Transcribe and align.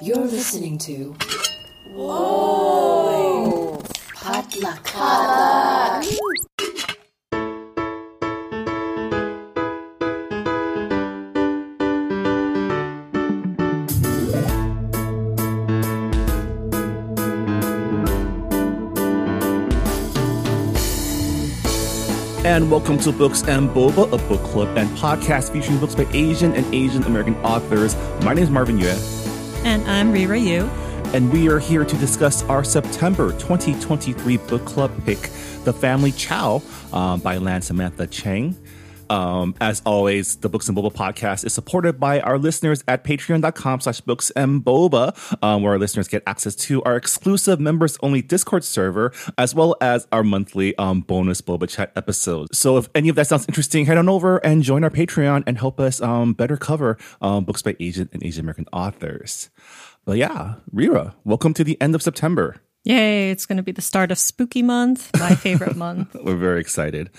You're 0.00 0.16
listening 0.16 0.78
to. 0.78 1.12
Whoa! 1.92 3.82
Potluck. 4.14 4.94
And 22.44 22.70
welcome 22.70 22.98
to 23.00 23.10
Books 23.10 23.42
and 23.42 23.68
Boba, 23.70 24.06
a 24.12 24.28
book 24.28 24.42
club 24.44 24.78
and 24.78 24.88
podcast 24.96 25.52
featuring 25.52 25.78
books 25.80 25.96
by 25.96 26.06
Asian 26.12 26.52
and 26.52 26.72
Asian 26.72 27.02
American 27.02 27.34
authors. 27.44 27.96
My 28.22 28.32
name 28.32 28.44
is 28.44 28.50
Marvin 28.50 28.78
Yueh. 28.78 29.17
And 29.64 29.82
I'm 29.88 30.12
Reera 30.12 30.38
Yoo. 30.38 30.70
And 31.14 31.32
we 31.32 31.48
are 31.48 31.58
here 31.58 31.84
to 31.84 31.96
discuss 31.96 32.42
our 32.44 32.62
September 32.62 33.32
2023 33.32 34.36
book 34.36 34.64
club 34.64 34.92
pick, 35.04 35.18
The 35.64 35.72
Family 35.72 36.12
Chao 36.12 36.62
um, 36.92 37.20
by 37.20 37.38
Lan 37.38 37.62
Samantha 37.62 38.06
Chang. 38.06 38.56
Um, 39.10 39.54
as 39.60 39.82
always, 39.84 40.36
the 40.36 40.48
Books 40.48 40.68
and 40.68 40.76
Boba 40.76 40.92
podcast 40.92 41.44
is 41.44 41.52
supported 41.52 41.98
by 41.98 42.20
our 42.20 42.38
listeners 42.38 42.84
at 42.88 43.04
patreon.com 43.04 43.80
slash 43.80 44.00
books 44.00 44.30
and 44.30 44.64
boba, 44.64 45.16
um, 45.42 45.62
where 45.62 45.72
our 45.72 45.78
listeners 45.78 46.08
get 46.08 46.22
access 46.26 46.54
to 46.56 46.82
our 46.82 46.96
exclusive 46.96 47.60
members 47.60 47.98
only 48.02 48.22
Discord 48.22 48.64
server, 48.64 49.12
as 49.36 49.54
well 49.54 49.76
as 49.80 50.06
our 50.12 50.22
monthly 50.22 50.76
um, 50.78 51.00
bonus 51.00 51.40
Boba 51.40 51.68
Chat 51.68 51.92
episodes. 51.96 52.58
So 52.58 52.76
if 52.76 52.88
any 52.94 53.08
of 53.08 53.16
that 53.16 53.26
sounds 53.26 53.46
interesting, 53.48 53.86
head 53.86 53.98
on 53.98 54.08
over 54.08 54.38
and 54.38 54.62
join 54.62 54.84
our 54.84 54.90
Patreon 54.90 55.44
and 55.46 55.58
help 55.58 55.80
us 55.80 56.00
um, 56.00 56.34
better 56.34 56.56
cover 56.56 56.98
um, 57.20 57.44
books 57.44 57.62
by 57.62 57.76
Asian 57.80 58.08
and 58.12 58.22
Asian 58.22 58.44
American 58.44 58.66
authors. 58.72 59.50
But 60.04 60.16
yeah, 60.18 60.54
Reera, 60.72 61.14
welcome 61.24 61.54
to 61.54 61.64
the 61.64 61.80
end 61.80 61.94
of 61.94 62.02
September. 62.02 62.62
Yay, 62.84 63.30
it's 63.30 63.44
going 63.44 63.58
to 63.58 63.62
be 63.62 63.72
the 63.72 63.82
start 63.82 64.10
of 64.10 64.18
spooky 64.18 64.62
month, 64.62 65.10
my 65.18 65.34
favorite 65.34 65.76
month. 65.84 66.14
We're 66.14 66.36
very 66.36 66.60
excited. 66.60 67.10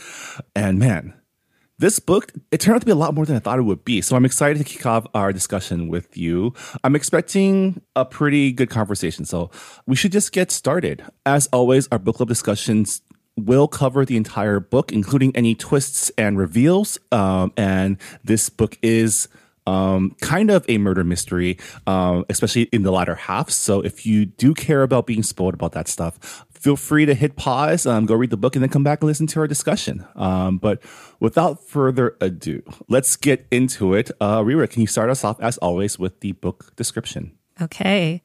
And 0.56 0.80
man, 0.80 1.14
this 1.80 1.97
book, 1.99 2.33
it 2.52 2.59
turned 2.59 2.75
out 2.75 2.81
to 2.81 2.85
be 2.85 2.91
a 2.91 2.95
lot 2.95 3.13
more 3.13 3.25
than 3.25 3.35
I 3.35 3.39
thought 3.39 3.58
it 3.58 3.63
would 3.63 3.85
be. 3.85 4.02
So 4.02 4.16
I'm 4.16 4.25
excited 4.25 4.58
to 4.58 4.63
kick 4.63 4.85
off 4.85 5.08
our 5.13 5.33
discussion 5.33 5.88
with 5.88 6.17
you. 6.17 6.53
I'm 6.83 6.95
expecting 6.95 7.81
a 7.95 8.05
pretty 8.05 8.52
good 8.52 8.69
conversation. 8.69 9.25
So 9.25 9.49
we 9.88 9.95
should 9.95 10.11
just 10.11 10.31
get 10.31 10.52
started. 10.52 11.03
As 11.25 11.47
always, 11.47 11.88
our 11.91 11.97
book 11.97 12.17
club 12.17 12.30
discussions 12.30 13.02
will 13.38 13.67
cover 13.67 14.05
the 14.05 14.17
entire 14.17 14.59
book, 14.59 14.91
including 14.91 15.33
any 15.35 15.55
twists 15.55 16.11
and 16.17 16.38
reveals. 16.38 17.00
Um, 17.11 17.53
and 17.55 17.97
this 18.23 18.50
book 18.50 18.77
is 18.81 19.30
um, 19.66 20.16
kind 20.22 20.50
of 20.50 20.66
a 20.67 20.77
murder 20.80 21.03
mystery, 21.03 21.57
um, 21.85 22.25
especially 22.30 22.63
in 22.73 22.83
the 22.83 22.91
latter 22.91 23.16
half. 23.16 23.50
So 23.50 23.81
if 23.81 24.05
you 24.05 24.25
do 24.25 24.53
care 24.53 24.81
about 24.83 25.05
being 25.05 25.23
spoiled 25.23 25.53
about 25.53 25.73
that 25.73 25.88
stuff, 25.88 26.45
feel 26.60 26.76
free 26.76 27.06
to 27.06 27.14
hit 27.16 27.36
pause, 27.36 27.86
um, 27.86 28.06
go 28.06 28.14
read 28.14 28.30
the 28.30 28.38
book, 28.38 28.56
and 28.56 28.62
then 28.62 28.70
come 28.70 28.84
back 28.84 29.02
and 29.02 29.08
listen 29.08 29.28
to 29.28 29.40
our 29.40 29.48
discussion. 29.48 30.06
Um, 30.16 30.58
but 30.58 30.82
without 31.20 31.66
further 31.66 32.16
ado, 32.22 32.62
let's 32.88 33.16
get 33.16 33.48
into 33.50 33.94
it. 33.94 34.12
Uh, 34.20 34.44
Reera, 34.44 34.68
can 34.70 34.82
you 34.82 34.88
start 34.88 35.10
us 35.10 35.24
off, 35.24 35.40
as 35.42 35.58
always, 35.60 35.98
with 35.98 36.20
the 36.20 36.34
book 36.34 36.76
description? 36.76 37.38
Okay. 37.62 38.22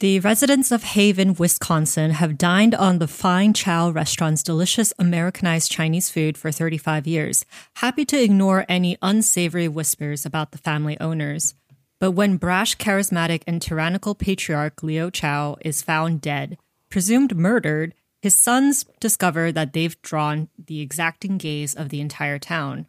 The 0.00 0.20
residents 0.20 0.70
of 0.70 0.84
Haven, 0.84 1.34
Wisconsin 1.34 2.12
have 2.12 2.38
dined 2.38 2.72
on 2.74 3.00
the 3.00 3.08
Fine 3.08 3.52
Chao 3.52 3.90
restaurant's 3.90 4.44
delicious 4.44 4.92
Americanized 4.96 5.72
Chinese 5.72 6.08
food 6.08 6.38
for 6.38 6.52
35 6.52 7.06
years, 7.08 7.44
happy 7.74 8.04
to 8.04 8.22
ignore 8.22 8.64
any 8.68 8.96
unsavory 9.02 9.66
whispers 9.66 10.24
about 10.24 10.52
the 10.52 10.58
family 10.58 10.98
owners. 11.00 11.54
But 11.98 12.12
when 12.12 12.36
brash, 12.36 12.76
charismatic, 12.76 13.42
and 13.48 13.60
tyrannical 13.60 14.14
patriarch 14.14 14.84
Leo 14.84 15.10
Chao 15.10 15.56
is 15.62 15.82
found 15.82 16.20
dead, 16.20 16.58
presumed 16.88 17.36
murdered, 17.36 17.94
his 18.20 18.36
sons 18.36 18.84
discover 19.00 19.52
that 19.52 19.72
they've 19.72 20.00
drawn 20.02 20.48
the 20.58 20.80
exacting 20.80 21.38
gaze 21.38 21.74
of 21.74 21.88
the 21.88 22.00
entire 22.00 22.38
town. 22.38 22.86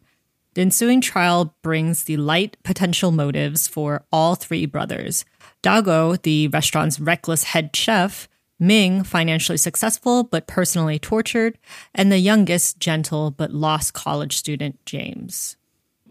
The 0.54 0.62
ensuing 0.62 1.00
trial 1.00 1.54
brings 1.62 2.04
the 2.04 2.16
light 2.16 2.56
potential 2.64 3.12
motives 3.12 3.68
for 3.68 4.04
all 4.10 4.34
three 4.34 4.66
brothers. 4.66 5.24
Dagou, 5.62 6.20
the 6.22 6.48
restaurant's 6.48 6.98
reckless 6.98 7.44
head 7.44 7.74
chef, 7.76 8.28
Ming, 8.58 9.04
financially 9.04 9.56
successful 9.56 10.24
but 10.24 10.46
personally 10.46 10.98
tortured, 10.98 11.56
and 11.94 12.12
the 12.12 12.18
youngest, 12.18 12.78
gentle 12.78 13.30
but 13.30 13.52
lost 13.52 13.94
college 13.94 14.36
student, 14.36 14.84
James. 14.84 15.56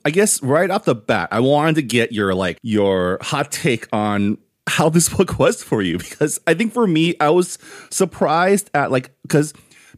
I 0.04 0.10
guess 0.10 0.42
right 0.42 0.72
off 0.72 0.86
the 0.86 0.96
bat, 0.96 1.30
I 1.32 1.42
wanted 1.42 1.76
to 1.76 1.82
get 1.84 2.12
your 2.12 2.34
like 2.34 2.58
your 2.64 3.20
hot 3.22 3.52
take 3.52 3.88
on 3.94 4.38
how 4.70 4.90
this 4.90 5.10
book 5.10 5.40
was 5.40 5.64
for 5.64 5.82
you 5.82 5.98
because 6.00 6.40
I 6.48 6.54
think 6.54 6.74
for 6.74 6.88
me, 6.88 7.16
I 7.20 7.30
was 7.30 7.58
surprised 7.90 8.70
at 8.74 8.92
like 8.92 9.12
because 9.24 9.54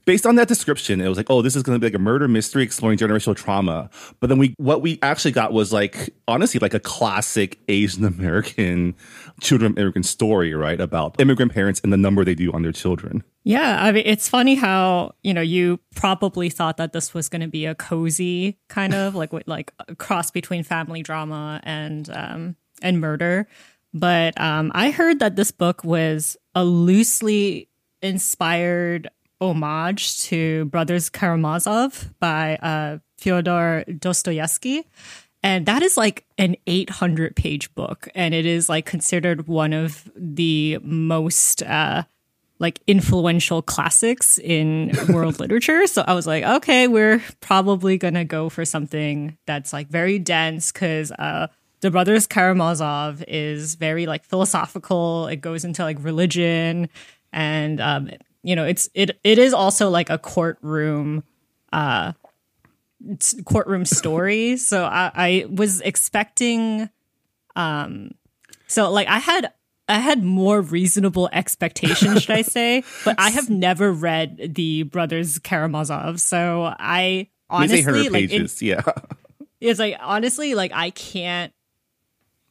based 0.06 0.26
on 0.26 0.36
that 0.36 0.48
description, 0.48 1.02
it 1.02 1.08
was 1.08 1.18
like, 1.18 1.30
oh, 1.30 1.42
this 1.42 1.56
is 1.56 1.64
going 1.64 1.76
to 1.76 1.80
be 1.80 1.88
like 1.88 2.00
a 2.00 2.04
murder 2.04 2.28
mystery 2.28 2.64
exploring 2.64 2.98
generational 2.98 3.36
trauma. 3.36 3.90
But 4.20 4.28
then 4.28 4.38
we, 4.38 4.56
what 4.58 4.82
we 4.82 5.00
actually 5.02 5.32
got 5.32 5.54
was 5.54 5.72
like, 5.72 6.14
honestly, 6.28 6.60
like 6.60 6.74
a 6.74 6.80
classic 6.80 7.60
Asian 7.68 8.06
American 8.06 8.96
children 9.42 9.76
immigrant 9.78 10.06
story, 10.06 10.54
right? 10.54 10.80
About 10.80 11.20
immigrant 11.20 11.54
parents 11.54 11.80
and 11.84 11.94
the 11.94 11.98
number 11.98 12.24
they 12.24 12.36
do 12.36 12.52
on 12.52 12.64
their 12.64 12.72
children. 12.72 13.24
Yeah, 13.44 13.84
I 13.84 13.92
mean, 13.92 14.04
it's 14.06 14.30
funny 14.30 14.56
how 14.56 15.16
you 15.24 15.34
know 15.34 15.42
you 15.42 15.80
probably 15.96 16.50
thought 16.50 16.78
that 16.78 16.94
this 16.94 17.14
was 17.14 17.28
going 17.28 17.42
to 17.42 17.48
be 17.48 17.66
a 17.66 17.74
cozy 17.74 18.60
kind 18.70 18.94
of 18.94 19.16
like 19.16 19.32
like 19.48 19.74
a 19.88 19.96
cross 19.96 20.30
between 20.30 20.64
family 20.64 21.02
drama 21.02 21.60
and 21.64 22.08
um, 22.12 22.56
and 22.84 23.02
murder, 23.02 23.48
but 23.94 24.40
um, 24.40 24.72
I 24.74 24.92
heard 24.92 25.20
that 25.20 25.36
this 25.36 25.52
book 25.52 25.84
was 25.84 26.38
a 26.56 26.64
loosely 26.64 27.68
inspired 28.02 29.10
homage 29.40 30.22
to 30.22 30.66
Brothers 30.66 31.10
Karamazov 31.10 32.14
by 32.20 32.56
uh, 32.58 33.00
Fyodor 33.18 33.84
Dostoevsky. 34.00 34.88
And 35.44 35.66
that 35.66 35.82
is 35.82 35.98
like 35.98 36.26
an 36.38 36.56
800 36.68 37.36
page 37.36 37.74
book. 37.74 38.08
And 38.14 38.34
it 38.34 38.46
is 38.46 38.70
like 38.70 38.86
considered 38.86 39.48
one 39.48 39.74
of 39.74 40.10
the 40.16 40.78
most 40.84 41.64
uh, 41.64 42.04
like 42.60 42.80
influential 42.86 43.64
classics 43.64 44.38
in 44.38 44.92
world 45.10 45.40
literature. 45.40 45.88
So 45.88 46.04
I 46.08 46.14
was 46.14 46.28
like, 46.28 46.44
okay, 46.44 46.88
we're 46.88 47.24
probably 47.40 47.98
going 47.98 48.14
to 48.14 48.24
go 48.24 48.50
for 48.50 48.66
something 48.66 49.36
that's 49.48 49.74
like 49.74 49.88
very 49.90 50.20
dense 50.20 50.72
because 50.72 51.12
uh, 51.14 51.48
the 51.82 51.92
Brothers 51.92 52.28
Karamazov 52.28 53.24
is 53.28 53.76
very 53.76 54.06
like 54.06 54.24
philosophical. 54.24 55.28
It 55.28 55.38
goes 55.38 55.66
into 55.66 55.84
like 55.84 55.98
religion 56.00 56.90
and 57.34 57.82
um, 57.82 58.10
you 58.44 58.56
know 58.56 58.66
it's 58.66 58.90
it 58.94 59.20
it 59.24 59.38
is 59.38 59.54
also 59.54 59.90
like 59.90 60.10
a 60.10 60.18
courtroom 60.18 61.24
uh 61.74 62.14
courtroom 63.46 63.86
story. 63.86 64.58
So 64.58 64.84
I, 64.84 65.12
I 65.14 65.46
was 65.50 65.82
expecting 65.82 66.90
um 67.56 68.12
so 68.68 68.90
like 68.90 69.10
i 69.10 69.18
had 69.18 69.52
i 69.90 70.00
had 70.00 70.24
more 70.24 70.62
reasonable 70.62 71.28
expectations 71.34 72.22
should 72.22 72.34
i 72.34 72.44
say 72.44 72.82
but 73.04 73.20
i 73.20 73.30
have 73.30 73.50
never 73.50 73.92
read 73.92 74.56
the 74.56 74.84
brothers 74.84 75.38
karamazov. 75.40 76.22
So 76.22 76.74
i 76.80 77.28
honestly 77.50 78.08
like 78.08 78.30
pages, 78.30 78.62
it, 78.62 78.66
yeah. 78.66 78.84
It's 79.60 79.80
like 79.80 79.98
honestly 80.00 80.56
like 80.56 80.72
i 80.74 80.92
can't 80.92 81.52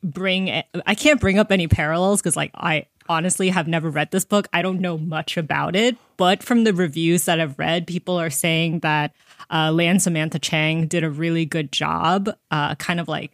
bring 0.02 0.62
i 0.86 0.94
can't 0.94 1.20
bring 1.20 1.38
up 1.38 1.52
any 1.52 1.68
parallels 1.68 2.20
because 2.20 2.36
like 2.36 2.50
i 2.54 2.86
honestly 3.10 3.48
have 3.48 3.66
never 3.66 3.90
read 3.90 4.12
this 4.12 4.24
book. 4.24 4.46
I 4.52 4.62
don't 4.62 4.80
know 4.80 4.96
much 4.96 5.36
about 5.36 5.74
it, 5.74 5.96
but 6.16 6.42
from 6.42 6.62
the 6.62 6.72
reviews 6.72 7.24
that 7.24 7.40
I've 7.40 7.58
read, 7.58 7.88
people 7.88 8.18
are 8.18 8.30
saying 8.30 8.80
that 8.80 9.12
uh, 9.50 9.72
Lan 9.72 9.98
Samantha 9.98 10.38
Chang 10.38 10.86
did 10.86 11.02
a 11.02 11.10
really 11.10 11.44
good 11.44 11.72
job, 11.72 12.30
uh, 12.52 12.76
kind 12.76 13.00
of 13.00 13.08
like 13.08 13.32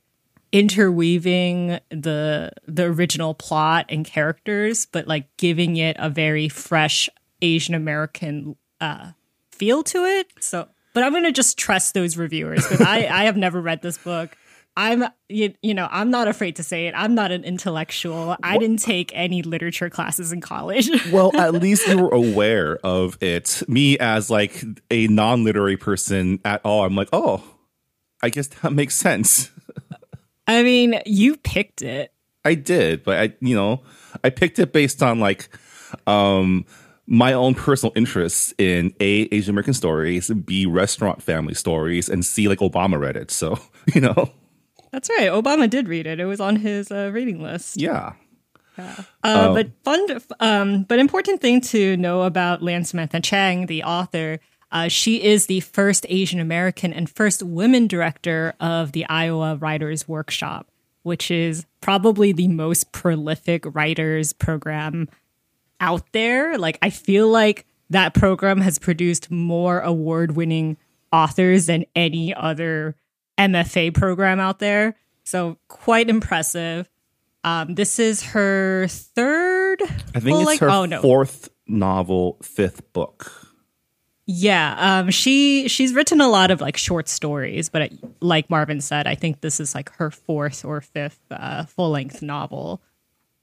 interweaving 0.50 1.78
the 1.90 2.50
the 2.66 2.84
original 2.84 3.34
plot 3.34 3.84
and 3.90 4.04
characters, 4.06 4.86
but 4.86 5.06
like 5.06 5.28
giving 5.36 5.76
it 5.76 5.96
a 5.98 6.08
very 6.08 6.48
fresh 6.48 7.10
Asian 7.42 7.74
American 7.74 8.56
uh, 8.80 9.10
feel 9.50 9.82
to 9.82 10.04
it. 10.04 10.28
So, 10.40 10.68
but 10.94 11.04
I'm 11.04 11.12
gonna 11.12 11.32
just 11.32 11.58
trust 11.58 11.92
those 11.92 12.16
reviewers 12.16 12.66
because 12.66 12.80
I 12.80 13.06
I 13.10 13.24
have 13.24 13.36
never 13.36 13.60
read 13.60 13.82
this 13.82 13.98
book. 13.98 14.38
I'm 14.76 15.04
you, 15.28 15.54
you 15.62 15.72
know 15.72 15.88
I'm 15.90 16.10
not 16.10 16.28
afraid 16.28 16.56
to 16.56 16.62
say 16.62 16.86
it. 16.86 16.94
I'm 16.94 17.14
not 17.14 17.32
an 17.32 17.44
intellectual. 17.44 18.36
I 18.42 18.58
didn't 18.58 18.78
take 18.78 19.10
any 19.14 19.42
literature 19.42 19.88
classes 19.88 20.32
in 20.32 20.42
college. 20.42 20.90
well, 21.12 21.34
at 21.34 21.54
least 21.54 21.88
you 21.88 21.98
were 21.98 22.10
aware 22.10 22.78
of 22.84 23.16
it. 23.22 23.62
Me 23.68 23.98
as 23.98 24.28
like 24.28 24.62
a 24.90 25.06
non-literary 25.08 25.78
person 25.78 26.40
at 26.44 26.60
all, 26.62 26.84
I'm 26.84 26.94
like, 26.94 27.08
"Oh, 27.12 27.42
I 28.22 28.28
guess 28.28 28.48
that 28.48 28.72
makes 28.72 28.94
sense." 28.94 29.50
I 30.46 30.62
mean, 30.62 31.00
you 31.06 31.36
picked 31.38 31.80
it. 31.80 32.12
I 32.44 32.54
did, 32.54 33.02
but 33.02 33.18
I 33.18 33.34
you 33.40 33.56
know, 33.56 33.82
I 34.22 34.28
picked 34.30 34.58
it 34.58 34.74
based 34.74 35.02
on 35.02 35.20
like 35.20 35.48
um 36.06 36.66
my 37.06 37.32
own 37.32 37.54
personal 37.54 37.92
interests 37.96 38.52
in 38.58 38.92
A 39.00 39.28
Asian 39.32 39.54
American 39.54 39.72
stories, 39.72 40.28
B 40.30 40.66
restaurant 40.66 41.22
family 41.22 41.54
stories, 41.54 42.10
and 42.10 42.26
C 42.26 42.46
like 42.46 42.58
Obama 42.58 43.00
read 43.00 43.16
it. 43.16 43.30
So, 43.30 43.58
you 43.94 44.02
know. 44.02 44.32
That's 44.96 45.10
right. 45.10 45.28
Obama 45.28 45.68
did 45.68 45.88
read 45.88 46.06
it. 46.06 46.20
It 46.20 46.24
was 46.24 46.40
on 46.40 46.56
his 46.56 46.90
uh, 46.90 47.10
reading 47.12 47.42
list. 47.42 47.78
Yeah. 47.78 48.14
Uh, 48.78 49.52
but 49.52 49.68
fun, 49.84 50.22
um, 50.40 50.84
but 50.84 50.98
important 50.98 51.42
thing 51.42 51.60
to 51.60 51.98
know 51.98 52.22
about 52.22 52.62
Lan 52.62 52.82
Samantha 52.82 53.20
Chang, 53.20 53.66
the 53.66 53.82
author. 53.82 54.40
Uh, 54.72 54.88
she 54.88 55.22
is 55.22 55.46
the 55.46 55.60
first 55.60 56.06
Asian 56.08 56.40
American 56.40 56.94
and 56.94 57.10
first 57.10 57.42
women 57.42 57.86
director 57.86 58.54
of 58.58 58.92
the 58.92 59.04
Iowa 59.04 59.56
Writers 59.56 60.08
Workshop, 60.08 60.66
which 61.02 61.30
is 61.30 61.66
probably 61.82 62.32
the 62.32 62.48
most 62.48 62.90
prolific 62.92 63.64
writers 63.74 64.32
program 64.32 65.10
out 65.78 66.10
there. 66.12 66.56
Like, 66.56 66.78
I 66.80 66.88
feel 66.88 67.28
like 67.28 67.66
that 67.90 68.14
program 68.14 68.62
has 68.62 68.78
produced 68.78 69.30
more 69.30 69.80
award 69.80 70.36
winning 70.36 70.78
authors 71.12 71.66
than 71.66 71.84
any 71.94 72.32
other 72.32 72.94
MFA 73.38 73.94
program 73.94 74.40
out 74.40 74.58
there. 74.58 74.96
So, 75.24 75.58
quite 75.68 76.08
impressive. 76.08 76.88
Um, 77.44 77.74
this 77.74 77.98
is 77.98 78.22
her 78.22 78.86
third. 78.88 79.80
I 80.14 80.20
think 80.20 80.48
it's 80.48 80.60
her 80.60 80.70
oh, 80.70 80.84
no. 80.84 81.00
fourth 81.00 81.48
novel, 81.66 82.38
fifth 82.42 82.92
book. 82.92 83.30
Yeah, 84.28 84.74
um, 84.76 85.10
she 85.10 85.68
she's 85.68 85.94
written 85.94 86.20
a 86.20 86.26
lot 86.28 86.50
of 86.50 86.60
like 86.60 86.76
short 86.76 87.08
stories, 87.08 87.68
but 87.68 87.82
it, 87.82 87.92
like 88.20 88.50
Marvin 88.50 88.80
said, 88.80 89.06
I 89.06 89.14
think 89.14 89.40
this 89.40 89.60
is 89.60 89.72
like 89.72 89.90
her 89.96 90.10
fourth 90.10 90.64
or 90.64 90.80
fifth 90.80 91.20
uh, 91.30 91.64
full 91.66 91.90
length 91.90 92.22
novel. 92.22 92.82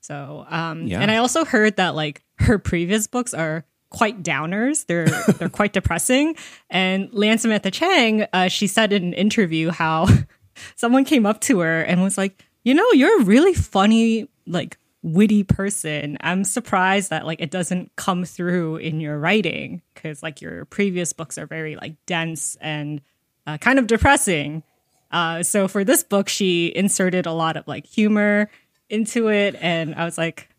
So, 0.01 0.45
um, 0.49 0.85
Yeah. 0.85 0.99
and 0.99 1.09
I 1.09 1.17
also 1.17 1.45
heard 1.45 1.77
that 1.77 1.95
like 1.95 2.21
her 2.39 2.59
previous 2.59 3.07
books 3.07 3.33
are 3.33 3.63
quite 3.93 4.21
downers. 4.23 4.85
They're 4.85 5.05
they're 5.37 5.49
quite 5.49 5.71
depressing. 5.71 6.35
And 6.69 7.09
Lan 7.13 7.37
Samantha 7.37 7.71
Chang, 7.71 8.27
uh, 8.33 8.49
she 8.49 8.67
said 8.67 8.91
in 8.91 9.03
an 9.03 9.13
interview 9.13 9.69
how 9.69 10.07
someone 10.75 11.05
came 11.05 11.25
up 11.25 11.39
to 11.41 11.59
her 11.59 11.81
and 11.81 12.03
was 12.03 12.17
like, 12.17 12.43
"You 12.63 12.73
know, 12.73 12.91
you're 12.91 13.21
a 13.21 13.23
really 13.23 13.53
funny, 13.53 14.27
like 14.45 14.77
witty 15.03 15.43
person. 15.43 16.17
I'm 16.21 16.43
surprised 16.43 17.09
that 17.09 17.25
like 17.25 17.41
it 17.41 17.51
doesn't 17.51 17.95
come 17.95 18.23
through 18.23 18.77
in 18.77 18.99
your 18.99 19.19
writing 19.19 19.81
because 19.93 20.23
like 20.23 20.41
your 20.41 20.65
previous 20.65 21.13
books 21.13 21.37
are 21.37 21.45
very 21.45 21.75
like 21.75 21.95
dense 22.05 22.57
and 22.61 23.01
uh, 23.45 23.57
kind 23.57 23.79
of 23.79 23.87
depressing. 23.87 24.63
Uh, 25.11 25.43
so 25.43 25.67
for 25.67 25.83
this 25.83 26.03
book, 26.03 26.27
she 26.27 26.73
inserted 26.75 27.25
a 27.25 27.33
lot 27.33 27.57
of 27.57 27.67
like 27.67 27.85
humor 27.85 28.49
into 28.89 29.29
it, 29.29 29.55
and 29.59 29.93
I 29.95 30.05
was 30.05 30.17
like, 30.17 30.49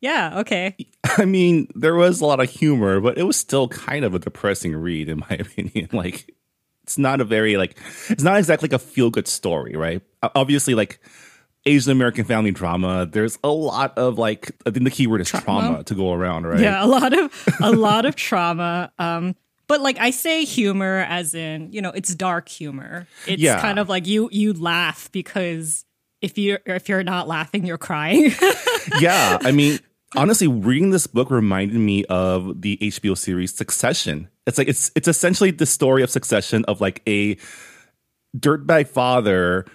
yeah, 0.00 0.40
okay. 0.40 0.76
I 1.04 1.24
mean, 1.24 1.68
there 1.74 1.94
was 1.94 2.20
a 2.20 2.26
lot 2.26 2.40
of 2.40 2.50
humor, 2.50 3.00
but 3.00 3.18
it 3.18 3.22
was 3.24 3.36
still 3.36 3.68
kind 3.68 4.04
of 4.04 4.14
a 4.14 4.18
depressing 4.18 4.74
read, 4.76 5.08
in 5.08 5.18
my 5.18 5.36
opinion. 5.40 5.88
Like, 5.92 6.34
it's 6.82 6.98
not 6.98 7.20
a 7.20 7.24
very 7.24 7.56
like, 7.56 7.78
it's 8.08 8.22
not 8.22 8.36
exactly 8.38 8.68
like 8.68 8.74
a 8.80 8.84
feel 8.84 9.10
good 9.10 9.26
story, 9.28 9.74
right? 9.74 10.02
Obviously, 10.34 10.74
like 10.74 11.00
Asian 11.64 11.90
American 11.90 12.24
family 12.24 12.52
drama, 12.52 13.06
there's 13.06 13.38
a 13.42 13.48
lot 13.48 13.96
of 13.98 14.18
like, 14.18 14.52
I 14.66 14.70
think 14.70 14.84
the 14.84 14.90
key 14.90 15.06
word 15.08 15.20
is 15.20 15.28
trauma, 15.30 15.82
to 15.84 15.94
go 15.94 16.12
around, 16.12 16.46
right? 16.46 16.60
Yeah, 16.60 16.84
a 16.84 16.86
lot 16.86 17.12
of 17.12 17.32
a 17.60 17.72
lot 17.72 18.04
of 18.04 18.14
trauma. 18.14 18.92
Um, 19.00 19.34
but 19.66 19.80
like 19.80 19.98
I 19.98 20.10
say 20.10 20.44
humor 20.44 21.04
as 21.08 21.34
in, 21.34 21.72
you 21.72 21.82
know, 21.82 21.90
it's 21.90 22.14
dark 22.14 22.48
humor. 22.48 23.08
It's 23.26 23.42
Yeah. 23.42 23.60
kind 23.60 23.80
of 23.80 23.88
like 23.88 24.06
you 24.06 24.28
you 24.30 24.52
laugh 24.52 25.10
because 25.10 25.84
if 26.20 26.38
you're 26.38 26.60
if 26.66 26.88
you're 26.88 27.02
not 27.02 27.28
laughing, 27.28 27.66
you're 27.66 27.78
crying. 27.78 28.32
yeah, 29.00 29.38
I 29.40 29.52
mean, 29.52 29.78
honestly, 30.16 30.48
reading 30.48 30.90
this 30.90 31.06
book 31.06 31.30
reminded 31.30 31.76
me 31.76 32.04
of 32.06 32.60
the 32.60 32.78
HBO 32.78 33.16
series 33.16 33.54
Succession. 33.54 34.28
It's 34.46 34.58
like 34.58 34.68
it's 34.68 34.90
it's 34.94 35.08
essentially 35.08 35.50
the 35.50 35.66
story 35.66 36.02
of 36.02 36.10
Succession 36.10 36.64
of 36.66 36.80
like 36.80 37.02
a 37.06 37.36
dirtbag 38.36 38.88
father 38.88 39.66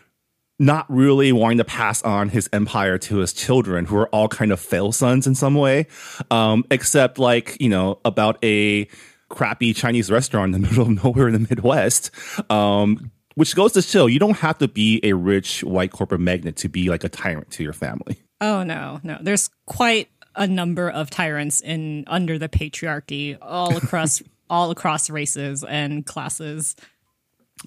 not 0.60 0.86
really 0.90 1.32
wanting 1.32 1.58
to 1.58 1.64
pass 1.64 2.04
on 2.04 2.30
his 2.30 2.48
empire 2.54 3.00
to 3.00 3.18
his 3.18 3.34
children, 3.34 3.86
who 3.86 3.98
are 3.98 4.08
all 4.10 4.28
kind 4.28 4.52
of 4.52 4.60
fail 4.60 4.92
sons 4.92 5.26
in 5.26 5.34
some 5.34 5.56
way, 5.56 5.88
um, 6.30 6.64
except 6.70 7.18
like 7.18 7.58
you 7.60 7.70
know 7.70 8.00
about 8.06 8.38
a 8.44 8.88
crappy 9.30 9.74
Chinese 9.74 10.12
restaurant 10.12 10.54
in 10.54 10.62
the 10.62 10.68
middle 10.70 10.84
of 10.84 11.04
nowhere 11.04 11.28
in 11.28 11.34
the 11.34 11.40
Midwest. 11.40 12.12
Um, 12.52 13.12
which 13.36 13.56
goes 13.56 13.72
to 13.74 13.82
show 13.82 14.06
you 14.06 14.20
don't 14.20 14.38
have 14.38 14.58
to 14.60 14.68
be 14.68 15.00
a 15.04 15.14
rich 15.14 15.64
white 15.64 15.92
corporate 15.92 16.22
magnate 16.22 16.58
to 16.58 16.70
be 16.70 16.90
like 16.90 17.04
a 17.04 17.10
tyrant 17.10 17.52
to 17.52 17.64
your 17.64 17.74
family. 17.74 18.22
oh 18.42 18.64
no, 18.64 19.00
no. 19.04 19.18
There's 19.22 19.50
quite 19.66 20.10
a 20.36 20.48
number 20.48 20.90
of 20.90 21.10
tyrants 21.10 21.62
in 21.62 22.06
under 22.08 22.38
the 22.38 22.50
patriarchy 22.50 23.38
all 23.42 23.76
across 23.76 24.22
all 24.50 24.72
across 24.72 25.10
races 25.10 25.64
and 25.64 26.06
classes. 26.06 26.76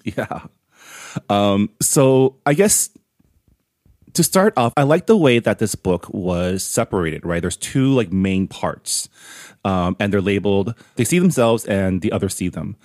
Yeah. 0.03 0.41
Um, 1.29 1.69
so 1.81 2.37
I 2.45 2.53
guess 2.53 2.89
to 4.13 4.23
start 4.23 4.53
off, 4.57 4.73
I 4.77 4.83
like 4.83 5.07
the 5.07 5.17
way 5.17 5.39
that 5.39 5.59
this 5.59 5.75
book 5.75 6.07
was 6.09 6.63
separated, 6.63 7.25
right? 7.25 7.41
There's 7.41 7.57
two 7.57 7.93
like 7.93 8.11
main 8.11 8.47
parts. 8.47 9.09
Um, 9.63 9.95
and 9.99 10.13
they're 10.13 10.21
labeled, 10.21 10.75
they 10.95 11.03
see 11.03 11.17
themselves 11.17 11.65
and 11.65 12.01
the 12.01 12.11
other 12.11 12.29
see 12.29 12.49
them. 12.49 12.75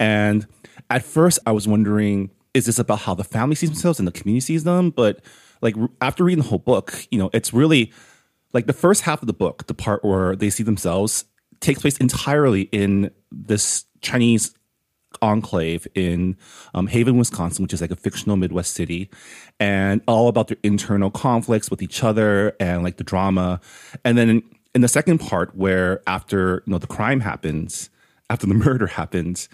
And 0.00 0.48
at 0.90 1.04
first 1.04 1.38
I 1.46 1.52
was 1.52 1.66
wondering, 1.66 2.30
is 2.52 2.66
this 2.66 2.78
about 2.78 3.00
how 3.00 3.14
the 3.14 3.24
family 3.24 3.54
sees 3.54 3.70
themselves 3.70 3.98
and 3.98 4.06
the 4.06 4.12
community 4.12 4.40
sees 4.40 4.64
them? 4.64 4.90
But 4.90 5.20
like 5.60 5.74
after 6.00 6.24
reading 6.24 6.42
the 6.42 6.48
whole 6.48 6.58
book, 6.58 7.06
you 7.10 7.18
know, 7.18 7.30
it's 7.32 7.52
really 7.52 7.92
like 8.52 8.66
the 8.66 8.72
first 8.72 9.02
half 9.02 9.22
of 9.22 9.26
the 9.26 9.32
book, 9.32 9.66
the 9.66 9.74
part 9.74 10.04
where 10.04 10.36
they 10.36 10.50
see 10.50 10.62
themselves 10.62 11.24
takes 11.60 11.80
place 11.80 11.96
entirely 11.98 12.62
in 12.72 13.10
this 13.32 13.84
Chinese 14.00 14.54
enclave 15.22 15.86
in 15.94 16.36
um, 16.74 16.86
Haven, 16.86 17.16
Wisconsin, 17.16 17.62
which 17.62 17.72
is 17.72 17.80
like 17.80 17.90
a 17.90 17.96
fictional 17.96 18.36
Midwest 18.36 18.74
city, 18.74 19.10
and 19.58 20.02
all 20.06 20.28
about 20.28 20.48
their 20.48 20.56
internal 20.62 21.10
conflicts 21.10 21.70
with 21.70 21.82
each 21.82 22.02
other 22.02 22.54
and 22.60 22.82
like 22.82 22.96
the 22.96 23.04
drama. 23.04 23.60
And 24.04 24.18
then 24.18 24.28
in, 24.28 24.42
in 24.74 24.80
the 24.80 24.88
second 24.88 25.18
part, 25.18 25.56
where 25.56 26.02
after 26.06 26.62
you 26.66 26.72
know 26.72 26.78
the 26.78 26.86
crime 26.86 27.20
happens, 27.20 27.90
after 28.30 28.46
the 28.46 28.54
murder 28.66 28.86
happens, 28.86 29.48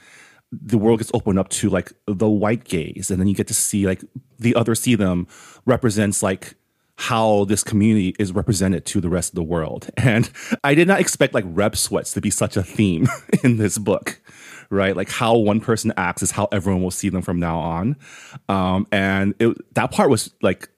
the 0.53 0.79
world 0.79 0.99
gets 0.99 1.11
opened 1.15 1.39
up 1.39 1.49
to 1.49 1.71
like 1.71 1.93
the 2.07 2.29
white 2.29 2.65
gaze, 2.65 3.11
and 3.11 3.21
then 3.21 3.29
you 3.29 3.35
get 3.35 3.49
to 3.49 3.55
see 3.55 3.87
like 3.87 4.03
the 4.39 4.55
other 4.55 4.75
see 4.75 4.95
them 4.95 5.27
represents 5.67 6.23
like 6.23 6.55
how 6.97 7.47
this 7.47 7.65
community 7.65 8.15
is 8.19 8.31
represented 8.33 8.85
to 8.85 9.01
the 9.01 9.09
rest 9.09 9.31
of 9.31 9.35
the 9.37 9.43
world. 9.43 9.89
And 9.97 10.31
I 10.63 10.75
did 10.75 10.87
not 10.87 11.01
expect 11.01 11.33
like 11.33 11.45
rep 11.47 11.77
sweats 11.77 12.13
to 12.13 12.21
be 12.21 12.31
such 12.31 12.57
a 12.57 12.63
theme 12.63 13.09
in 13.45 13.57
this 13.57 13.79
book, 13.79 14.21
right? 14.69 14.95
Like 14.95 15.09
how 15.09 15.37
one 15.37 15.61
person 15.61 15.93
acts 15.97 16.23
is 16.23 16.33
how 16.33 16.49
everyone 16.53 16.83
will 16.83 16.91
see 16.91 17.09
them 17.09 17.23
from 17.23 17.41
now 17.41 17.59
on. 17.59 17.97
Um, 18.49 18.87
and 18.93 19.35
it, 19.39 19.57
that 19.75 19.93
part 19.93 20.11
was 20.11 20.35
like 20.43 20.69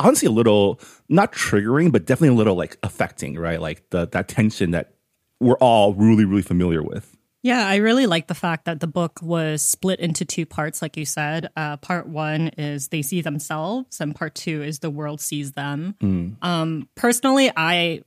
honestly 0.00 0.28
a 0.28 0.30
little 0.30 0.80
not 1.08 1.32
triggering, 1.32 1.92
but 1.92 2.06
definitely 2.06 2.34
a 2.34 2.38
little 2.38 2.54
like 2.54 2.78
affecting, 2.82 3.38
right? 3.38 3.60
Like 3.60 3.90
the 3.90 4.06
that 4.08 4.28
tension 4.28 4.70
that 4.70 4.94
we're 5.40 5.58
all 5.58 5.94
really, 5.94 6.24
really 6.24 6.42
familiar 6.42 6.82
with. 6.82 7.15
Yeah, 7.46 7.64
I 7.64 7.76
really 7.76 8.06
like 8.06 8.26
the 8.26 8.34
fact 8.34 8.64
that 8.64 8.80
the 8.80 8.88
book 8.88 9.22
was 9.22 9.62
split 9.62 10.00
into 10.00 10.24
two 10.24 10.46
parts, 10.46 10.82
like 10.82 10.96
you 10.96 11.04
said. 11.04 11.48
Uh, 11.56 11.76
part 11.76 12.08
one 12.08 12.48
is 12.58 12.88
they 12.88 13.02
see 13.02 13.20
themselves, 13.20 14.00
and 14.00 14.16
part 14.16 14.34
two 14.34 14.64
is 14.64 14.80
the 14.80 14.90
world 14.90 15.20
sees 15.20 15.52
them. 15.52 15.94
Um, 16.42 16.88
personally, 16.96 17.52
I 17.56 18.02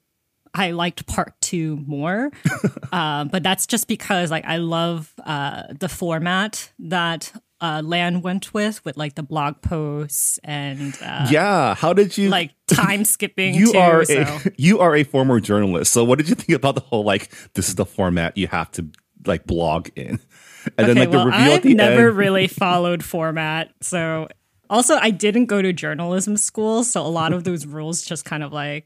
I 0.54 0.72
liked 0.72 1.06
part 1.08 1.40
two 1.40 1.78
more, 1.88 2.32
uh, 2.92 3.24
but 3.24 3.42
that's 3.42 3.66
just 3.66 3.88
because 3.88 4.30
like 4.30 4.44
I 4.44 4.58
love 4.58 5.14
uh, 5.24 5.64
the 5.72 5.88
format 5.88 6.74
that 6.80 7.32
uh, 7.62 7.82
Lan 7.84 8.22
went 8.22 8.54
with, 8.54 8.84
with 8.84 8.98
like 8.98 9.16
the 9.16 9.24
blog 9.24 9.62
posts 9.62 10.38
and 10.44 10.98
uh, 11.02 11.28
yeah. 11.30 11.76
How 11.76 11.94
did 11.94 12.18
you 12.18 12.30
like 12.30 12.52
time 12.68 13.06
skipping. 13.06 13.56
you 13.56 13.72
too, 13.72 13.80
are 13.80 14.04
so. 14.04 14.22
a 14.22 14.42
you 14.58 14.80
are 14.80 14.96
a 14.96 15.04
former 15.04 15.40
journalist. 15.40 15.94
So 15.94 16.04
what 16.04 16.18
did 16.18 16.30
you 16.30 16.36
think 16.36 16.58
about 16.58 16.76
the 16.76 16.82
whole 16.82 17.04
like 17.04 17.32
this 17.54 17.70
is 17.70 17.76
the 17.76 17.86
format 17.86 18.38
you 18.38 18.48
have 18.48 18.72
to 18.72 18.90
like 19.26 19.46
blog 19.46 19.90
in? 19.96 20.20
And 20.78 20.90
okay, 20.90 21.00
like 21.00 21.10
well, 21.10 21.22
the 21.22 21.32
reveal 21.32 21.42
I've 21.42 21.58
at 21.58 21.64
the 21.64 21.74
never 21.74 22.10
end. 22.10 22.18
really 22.18 22.48
followed 22.64 23.04
format. 23.04 23.72
So, 23.82 24.28
also, 24.70 24.96
I 24.96 25.10
didn't 25.10 25.46
go 25.46 25.62
to 25.62 25.72
journalism 25.72 26.36
school, 26.36 26.84
so 26.84 27.02
a 27.02 27.08
lot 27.08 27.32
of 27.32 27.46
those 27.46 27.66
rules 27.66 28.04
just 28.04 28.26
kind 28.26 28.44
of 28.44 28.52
like, 28.52 28.86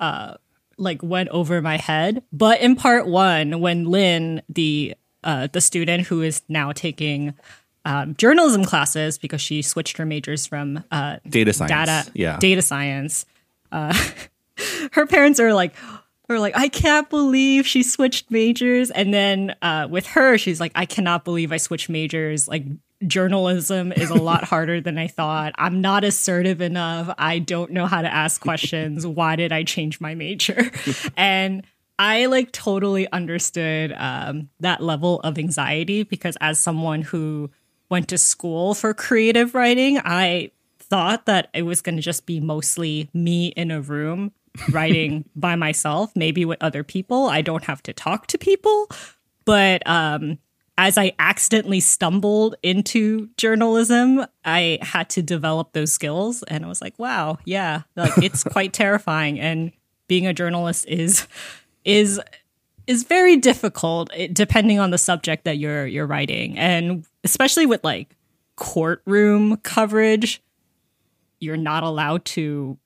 uh, 0.00 0.34
like 0.78 1.02
went 1.02 1.28
over 1.28 1.60
my 1.60 1.76
head. 1.76 2.22
But 2.32 2.60
in 2.62 2.76
part 2.76 3.06
one, 3.06 3.60
when 3.60 3.84
Lynn, 3.84 4.40
the 4.48 4.94
uh, 5.22 5.48
the 5.52 5.60
student 5.60 6.06
who 6.06 6.22
is 6.22 6.42
now 6.48 6.72
taking 6.72 7.34
um, 7.84 8.14
journalism 8.16 8.64
classes 8.64 9.18
because 9.18 9.42
she 9.42 9.60
switched 9.60 9.98
her 9.98 10.06
majors 10.06 10.46
from 10.46 10.82
uh, 10.90 11.18
Data 11.28 11.52
science. 11.52 11.70
data 11.70 12.10
Yeah. 12.14 12.38
data 12.38 12.62
science. 12.62 13.26
Uh, 13.70 13.92
her 14.92 15.06
parents 15.06 15.38
are 15.40 15.52
like, 15.52 15.74
are 16.32 16.40
like, 16.40 16.56
I 16.56 16.68
can't 16.68 17.08
believe 17.08 17.66
she 17.66 17.82
switched 17.82 18.30
majors. 18.30 18.90
And 18.90 19.12
then 19.12 19.54
uh, 19.62 19.88
with 19.90 20.06
her, 20.08 20.38
she's 20.38 20.60
like, 20.60 20.72
I 20.74 20.86
cannot 20.86 21.24
believe 21.24 21.52
I 21.52 21.56
switched 21.56 21.88
majors. 21.88 22.48
Like 22.48 22.64
journalism 23.06 23.92
is 23.92 24.10
a 24.10 24.14
lot 24.14 24.44
harder 24.44 24.80
than 24.80 24.98
I 24.98 25.06
thought. 25.06 25.52
I'm 25.56 25.80
not 25.80 26.04
assertive 26.04 26.60
enough. 26.60 27.14
I 27.18 27.38
don't 27.38 27.72
know 27.72 27.86
how 27.86 28.02
to 28.02 28.12
ask 28.12 28.40
questions. 28.40 29.06
Why 29.06 29.36
did 29.36 29.52
I 29.52 29.62
change 29.64 30.00
my 30.00 30.14
major? 30.14 30.70
and 31.16 31.64
I 31.98 32.26
like 32.26 32.52
totally 32.52 33.10
understood 33.12 33.92
um, 33.96 34.48
that 34.60 34.82
level 34.82 35.20
of 35.20 35.38
anxiety 35.38 36.02
because 36.02 36.36
as 36.40 36.58
someone 36.58 37.02
who 37.02 37.50
went 37.90 38.08
to 38.08 38.18
school 38.18 38.74
for 38.74 38.94
creative 38.94 39.54
writing, 39.54 39.98
I 39.98 40.50
thought 40.78 41.26
that 41.26 41.48
it 41.54 41.62
was 41.62 41.80
going 41.80 41.96
to 41.96 42.02
just 42.02 42.26
be 42.26 42.40
mostly 42.40 43.08
me 43.12 43.48
in 43.48 43.70
a 43.70 43.80
room 43.80 44.32
writing 44.70 45.24
by 45.36 45.56
myself, 45.56 46.12
maybe 46.14 46.44
with 46.44 46.58
other 46.62 46.84
people. 46.84 47.26
I 47.26 47.42
don't 47.42 47.64
have 47.64 47.82
to 47.84 47.92
talk 47.92 48.26
to 48.28 48.38
people. 48.38 48.88
But 49.44 49.86
um, 49.88 50.38
as 50.78 50.96
I 50.96 51.12
accidentally 51.18 51.80
stumbled 51.80 52.54
into 52.62 53.28
journalism, 53.36 54.24
I 54.44 54.78
had 54.82 55.10
to 55.10 55.22
develop 55.22 55.72
those 55.72 55.92
skills. 55.92 56.42
And 56.44 56.64
I 56.64 56.68
was 56.68 56.80
like, 56.80 56.98
wow, 56.98 57.38
yeah, 57.44 57.82
like 57.96 58.16
it's 58.18 58.44
quite 58.44 58.72
terrifying. 58.72 59.38
And 59.40 59.72
being 60.08 60.26
a 60.26 60.32
journalist 60.34 60.86
is 60.88 61.26
is 61.84 62.20
is 62.86 63.04
very 63.04 63.36
difficult 63.36 64.10
eh, 64.14 64.28
depending 64.32 64.78
on 64.78 64.90
the 64.90 64.98
subject 64.98 65.44
that 65.44 65.58
you're 65.58 65.86
you're 65.86 66.06
writing 66.06 66.58
and 66.58 67.06
especially 67.24 67.64
with 67.64 67.82
like 67.82 68.14
courtroom 68.56 69.56
coverage 69.58 70.42
you're 71.40 71.56
not 71.56 71.82
allowed 71.82 72.24
to 72.24 72.76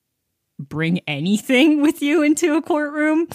bring 0.59 0.99
anything 1.07 1.81
with 1.81 2.01
you 2.01 2.21
into 2.21 2.55
a 2.55 2.61
courtroom. 2.61 3.27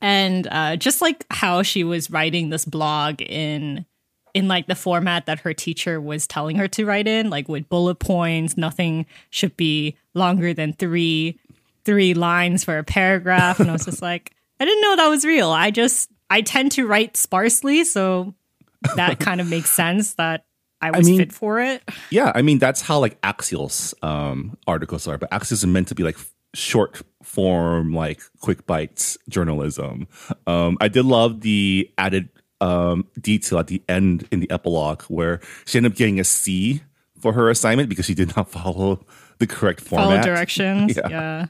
And 0.00 0.46
uh, 0.50 0.76
just 0.76 1.00
like 1.00 1.24
how 1.30 1.62
she 1.62 1.84
was 1.84 2.10
writing 2.10 2.50
this 2.50 2.64
blog 2.64 3.22
in 3.22 3.86
in 4.34 4.48
like 4.48 4.66
the 4.66 4.74
format 4.74 5.24
that 5.24 5.40
her 5.40 5.54
teacher 5.54 5.98
was 5.98 6.26
telling 6.26 6.56
her 6.56 6.68
to 6.68 6.84
write 6.84 7.08
in 7.08 7.30
like 7.30 7.48
with 7.48 7.66
bullet 7.70 7.94
points 7.94 8.58
nothing 8.58 9.06
should 9.30 9.56
be 9.56 9.96
longer 10.12 10.52
than 10.52 10.74
three 10.74 11.40
three 11.86 12.12
lines 12.12 12.62
for 12.62 12.76
a 12.76 12.84
paragraph. 12.84 13.60
And 13.60 13.70
i 13.70 13.72
was 13.72 13.86
just 13.86 14.02
like 14.10 14.32
i 14.60 14.66
didn't 14.66 14.82
know 14.82 14.96
that 14.96 15.08
was 15.08 15.24
real. 15.24 15.50
I 15.50 15.70
just 15.70 16.10
i 16.28 16.42
tend 16.42 16.72
to 16.72 16.86
write 16.86 17.16
sparsely 17.16 17.84
so 17.84 18.34
that 18.96 19.18
kind 19.18 19.40
of 19.40 19.48
makes 19.48 19.70
sense 19.70 20.14
that 20.14 20.44
i 20.82 20.90
was 20.90 21.06
mean- 21.06 21.18
fit 21.18 21.32
for 21.32 21.58
it 21.60 21.82
Yeah, 22.10 22.32
I 22.34 22.42
mean 22.42 22.58
that's 22.58 22.80
how 22.82 22.98
like 22.98 23.20
Axios 23.22 23.94
um, 24.02 24.56
articles 24.66 25.06
are, 25.08 25.18
but 25.18 25.30
Axios 25.30 25.64
are 25.64 25.68
meant 25.68 25.88
to 25.88 25.94
be 25.94 26.02
like 26.02 26.16
short 26.54 27.02
form, 27.22 27.92
like 27.94 28.20
quick 28.40 28.66
bites 28.66 29.18
journalism. 29.28 30.06
Um, 30.46 30.78
I 30.80 30.88
did 30.88 31.04
love 31.04 31.40
the 31.42 31.90
added 31.98 32.28
um, 32.60 33.06
detail 33.20 33.58
at 33.58 33.66
the 33.66 33.82
end 33.88 34.26
in 34.30 34.40
the 34.40 34.50
epilogue 34.50 35.02
where 35.08 35.40
she 35.66 35.78
ended 35.78 35.92
up 35.92 35.98
getting 35.98 36.18
a 36.20 36.24
C 36.24 36.82
for 37.20 37.32
her 37.34 37.50
assignment 37.50 37.88
because 37.88 38.06
she 38.06 38.14
did 38.14 38.34
not 38.36 38.48
follow 38.58 39.04
the 39.38 39.46
correct 39.46 39.80
follow 39.80 40.04
format. 40.08 40.24
directions 40.24 40.96
Yeah. 40.96 41.08
yeah 41.10 41.46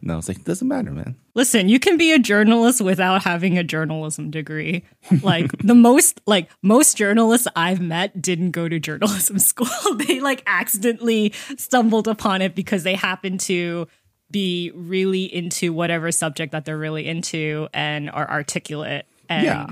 And 0.00 0.10
I 0.10 0.16
was 0.16 0.28
like, 0.28 0.42
doesn't 0.44 0.66
matter, 0.66 0.90
man. 0.90 1.16
Listen, 1.34 1.68
you 1.68 1.78
can 1.78 1.96
be 1.96 2.12
a 2.12 2.18
journalist 2.18 2.80
without 2.80 3.22
having 3.22 3.58
a 3.58 3.64
journalism 3.64 4.30
degree. 4.30 4.84
Like 5.22 5.50
the 5.64 5.74
most 5.74 6.20
like 6.26 6.48
most 6.62 6.96
journalists 6.96 7.46
I've 7.56 7.80
met 7.80 8.20
didn't 8.22 8.52
go 8.52 8.68
to 8.68 8.78
journalism 8.80 9.38
school. 9.40 9.68
they 9.96 10.20
like 10.20 10.42
accidentally 10.46 11.32
stumbled 11.56 12.08
upon 12.08 12.42
it 12.42 12.54
because 12.54 12.82
they 12.84 12.94
happen 12.94 13.38
to 13.38 13.86
be 14.30 14.72
really 14.74 15.24
into 15.24 15.72
whatever 15.72 16.10
subject 16.10 16.52
that 16.52 16.64
they're 16.64 16.78
really 16.78 17.06
into 17.06 17.68
and 17.74 18.08
are 18.10 18.28
articulate 18.30 19.04
and 19.28 19.44
Yeah. 19.44 19.66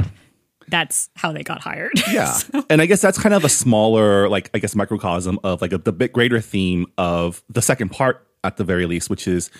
that's 0.68 1.08
how 1.16 1.32
they 1.32 1.42
got 1.42 1.62
hired. 1.62 1.92
Yeah. 2.12 2.38
and 2.68 2.82
I 2.82 2.86
guess 2.86 3.00
that's 3.00 3.18
kind 3.18 3.34
of 3.34 3.44
a 3.44 3.48
smaller, 3.48 4.28
like, 4.28 4.50
I 4.52 4.58
guess, 4.58 4.74
microcosm 4.76 5.38
of 5.44 5.62
like 5.62 5.72
a, 5.72 5.78
the 5.78 5.92
bit 5.92 6.12
greater 6.12 6.40
theme 6.40 6.86
of 6.98 7.42
the 7.48 7.62
second 7.62 7.88
part, 7.90 8.26
at 8.44 8.56
the 8.56 8.64
very 8.64 8.86
least, 8.86 9.08
which 9.10 9.26
is 9.28 9.50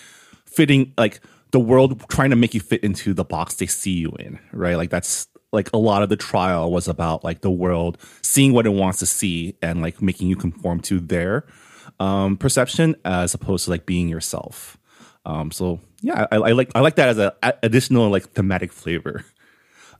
fitting, 0.51 0.93
like, 0.97 1.21
the 1.51 1.59
world 1.59 2.03
trying 2.09 2.29
to 2.29 2.35
make 2.35 2.53
you 2.53 2.59
fit 2.59 2.83
into 2.83 3.13
the 3.13 3.25
box 3.25 3.55
they 3.55 3.65
see 3.65 3.91
you 3.91 4.13
in, 4.19 4.39
right? 4.53 4.75
Like, 4.77 4.89
that's 4.89 5.27
like 5.51 5.69
a 5.73 5.77
lot 5.77 6.01
of 6.03 6.09
the 6.09 6.15
trial 6.15 6.71
was 6.71 6.87
about 6.87 7.23
like 7.23 7.41
the 7.41 7.51
world 7.51 7.97
seeing 8.21 8.53
what 8.53 8.65
it 8.65 8.71
wants 8.71 8.99
to 8.99 9.05
see 9.05 9.55
and 9.61 9.81
like 9.81 10.01
making 10.01 10.27
you 10.27 10.35
conform 10.35 10.79
to 10.79 10.99
their 10.99 11.45
um, 11.99 12.37
perception 12.37 12.95
as 13.05 13.33
opposed 13.33 13.65
to 13.65 13.71
like 13.71 13.85
being 13.85 14.07
yourself. 14.07 14.77
Um, 15.25 15.51
so 15.51 15.79
yeah, 16.01 16.25
I, 16.31 16.37
I 16.37 16.51
like 16.53 16.71
I 16.73 16.79
like 16.79 16.95
that 16.95 17.09
as 17.09 17.17
a 17.17 17.35
additional 17.63 18.09
like 18.09 18.29
thematic 18.31 18.71
flavor. 18.71 19.25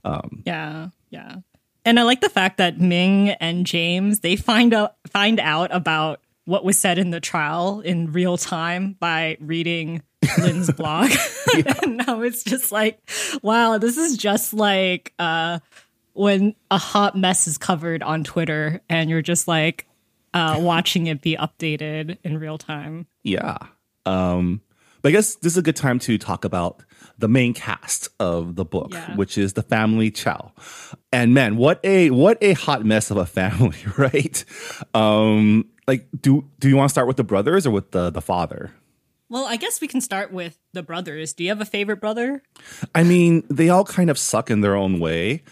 Um, 0.04 0.42
Yeah, 0.44 0.88
yeah. 1.10 1.36
And 1.84 1.98
I 1.98 2.02
like 2.02 2.20
the 2.20 2.28
fact 2.28 2.58
that 2.58 2.80
Ming 2.80 3.30
and 3.30 3.66
James 3.66 4.20
they 4.20 4.36
find 4.36 4.74
out 4.74 4.96
find 5.06 5.38
out 5.38 5.72
about 5.72 6.20
what 6.44 6.64
was 6.64 6.76
said 6.76 6.98
in 6.98 7.10
the 7.10 7.20
trial 7.20 7.80
in 7.80 8.12
real 8.12 8.36
time 8.36 8.96
by 8.98 9.36
reading 9.40 10.02
Lynn's 10.38 10.70
blog. 10.76 11.10
and 11.82 11.98
now 11.98 12.22
it's 12.22 12.44
just 12.44 12.72
like, 12.72 12.98
wow, 13.42 13.78
this 13.78 13.96
is 13.96 14.16
just 14.16 14.54
like 14.54 15.12
uh 15.18 15.58
when 16.14 16.54
a 16.70 16.78
hot 16.78 17.16
mess 17.16 17.46
is 17.46 17.58
covered 17.58 18.02
on 18.02 18.24
Twitter 18.24 18.80
and 18.88 19.08
you're 19.08 19.22
just 19.22 19.48
like 19.48 19.86
uh 20.34 20.58
watching 20.60 21.06
it 21.06 21.20
be 21.20 21.36
updated 21.36 22.18
in 22.24 22.38
real 22.38 22.58
time. 22.58 23.06
Yeah. 23.22 23.58
Um, 24.04 24.60
but 25.00 25.10
I 25.10 25.12
guess 25.12 25.36
this 25.36 25.52
is 25.52 25.58
a 25.58 25.62
good 25.62 25.76
time 25.76 25.98
to 26.00 26.18
talk 26.18 26.44
about 26.44 26.82
the 27.22 27.28
main 27.28 27.54
cast 27.54 28.08
of 28.20 28.56
the 28.56 28.64
book, 28.66 28.90
Yeah. 28.92 29.14
which 29.16 29.38
is 29.38 29.54
the 29.54 29.62
family 29.62 30.10
Chao. 30.10 30.52
And 31.10 31.32
man, 31.32 31.56
what 31.56 31.80
a 31.84 32.10
what 32.10 32.36
a 32.42 32.52
hot 32.52 32.84
mess 32.84 33.10
of 33.10 33.16
a 33.16 33.24
family, 33.38 33.78
right? 33.96 34.44
Um, 34.92 35.66
like, 35.86 36.06
do 36.20 36.44
do 36.58 36.68
you 36.68 36.76
want 36.76 36.88
to 36.90 36.92
start 36.92 37.06
with 37.08 37.16
the 37.16 37.24
brothers 37.24 37.66
or 37.66 37.70
with 37.70 37.92
the 37.92 38.10
the 38.10 38.20
father? 38.20 38.72
Well, 39.30 39.46
I 39.46 39.56
guess 39.56 39.80
we 39.80 39.88
can 39.88 40.00
start 40.02 40.30
with 40.32 40.58
the 40.74 40.82
brothers. 40.82 41.32
Do 41.32 41.42
you 41.44 41.48
have 41.50 41.60
a 41.62 41.64
favorite 41.64 42.00
brother? 42.00 42.42
I 42.94 43.02
mean, 43.02 43.44
they 43.48 43.70
all 43.70 43.84
kind 43.84 44.10
of 44.10 44.18
suck 44.18 44.50
in 44.50 44.60
their 44.60 44.76
own 44.76 45.00
way. 45.00 45.42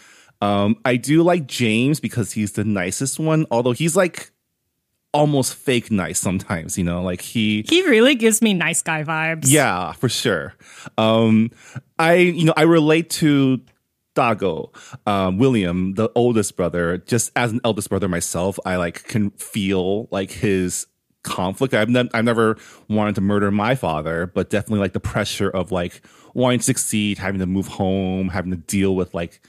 Um, 0.41 0.75
I 0.85 0.97
do 0.97 1.23
like 1.23 1.47
James 1.47 1.99
because 1.99 2.33
he's 2.33 2.51
the 2.51 2.63
nicest 2.63 3.19
one, 3.19 3.45
although 3.49 3.71
he's 3.73 3.95
like 3.95 4.31
almost 5.13 5.55
fake 5.55 5.91
nice 5.91 6.19
sometimes, 6.19 6.77
you 6.77 6.83
know, 6.83 7.01
like 7.01 7.21
he 7.21 7.65
He 7.67 7.83
really 7.87 8.15
gives 8.15 8.41
me 8.41 8.53
nice 8.53 8.81
guy 8.81 9.03
vibes. 9.03 9.43
Yeah, 9.45 9.91
for 9.93 10.09
sure. 10.09 10.53
Um, 10.97 11.51
I 11.99 12.15
you 12.15 12.45
know 12.45 12.53
I 12.55 12.63
relate 12.63 13.09
to 13.11 13.61
Dagou, 14.15 14.69
um, 15.07 15.37
William, 15.37 15.93
the 15.95 16.09
oldest 16.15 16.55
brother. 16.57 16.97
Just 16.97 17.31
as 17.35 17.51
an 17.51 17.61
eldest 17.63 17.89
brother 17.89 18.07
myself, 18.07 18.59
I 18.65 18.75
like 18.77 19.03
can 19.03 19.31
feel 19.31 20.07
like 20.11 20.31
his 20.31 20.87
conflict. 21.23 21.73
I've 21.73 21.89
ne- 21.89 22.09
I've 22.13 22.25
never 22.25 22.57
wanted 22.89 23.15
to 23.15 23.21
murder 23.21 23.51
my 23.51 23.75
father, 23.75 24.27
but 24.27 24.49
definitely 24.49 24.79
like 24.79 24.93
the 24.93 24.99
pressure 24.99 25.49
of 25.49 25.71
like 25.71 26.01
wanting 26.33 26.59
to 26.59 26.65
succeed, 26.65 27.17
having 27.17 27.39
to 27.39 27.45
move 27.45 27.67
home, 27.67 28.29
having 28.29 28.51
to 28.51 28.57
deal 28.57 28.95
with 28.95 29.13
like 29.13 29.41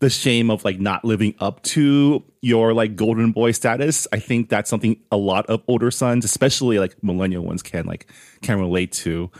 the 0.00 0.10
shame 0.10 0.50
of 0.50 0.64
like 0.64 0.78
not 0.78 1.04
living 1.04 1.34
up 1.40 1.62
to 1.62 2.22
your 2.40 2.72
like 2.72 2.96
golden 2.96 3.32
boy 3.32 3.52
status. 3.52 4.06
I 4.12 4.18
think 4.18 4.48
that's 4.48 4.70
something 4.70 5.00
a 5.10 5.16
lot 5.16 5.46
of 5.46 5.62
older 5.66 5.90
sons, 5.90 6.24
especially 6.24 6.78
like 6.78 7.02
millennial 7.02 7.44
ones, 7.44 7.62
can 7.62 7.86
like 7.86 8.10
can 8.42 8.58
relate 8.60 8.92
to. 8.92 9.30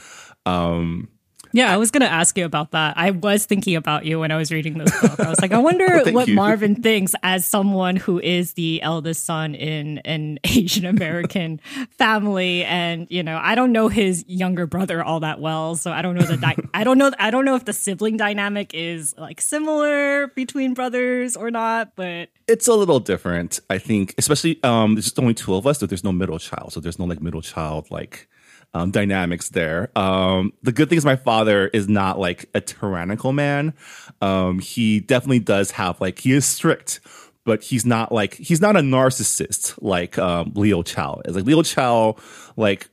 Um, 0.46 1.08
Yeah, 1.52 1.72
I 1.72 1.76
was 1.76 1.90
going 1.90 2.02
to 2.02 2.10
ask 2.10 2.36
you 2.36 2.44
about 2.44 2.72
that. 2.72 2.96
I 2.96 3.10
was 3.10 3.46
thinking 3.46 3.76
about 3.76 4.04
you 4.04 4.20
when 4.20 4.30
I 4.30 4.36
was 4.36 4.52
reading 4.52 4.78
this 4.78 4.90
book. 5.00 5.18
I 5.20 5.28
was 5.28 5.40
like, 5.40 5.52
I 5.52 5.58
wonder 5.58 5.86
Thank 6.04 6.14
what 6.14 6.28
you. 6.28 6.34
Marvin 6.34 6.74
thinks 6.82 7.14
as 7.22 7.46
someone 7.46 7.96
who 7.96 8.20
is 8.20 8.54
the 8.54 8.82
eldest 8.82 9.24
son 9.24 9.54
in 9.54 9.98
an 9.98 10.38
Asian 10.44 10.84
American 10.84 11.60
family, 11.90 12.64
and 12.64 13.06
you 13.10 13.22
know, 13.22 13.38
I 13.42 13.54
don't 13.54 13.72
know 13.72 13.88
his 13.88 14.24
younger 14.28 14.66
brother 14.66 15.02
all 15.02 15.20
that 15.20 15.40
well, 15.40 15.76
so 15.76 15.90
I 15.92 16.02
don't 16.02 16.14
know 16.14 16.24
the 16.24 16.36
di- 16.36 16.56
I 16.74 16.84
don't 16.84 16.98
know 16.98 17.12
I 17.18 17.30
don't 17.30 17.44
know 17.44 17.54
if 17.54 17.64
the 17.64 17.72
sibling 17.72 18.16
dynamic 18.16 18.74
is 18.74 19.14
like 19.18 19.40
similar 19.40 20.28
between 20.28 20.74
brothers 20.74 21.36
or 21.36 21.50
not, 21.50 21.96
but 21.96 22.28
it's 22.46 22.68
a 22.68 22.74
little 22.74 23.00
different, 23.00 23.60
I 23.68 23.78
think, 23.78 24.14
especially 24.18 24.62
um, 24.62 24.94
there's 24.94 25.06
just 25.06 25.18
only 25.18 25.34
two 25.34 25.54
of 25.54 25.66
us, 25.66 25.78
so 25.78 25.86
there's 25.86 26.04
no 26.04 26.12
middle 26.12 26.38
child, 26.38 26.72
so 26.72 26.80
there's 26.80 26.98
no 26.98 27.04
like 27.04 27.20
middle 27.20 27.42
child 27.42 27.90
like 27.90 28.28
um, 28.74 28.90
dynamics 28.90 29.48
there. 29.50 29.90
Um, 29.96 30.52
the 30.62 30.72
good 30.72 30.88
thing 30.88 30.98
is 30.98 31.04
my 31.04 31.16
father 31.16 31.68
is 31.68 31.88
not 31.88 32.18
like 32.18 32.48
a 32.54 32.60
tyrannical 32.60 33.32
man. 33.32 33.74
Um, 34.20 34.58
he 34.58 35.00
definitely 35.00 35.40
does 35.40 35.72
have 35.72 36.00
like 36.00 36.18
he 36.20 36.32
is 36.32 36.44
strict, 36.44 37.00
but 37.44 37.62
he's 37.62 37.86
not 37.86 38.12
like 38.12 38.34
he's 38.34 38.60
not 38.60 38.76
a 38.76 38.80
narcissist 38.80 39.78
like 39.80 40.18
um, 40.18 40.52
Leo 40.54 40.82
Chao 40.82 41.20
is. 41.24 41.34
Like 41.34 41.44
Leo 41.44 41.62
Chao, 41.62 42.16
like 42.56 42.88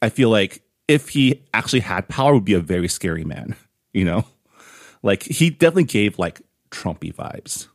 I 0.00 0.08
feel 0.08 0.30
like 0.30 0.62
if 0.88 1.08
he 1.08 1.42
actually 1.54 1.80
had 1.80 2.08
power, 2.08 2.34
would 2.34 2.44
be 2.44 2.54
a 2.54 2.60
very 2.60 2.88
scary 2.88 3.24
man. 3.24 3.56
You 3.92 4.04
know, 4.04 4.24
like 5.02 5.22
he 5.22 5.50
definitely 5.50 5.84
gave 5.84 6.18
like 6.18 6.42
Trumpy 6.70 7.14
vibes. 7.14 7.68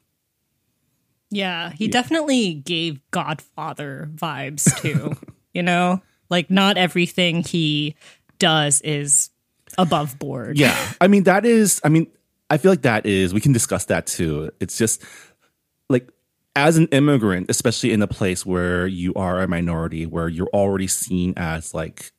Yeah, 1.30 1.72
he 1.72 1.88
definitely 1.90 2.54
gave 2.54 3.02
Godfather 3.12 4.10
vibes 4.16 4.74
too. 4.82 5.16
you 5.54 5.62
know, 5.62 6.02
like 6.30 6.50
not 6.50 6.78
everything 6.78 7.44
he 7.44 7.96
does 8.40 8.82
is 8.82 9.30
above 9.78 10.18
board. 10.20 10.58
Yeah. 10.58 10.78
I 11.02 11.08
mean, 11.08 11.24
that 11.24 11.46
is, 11.46 11.82
I 11.84 11.90
mean, 11.90 12.08
I 12.50 12.58
feel 12.58 12.72
like 12.72 12.84
that 12.84 13.06
is, 13.06 13.34
we 13.34 13.42
can 13.42 13.52
discuss 13.52 13.86
that 13.86 14.08
too. 14.08 14.52
It's 14.60 14.78
just 14.78 15.04
like, 15.90 16.10
as 16.56 16.78
an 16.78 16.88
immigrant, 16.88 17.52
especially 17.52 17.92
in 17.92 18.02
a 18.02 18.08
place 18.08 18.44
where 18.44 18.88
you 18.88 19.14
are 19.14 19.42
a 19.42 19.48
minority, 19.48 20.08
where 20.08 20.28
you're 20.28 20.50
already 20.54 20.88
seen 20.88 21.34
as 21.38 21.74
like 21.76 22.12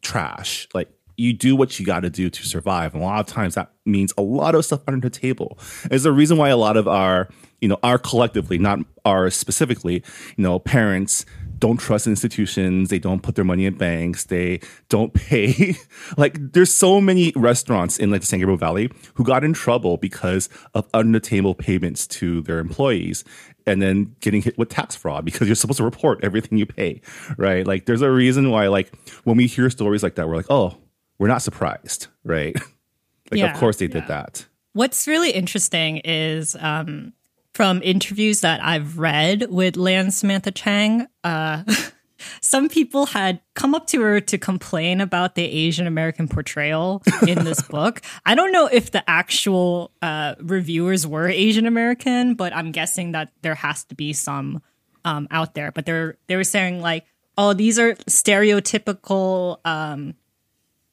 trash, 0.00 0.66
like 0.72 0.88
you 1.18 1.34
do 1.34 1.54
what 1.54 1.78
you 1.78 1.84
got 1.84 2.00
to 2.00 2.08
do 2.08 2.30
to 2.30 2.46
survive. 2.46 2.94
And 2.94 3.02
a 3.02 3.06
lot 3.06 3.20
of 3.20 3.26
times 3.26 3.54
that 3.54 3.70
means 3.84 4.14
a 4.16 4.22
lot 4.22 4.54
of 4.54 4.64
stuff 4.64 4.80
under 4.88 5.06
the 5.06 5.14
table. 5.14 5.58
Is 5.90 6.04
the 6.04 6.12
reason 6.12 6.38
why 6.38 6.48
a 6.48 6.56
lot 6.56 6.78
of 6.78 6.88
our, 6.88 7.28
you 7.60 7.68
know, 7.68 7.78
our 7.82 7.98
collectively, 7.98 8.56
not 8.56 8.78
our 9.04 9.28
specifically, 9.28 10.02
you 10.36 10.42
know, 10.42 10.58
parents 10.58 11.26
don't 11.62 11.76
trust 11.76 12.08
institutions. 12.08 12.88
They 12.88 12.98
don't 12.98 13.22
put 13.22 13.36
their 13.36 13.44
money 13.44 13.66
in 13.66 13.74
banks. 13.74 14.24
They 14.24 14.58
don't 14.88 15.14
pay. 15.28 15.76
like 16.16 16.36
there's 16.52 16.74
so 16.74 17.00
many 17.00 17.32
restaurants 17.36 18.00
in 18.00 18.10
like 18.10 18.20
the 18.22 18.26
San 18.26 18.40
Gabriel 18.40 18.58
Valley 18.58 18.90
who 19.14 19.22
got 19.22 19.44
in 19.44 19.52
trouble 19.52 19.96
because 19.96 20.48
of 20.74 20.88
under 20.92 21.20
the 21.20 21.24
table 21.24 21.54
payments 21.54 22.08
to 22.08 22.42
their 22.42 22.58
employees 22.58 23.22
and 23.64 23.80
then 23.80 24.16
getting 24.18 24.42
hit 24.42 24.58
with 24.58 24.70
tax 24.70 24.96
fraud 24.96 25.24
because 25.24 25.46
you're 25.46 25.54
supposed 25.54 25.76
to 25.76 25.84
report 25.84 26.18
everything 26.24 26.58
you 26.58 26.66
pay, 26.66 27.00
right? 27.36 27.64
Like 27.64 27.86
there's 27.86 28.02
a 28.02 28.10
reason 28.10 28.50
why 28.50 28.66
like 28.66 28.92
when 29.22 29.36
we 29.36 29.46
hear 29.46 29.70
stories 29.70 30.02
like 30.02 30.16
that, 30.16 30.26
we're 30.26 30.36
like, 30.36 30.50
oh, 30.50 30.76
we're 31.18 31.28
not 31.28 31.42
surprised, 31.42 32.08
right? 32.24 32.56
like 33.30 33.38
Yeah, 33.38 33.52
of 33.52 33.60
course 33.60 33.76
they 33.76 33.86
did 33.86 34.08
that. 34.08 34.46
What's 34.72 35.06
really 35.06 35.30
interesting 35.30 35.98
is 35.98 36.56
um, 36.58 37.12
from 37.54 37.80
interviews 37.82 38.40
that 38.40 38.62
I've 38.62 38.98
read 38.98 39.46
with 39.50 39.76
Lan 39.76 40.10
Samantha 40.10 40.50
Chang, 40.50 41.06
uh, 41.22 41.64
some 42.40 42.68
people 42.68 43.06
had 43.06 43.40
come 43.54 43.74
up 43.74 43.86
to 43.88 44.00
her 44.00 44.20
to 44.20 44.38
complain 44.38 45.00
about 45.00 45.34
the 45.34 45.44
Asian 45.44 45.86
American 45.86 46.28
portrayal 46.28 47.02
in 47.26 47.44
this 47.44 47.62
book. 47.68 48.00
I 48.24 48.34
don't 48.34 48.52
know 48.52 48.66
if 48.66 48.90
the 48.90 49.08
actual 49.08 49.90
uh, 50.00 50.34
reviewers 50.40 51.06
were 51.06 51.28
Asian 51.28 51.66
American, 51.66 52.34
but 52.34 52.54
I'm 52.54 52.72
guessing 52.72 53.12
that 53.12 53.32
there 53.42 53.54
has 53.54 53.84
to 53.84 53.94
be 53.94 54.12
some 54.12 54.62
um, 55.04 55.28
out 55.30 55.54
there. 55.54 55.72
But 55.72 55.86
they're 55.86 56.16
they 56.26 56.36
were 56.36 56.44
saying 56.44 56.80
like, 56.80 57.04
oh, 57.36 57.52
these 57.52 57.78
are 57.78 57.94
stereotypical 57.94 59.58
um, 59.66 60.14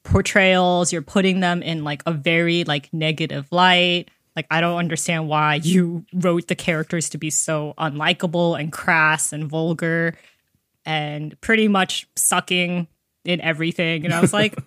portrayals 0.02 0.92
you're 0.92 1.02
putting 1.02 1.40
them 1.40 1.62
in 1.62 1.84
like 1.84 2.02
a 2.06 2.12
very 2.12 2.64
like 2.64 2.92
negative 2.92 3.46
light 3.50 4.10
like 4.36 4.46
i 4.50 4.60
don't 4.60 4.78
understand 4.78 5.28
why 5.28 5.56
you 5.56 6.04
wrote 6.12 6.48
the 6.48 6.54
characters 6.54 7.08
to 7.08 7.18
be 7.18 7.30
so 7.30 7.74
unlikable 7.78 8.58
and 8.58 8.72
crass 8.72 9.32
and 9.32 9.44
vulgar 9.48 10.16
and 10.84 11.38
pretty 11.40 11.68
much 11.68 12.08
sucking 12.16 12.88
in 13.24 13.40
everything. 13.40 14.04
And 14.04 14.14
i 14.14 14.20
was 14.20 14.32
like 14.32 14.58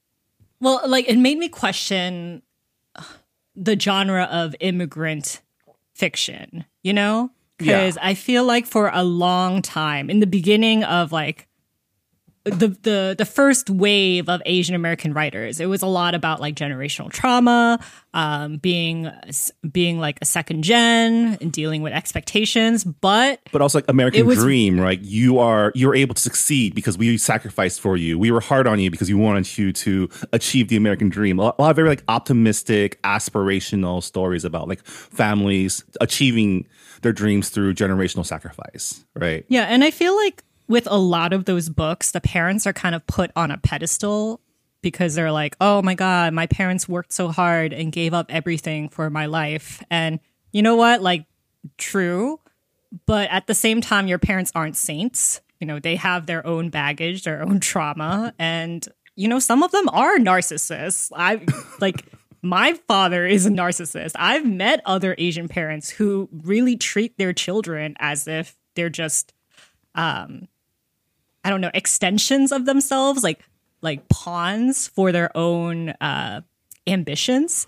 well 0.60 0.80
like 0.86 1.08
it 1.08 1.18
made 1.18 1.38
me 1.38 1.48
question 1.48 2.42
the 3.54 3.78
genre 3.78 4.24
of 4.24 4.54
immigrant 4.60 5.40
fiction 5.94 6.64
you 6.82 6.92
know? 6.92 7.30
Because 7.58 7.96
i 8.02 8.14
feel 8.14 8.44
like 8.44 8.66
for 8.66 8.90
a 8.92 9.04
long 9.04 9.62
time 9.62 10.10
in 10.10 10.18
the 10.18 10.26
beginning 10.26 10.82
of 10.82 11.12
like 11.12 11.46
the 12.44 12.68
the 12.82 13.14
the 13.16 13.24
first 13.24 13.70
wave 13.70 14.28
of 14.28 14.42
Asian 14.46 14.74
American 14.74 15.12
writers. 15.12 15.60
It 15.60 15.66
was 15.66 15.82
a 15.82 15.86
lot 15.86 16.14
about 16.14 16.40
like 16.40 16.56
generational 16.56 17.10
trauma, 17.10 17.78
um, 18.14 18.56
being 18.56 19.10
being 19.70 19.98
like 20.00 20.18
a 20.20 20.24
second 20.24 20.64
gen 20.64 21.38
and 21.40 21.52
dealing 21.52 21.82
with 21.82 21.92
expectations. 21.92 22.82
But 22.84 23.40
But 23.52 23.62
also 23.62 23.78
like 23.78 23.84
American 23.88 24.26
was- 24.26 24.38
dream, 24.38 24.80
right? 24.80 25.00
You 25.00 25.38
are 25.38 25.70
you're 25.76 25.94
able 25.94 26.14
to 26.14 26.20
succeed 26.20 26.74
because 26.74 26.98
we 26.98 27.16
sacrificed 27.16 27.80
for 27.80 27.96
you. 27.96 28.18
We 28.18 28.30
were 28.32 28.40
hard 28.40 28.66
on 28.66 28.80
you 28.80 28.90
because 28.90 29.08
we 29.08 29.14
wanted 29.14 29.56
you 29.56 29.72
to 29.72 30.08
achieve 30.32 30.66
the 30.68 30.76
American 30.76 31.08
dream. 31.10 31.38
A 31.38 31.42
lot 31.42 31.56
a 31.58 31.62
lot 31.62 31.70
of 31.70 31.76
very 31.76 31.88
like 31.88 32.02
optimistic, 32.08 33.00
aspirational 33.02 34.02
stories 34.02 34.44
about 34.44 34.66
like 34.68 34.84
families 34.84 35.84
achieving 36.00 36.66
their 37.02 37.12
dreams 37.12 37.50
through 37.50 37.74
generational 37.74 38.24
sacrifice, 38.24 39.04
right? 39.14 39.44
yeah, 39.48 39.62
and 39.64 39.82
I 39.84 39.90
feel 39.90 40.14
like 40.16 40.42
with 40.72 40.88
a 40.90 40.96
lot 40.96 41.34
of 41.34 41.44
those 41.44 41.68
books, 41.68 42.10
the 42.10 42.20
parents 42.20 42.66
are 42.66 42.72
kind 42.72 42.94
of 42.94 43.06
put 43.06 43.30
on 43.36 43.50
a 43.50 43.58
pedestal 43.58 44.40
because 44.80 45.14
they're 45.14 45.30
like, 45.30 45.54
"Oh 45.60 45.82
my 45.82 45.94
god, 45.94 46.32
my 46.32 46.46
parents 46.46 46.88
worked 46.88 47.12
so 47.12 47.28
hard 47.28 47.74
and 47.74 47.92
gave 47.92 48.14
up 48.14 48.26
everything 48.30 48.88
for 48.88 49.10
my 49.10 49.26
life." 49.26 49.84
And 49.90 50.18
you 50.50 50.62
know 50.62 50.74
what? 50.74 51.02
Like 51.02 51.26
true, 51.76 52.40
but 53.06 53.28
at 53.30 53.46
the 53.46 53.54
same 53.54 53.82
time 53.82 54.08
your 54.08 54.18
parents 54.18 54.50
aren't 54.54 54.76
saints. 54.76 55.42
You 55.60 55.66
know, 55.66 55.78
they 55.78 55.96
have 55.96 56.26
their 56.26 56.44
own 56.44 56.70
baggage, 56.70 57.22
their 57.22 57.42
own 57.42 57.60
trauma, 57.60 58.34
and 58.38 58.88
you 59.14 59.28
know, 59.28 59.38
some 59.38 59.62
of 59.62 59.72
them 59.72 59.90
are 59.90 60.16
narcissists. 60.16 61.12
I 61.14 61.44
like 61.80 62.06
my 62.40 62.72
father 62.88 63.26
is 63.26 63.44
a 63.44 63.50
narcissist. 63.50 64.12
I've 64.16 64.46
met 64.46 64.80
other 64.86 65.14
Asian 65.18 65.48
parents 65.48 65.90
who 65.90 66.30
really 66.32 66.78
treat 66.78 67.18
their 67.18 67.34
children 67.34 67.94
as 67.98 68.26
if 68.26 68.56
they're 68.74 68.88
just 68.88 69.34
um 69.94 70.48
I 71.44 71.50
don't 71.50 71.60
know, 71.60 71.70
extensions 71.74 72.52
of 72.52 72.66
themselves, 72.66 73.22
like 73.22 73.40
like 73.80 74.08
pawns 74.08 74.88
for 74.88 75.12
their 75.12 75.36
own 75.36 75.90
uh 76.00 76.42
ambitions. 76.86 77.66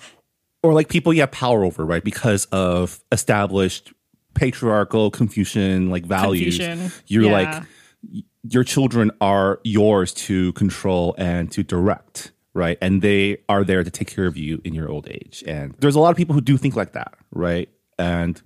Or 0.62 0.72
like 0.72 0.88
people 0.88 1.12
you 1.12 1.20
have 1.20 1.32
power 1.32 1.64
over, 1.64 1.84
right? 1.84 2.02
Because 2.02 2.46
of 2.46 3.00
established 3.12 3.92
patriarchal 4.34 5.10
Confucian 5.10 5.90
like 5.90 6.04
values. 6.06 6.58
Confucian, 6.58 6.92
You're 7.06 7.24
yeah. 7.24 7.32
like 7.32 8.22
your 8.48 8.64
children 8.64 9.10
are 9.20 9.60
yours 9.64 10.12
to 10.12 10.52
control 10.52 11.14
and 11.16 11.50
to 11.52 11.62
direct, 11.62 12.32
right? 12.52 12.76
And 12.82 13.00
they 13.00 13.38
are 13.48 13.64
there 13.64 13.82
to 13.82 13.90
take 13.90 14.08
care 14.08 14.26
of 14.26 14.36
you 14.36 14.60
in 14.64 14.74
your 14.74 14.90
old 14.90 15.08
age. 15.08 15.42
And 15.46 15.74
there's 15.78 15.94
a 15.94 16.00
lot 16.00 16.10
of 16.10 16.16
people 16.16 16.34
who 16.34 16.40
do 16.40 16.56
think 16.56 16.76
like 16.76 16.92
that, 16.92 17.14
right? 17.30 17.68
And 17.98 18.40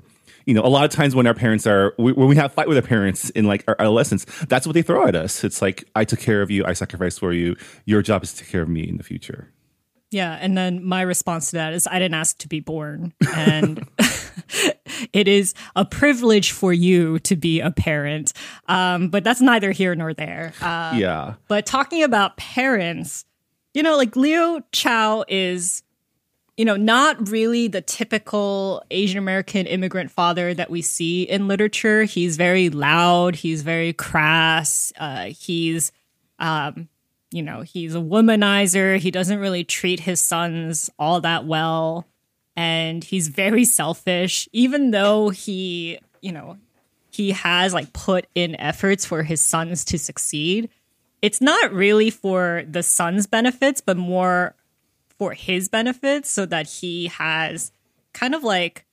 you 0.49 0.55
know, 0.55 0.63
a 0.63 0.73
lot 0.73 0.85
of 0.87 0.91
times 0.91 1.15
when 1.15 1.27
our 1.27 1.35
parents 1.35 1.67
are 1.67 1.95
we- 1.99 2.13
when 2.13 2.27
we 2.27 2.35
have 2.37 2.53
fight 2.55 2.69
with 2.69 2.79
our 2.79 2.83
parents 2.83 3.29
in 3.31 3.45
like 3.45 3.63
our 3.69 3.77
adolescence, 3.79 4.25
that's 4.49 4.67
what 4.67 4.73
they 4.73 4.81
throw 4.83 5.07
at 5.07 5.15
us. 5.15 5.45
It's 5.45 5.61
like 5.61 5.85
I 5.95 6.05
took 6.05 6.21
care 6.21 6.41
of 6.41 6.51
you, 6.51 6.65
I 6.65 6.73
sacrificed 6.73 7.19
for 7.21 7.35
you. 7.35 7.55
Your 7.85 8.01
job 8.01 8.23
is 8.23 8.33
to 8.33 8.39
take 8.41 8.49
care 8.51 8.63
of 8.63 8.69
me 8.71 8.89
in 8.89 8.97
the 8.97 9.03
future. 9.05 9.53
Yeah, 10.11 10.39
and 10.41 10.57
then 10.57 10.83
my 10.83 11.03
response 11.03 11.51
to 11.51 11.57
that 11.57 11.75
is 11.75 11.87
I 11.87 11.99
didn't 11.99 12.15
ask 12.15 12.39
to 12.39 12.49
be 12.49 12.61
born 12.61 13.13
and 13.35 13.87
it 15.13 15.29
is 15.29 15.53
a 15.77 15.85
privilege 15.85 16.53
for 16.53 16.73
you 16.73 17.19
to 17.21 17.37
be 17.37 17.61
a 17.61 17.71
parent. 17.71 18.33
Um 18.69 19.09
but 19.09 19.25
that's 19.25 19.43
neither 19.43 19.71
here 19.71 19.95
nor 19.95 20.15
there. 20.15 20.55
Uh 20.63 20.95
yeah. 20.97 21.35
But 21.49 21.67
talking 21.67 22.03
about 22.03 22.39
parents, 22.39 23.27
you 23.75 23.83
know, 23.83 23.99
like 23.99 24.17
Leo 24.17 24.63
Chao 24.73 25.25
is, 25.29 25.83
you 26.59 26.65
know, 26.65 26.77
not 26.77 27.29
really 27.29 27.69
the 27.69 27.81
typical 27.81 28.83
Asian 28.91 29.17
American 29.17 29.65
immigrant 29.65 30.11
father 30.11 30.53
that 30.53 30.69
we 30.69 30.83
see 30.83 31.23
in 31.23 31.47
literature. 31.47 32.03
He's 32.03 32.37
very 32.37 32.69
loud, 32.69 33.37
he's 33.37 33.63
very 33.63 33.93
crass, 33.93 34.93
uh, 34.99 35.27
he's, 35.27 35.93
um, 36.41 36.89
you 37.31 37.45
know, 37.45 37.61
he's 37.61 37.95
a 37.95 38.01
womanizer. 38.01 38.99
He 38.99 39.13
doesn't 39.13 39.39
really 39.39 39.63
treat 39.63 40.01
his 40.01 40.21
sons 40.21 40.91
all 40.99 41.21
that 41.21 41.47
well. 41.47 42.09
And 42.57 43.05
he's 43.05 43.29
very 43.29 43.65
selfish, 43.65 44.49
even 44.53 44.91
though 44.91 45.29
he, 45.29 46.01
you 46.21 46.33
know, 46.33 46.59
he 47.13 47.31
has 47.31 47.73
like 47.73 47.93
put 47.93 48.27
in 48.35 48.57
efforts 48.57 49.05
for 49.05 49.23
his 49.23 49.41
sons 49.41 49.85
to 49.87 49.99
succeed 49.99 50.69
it's 51.21 51.41
not 51.41 51.73
really 51.73 52.11
for 52.11 52.63
the 52.69 52.83
son's 52.83 53.27
benefits, 53.27 53.81
but 53.81 53.97
more 53.97 54.55
for 55.19 55.33
his 55.33 55.69
benefits 55.69 56.31
so 56.31 56.47
that 56.47 56.69
he 56.69 57.09
has 57.09 57.73
kind 58.13 58.35
of 58.35 58.43
like 58.45 58.85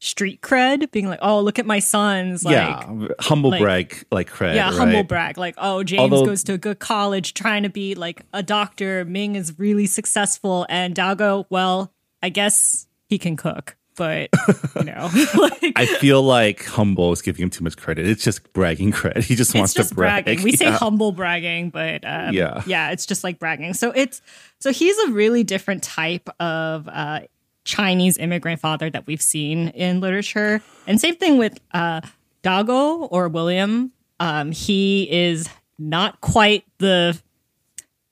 street 0.00 0.40
cred, 0.40 0.90
being 0.90 1.08
like, 1.08 1.18
oh, 1.22 1.40
look 1.40 1.58
at 1.58 1.66
my 1.66 1.78
sons. 1.78 2.44
Like, 2.44 2.52
yeah. 2.52 3.06
Humble 3.20 3.50
like- 3.50 3.60
brag 3.60 4.04
like 4.12 4.30
cred. 4.30 4.54
yeah, 4.54 4.66
right? 4.68 4.74
humble 4.74 5.02
brag. 5.04 5.38
Like, 5.38 5.54
oh, 5.58 5.82
James 5.82 6.00
Although- 6.00 6.26
goes 6.26 6.44
to 6.44 6.52
a 6.52 6.58
good 6.58 6.78
college 6.78 7.34
trying 7.34 7.62
to 7.64 7.68
be 7.68 7.94
like 7.94 8.22
a 8.32 8.42
doctor. 8.42 9.04
Ming 9.04 9.34
is 9.36 9.58
really 9.58 9.86
successful. 9.86 10.66
And 10.68 10.94
Dagou, 10.94 11.46
well, 11.50 11.92
I 12.22 12.28
guess 12.28 12.86
he 13.08 13.18
can 13.18 13.36
cook, 13.36 13.76
but, 13.98 14.30
you 14.76 14.84
know, 14.84 15.10
like, 15.34 15.72
I 15.76 15.84
feel 15.98 16.22
like 16.22 16.64
humble 16.64 17.12
is 17.12 17.20
giving 17.20 17.42
him 17.42 17.50
too 17.50 17.62
much 17.64 17.76
credit. 17.76 18.06
It's 18.06 18.24
just 18.24 18.50
bragging 18.54 18.92
credit. 18.92 19.24
He 19.24 19.34
just 19.34 19.54
wants 19.54 19.74
just 19.74 19.90
to 19.90 19.94
brag. 19.94 20.24
bragging. 20.24 20.42
We 20.44 20.52
say 20.56 20.70
humble 20.70 21.12
bragging, 21.12 21.68
but 21.70 22.02
um, 22.06 22.32
Yeah. 22.32 22.62
yeah, 22.66 22.90
it's 22.92 23.04
just 23.04 23.24
like 23.24 23.38
bragging. 23.38 23.74
So 23.74 23.90
it's 23.94 24.22
so 24.60 24.72
he's 24.72 24.96
a 25.00 25.10
really 25.10 25.44
different 25.44 25.82
type 25.82 26.28
of 26.40 26.88
uh, 26.88 27.20
Chinese 27.64 28.16
immigrant 28.16 28.60
father 28.60 28.88
that 28.88 29.06
we've 29.06 29.20
seen 29.20 29.68
in 29.68 30.00
literature, 30.00 30.62
and 30.86 30.98
same 31.00 31.16
thing 31.16 31.36
with 31.36 31.58
uh, 31.74 32.00
Dagou 32.42 33.08
or 33.10 33.28
William. 33.28 33.92
Um, 34.20 34.52
he 34.52 35.08
is 35.10 35.48
not 35.78 36.20
quite 36.20 36.64
the 36.78 37.20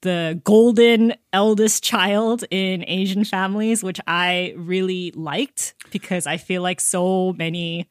the 0.07 0.41
golden 0.45 1.15
eldest 1.33 1.83
child 1.83 2.45
in 2.51 2.85
Asian 2.87 3.25
families, 3.25 3.83
which 3.83 4.01
I 4.07 4.55
really 4.57 5.11
liked 5.11 5.75
because 5.91 6.27
I 6.27 6.37
feel 6.37 6.63
like 6.63 6.81
so 6.81 7.33
many 7.33 7.89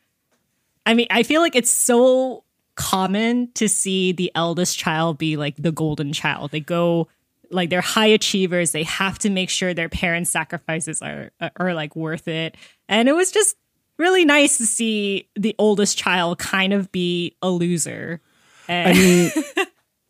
I 0.86 0.94
mean, 0.94 1.08
I 1.10 1.24
feel 1.24 1.42
like 1.42 1.56
it's 1.56 1.72
so 1.72 2.44
common 2.76 3.52
to 3.54 3.68
see 3.68 4.12
the 4.12 4.32
eldest 4.36 4.78
child 4.78 5.18
be 5.18 5.36
like 5.36 5.56
the 5.58 5.72
golden 5.72 6.14
child. 6.14 6.52
They 6.52 6.60
go 6.60 7.08
like 7.52 7.70
they're 7.70 7.82
high 7.82 8.08
achievers. 8.08 8.72
They 8.72 8.84
have 8.84 9.20
to 9.20 9.30
make 9.30 9.50
sure 9.50 9.74
their 9.74 9.90
parents' 9.90 10.30
sacrifices 10.30 11.02
are 11.02 11.32
are 11.58 11.74
like 11.74 11.96
worth 11.96 12.28
it. 12.28 12.56
And 12.88 13.10
it 13.10 13.14
was 13.14 13.32
just 13.32 13.58
really 13.98 14.26
nice 14.26 14.58
to 14.58 14.66
see 14.66 15.28
the 15.36 15.56
oldest 15.58 15.98
child 15.98 16.38
kind 16.38 16.72
of 16.72 16.92
be 16.92 17.36
a 17.42 17.50
loser. 17.50 18.22
I 18.70 18.94
mean, 18.94 19.32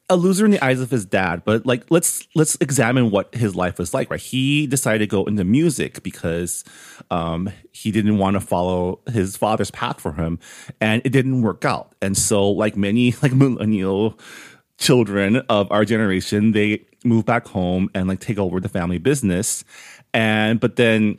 a 0.10 0.16
loser 0.16 0.46
in 0.46 0.52
the 0.52 0.64
eyes 0.64 0.82
of 0.82 0.92
his 0.92 1.06
dad, 1.06 1.44
but 1.46 1.66
like 1.66 1.86
let's 1.90 2.28
let's 2.36 2.56
examine 2.62 3.10
what 3.10 3.34
his 3.34 3.56
life 3.56 3.80
was 3.80 3.94
like, 3.94 4.12
right? 4.12 4.20
He 4.20 4.68
decided 4.68 5.00
to 5.00 5.08
go 5.08 5.26
into 5.26 5.44
music 5.44 6.04
because 6.04 6.64
um, 7.10 7.50
he 7.72 7.92
didn't 7.92 8.18
want 8.18 8.36
to 8.36 8.40
follow 8.40 9.00
his 9.12 9.36
father's 9.36 9.72
path 9.72 10.00
for 10.00 10.14
him, 10.14 10.40
and 10.80 11.02
it 11.06 11.10
didn't 11.10 11.42
work 11.42 11.66
out. 11.66 11.96
And 12.02 12.16
so, 12.16 12.50
like 12.52 12.78
many 12.78 13.16
like 13.22 13.34
millennial 13.34 14.20
children 14.78 15.38
of 15.50 15.72
our 15.72 15.86
generation, 15.86 16.52
they 16.52 16.86
move 17.04 17.26
back 17.26 17.48
home 17.48 17.90
and 17.96 18.08
like 18.08 18.20
take 18.20 18.38
over 18.38 18.60
the 18.60 18.70
family 18.70 19.00
business. 19.00 19.64
And 20.14 20.60
but 20.60 20.76
then 20.76 21.18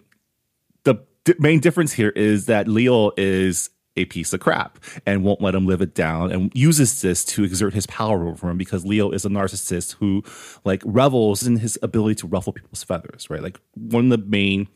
the 1.27 1.35
main 1.41 1.59
difference 1.59 1.93
here 1.93 2.11
is 2.11 2.47
that 2.47 2.69
Leo 2.69 3.11
is 3.17 3.71
a 3.97 4.05
piece 4.05 4.33
of 4.33 4.41
crap 4.41 4.79
and 5.05 5.25
won't 5.25 5.41
let 5.41 5.55
him 5.55 5.67
live 5.67 5.81
it 5.81 5.95
down 5.95 6.31
and 6.31 6.53
uses 6.55 7.01
this 7.01 7.25
to 7.25 7.45
exert 7.45 7.75
his 7.75 7.87
power 7.87 8.27
over 8.29 8.51
him 8.51 8.59
because 8.59 8.85
Leo 8.85 9.11
is 9.11 9.25
a 9.25 9.29
narcissist 9.29 9.95
who 9.97 10.23
like 10.65 10.83
revels 10.85 11.47
in 11.47 11.59
his 11.59 11.79
ability 11.83 12.17
to 12.17 12.27
ruffle 12.27 12.53
people's 12.53 12.83
feathers, 12.83 13.29
right? 13.31 13.43
Like 13.43 13.61
one 13.75 14.11
of 14.13 14.21
the 14.21 14.27
main 14.27 14.69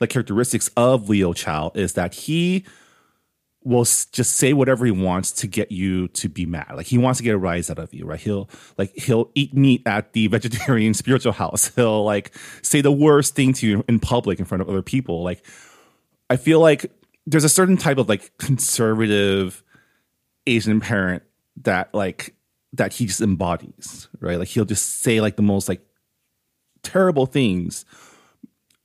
like 0.00 0.10
characteristics 0.10 0.70
of 0.76 1.08
Leo 1.08 1.32
Chao 1.32 1.72
is 1.74 1.94
that 1.94 2.14
he 2.14 2.64
will 3.64 3.84
just 3.84 4.36
say 4.36 4.52
whatever 4.52 4.86
he 4.86 4.92
wants 4.92 5.32
to 5.32 5.46
get 5.46 5.70
you 5.72 6.08
to 6.08 6.28
be 6.28 6.46
mad. 6.46 6.72
Like 6.74 6.86
he 6.86 6.96
wants 6.96 7.18
to 7.18 7.24
get 7.24 7.34
a 7.34 7.38
rise 7.38 7.68
out 7.68 7.78
of 7.78 7.92
you, 7.92 8.06
right? 8.06 8.20
He'll 8.20 8.48
like 8.76 8.96
he'll 8.96 9.30
eat 9.34 9.54
meat 9.54 9.82
at 9.84 10.12
the 10.12 10.26
vegetarian 10.28 10.94
spiritual 10.94 11.32
house. 11.32 11.74
He'll 11.74 12.04
like 12.04 12.34
say 12.62 12.80
the 12.80 12.92
worst 12.92 13.34
thing 13.34 13.52
to 13.54 13.66
you 13.66 13.84
in 13.88 14.00
public 14.00 14.38
in 14.38 14.44
front 14.44 14.62
of 14.62 14.68
other 14.68 14.82
people. 14.82 15.22
Like 15.22 15.44
I 16.30 16.36
feel 16.36 16.60
like 16.60 16.92
there's 17.28 17.44
a 17.44 17.48
certain 17.48 17.76
type 17.76 17.98
of 17.98 18.08
like 18.08 18.36
conservative 18.38 19.62
Asian 20.46 20.80
parent 20.80 21.22
that 21.62 21.92
like 21.92 22.34
that 22.72 22.94
he 22.94 23.06
just 23.06 23.20
embodies, 23.20 24.08
right? 24.20 24.38
Like 24.38 24.48
he'll 24.48 24.64
just 24.64 25.00
say 25.00 25.20
like 25.20 25.36
the 25.36 25.42
most 25.42 25.68
like 25.68 25.84
terrible 26.82 27.26
things, 27.26 27.84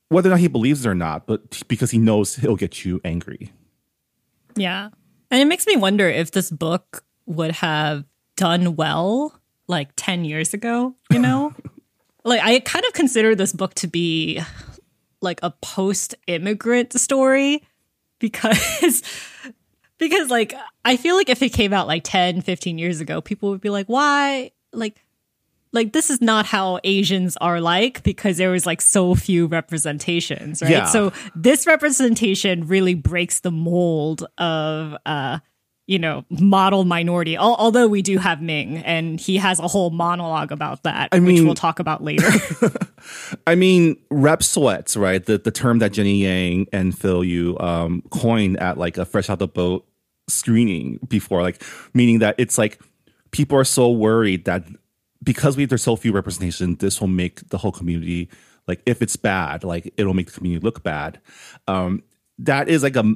whether 0.09 0.29
or 0.29 0.31
not 0.31 0.39
he 0.41 0.49
believes 0.49 0.85
it 0.85 0.89
or 0.89 0.95
not, 0.95 1.25
but 1.25 1.65
because 1.69 1.91
he 1.91 1.97
knows 1.97 2.35
he'll 2.35 2.57
get 2.57 2.83
you 2.83 2.99
angry. 3.05 3.53
Yeah. 4.55 4.89
And 5.31 5.41
it 5.41 5.45
makes 5.45 5.65
me 5.65 5.77
wonder 5.77 6.07
if 6.09 6.31
this 6.31 6.51
book 6.51 7.05
would 7.25 7.51
have 7.51 8.03
done 8.35 8.75
well 8.75 9.39
like 9.67 9.89
10 9.95 10.25
years 10.25 10.53
ago, 10.53 10.95
you 11.09 11.19
know? 11.19 11.53
like 12.25 12.41
I 12.41 12.59
kind 12.59 12.83
of 12.85 12.93
consider 12.93 13.35
this 13.35 13.53
book 13.53 13.73
to 13.75 13.87
be 13.87 14.41
like 15.21 15.39
a 15.41 15.51
post-immigrant 15.61 16.99
story 16.99 17.63
because 18.23 19.03
because 19.97 20.29
like 20.29 20.55
I 20.85 20.95
feel 20.95 21.15
like 21.15 21.27
if 21.27 21.43
it 21.43 21.49
came 21.49 21.73
out 21.73 21.87
like 21.87 22.03
10, 22.05 22.41
15 22.41 22.77
years 22.77 23.01
ago, 23.01 23.19
people 23.19 23.49
would 23.49 23.59
be 23.59 23.69
like, 23.69 23.87
"Why?" 23.87 24.51
like 24.71 25.03
like 25.73 25.91
this 25.91 26.09
is 26.09 26.21
not 26.21 26.45
how 26.45 26.79
Asians 26.85 27.35
are 27.37 27.59
like 27.59 28.01
because 28.03 28.37
there 28.37 28.49
was 28.49 28.65
like 28.65 28.79
so 28.79 29.13
few 29.13 29.47
representations, 29.47 30.61
right? 30.61 30.71
Yeah. 30.71 30.85
So 30.85 31.11
this 31.35 31.67
representation 31.67 32.65
really 32.67 32.95
breaks 32.95 33.41
the 33.41 33.51
mold 33.51 34.25
of 34.37 34.95
uh 35.05 35.39
you 35.87 35.99
know 35.99 36.25
model 36.29 36.85
minority. 36.85 37.35
Al- 37.35 37.55
although 37.55 37.87
we 37.87 38.01
do 38.01 38.17
have 38.17 38.41
Ming 38.41 38.77
and 38.77 39.19
he 39.19 39.37
has 39.37 39.59
a 39.59 39.67
whole 39.67 39.89
monologue 39.89 40.51
about 40.51 40.83
that, 40.83 41.11
which 41.11 41.21
mean- 41.21 41.45
we'll 41.45 41.55
talk 41.55 41.79
about 41.79 42.03
later. 42.03 42.29
I 43.47 43.55
mean, 43.55 43.97
rep 44.09 44.43
sweats, 44.43 44.95
right? 44.95 45.23
The 45.25 45.37
the 45.37 45.51
term 45.51 45.79
that 45.79 45.93
Jenny 45.93 46.23
Yang 46.23 46.67
and 46.71 46.97
Phil 46.97 47.23
Yu 47.23 47.57
um, 47.59 48.03
coined 48.09 48.59
at 48.59 48.77
like 48.77 48.97
a 48.97 49.05
fresh 49.05 49.29
out 49.29 49.39
the 49.39 49.47
boat 49.47 49.85
screening 50.29 50.99
before, 51.07 51.41
like 51.41 51.61
meaning 51.93 52.19
that 52.19 52.35
it's 52.37 52.57
like 52.57 52.79
people 53.31 53.57
are 53.57 53.65
so 53.65 53.89
worried 53.91 54.45
that 54.45 54.65
because 55.21 55.57
we 55.57 55.65
there's 55.65 55.83
so 55.83 55.95
few 55.95 56.11
representation, 56.11 56.75
this 56.75 57.01
will 57.01 57.07
make 57.07 57.49
the 57.49 57.57
whole 57.57 57.71
community 57.71 58.29
like 58.67 58.81
if 58.85 59.01
it's 59.01 59.15
bad, 59.15 59.63
like 59.63 59.93
it'll 59.97 60.13
make 60.13 60.27
the 60.27 60.31
community 60.33 60.63
look 60.63 60.83
bad. 60.83 61.19
Um, 61.67 62.03
that 62.39 62.69
is 62.69 62.83
like 62.83 62.95
a 62.95 63.15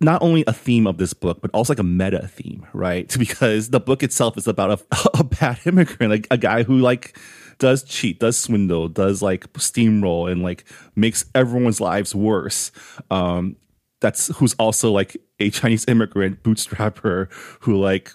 not 0.00 0.22
only 0.22 0.44
a 0.46 0.52
theme 0.52 0.86
of 0.86 0.98
this 0.98 1.14
book, 1.14 1.40
but 1.40 1.50
also 1.52 1.72
like 1.72 1.78
a 1.78 1.84
meta 1.84 2.28
theme, 2.28 2.66
right? 2.72 3.14
Because 3.18 3.70
the 3.70 3.80
book 3.80 4.02
itself 4.02 4.36
is 4.36 4.46
about 4.46 4.80
a, 4.80 5.18
a 5.18 5.24
bad 5.24 5.58
immigrant, 5.64 6.10
like 6.10 6.26
a 6.30 6.38
guy 6.38 6.62
who 6.62 6.78
like 6.78 7.18
does 7.58 7.82
cheat, 7.82 8.20
does 8.20 8.36
swindle, 8.36 8.88
does 8.88 9.22
like 9.22 9.50
steamroll, 9.54 10.30
and 10.30 10.42
like 10.42 10.64
makes 10.94 11.24
everyone's 11.34 11.80
lives 11.80 12.14
worse. 12.14 12.70
Um, 13.10 13.56
that's 14.00 14.28
who's 14.36 14.54
also 14.54 14.92
like 14.92 15.16
a 15.40 15.50
Chinese 15.50 15.84
immigrant 15.88 16.42
bootstrapper 16.42 17.32
who 17.60 17.76
like 17.76 18.12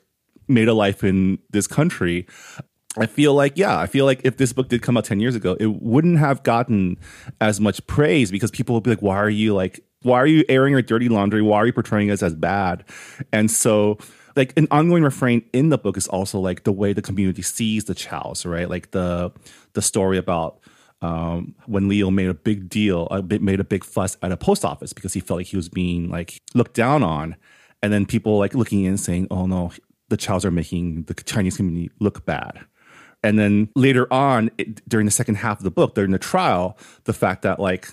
made 0.47 0.67
a 0.67 0.73
life 0.73 1.03
in 1.03 1.39
this 1.49 1.67
country. 1.67 2.27
I 2.97 3.05
feel 3.05 3.33
like, 3.33 3.53
yeah, 3.55 3.79
I 3.79 3.87
feel 3.87 4.05
like 4.05 4.21
if 4.25 4.37
this 4.37 4.51
book 4.51 4.67
did 4.67 4.81
come 4.81 4.97
out 4.97 5.05
10 5.05 5.21
years 5.21 5.33
ago, 5.33 5.55
it 5.59 5.81
wouldn't 5.81 6.19
have 6.19 6.43
gotten 6.43 6.97
as 7.39 7.61
much 7.61 7.85
praise 7.87 8.31
because 8.31 8.51
people 8.51 8.75
would 8.75 8.83
be 8.83 8.89
like, 8.89 9.01
why 9.01 9.15
are 9.15 9.29
you 9.29 9.53
like, 9.53 9.79
why 10.03 10.17
are 10.17 10.27
you 10.27 10.43
airing 10.49 10.71
your 10.73 10.81
dirty 10.81 11.09
laundry? 11.09 11.41
Why 11.41 11.57
are 11.57 11.65
you 11.65 11.73
portraying 11.73 12.11
us 12.11 12.23
as 12.23 12.33
bad? 12.33 12.83
And 13.31 13.49
so, 13.51 13.97
like, 14.35 14.57
an 14.57 14.67
ongoing 14.71 15.03
refrain 15.03 15.43
in 15.53 15.69
the 15.69 15.77
book 15.77 15.97
is 15.97 16.07
also 16.07 16.39
like 16.39 16.63
the 16.63 16.71
way 16.71 16.93
the 16.93 17.01
community 17.01 17.41
sees 17.41 17.85
the 17.85 17.95
Chaos, 17.95 18.45
right? 18.45 18.69
Like 18.69 18.91
the, 18.91 19.31
the 19.73 19.81
story 19.81 20.17
about, 20.17 20.59
um, 21.01 21.55
when 21.65 21.87
Leo 21.87 22.09
made 22.11 22.29
a 22.29 22.33
big 22.33 22.69
deal, 22.69 23.07
a 23.11 23.21
bit, 23.21 23.41
made 23.41 23.59
a 23.59 23.63
big 23.63 23.83
fuss 23.83 24.17
at 24.21 24.31
a 24.31 24.37
post 24.37 24.63
office 24.63 24.93
because 24.93 25.13
he 25.13 25.19
felt 25.19 25.39
like 25.39 25.47
he 25.47 25.57
was 25.57 25.69
being 25.69 26.09
like 26.09 26.39
looked 26.53 26.75
down 26.75 27.03
on. 27.03 27.35
And 27.83 27.91
then 27.91 28.05
people 28.05 28.37
like 28.37 28.53
looking 28.53 28.83
in 28.83 28.97
saying, 28.97 29.27
oh 29.31 29.47
no, 29.47 29.71
the 30.09 30.17
Chaos 30.17 30.45
are 30.45 30.51
making 30.51 31.03
the 31.03 31.13
Chinese 31.15 31.57
community 31.57 31.91
look 31.99 32.25
bad. 32.25 32.59
And 33.23 33.37
then 33.37 33.69
later 33.75 34.11
on, 34.11 34.51
it, 34.57 34.87
during 34.87 35.05
the 35.05 35.11
second 35.11 35.35
half 35.35 35.59
of 35.59 35.63
the 35.63 35.71
book, 35.71 35.95
during 35.95 36.11
the 36.11 36.19
trial, 36.19 36.77
the 37.03 37.13
fact 37.13 37.43
that 37.43 37.59
like 37.59 37.89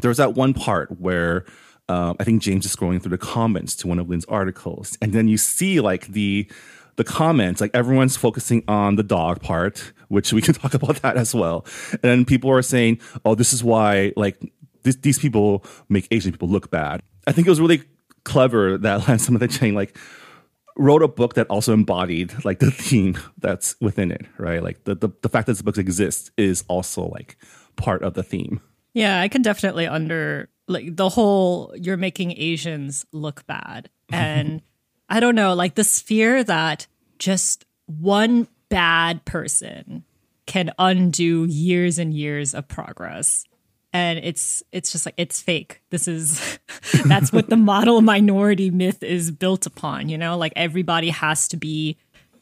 there 0.00 0.08
was 0.08 0.18
that 0.18 0.34
one 0.34 0.54
part 0.54 1.00
where 1.00 1.44
um, 1.88 2.16
I 2.20 2.24
think 2.24 2.42
James 2.42 2.66
is 2.66 2.74
scrolling 2.74 3.00
through 3.00 3.10
the 3.10 3.18
comments 3.18 3.74
to 3.76 3.88
one 3.88 3.98
of 3.98 4.08
Lynn's 4.08 4.26
articles, 4.26 4.98
and 5.00 5.12
then 5.12 5.28
you 5.28 5.38
see 5.38 5.80
like 5.80 6.08
the 6.08 6.48
the 6.96 7.04
comments, 7.04 7.60
like 7.60 7.70
everyone's 7.74 8.16
focusing 8.16 8.64
on 8.66 8.96
the 8.96 9.04
dog 9.04 9.40
part, 9.40 9.92
which 10.08 10.32
we 10.32 10.42
can 10.42 10.54
talk 10.62 10.74
about 10.74 10.96
that 11.02 11.16
as 11.16 11.34
well. 11.34 11.64
And 12.02 12.26
people 12.26 12.50
are 12.50 12.62
saying, 12.62 13.00
"Oh, 13.24 13.34
this 13.34 13.52
is 13.52 13.64
why 13.64 14.12
like 14.16 14.38
this, 14.82 14.96
these 14.96 15.18
people 15.18 15.64
make 15.88 16.06
Asian 16.10 16.32
people 16.32 16.48
look 16.48 16.70
bad." 16.70 17.02
I 17.26 17.32
think 17.32 17.46
it 17.46 17.50
was 17.50 17.60
really 17.60 17.82
clever 18.24 18.76
that 18.78 19.08
Lan 19.08 19.18
Samantha 19.18 19.48
Chang 19.48 19.74
like 19.74 19.96
wrote 20.76 21.02
a 21.02 21.08
book 21.08 21.34
that 21.34 21.46
also 21.48 21.72
embodied 21.72 22.44
like 22.44 22.58
the 22.58 22.70
theme 22.70 23.18
that's 23.38 23.76
within 23.80 24.10
it, 24.10 24.26
right? 24.36 24.62
Like 24.62 24.84
the, 24.84 24.94
the, 24.94 25.08
the 25.22 25.28
fact 25.28 25.46
that 25.46 25.54
this 25.54 25.62
book 25.62 25.78
exists 25.78 26.30
is 26.36 26.64
also 26.68 27.08
like 27.08 27.36
part 27.76 28.02
of 28.02 28.14
the 28.14 28.22
theme. 28.22 28.60
Yeah, 28.94 29.20
I 29.20 29.28
can 29.28 29.42
definitely 29.42 29.86
under 29.86 30.48
like 30.66 30.96
the 30.96 31.08
whole 31.08 31.72
you're 31.76 31.96
making 31.96 32.32
Asians 32.36 33.04
look 33.12 33.46
bad. 33.46 33.90
And 34.10 34.62
I 35.10 35.20
don't 35.20 35.34
know, 35.34 35.52
like 35.52 35.74
this 35.74 36.00
fear 36.00 36.42
that 36.42 36.86
just 37.18 37.66
one 37.84 38.48
bad 38.70 39.26
person 39.26 40.04
can 40.46 40.72
undo 40.78 41.44
years 41.44 41.98
and 41.98 42.14
years 42.14 42.54
of 42.54 42.68
progress. 42.68 43.44
And 43.92 44.18
it's 44.18 44.62
it's 44.72 44.90
just 44.90 45.04
like 45.04 45.14
it's 45.18 45.42
fake. 45.42 45.82
This 45.90 46.08
is 46.08 46.58
that's 47.04 47.32
what 47.32 47.50
the 47.50 47.56
model 47.74 48.00
minority 48.00 48.70
myth 48.70 49.02
is 49.02 49.30
built 49.30 49.66
upon, 49.66 50.08
you 50.08 50.16
know? 50.16 50.38
Like 50.38 50.54
everybody 50.56 51.10
has 51.10 51.48
to 51.48 51.58
be 51.58 51.98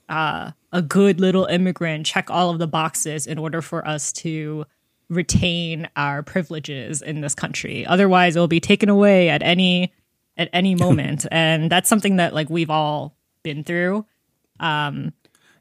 uh, 0.09 0.53
a 0.73 0.83
good 0.83 1.21
little 1.21 1.47
immigrant, 1.47 2.07
check 2.07 2.31
all 2.31 2.51
of 2.51 2.59
the 2.59 2.69
boxes 2.69 3.27
in 3.27 3.39
order 3.39 3.61
for 3.61 3.87
us 3.87 4.13
to 4.13 4.67
retain 5.09 5.89
our 5.97 6.23
privileges 6.23 7.03
in 7.03 7.21
this 7.21 7.35
country. 7.35 7.87
Otherwise, 7.87 8.37
it 8.37 8.41
will 8.41 8.49
be 8.49 8.61
taken 8.61 8.89
away 8.89 9.29
at 9.29 9.43
any 9.43 9.93
at 10.37 10.49
any 10.53 10.75
moment, 10.87 11.27
and 11.31 11.71
that's 11.71 11.89
something 11.89 12.17
that 12.17 12.35
like 12.35 12.51
we've 12.51 12.71
all 12.71 13.17
been 13.43 13.65
through. 13.65 14.05
Um, 14.61 15.13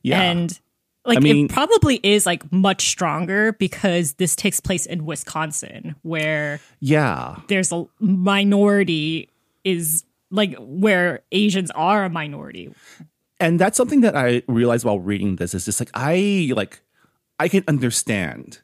Yeah. 0.03 0.21
And 0.21 0.59
like 1.05 1.17
I 1.17 1.21
mean- 1.21 1.45
it 1.45 1.51
probably 1.51 1.99
is 2.01 2.25
like 2.25 2.51
much 2.51 2.87
stronger 2.87 3.53
because 3.53 4.13
this 4.13 4.35
takes 4.35 4.59
place 4.59 4.85
in 4.85 5.05
Wisconsin, 5.05 5.95
where 6.01 6.59
yeah. 6.79 7.37
there's 7.47 7.71
a 7.71 7.85
minority 7.99 9.29
is 9.63 10.03
like 10.31 10.55
where 10.59 11.21
Asians 11.31 11.69
are 11.71 12.05
a 12.05 12.09
minority. 12.09 12.73
and 13.39 13.59
that's 13.59 13.77
something 13.77 14.01
that 14.01 14.15
I 14.15 14.41
realized 14.47 14.85
while 14.85 14.99
reading 14.99 15.35
this 15.35 15.53
is 15.53 15.65
just 15.65 15.79
like 15.79 15.91
I 15.93 16.51
like 16.55 16.81
I 17.39 17.47
can 17.47 17.63
understand 17.67 18.61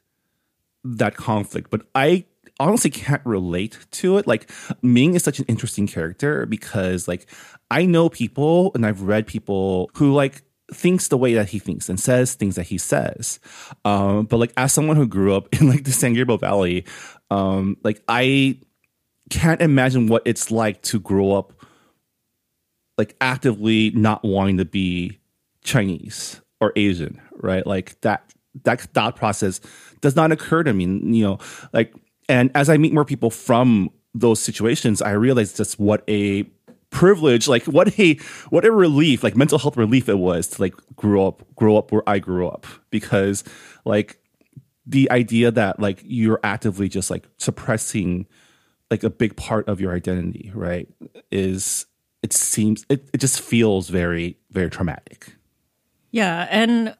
that 0.84 1.16
conflict, 1.16 1.70
but 1.70 1.82
I 1.94 2.24
honestly 2.60 2.90
can't 2.90 3.24
relate 3.24 3.78
to 3.90 4.18
it. 4.18 4.26
Like 4.26 4.50
Ming 4.82 5.14
is 5.14 5.24
such 5.24 5.38
an 5.38 5.44
interesting 5.48 5.86
character 5.86 6.46
because 6.46 7.08
like 7.08 7.26
I 7.70 7.84
know 7.84 8.08
people 8.08 8.72
and 8.74 8.86
I've 8.86 9.02
read 9.02 9.26
people 9.26 9.90
who 9.94 10.12
like 10.12 10.42
thinks 10.72 11.08
the 11.08 11.18
way 11.18 11.34
that 11.34 11.50
he 11.50 11.58
thinks 11.58 11.88
and 11.88 11.98
says 11.98 12.34
things 12.34 12.56
that 12.56 12.64
he 12.64 12.78
says. 12.78 13.40
Um, 13.84 14.26
but 14.26 14.38
like 14.38 14.52
as 14.56 14.72
someone 14.72 14.96
who 14.96 15.06
grew 15.06 15.34
up 15.34 15.48
in 15.60 15.68
like 15.68 15.84
the 15.84 15.92
San 15.92 16.14
Gabriel 16.14 16.38
Valley, 16.38 16.84
um, 17.30 17.76
like 17.82 18.02
I 18.08 18.58
can't 19.30 19.60
imagine 19.60 20.08
what 20.08 20.22
it's 20.24 20.50
like 20.50 20.82
to 20.82 21.00
grow 21.00 21.32
up 21.32 21.52
like 22.98 23.16
actively 23.20 23.90
not 23.90 24.22
wanting 24.22 24.58
to 24.58 24.64
be 24.64 25.18
Chinese 25.64 26.40
or 26.60 26.72
Asian, 26.76 27.20
right? 27.32 27.66
Like 27.66 28.00
that 28.02 28.32
that 28.64 28.80
thought 28.80 29.16
process 29.16 29.60
does 30.00 30.16
not 30.16 30.32
occur 30.32 30.62
to 30.62 30.72
me. 30.72 30.84
You 30.84 31.24
know, 31.24 31.38
like 31.72 31.94
and 32.28 32.50
as 32.54 32.68
I 32.68 32.76
meet 32.76 32.92
more 32.92 33.04
people 33.04 33.30
from 33.30 33.90
those 34.14 34.40
situations, 34.40 35.02
I 35.02 35.12
realize 35.12 35.54
just 35.54 35.78
what 35.78 36.04
a 36.08 36.44
privilege, 36.90 37.48
like 37.48 37.64
what 37.64 37.98
a 37.98 38.14
what 38.50 38.64
a 38.64 38.70
relief, 38.70 39.22
like 39.22 39.36
mental 39.36 39.58
health 39.58 39.76
relief 39.76 40.08
it 40.08 40.18
was 40.18 40.48
to 40.48 40.62
like 40.62 40.74
grow 40.94 41.26
up 41.26 41.42
grow 41.56 41.76
up 41.76 41.90
where 41.90 42.08
I 42.08 42.18
grew 42.18 42.48
up 42.48 42.66
because 42.90 43.44
like 43.84 44.18
the 44.86 45.10
idea 45.10 45.50
that 45.50 45.80
like 45.80 46.00
you're 46.04 46.40
actively 46.44 46.88
just 46.88 47.10
like 47.10 47.26
suppressing 47.38 48.26
like 48.90 49.02
a 49.02 49.10
big 49.10 49.36
part 49.36 49.68
of 49.68 49.80
your 49.80 49.94
identity, 49.94 50.52
right? 50.54 50.88
Is 51.30 51.86
it 52.22 52.32
seems 52.32 52.84
it, 52.88 53.08
it 53.12 53.18
just 53.18 53.40
feels 53.40 53.88
very, 53.88 54.38
very 54.50 54.70
traumatic. 54.70 55.34
Yeah. 56.10 56.46
And 56.50 56.94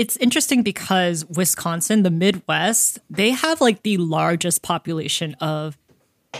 it's 0.00 0.16
interesting 0.16 0.62
because 0.62 1.26
Wisconsin, 1.26 2.04
the 2.04 2.10
Midwest, 2.10 3.00
they 3.10 3.32
have 3.32 3.60
like 3.60 3.82
the 3.82 3.98
largest 3.98 4.62
population 4.62 5.34
of 5.42 5.76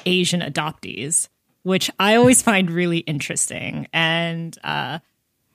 Asian 0.07 0.41
adoptees, 0.41 1.29
which 1.63 1.91
I 2.01 2.15
always 2.15 2.41
find 2.51 2.71
really 2.71 3.01
interesting. 3.01 3.87
And 3.93 4.57
uh, 4.65 5.01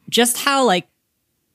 just 0.08 0.38
how 0.38 0.66
like 0.66 0.88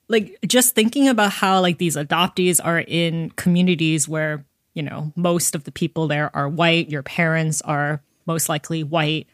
like 0.08 0.38
just 0.44 0.74
thinking 0.74 1.06
about 1.06 1.30
how 1.30 1.60
like 1.60 1.78
these 1.78 1.94
adoptees 1.94 2.58
are 2.62 2.80
in 2.80 3.30
communities 3.36 4.08
where 4.08 4.44
you 4.74 4.82
know 4.82 5.12
most 5.14 5.54
of 5.54 5.62
the 5.62 5.70
people 5.70 6.08
there 6.08 6.34
are 6.34 6.48
white 6.48 6.90
your 6.90 7.04
parents 7.04 7.62
are 7.62 8.02
most 8.26 8.48
likely 8.48 8.82
white 8.82 9.28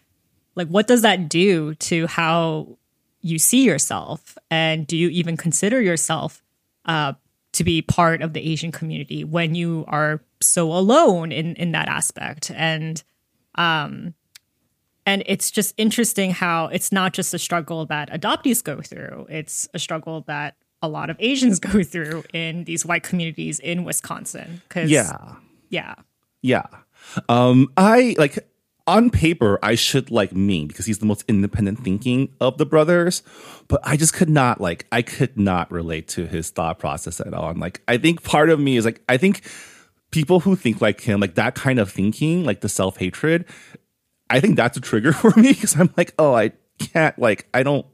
like 0.55 0.69
what 0.69 0.87
does 0.87 1.01
that 1.01 1.31
do 1.31 1.75
to 1.77 2.07
how 2.07 2.77
you 3.23 3.39
see 3.39 3.65
yourself 3.65 4.37
and 4.51 4.87
do 4.87 4.99
you 4.99 5.09
even 5.09 5.39
consider 5.39 5.81
yourself 5.81 6.43
uh, 6.87 7.13
to 7.53 7.65
be 7.65 7.83
part 7.83 8.23
of 8.23 8.33
the 8.33 8.41
asian 8.51 8.73
community 8.73 9.25
when 9.25 9.55
you 9.55 9.85
are 9.89 10.23
so 10.41 10.73
alone 10.73 11.33
in 11.33 11.55
in 11.57 11.73
that 11.73 11.89
aspect 11.89 12.51
and 12.55 13.03
um 13.57 14.15
and 15.05 15.23
it's 15.27 15.51
just 15.51 15.73
interesting 15.77 16.33
how 16.33 16.67
it's 16.67 16.91
not 16.91 17.13
just 17.13 17.33
a 17.33 17.39
struggle 17.39 17.87
that 17.87 18.11
adoptees 18.11 18.63
go 18.63 18.81
through 18.81 19.27
it's 19.31 19.69
a 19.73 19.79
struggle 19.79 20.23
that 20.27 20.57
a 20.83 20.89
lot 20.89 21.11
of 21.11 21.17
Asians 21.21 21.59
go 21.73 21.83
through 21.83 22.25
in 22.33 22.65
these 22.65 22.85
white 22.87 23.03
communities 23.03 23.59
in 23.59 23.85
Wisconsin. 23.85 24.63
Cause 24.69 24.91
Yeah. 24.91 25.37
yeah. 25.69 25.95
Yeah. 26.43 26.67
Um, 27.29 27.73
I 27.77 28.15
like 28.19 28.47
on 28.87 29.11
paper, 29.11 29.59
I 29.63 29.75
should 29.75 30.11
like 30.11 30.33
Ming 30.33 30.69
because 30.69 30.87
he's 30.87 30.99
the 30.99 31.07
most 31.07 31.25
independent 31.29 31.83
thinking 31.83 32.35
of 32.41 32.59
the 32.59 32.67
brothers, 32.67 33.23
but 33.69 33.81
I 33.83 33.97
just 33.97 34.15
could 34.15 34.31
not 34.31 34.61
like 34.61 34.87
I 34.93 35.03
could 35.03 35.37
not 35.39 35.71
relate 35.73 36.09
to 36.09 36.27
his 36.27 36.51
thought 36.51 36.79
process 36.79 37.21
at 37.21 37.35
all. 37.35 37.51
And 37.51 37.61
like 37.61 37.83
I 37.89 37.99
think 37.99 38.23
part 38.23 38.49
of 38.49 38.61
me 38.61 38.77
is 38.77 38.85
like 38.85 39.03
I 39.09 39.17
think 39.17 39.43
people 40.11 40.41
who 40.41 40.55
think 40.55 40.81
like 40.81 41.01
him, 41.01 41.21
like 41.21 41.35
that 41.35 41.55
kind 41.55 41.79
of 41.79 41.91
thinking, 41.91 42.45
like 42.45 42.61
the 42.61 42.69
self 42.69 42.97
hatred, 42.99 43.45
I 44.31 44.41
think 44.41 44.57
that's 44.57 44.77
a 44.77 44.81
trigger 44.81 45.13
for 45.13 45.33
me 45.37 45.53
because 45.53 45.79
I'm 45.79 45.93
like, 45.97 46.15
oh, 46.19 46.35
I 46.35 46.53
can't 46.79 47.19
like 47.19 47.49
I 47.53 47.63
don't 47.63 47.87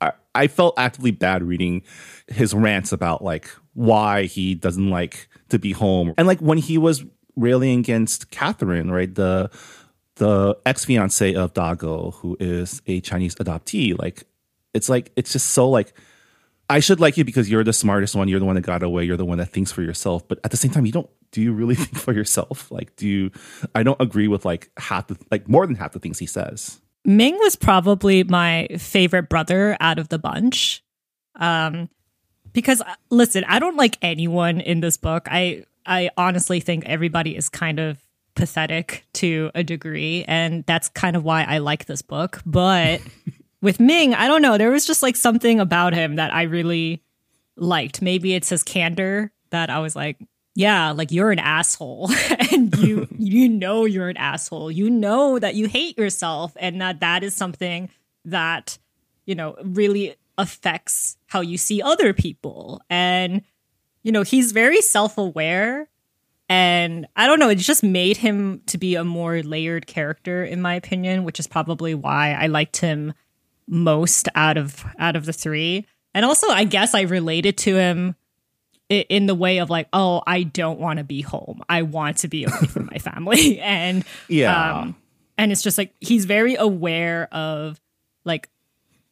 I, 0.00 0.12
I 0.34 0.46
felt 0.46 0.78
actively 0.78 1.10
bad 1.10 1.42
reading 1.42 1.82
his 2.28 2.54
rants 2.54 2.92
about 2.92 3.22
like 3.22 3.48
why 3.74 4.24
he 4.24 4.54
doesn't 4.54 4.88
like 4.88 5.28
to 5.50 5.58
be 5.58 5.72
home 5.72 6.14
and 6.16 6.26
like 6.26 6.40
when 6.40 6.58
he 6.58 6.78
was 6.78 7.04
railing 7.36 7.78
against 7.78 8.30
Catherine, 8.30 8.90
right? 8.90 9.14
The 9.14 9.50
the 10.20 10.56
ex 10.66 10.84
fiance 10.84 11.34
of 11.34 11.54
Dagou, 11.54 12.12
who 12.16 12.36
is 12.38 12.82
a 12.86 13.00
Chinese 13.00 13.34
adoptee, 13.36 13.98
like 13.98 14.24
it's 14.74 14.90
like 14.90 15.10
it's 15.16 15.32
just 15.32 15.48
so 15.48 15.68
like 15.68 15.94
I 16.68 16.80
should 16.80 17.00
like 17.00 17.16
you 17.16 17.24
because 17.24 17.50
you're 17.50 17.64
the 17.64 17.72
smartest 17.72 18.14
one, 18.14 18.28
you're 18.28 18.38
the 18.38 18.44
one 18.44 18.54
that 18.54 18.60
got 18.60 18.82
away, 18.82 19.02
you're 19.04 19.16
the 19.16 19.24
one 19.24 19.38
that 19.38 19.50
thinks 19.50 19.72
for 19.72 19.80
yourself. 19.80 20.28
But 20.28 20.38
at 20.44 20.50
the 20.50 20.58
same 20.58 20.70
time, 20.72 20.84
you 20.84 20.92
don't 20.92 21.08
do 21.32 21.40
you 21.40 21.54
really 21.54 21.74
think 21.80 21.96
for 21.96 22.12
yourself? 22.12 22.70
Like, 22.70 22.94
do 22.96 23.08
you 23.08 23.30
I 23.74 23.82
don't 23.82 23.98
agree 23.98 24.28
with 24.28 24.44
like 24.44 24.70
half 24.76 25.06
the 25.08 25.16
like 25.30 25.48
more 25.48 25.66
than 25.66 25.74
half 25.74 25.92
the 25.92 25.98
things 25.98 26.18
he 26.18 26.26
says. 26.26 26.80
Ming 27.06 27.38
was 27.38 27.56
probably 27.56 28.22
my 28.24 28.68
favorite 28.78 29.30
brother 29.30 29.74
out 29.80 29.98
of 29.98 30.10
the 30.10 30.18
bunch. 30.18 30.84
Um, 31.36 31.88
because 32.52 32.82
uh, 32.82 32.94
listen, 33.08 33.42
I 33.48 33.58
don't 33.58 33.76
like 33.76 33.96
anyone 34.02 34.60
in 34.60 34.80
this 34.80 34.98
book. 34.98 35.28
I 35.30 35.64
I 35.86 36.10
honestly 36.18 36.60
think 36.60 36.84
everybody 36.84 37.34
is 37.34 37.48
kind 37.48 37.80
of 37.80 37.98
pathetic 38.40 39.04
to 39.12 39.50
a 39.54 39.62
degree, 39.62 40.24
and 40.26 40.64
that's 40.66 40.88
kind 40.88 41.14
of 41.14 41.22
why 41.22 41.44
I 41.44 41.58
like 41.58 41.84
this 41.84 42.02
book. 42.02 42.40
But 42.44 43.00
with 43.62 43.78
Ming, 43.78 44.14
I 44.14 44.26
don't 44.26 44.42
know. 44.42 44.58
There 44.58 44.70
was 44.70 44.86
just 44.86 45.02
like 45.02 45.14
something 45.14 45.60
about 45.60 45.92
him 45.92 46.16
that 46.16 46.34
I 46.34 46.42
really 46.42 47.02
liked. 47.56 48.02
Maybe 48.02 48.34
it's 48.34 48.48
his 48.48 48.62
candor 48.62 49.30
that 49.50 49.70
I 49.70 49.80
was 49.80 49.94
like, 49.94 50.16
yeah, 50.54 50.92
like 50.92 51.12
you're 51.12 51.30
an 51.30 51.38
asshole 51.38 52.10
and 52.52 52.74
you 52.78 53.06
you 53.18 53.48
know 53.48 53.84
you're 53.84 54.08
an 54.08 54.16
asshole. 54.16 54.70
You 54.70 54.90
know 54.90 55.38
that 55.38 55.54
you 55.54 55.68
hate 55.68 55.98
yourself 55.98 56.56
and 56.58 56.80
that 56.80 57.00
that 57.00 57.22
is 57.22 57.34
something 57.34 57.90
that 58.24 58.78
you 59.26 59.34
know 59.34 59.54
really 59.62 60.16
affects 60.38 61.18
how 61.26 61.42
you 61.42 61.58
see 61.58 61.82
other 61.82 62.14
people. 62.14 62.80
And 62.88 63.42
you 64.02 64.12
know, 64.12 64.22
he's 64.22 64.52
very 64.52 64.80
self-aware 64.80 65.89
and 66.50 67.06
I 67.14 67.26
don't 67.28 67.38
know, 67.38 67.48
it 67.48 67.54
just 67.58 67.84
made 67.84 68.16
him 68.16 68.60
to 68.66 68.76
be 68.76 68.96
a 68.96 69.04
more 69.04 69.40
layered 69.42 69.86
character 69.86 70.44
in 70.44 70.60
my 70.60 70.74
opinion, 70.74 71.22
which 71.22 71.38
is 71.38 71.46
probably 71.46 71.94
why 71.94 72.32
I 72.32 72.48
liked 72.48 72.78
him 72.78 73.14
most 73.68 74.28
out 74.34 74.58
of 74.58 74.84
out 74.98 75.14
of 75.14 75.26
the 75.26 75.32
3. 75.32 75.86
And 76.12 76.24
also 76.26 76.48
I 76.48 76.64
guess 76.64 76.92
I 76.92 77.02
related 77.02 77.56
to 77.58 77.76
him 77.76 78.16
in 78.88 79.26
the 79.26 79.34
way 79.36 79.58
of 79.58 79.70
like, 79.70 79.86
oh, 79.92 80.22
I 80.26 80.42
don't 80.42 80.80
want 80.80 80.98
to 80.98 81.04
be 81.04 81.20
home. 81.22 81.62
I 81.68 81.82
want 81.82 82.16
to 82.18 82.28
be 82.28 82.42
away 82.44 82.66
from 82.66 82.86
my 82.86 82.98
family. 82.98 83.60
And 83.60 84.04
Yeah. 84.26 84.80
um, 84.80 84.96
and 85.38 85.52
it's 85.52 85.62
just 85.62 85.78
like 85.78 85.94
he's 86.00 86.24
very 86.24 86.56
aware 86.56 87.32
of 87.32 87.80
like 88.24 88.48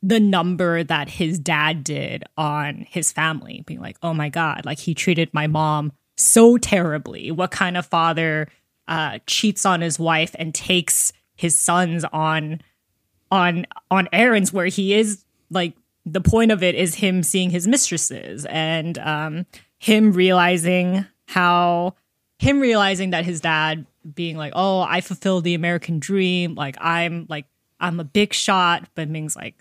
the 0.02 0.18
number 0.18 0.82
that 0.82 1.08
his 1.08 1.38
dad 1.38 1.84
did 1.84 2.24
on 2.36 2.84
his 2.88 3.12
family, 3.12 3.62
being 3.64 3.80
like, 3.80 3.96
oh 4.02 4.12
my 4.12 4.28
god, 4.28 4.66
like 4.66 4.80
he 4.80 4.92
treated 4.94 5.32
my 5.32 5.46
mom 5.46 5.92
so 6.18 6.58
terribly. 6.58 7.30
What 7.30 7.50
kind 7.50 7.76
of 7.76 7.86
father 7.86 8.48
uh, 8.86 9.18
cheats 9.26 9.64
on 9.64 9.80
his 9.80 9.98
wife 9.98 10.34
and 10.38 10.54
takes 10.54 11.12
his 11.36 11.58
sons 11.58 12.04
on 12.12 12.60
on 13.30 13.66
on 13.90 14.08
errands 14.12 14.52
where 14.52 14.66
he 14.66 14.94
is 14.94 15.24
like 15.50 15.74
the 16.04 16.20
point 16.20 16.50
of 16.50 16.62
it 16.62 16.74
is 16.74 16.96
him 16.96 17.22
seeing 17.22 17.50
his 17.50 17.66
mistresses 17.66 18.46
and 18.46 18.98
um 18.98 19.46
him 19.78 20.12
realizing 20.12 21.04
how 21.26 21.94
him 22.38 22.60
realizing 22.60 23.10
that 23.10 23.24
his 23.24 23.40
dad 23.40 23.86
being 24.14 24.36
like 24.36 24.52
oh 24.56 24.80
i 24.80 25.00
fulfilled 25.02 25.44
the 25.44 25.54
american 25.54 25.98
dream 25.98 26.54
like 26.54 26.76
i'm 26.80 27.26
like 27.28 27.44
i'm 27.80 28.00
a 28.00 28.04
big 28.04 28.32
shot 28.32 28.88
but 28.94 29.08
ming's 29.08 29.36
like 29.36 29.54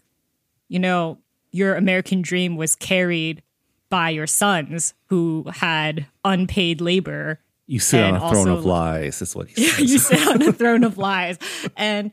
you 0.69 0.79
know 0.79 1.17
your 1.51 1.75
american 1.75 2.21
dream 2.21 2.55
was 2.55 2.75
carried 2.75 3.43
by 3.89 4.09
your 4.09 4.27
sons 4.27 4.93
who 5.09 5.45
had 5.53 6.05
unpaid 6.25 6.81
labor 6.81 7.39
You 7.65 7.79
sit 7.79 8.01
on 8.03 8.15
a 8.15 8.29
throne 8.29 8.47
of 8.49 8.65
lies, 8.65 9.21
is 9.21 9.35
what 9.35 9.47
he 9.49 9.55
says. 9.67 9.91
you 9.91 9.97
sit 9.99 10.27
on 10.27 10.41
a 10.41 10.51
throne 10.53 10.83
of 10.83 10.97
lies 10.97 11.37
and 11.75 12.11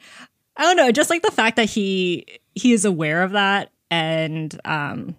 i 0.56 0.62
don't 0.62 0.76
know 0.76 0.90
just 0.92 1.10
like 1.10 1.22
the 1.22 1.30
fact 1.32 1.56
that 1.56 1.68
he 1.70 2.26
he 2.54 2.72
is 2.72 2.84
aware 2.84 3.22
of 3.22 3.32
that 3.32 3.70
and 3.90 4.58
um 4.64 5.14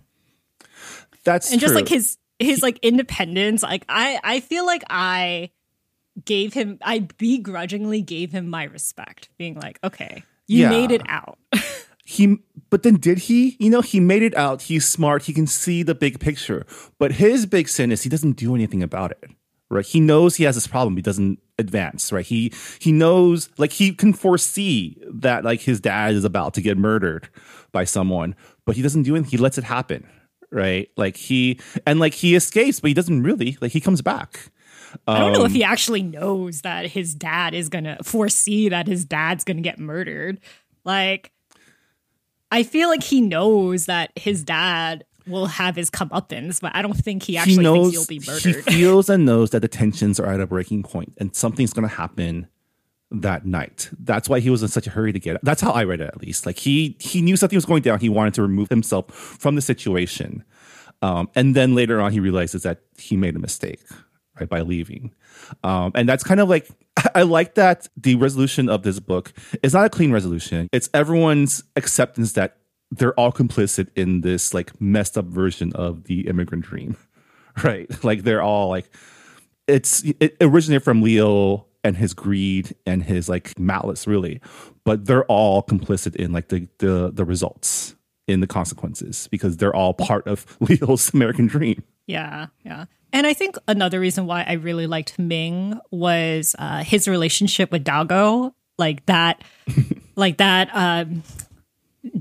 That's 1.23 1.51
and 1.51 1.59
just 1.59 1.71
true. 1.71 1.81
like 1.81 1.87
his 1.89 2.17
his 2.39 2.61
like 2.61 2.79
independence 2.81 3.63
like 3.63 3.85
i 3.89 4.19
i 4.23 4.39
feel 4.41 4.65
like 4.65 4.83
i 4.89 5.49
gave 6.23 6.53
him 6.53 6.77
i 6.81 6.99
begrudgingly 7.17 8.01
gave 8.01 8.31
him 8.31 8.49
my 8.49 8.63
respect 8.63 9.29
being 9.37 9.55
like 9.55 9.79
okay 9.83 10.23
you 10.47 10.61
Yeah. 10.63 10.69
made 10.69 10.91
it 10.91 11.01
out 11.07 11.37
he 12.05 12.37
but 12.69 12.83
then 12.83 12.95
did 12.95 13.17
he? 13.17 13.57
You 13.59 13.69
know 13.69 13.81
he 13.81 13.99
made 13.99 14.23
it 14.23 14.35
out. 14.37 14.61
He's 14.63 14.87
smart. 14.87 15.23
He 15.23 15.33
can 15.33 15.47
see 15.47 15.83
the 15.83 15.95
big 15.95 16.19
picture. 16.19 16.65
But 16.97 17.13
his 17.13 17.45
big 17.45 17.67
sin 17.67 17.91
is 17.91 18.03
he 18.03 18.09
doesn't 18.09 18.33
do 18.37 18.55
anything 18.55 18.81
about 18.81 19.11
it 19.11 19.29
right? 19.71 19.85
He 19.85 19.99
knows 19.99 20.35
he 20.35 20.43
has 20.43 20.53
this 20.55 20.67
problem. 20.67 20.95
He 20.95 21.01
doesn't 21.01 21.39
advance 21.57 22.11
right? 22.11 22.25
He 22.25 22.53
he 22.79 22.91
knows 22.91 23.49
like 23.57 23.71
he 23.71 23.93
can 23.93 24.13
foresee 24.13 25.01
that 25.11 25.43
like 25.43 25.61
his 25.61 25.79
dad 25.81 26.13
is 26.13 26.23
about 26.23 26.53
to 26.53 26.61
get 26.61 26.77
murdered 26.77 27.27
by 27.71 27.83
someone 27.83 28.35
but 28.65 28.75
he 28.75 28.81
doesn't 28.81 29.03
do 29.03 29.15
anything. 29.15 29.31
He 29.31 29.37
lets 29.37 29.57
it 29.57 29.63
happen 29.63 30.07
right? 30.51 30.89
Like 30.95 31.17
he 31.17 31.59
and 31.87 31.99
like 31.99 32.13
he 32.13 32.35
escapes 32.35 32.79
but 32.79 32.89
he 32.89 32.93
doesn't 32.93 33.23
really. 33.23 33.57
Like 33.59 33.71
he 33.71 33.81
comes 33.81 34.01
back. 34.01 34.51
I 35.07 35.19
don't 35.19 35.33
know 35.33 35.41
Um, 35.41 35.47
if 35.47 35.51
he 35.51 35.63
actually 35.63 36.03
knows 36.03 36.61
that 36.61 36.85
his 36.87 37.15
dad 37.15 37.53
is 37.53 37.67
gonna 37.67 37.97
foresee 38.03 38.69
that 38.69 38.87
his 38.87 39.03
dad's 39.03 39.43
gonna 39.43 39.61
get 39.61 39.79
murdered. 39.79 40.39
Like 40.85 41.31
i 42.51 42.63
feel 42.63 42.89
like 42.89 43.03
he 43.03 43.21
knows 43.21 43.85
that 43.85 44.11
his 44.15 44.43
dad 44.43 45.05
will 45.27 45.47
have 45.47 45.75
his 45.75 45.89
comeuppance 45.89 46.61
but 46.61 46.75
i 46.75 46.81
don't 46.81 46.97
think 46.97 47.23
he 47.23 47.37
actually 47.37 47.55
he 47.55 47.61
knows 47.61 47.93
thinks 47.93 48.25
he'll 48.25 48.53
be 48.53 48.53
he 48.53 48.61
feels 48.71 49.09
and 49.09 49.25
knows 49.25 49.49
that 49.49 49.61
the 49.61 49.67
tensions 49.67 50.19
are 50.19 50.31
at 50.31 50.39
a 50.39 50.47
breaking 50.47 50.83
point 50.83 51.13
and 51.17 51.35
something's 51.35 51.73
going 51.73 51.87
to 51.87 51.95
happen 51.95 52.47
that 53.11 53.45
night. 53.45 53.89
That's 53.99 54.27
why 54.27 54.39
he 54.39 54.49
was 54.49 54.61
in 54.61 54.67
such 54.67 54.87
a 54.87 54.89
hurry 54.89 55.13
to 55.13 55.19
get 55.19 55.39
that's 55.43 55.61
how 55.61 55.71
i 55.71 55.83
read 55.83 56.01
it 56.01 56.07
at 56.07 56.21
least. 56.21 56.45
Like 56.45 56.57
he 56.57 56.97
he 56.99 57.21
knew 57.21 57.35
something 57.35 57.55
was 57.57 57.65
going 57.65 57.81
down. 57.81 57.99
He 57.99 58.09
wanted 58.09 58.33
to 58.35 58.41
remove 58.41 58.69
himself 58.69 59.11
from 59.11 59.55
the 59.55 59.61
situation. 59.61 60.43
Um, 61.01 61.29
and 61.35 61.55
then 61.55 61.75
later 61.75 62.01
on, 62.01 62.11
he 62.13 62.19
realizes 62.19 62.63
that 62.63 62.79
he 62.97 63.17
made 63.17 63.35
a 63.35 63.39
mistake, 63.39 63.81
right, 64.39 64.49
by 64.49 64.61
leaving. 64.61 65.13
Um, 65.63 65.91
and 65.95 66.07
that's 66.07 66.23
kind 66.23 66.39
of 66.39 66.49
like, 66.49 66.69
I 67.15 67.23
like 67.23 67.55
that 67.55 67.87
the 67.97 68.15
resolution 68.15 68.69
of 68.69 68.83
this 68.83 68.99
book 68.99 69.33
is 69.63 69.73
not 69.73 69.85
a 69.85 69.89
clean 69.89 70.11
resolution. 70.11 70.69
It's 70.71 70.89
everyone's 70.93 71.63
acceptance 71.75 72.33
that 72.33 72.57
they're 72.91 73.13
all 73.19 73.31
complicit 73.31 73.89
in 73.95 74.21
this 74.21 74.53
like 74.53 74.79
messed 74.79 75.17
up 75.17 75.25
version 75.25 75.73
of 75.73 76.05
the 76.05 76.27
immigrant 76.27 76.65
dream, 76.65 76.97
right? 77.63 78.03
Like 78.03 78.23
they're 78.23 78.41
all 78.41 78.69
like, 78.69 78.89
it's, 79.67 80.03
it 80.19 80.37
originated 80.41 80.83
from 80.83 81.01
Leo 81.01 81.65
and 81.83 81.97
his 81.97 82.13
greed 82.13 82.75
and 82.85 83.03
his 83.03 83.27
like 83.27 83.57
malice, 83.59 84.07
really, 84.07 84.41
but 84.83 85.05
they're 85.05 85.25
all 85.25 85.63
complicit 85.63 86.15
in 86.15 86.31
like 86.31 86.49
the, 86.49 86.67
the, 86.79 87.11
the 87.11 87.25
results 87.25 87.95
in 88.27 88.39
the 88.39 88.47
consequences 88.47 89.27
because 89.29 89.57
they're 89.57 89.75
all 89.75 89.93
part 89.93 90.27
of 90.27 90.57
Leo's 90.59 91.13
American 91.13 91.47
dream. 91.47 91.83
Yeah, 92.07 92.47
yeah. 92.63 92.85
And 93.11 93.25
I 93.25 93.33
think 93.33 93.57
another 93.67 93.99
reason 93.99 94.25
why 94.25 94.43
I 94.43 94.53
really 94.53 94.87
liked 94.87 95.17
Ming 95.17 95.79
was 95.89 96.55
uh, 96.59 96.83
his 96.83 97.07
relationship 97.07 97.71
with 97.71 97.83
Dagou, 97.85 98.53
like 98.77 99.05
that, 99.05 99.41
like 100.15 100.37
that 100.37 100.69
um, 100.73 101.23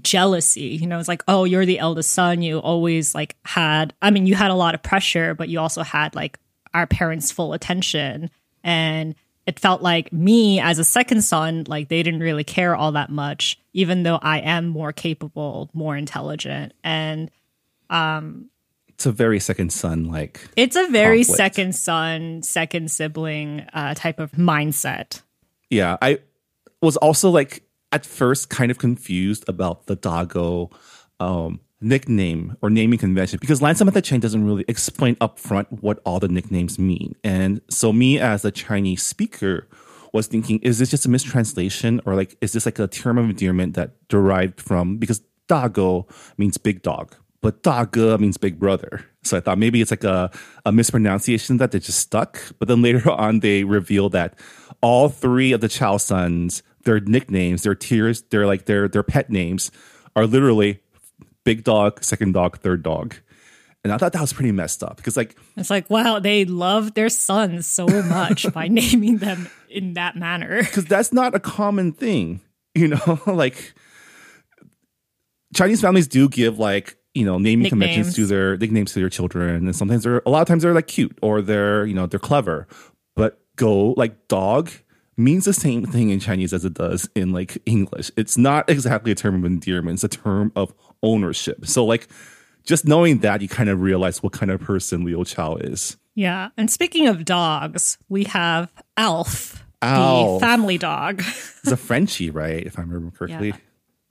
jealousy. 0.00 0.78
You 0.80 0.86
know, 0.86 0.98
it's 0.98 1.08
like, 1.08 1.24
oh, 1.26 1.44
you're 1.44 1.66
the 1.66 1.80
eldest 1.80 2.12
son. 2.12 2.42
You 2.42 2.58
always 2.58 3.14
like 3.14 3.36
had. 3.44 3.92
I 4.00 4.10
mean, 4.10 4.26
you 4.26 4.34
had 4.34 4.50
a 4.50 4.54
lot 4.54 4.74
of 4.74 4.82
pressure, 4.82 5.34
but 5.34 5.48
you 5.48 5.58
also 5.58 5.82
had 5.82 6.14
like 6.14 6.38
our 6.72 6.86
parents' 6.86 7.32
full 7.32 7.52
attention, 7.52 8.30
and 8.62 9.14
it 9.46 9.58
felt 9.58 9.82
like 9.82 10.12
me 10.12 10.60
as 10.60 10.78
a 10.78 10.84
second 10.84 11.22
son, 11.22 11.64
like 11.66 11.88
they 11.88 12.02
didn't 12.02 12.20
really 12.20 12.44
care 12.44 12.74
all 12.74 12.92
that 12.92 13.10
much, 13.10 13.58
even 13.72 14.04
though 14.04 14.18
I 14.22 14.38
am 14.38 14.68
more 14.68 14.92
capable, 14.92 15.70
more 15.74 15.96
intelligent, 15.96 16.72
and 16.82 17.30
um 17.90 18.48
it's 18.94 19.06
a 19.06 19.12
very 19.12 19.40
second 19.40 19.72
son 19.72 20.04
like 20.04 20.48
it's 20.56 20.76
a 20.76 20.86
very 20.88 21.24
conflict. 21.24 21.36
second 21.36 21.74
son 21.74 22.42
second 22.42 22.90
sibling 22.90 23.60
uh, 23.72 23.94
type 23.94 24.18
of 24.18 24.32
mindset 24.32 25.22
yeah 25.70 25.96
i 26.00 26.18
was 26.80 26.96
also 26.98 27.30
like 27.30 27.62
at 27.92 28.04
first 28.04 28.50
kind 28.50 28.70
of 28.70 28.78
confused 28.78 29.44
about 29.48 29.86
the 29.86 29.96
dagou 29.96 30.72
um, 31.20 31.60
nickname 31.84 32.56
or 32.62 32.70
naming 32.70 32.98
convention 32.98 33.38
because 33.40 33.62
Lan 33.62 33.74
Samantha 33.76 34.00
Chang 34.00 34.18
doesn't 34.18 34.44
really 34.44 34.64
explain 34.66 35.14
upfront 35.16 35.66
what 35.82 36.00
all 36.04 36.18
the 36.18 36.28
nicknames 36.28 36.78
mean. 36.78 37.14
And 37.22 37.60
so 37.68 37.92
me 37.92 38.18
as 38.18 38.44
a 38.44 38.50
Chinese 38.50 39.02
speaker 39.02 39.68
was 40.12 40.26
thinking, 40.26 40.58
is 40.60 40.78
this 40.78 40.90
just 40.90 41.06
a 41.06 41.10
mistranslation 41.10 42.00
or 42.06 42.14
like 42.14 42.36
is 42.40 42.52
this 42.52 42.64
like 42.64 42.78
a 42.78 42.88
term 42.88 43.18
of 43.18 43.28
endearment 43.28 43.74
that 43.74 44.08
derived 44.08 44.60
from 44.60 44.96
because 44.96 45.20
Dagou 45.48 46.08
means 46.38 46.56
big 46.56 46.82
dog, 46.82 47.14
but 47.44 47.62
Dage 47.62 48.18
means 48.18 48.38
big 48.38 48.58
brother. 48.58 49.04
So 49.22 49.36
I 49.36 49.40
thought 49.40 49.58
maybe 49.58 49.82
it's 49.82 49.90
like 49.90 50.02
a, 50.02 50.30
a 50.64 50.72
mispronunciation 50.72 51.58
that 51.58 51.72
they 51.72 51.78
just 51.78 51.98
stuck. 51.98 52.40
But 52.58 52.68
then 52.68 52.80
later 52.80 53.10
on 53.10 53.40
they 53.40 53.64
reveal 53.64 54.08
that 54.10 54.38
all 54.80 55.10
three 55.10 55.52
of 55.52 55.60
the 55.60 55.68
Chao 55.68 55.98
sons, 55.98 56.62
their 56.84 57.00
nicknames, 57.00 57.62
their 57.62 57.74
tiers, 57.74 58.22
their 58.30 58.46
like 58.46 58.64
their 58.64 58.88
their 58.88 59.02
pet 59.02 59.28
names 59.28 59.70
are 60.16 60.26
literally 60.26 60.80
big 61.44 61.64
dog, 61.64 62.02
second 62.02 62.32
dog, 62.32 62.60
third 62.60 62.82
dog. 62.82 63.16
And 63.84 63.92
I 63.92 63.98
thought 63.98 64.14
that 64.14 64.22
was 64.22 64.32
pretty 64.32 64.52
messed 64.52 64.82
up 64.82 64.96
because 64.96 65.14
like 65.14 65.36
it's 65.54 65.68
like 65.68 65.90
wow 65.90 66.20
they 66.20 66.46
love 66.46 66.94
their 66.94 67.10
sons 67.10 67.66
so 67.66 67.86
much 67.86 68.50
by 68.54 68.68
naming 68.68 69.18
them 69.18 69.50
in 69.68 69.92
that 69.94 70.16
manner 70.16 70.62
because 70.62 70.86
that's 70.86 71.12
not 71.12 71.34
a 71.34 71.40
common 71.40 71.92
thing 71.92 72.40
you 72.74 72.88
know 72.88 73.20
like 73.26 73.74
chinese 75.54 75.80
families 75.80 76.06
do 76.06 76.28
give 76.28 76.58
like 76.58 76.96
you 77.14 77.24
know 77.24 77.38
naming 77.38 77.64
Nicknames. 77.64 77.70
conventions 77.70 78.16
to 78.16 78.26
their 78.26 78.56
nicknames 78.56 78.92
to 78.92 79.00
their 79.00 79.08
children. 79.08 79.66
And 79.66 79.76
sometimes 79.76 80.02
they're 80.02 80.22
a 80.26 80.30
lot 80.30 80.42
of 80.42 80.48
times 80.48 80.62
they're 80.62 80.74
like 80.74 80.88
cute 80.88 81.16
or 81.22 81.40
they're 81.40 81.86
you 81.86 81.94
know 81.94 82.06
they're 82.06 82.20
clever. 82.20 82.66
But 83.14 83.40
go 83.56 83.92
like 83.92 84.28
dog 84.28 84.70
means 85.16 85.44
the 85.44 85.52
same 85.52 85.86
thing 85.86 86.10
in 86.10 86.18
chinese 86.18 86.52
as 86.52 86.64
it 86.64 86.74
does 86.74 87.08
in 87.14 87.32
like 87.32 87.56
english. 87.66 88.10
It's 88.16 88.36
not 88.36 88.68
exactly 88.68 89.12
a 89.12 89.14
term 89.14 89.36
of 89.36 89.44
endearment. 89.44 90.02
It's 90.02 90.04
a 90.04 90.08
term 90.08 90.52
of 90.56 90.74
ownership. 91.02 91.66
So 91.66 91.84
like 91.84 92.08
just 92.64 92.84
knowing 92.84 93.18
that 93.18 93.40
you 93.40 93.48
kind 93.48 93.68
of 93.68 93.80
realize 93.80 94.22
what 94.22 94.32
kind 94.32 94.50
of 94.50 94.60
person 94.60 95.04
leo 95.04 95.22
chao 95.22 95.56
is. 95.56 95.96
Yeah. 96.16 96.48
And 96.56 96.70
speaking 96.70 97.06
of 97.06 97.24
dogs 97.24 97.96
we 98.08 98.24
have 98.24 98.72
alf, 98.96 99.64
the 99.80 100.38
family 100.40 100.78
dog. 100.78 101.22
It's 101.62 101.72
a 101.72 101.76
frenchie 101.76 102.30
right? 102.30 102.66
If 102.66 102.78
i 102.78 102.82
remember 102.82 103.16
correctly. 103.16 103.48
Yeah. 103.48 103.56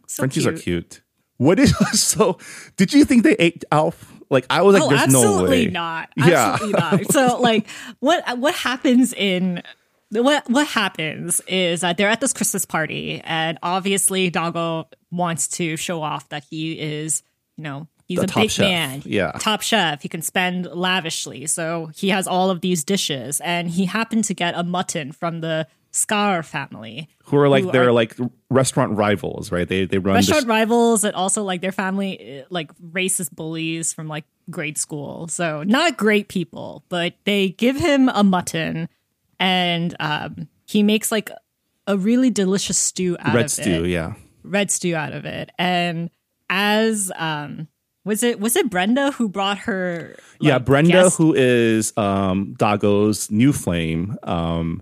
So 0.08 0.22
Frenchies 0.22 0.46
are 0.46 0.54
cute. 0.54 1.02
What 1.38 1.60
is 1.60 1.74
so? 2.00 2.38
Did 2.78 2.94
you 2.94 3.06
think 3.06 3.24
they 3.24 3.36
ate 3.38 3.64
Alf? 3.72 4.12
Like 4.30 4.46
I 4.50 4.62
was 4.62 4.74
like, 4.74 4.84
oh, 4.84 4.90
there's 4.90 5.12
no 5.12 5.20
absolutely 5.22 5.66
way. 5.68 5.72
not. 5.72 6.10
Yeah. 6.18 6.54
Absolutely 6.54 6.80
not. 6.80 7.02
So, 7.12 7.40
like, 7.40 7.68
what 8.00 8.38
what 8.40 8.56
happens 8.56 9.14
in 9.14 9.62
what 10.12 10.50
what 10.50 10.68
happens 10.68 11.40
is 11.48 11.82
that 11.82 11.98
they're 11.98 12.10
at 12.10 12.22
this 12.22 12.34
Christmas 12.34 12.66
party, 12.66 13.22
and 13.24 13.58
obviously 13.62 14.32
Dagou 14.32 14.86
wants 15.12 15.48
to 15.50 15.76
show 15.78 16.02
off 16.02 16.30
that 16.30 16.46
he 16.50 16.80
is, 16.80 17.22
you 17.58 17.64
know, 17.64 17.88
he's 18.06 18.20
The 18.20 18.26
a 18.26 18.42
big 18.42 18.50
chef. 18.52 18.66
man, 18.68 19.02
Yeah. 19.06 19.32
top 19.34 19.62
chef. 19.62 20.02
He 20.02 20.10
can 20.10 20.22
spend 20.22 20.66
lavishly, 20.68 21.46
so 21.48 21.92
he 21.96 22.10
has 22.10 22.28
all 22.28 22.50
of 22.50 22.62
these 22.62 22.84
dishes, 22.84 23.40
and 23.42 23.70
he 23.70 23.86
happened 23.86 24.24
to 24.26 24.34
get 24.34 24.56
a 24.56 24.64
mutton 24.64 25.12
from 25.12 25.42
the 25.42 25.68
Scar 25.94 26.44
family. 26.44 27.08
Who 27.26 27.38
are 27.38 27.48
like 27.48 27.64
Who 27.64 27.72
they're 27.72 27.90
are- 27.90 27.92
like 27.94 28.18
restaurant 28.50 28.98
rivals, 28.98 29.52
right? 29.52 29.68
They 29.68 29.86
they 29.86 30.00
run 30.00 30.16
restaurant 30.16 30.42
this, 30.42 30.50
rivals 30.50 31.04
and 31.06 31.16
also 31.16 31.44
like 31.44 31.62
their 31.62 31.72
family 31.72 32.42
uh, 32.42 32.46
like 32.50 32.72
racist 32.80 33.32
bullies 33.32 33.94
from 33.94 34.08
like 34.10 34.26
grade 34.50 34.78
school 34.78 35.26
so 35.30 35.64
not 35.64 35.96
great 35.96 36.28
people 36.28 36.84
but 36.90 37.14
they 37.24 37.48
give 37.52 37.78
him 37.78 38.10
a 38.10 38.26
mutton 38.26 38.90
and 39.40 39.96
um, 40.02 40.50
he 40.66 40.84
makes 40.84 41.14
like 41.14 41.30
a 41.88 41.98
really 41.98 42.30
delicious 42.30 42.78
stew 42.78 43.16
out 43.22 43.34
red 43.36 43.46
of 43.46 43.52
stew. 43.52 43.62
it 43.62 43.66
Red 43.72 43.78
stew, 43.80 43.88
Yeah, 43.88 44.14
red 44.44 44.70
stew 44.72 44.96
out 44.98 45.14
of 45.14 45.24
it 45.24 45.50
and 45.58 46.10
as 46.50 47.10
um 47.16 47.70
was 48.04 48.22
it 48.22 48.38
was 48.42 48.58
it 48.58 48.70
brenda 48.70 49.12
who 49.12 49.30
brought 49.30 49.60
her 49.60 50.18
yeah. 50.42 50.60
Brenda, 50.60 50.92
guest- 50.92 51.18
who 51.18 51.34
is 51.34 51.94
um 51.98 52.54
Dagou's 52.60 53.32
new 53.32 53.54
flame, 53.54 54.18
um, 54.24 54.82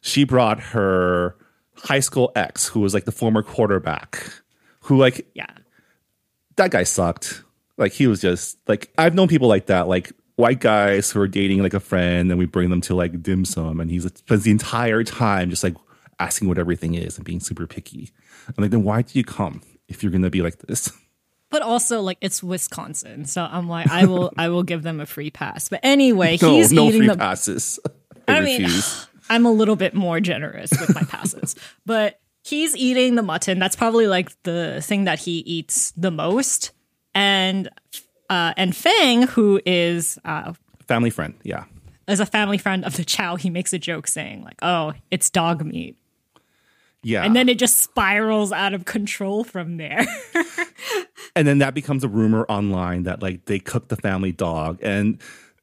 she 0.00 0.24
brought 0.24 0.60
her 0.60 1.36
high 1.76 2.00
school 2.00 2.32
ex, 2.34 2.68
who 2.68 2.80
was 2.80 2.94
like 2.94 3.04
the 3.04 3.12
former 3.12 3.42
quarterback, 3.42 4.32
who 4.80 4.96
like 4.96 5.26
yeah 5.34 5.46
that 6.56 6.70
guy 6.70 6.82
sucked. 6.82 7.42
Like 7.76 7.92
he 7.92 8.06
was 8.06 8.20
just 8.20 8.58
like 8.66 8.90
I've 8.98 9.14
known 9.14 9.28
people 9.28 9.48
like 9.48 9.66
that, 9.66 9.88
like 9.88 10.12
white 10.36 10.60
guys 10.60 11.10
who 11.10 11.20
are 11.20 11.28
dating 11.28 11.62
like 11.62 11.74
a 11.74 11.80
friend, 11.80 12.30
and 12.30 12.38
we 12.38 12.46
bring 12.46 12.70
them 12.70 12.80
to 12.82 12.94
like 12.94 13.22
dim 13.22 13.44
sum, 13.44 13.80
and 13.80 13.90
he 13.90 14.00
spends 14.00 14.44
the 14.44 14.50
entire 14.50 15.02
time 15.04 15.50
just 15.50 15.64
like 15.64 15.76
asking 16.18 16.48
what 16.48 16.58
everything 16.58 16.94
is 16.94 17.16
and 17.16 17.24
being 17.24 17.40
super 17.40 17.66
picky. 17.66 18.10
I'm 18.48 18.54
like, 18.62 18.70
then 18.70 18.84
why 18.84 19.02
do 19.02 19.18
you 19.18 19.24
come 19.24 19.62
if 19.88 20.02
you're 20.02 20.12
gonna 20.12 20.30
be 20.30 20.42
like 20.42 20.58
this? 20.58 20.92
but 21.50 21.62
also 21.62 22.00
like 22.00 22.16
it's 22.20 22.44
wisconsin 22.44 23.24
so 23.24 23.42
i'm 23.42 23.68
like 23.68 23.90
i 23.90 24.06
will 24.06 24.32
i 24.38 24.48
will 24.48 24.62
give 24.62 24.84
them 24.84 25.00
a 25.00 25.06
free 25.06 25.30
pass 25.30 25.68
but 25.68 25.80
anyway 25.82 26.38
No, 26.42 26.52
he's 26.52 26.72
no 26.72 26.84
eating 26.84 27.00
free 27.00 27.08
the 27.08 27.16
passes. 27.16 27.80
I, 28.28 28.36
I 28.36 28.40
mean. 28.40 28.68
I'm 29.30 29.46
a 29.46 29.52
little 29.52 29.76
bit 29.76 29.94
more 29.94 30.20
generous 30.20 30.70
with 30.72 30.94
my 30.94 31.02
passes, 31.04 31.54
but 31.86 32.20
he's 32.42 32.76
eating 32.76 33.14
the 33.14 33.22
mutton. 33.22 33.58
That's 33.58 33.76
probably 33.76 34.06
like 34.06 34.30
the 34.42 34.80
thing 34.82 35.04
that 35.04 35.20
he 35.20 35.38
eats 35.40 35.92
the 35.96 36.10
most. 36.10 36.72
And 37.14 37.68
uh, 38.28 38.52
and 38.56 38.76
Fang, 38.76 39.22
who 39.22 39.60
is 39.64 40.18
uh, 40.24 40.52
Family 40.86 41.10
friend, 41.10 41.34
yeah. 41.42 41.64
as 42.06 42.20
a 42.20 42.26
family 42.26 42.58
friend 42.58 42.84
of 42.84 42.96
the 42.96 43.04
Chao, 43.04 43.36
he 43.36 43.48
makes 43.50 43.72
a 43.72 43.78
joke 43.78 44.06
saying 44.06 44.42
like, 44.44 44.58
"Oh, 44.62 44.92
it's 45.10 45.30
dog 45.30 45.64
meat," 45.64 45.96
Yeah. 47.02 47.24
and 47.24 47.34
then 47.34 47.48
it 47.48 47.58
just 47.58 47.78
spirals 47.78 48.52
out 48.52 48.74
of 48.74 48.84
control 48.84 49.42
from 49.44 49.76
there. 49.78 50.06
and 51.36 51.46
then 51.46 51.58
that 51.58 51.74
becomes 51.74 52.04
a 52.04 52.08
rumor 52.08 52.44
online 52.48 53.04
that 53.04 53.22
like 53.22 53.44
they 53.46 53.58
cooked 53.58 53.88
the 53.88 53.96
family 53.96 54.32
dog 54.32 54.78
and 54.82 55.20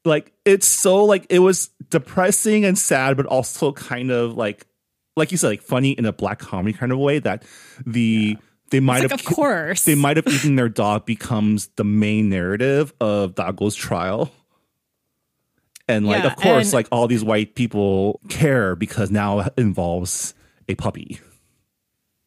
like 0.07 0.31
it's 0.45 0.65
so 0.67 1.05
like 1.05 1.25
it 1.29 1.39
was 1.39 1.69
depressing 1.89 2.65
and 2.65 2.77
sad 2.77 3.15
but 3.17 3.25
also 3.25 3.71
kind 3.71 4.11
of 4.11 4.35
like 4.35 4.65
like 5.15 5.31
you 5.31 5.37
said 5.37 5.47
like 5.49 5.61
funny 5.61 5.91
in 5.91 6.05
a 6.05 6.13
black 6.13 6.39
comedy 6.39 6.73
kind 6.73 6.91
of 6.91 6.97
way 6.97 7.19
that 7.19 7.43
the 7.85 8.37
they 8.69 8.79
might 8.81 9.01
have 9.03 9.13
of 9.13 9.23
course, 9.23 9.85
they 9.85 9.95
might 9.95 10.17
have 10.17 10.27
eaten 10.27 10.55
their 10.55 10.67
dog 10.67 11.05
becomes 11.05 11.67
the 11.77 11.85
main 11.85 12.27
narrative 12.29 12.93
of 12.99 13.33
Dagou's 13.33 13.75
trial. 13.75 14.29
And 15.87 16.05
like 16.05 16.23
Yeah, 16.23 16.31
of 16.31 16.35
course 16.35 16.67
and- 16.67 16.73
like 16.73 16.87
all 16.91 17.07
these 17.07 17.23
white 17.23 17.55
people 17.55 18.19
care 18.27 18.75
because 18.75 19.09
now 19.09 19.39
it 19.39 19.53
involves 19.57 20.33
a 20.67 20.75
puppy. 20.75 21.21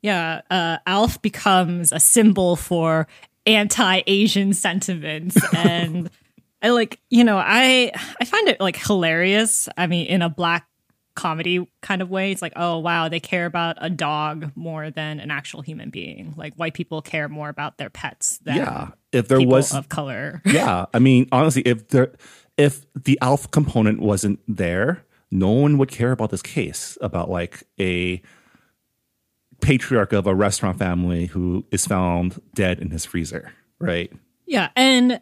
Yeah, 0.03 0.41
uh, 0.51 0.79
Alf 0.87 1.21
becomes 1.21 1.93
a 1.93 2.01
symbol 2.01 2.57
for 2.57 3.07
anti-Asian 3.45 4.55
sentiments, 4.55 5.37
and 5.55 6.09
I 6.63 6.71
like, 6.71 7.01
you 7.09 7.25
know, 7.25 7.39
I 7.39 7.93
I 8.21 8.25
find 8.25 8.49
it 8.49 8.61
like 8.61 8.77
hilarious. 8.77 9.69
I 9.77 9.87
mean, 9.87 10.07
in 10.07 10.23
a 10.23 10.29
black 10.29 10.67
comedy 11.15 11.69
kind 11.83 12.03
of 12.03 12.11
way. 12.11 12.33
It's 12.33 12.43
like, 12.43 12.55
oh 12.57 12.79
wow, 12.79 13.09
they 13.09 13.21
care 13.21 13.47
about 13.47 13.77
a 13.81 13.91
dog 13.91 14.53
more 14.55 14.91
than 14.91 15.21
an 15.21 15.31
actual 15.31 15.61
human 15.63 15.91
being. 15.91 16.35
Like 16.37 16.55
white 16.55 16.75
people 16.75 17.03
care 17.03 17.29
more 17.29 17.49
about 17.49 17.79
their 17.79 17.91
pets 17.91 18.39
than 18.39 18.57
yeah. 18.57 18.89
If 19.13 19.29
there 19.29 19.41
was 19.41 19.75
of 19.75 19.89
color. 19.89 20.41
yeah, 20.47 20.87
I 20.95 20.99
mean, 20.99 21.29
honestly, 21.33 21.63
if 21.63 21.89
there, 21.89 22.13
if 22.57 22.87
the 22.95 23.19
alpha 23.21 23.49
component 23.49 24.01
wasn't 24.01 24.41
there, 24.49 25.05
no 25.31 25.51
one 25.51 25.79
would 25.79 25.91
care 25.91 26.13
about 26.13 26.31
this 26.31 26.43
case 26.43 26.97
about 27.01 27.29
like 27.29 27.65
a 27.79 28.23
patriarch 29.61 30.13
of 30.13 30.27
a 30.27 30.35
restaurant 30.35 30.79
family 30.79 31.27
who 31.27 31.67
is 31.71 31.87
found 31.87 32.41
dead 32.55 32.79
in 32.79 32.91
his 32.91 33.05
freezer, 33.05 33.53
right? 33.79 34.13
Yeah, 34.47 34.71
and 34.75 35.21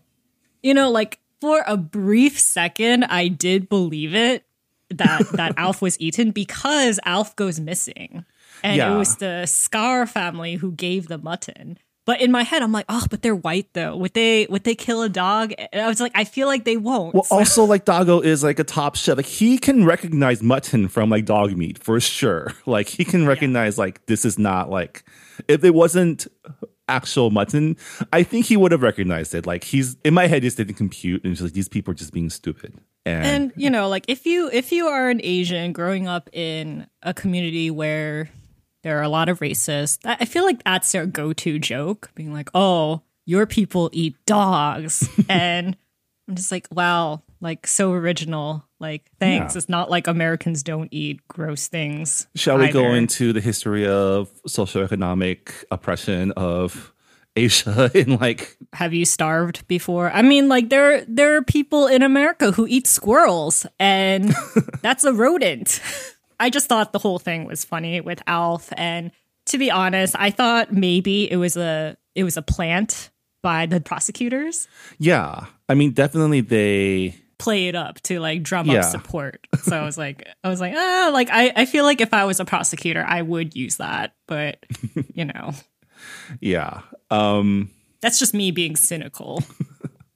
you 0.62 0.74
know, 0.74 0.91
like 0.91 1.18
for 1.41 1.62
a 1.66 1.76
brief 1.76 2.39
second, 2.39 3.05
I 3.05 3.28
did 3.28 3.68
believe 3.68 4.14
it 4.14 4.45
that 4.91 5.28
that 5.32 5.55
Alf 5.57 5.82
was 5.82 6.01
eaten 6.01 6.30
because 6.30 6.99
Alf 7.05 7.36
goes 7.36 7.61
missing, 7.61 8.24
and 8.62 8.76
Yeah. 8.76 8.95
it 8.95 8.99
was 8.99 9.16
the 9.16 9.47
Scar 9.47 10.07
family 10.07 10.55
who 10.55 10.72
gave 10.72 11.09
the 11.09 11.18
mutton. 11.18 11.78
But 12.07 12.22
in 12.22 12.32
my 12.32 12.43
head, 12.43 12.62
I'm 12.62 12.72
like, 12.72 12.86
oh, 12.89 13.05
but 13.11 13.20
they're 13.20 13.36
white 13.36 13.68
though. 13.74 13.95
Would 13.95 14.14
they 14.14 14.47
would 14.49 14.64
they 14.64 14.74
kill 14.74 15.03
a 15.03 15.11
dog? 15.11 15.53
And 15.59 15.82
I 15.82 15.89
was 15.89 16.01
like, 16.01 16.12
I 16.14 16.24
feel 16.24 16.47
like 16.49 16.64
they 16.64 16.78
won't. 16.78 17.12
Well, 17.14 17.26
also 17.30 17.64
like 17.64 17.84
Dagou 17.84 18.24
is 18.24 18.43
like 18.43 18.59
a 18.59 18.64
top 18.64 18.97
chef. 18.97 19.18
Like 19.18 19.26
he 19.26 19.59
can 19.59 19.84
recognize 19.84 20.43
mutton 20.43 20.89
from 20.89 21.11
like 21.11 21.26
dog 21.26 21.55
meat 21.55 21.76
for 21.78 22.01
sure. 22.01 22.55
Like 22.66 22.89
he 22.89 23.05
can 23.05 23.26
recognize 23.26 23.76
like 23.76 24.07
this 24.07 24.24
is 24.24 24.39
not 24.39 24.70
like 24.70 25.05
if 25.49 25.64
it 25.64 25.74
wasn't 25.74 26.26
actual 26.89 27.30
mutton, 27.30 27.76
I 28.12 28.22
think 28.22 28.47
he 28.47 28.57
would 28.57 28.72
have 28.72 28.82
recognized 28.82 29.34
it. 29.34 29.47
Like 29.47 29.64
he's 29.64 29.97
in 30.05 30.14
my 30.14 30.26
head, 30.26 30.43
just 30.43 30.57
didn't 30.57 30.74
compute, 30.74 31.24
and 31.24 31.41
like 31.41 31.53
these 31.53 31.68
people 31.68 31.93
are 31.93 31.97
just 31.97 32.12
being 32.12 32.30
stupid. 32.30 32.74
And, 33.07 33.26
and 33.26 33.53
you 33.57 33.70
know 33.70 33.89
like 33.89 34.05
if 34.09 34.26
you 34.26 34.51
if 34.53 34.70
you 34.70 34.86
are 34.86 35.09
an 35.09 35.20
asian 35.22 35.72
growing 35.72 36.07
up 36.07 36.28
in 36.32 36.86
a 37.03 37.14
community 37.14 37.70
where 37.70 38.28
there 38.82 38.99
are 38.99 39.03
a 39.03 39.09
lot 39.09 39.28
of 39.30 39.39
racists 39.39 39.99
i 40.05 40.18
I 40.20 40.24
feel 40.26 40.45
like 40.45 40.62
that's 40.64 40.93
their 40.93 41.07
go-to 41.07 41.59
joke 41.59 42.11
being 42.14 42.34
like 42.34 42.51
oh 42.55 43.03
your 43.24 43.47
people 43.47 43.89
eat 43.93 44.16
dogs 44.26 45.09
and 45.28 45.76
i'm 46.28 46.34
just 46.34 46.53
like 46.53 46.66
wow 46.70 47.22
like 47.41 47.66
so 47.66 47.93
original. 47.93 48.64
Like 48.80 49.11
thanks. 49.18 49.55
Yeah. 49.55 49.59
it's 49.59 49.68
not 49.68 49.91
like 49.91 50.07
americans 50.07 50.62
don't 50.62 50.89
eat 50.93 51.26
gross 51.26 51.66
things 51.66 52.28
shall 52.36 52.59
we 52.59 52.68
go 52.68 52.95
into 52.95 53.32
the 53.32 53.41
history 53.41 53.84
of 53.84 54.30
socioeconomic 54.45 55.64
oppression 55.72 56.30
of 56.32 56.93
Asia 57.34 57.91
in 57.99 58.18
like 58.18 58.57
have 58.72 58.95
you 58.95 59.05
starved 59.05 59.66
before? 59.66 60.11
I 60.12 60.22
mean 60.22 60.49
like 60.49 60.68
there 60.68 61.05
there 61.07 61.36
are 61.36 61.43
people 61.43 61.89
in 61.89 62.03
america 62.03 62.53
who 62.53 62.68
eat 62.68 62.86
squirrels 62.86 63.66
and 63.80 64.32
that's 64.82 65.03
a 65.03 65.12
rodent. 65.12 65.80
I 66.39 66.51
just 66.51 66.68
thought 66.68 66.93
the 66.93 67.01
whole 67.01 67.18
thing 67.18 67.47
was 67.47 67.64
funny 67.64 68.01
with 68.01 68.22
alf 68.28 68.72
and 68.76 69.11
to 69.47 69.59
be 69.59 69.70
honest 69.70 70.14
i 70.18 70.30
thought 70.30 70.72
maybe 70.72 71.28
it 71.30 71.36
was 71.36 71.57
a 71.57 71.97
it 72.14 72.22
was 72.22 72.36
a 72.36 72.43
plant 72.43 73.11
by 73.43 73.66
the 73.66 73.80
prosecutors. 73.80 74.68
Yeah. 74.99 75.47
I 75.68 75.74
mean, 75.74 75.93
definitely 75.93 76.41
they 76.41 77.16
play 77.39 77.68
it 77.68 77.74
up 77.74 78.01
to 78.03 78.18
like 78.20 78.43
drum 78.43 78.66
Yeah. 78.66 78.80
up 78.80 78.84
support 78.84 79.47
so 79.62 79.76
i 79.76 79.84
was 79.84 79.97
like 79.97 80.26
i 80.43 80.49
was 80.49 80.61
like 80.61 80.74
ah 80.76 81.11
like 81.12 81.28
I, 81.30 81.53
I 81.55 81.64
feel 81.66 81.84
like 81.84 82.01
if 82.01 82.12
i 82.12 82.24
was 82.24 82.41
a 82.41 82.45
prosecutor 82.45 83.05
i 83.07 83.22
would 83.22 83.55
use 83.55 83.76
that 83.76 84.14
but 84.26 84.64
you 85.14 85.24
know 85.24 85.53
yeah. 86.41 86.82
Um 87.11 87.70
that's 88.01 88.18
just 88.20 88.32
me 88.34 88.51
being 88.53 88.76
cynical 88.76 89.43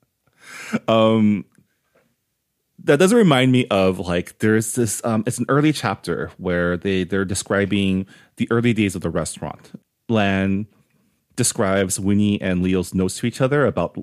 um, 0.89 1.45
that 2.85 2.99
does 2.99 3.13
remind 3.13 3.53
me 3.53 3.67
of 3.69 3.99
like 3.99 4.39
there's 4.39 4.75
this 4.75 5.05
um 5.05 5.23
it's 5.27 5.39
an 5.39 5.47
early 5.49 5.73
chapter 5.73 6.31
where 6.39 6.77
they 6.77 7.05
they're 7.05 7.25
describing 7.25 8.07
the 8.37 8.49
early 8.51 8.73
days 8.73 8.95
of 8.95 9.03
the 9.03 9.11
restaurant 9.11 9.73
lan 10.09 10.67
describes 11.37 11.99
winnie 12.01 12.41
and 12.41 12.63
leo's 12.63 12.95
notes 12.95 13.19
to 13.19 13.27
each 13.27 13.41
other 13.41 13.67
about 13.67 13.97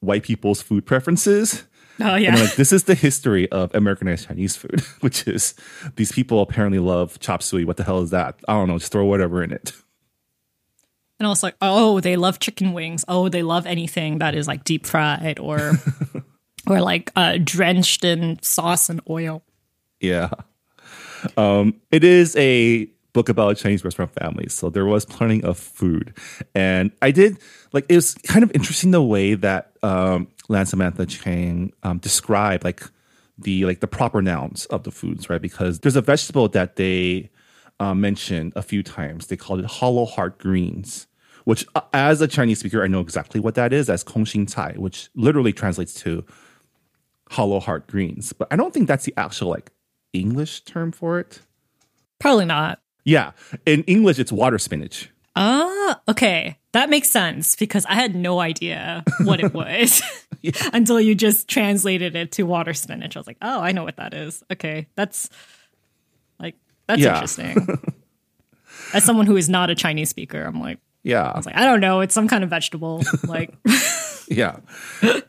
white 0.00 0.22
people's 0.22 0.60
food 0.62 0.84
preferences 0.86 1.64
oh 2.00 2.14
yeah 2.16 2.30
and 2.32 2.40
like 2.40 2.54
this 2.56 2.72
is 2.72 2.84
the 2.84 2.94
history 2.94 3.50
of 3.50 3.74
americanized 3.74 4.26
chinese 4.28 4.56
food 4.56 4.80
which 5.00 5.26
is 5.26 5.54
these 5.96 6.12
people 6.12 6.40
apparently 6.40 6.78
love 6.78 7.18
chop 7.20 7.42
suey 7.42 7.64
what 7.64 7.76
the 7.76 7.84
hell 7.84 8.00
is 8.00 8.10
that 8.10 8.38
i 8.48 8.52
don't 8.52 8.68
know 8.68 8.78
just 8.78 8.92
throw 8.92 9.04
whatever 9.04 9.42
in 9.42 9.52
it 9.52 9.72
And 11.18 11.26
I 11.26 11.30
was 11.30 11.42
like, 11.42 11.56
oh, 11.62 11.98
they 12.00 12.16
love 12.16 12.40
chicken 12.40 12.74
wings. 12.74 13.02
Oh, 13.08 13.30
they 13.30 13.42
love 13.42 13.64
anything 13.64 14.18
that 14.18 14.34
is 14.34 14.46
like 14.46 14.64
deep 14.64 14.84
fried 14.84 15.38
or 15.38 15.72
or 16.68 16.82
like 16.82 17.10
uh, 17.16 17.38
drenched 17.42 18.04
in 18.04 18.38
sauce 18.42 18.90
and 18.90 19.00
oil. 19.08 19.42
Yeah. 19.98 20.28
Um, 21.38 21.80
it 21.90 22.04
is 22.04 22.36
a 22.36 22.84
book 23.14 23.30
about 23.30 23.56
Chinese 23.56 23.82
restaurant 23.82 24.12
families. 24.12 24.52
So 24.52 24.68
there 24.68 24.84
was 24.84 25.06
plenty 25.06 25.42
of 25.42 25.56
food. 25.58 26.12
And 26.54 26.90
I 27.00 27.12
did 27.12 27.38
like 27.72 27.86
it 27.88 27.94
was 27.94 28.12
kind 28.26 28.42
of 28.42 28.52
interesting 28.54 28.90
the 28.90 29.02
way 29.02 29.36
that 29.36 29.72
um 29.82 30.28
Lan 30.48 30.66
Samantha 30.66 31.06
Chang 31.06 31.72
um 31.82 31.98
described 31.98 32.64
like 32.64 32.82
the 33.38 33.64
like 33.64 33.80
the 33.80 33.86
proper 33.86 34.22
nouns 34.22 34.66
of 34.66 34.84
the 34.84 34.90
foods, 34.90 35.28
right? 35.28 35.40
Because 35.42 35.80
there's 35.80 35.96
a 35.96 36.00
vegetable 36.00 36.48
that 36.48 36.76
they 36.76 37.30
uh, 37.78 37.94
mentioned 37.94 38.52
a 38.56 38.62
few 38.62 38.82
times. 38.82 39.26
They 39.26 39.36
called 39.36 39.60
it 39.60 39.66
hollow 39.66 40.06
heart 40.06 40.38
greens, 40.38 41.06
which 41.44 41.66
uh, 41.74 41.82
as 41.92 42.20
a 42.20 42.28
Chinese 42.28 42.60
speaker, 42.60 42.82
I 42.82 42.86
know 42.86 43.00
exactly 43.00 43.40
what 43.40 43.54
that 43.56 43.72
is 43.72 43.90
as 43.90 44.02
Kong 44.02 44.24
Xing 44.24 44.52
Cai, 44.52 44.72
which 44.76 45.10
literally 45.14 45.52
translates 45.52 45.94
to 46.02 46.24
hollow 47.30 47.60
heart 47.60 47.86
greens. 47.86 48.32
But 48.32 48.48
I 48.50 48.56
don't 48.56 48.72
think 48.72 48.88
that's 48.88 49.04
the 49.04 49.14
actual 49.16 49.50
like 49.50 49.70
English 50.12 50.62
term 50.62 50.92
for 50.92 51.18
it. 51.18 51.40
Probably 52.18 52.46
not. 52.46 52.80
Yeah, 53.04 53.32
in 53.66 53.84
English, 53.84 54.18
it's 54.18 54.32
water 54.32 54.58
spinach. 54.58 55.10
Ah, 55.36 56.00
okay. 56.08 56.58
That 56.76 56.90
makes 56.90 57.08
sense 57.08 57.56
because 57.56 57.86
I 57.86 57.94
had 57.94 58.14
no 58.14 58.38
idea 58.38 59.02
what 59.24 59.40
it 59.40 59.54
was 59.62 60.02
until 60.74 61.00
you 61.00 61.14
just 61.14 61.48
translated 61.48 62.14
it 62.14 62.32
to 62.32 62.42
water 62.42 62.74
spinach. 62.74 63.16
I 63.16 63.18
was 63.20 63.26
like, 63.26 63.38
oh, 63.40 63.60
I 63.62 63.72
know 63.72 63.82
what 63.82 63.96
that 63.96 64.12
is. 64.12 64.44
Okay. 64.52 64.86
That's 64.94 65.30
like, 66.38 66.54
that's 66.86 67.00
Yeah. 67.00 67.14
interesting. 67.14 67.78
As 68.92 69.04
someone 69.04 69.24
who 69.24 69.38
is 69.38 69.48
not 69.48 69.70
a 69.70 69.74
Chinese 69.74 70.10
speaker, 70.10 70.42
I'm 70.42 70.60
like, 70.60 70.78
Yeah, 71.02 71.22
I 71.30 71.36
was 71.38 71.46
like, 71.46 71.56
I 71.56 71.64
don't 71.64 71.80
know. 71.80 72.00
It's 72.02 72.12
some 72.12 72.28
kind 72.28 72.44
of 72.44 72.50
vegetable. 72.50 73.02
Like, 73.26 73.54
yeah. 74.28 74.56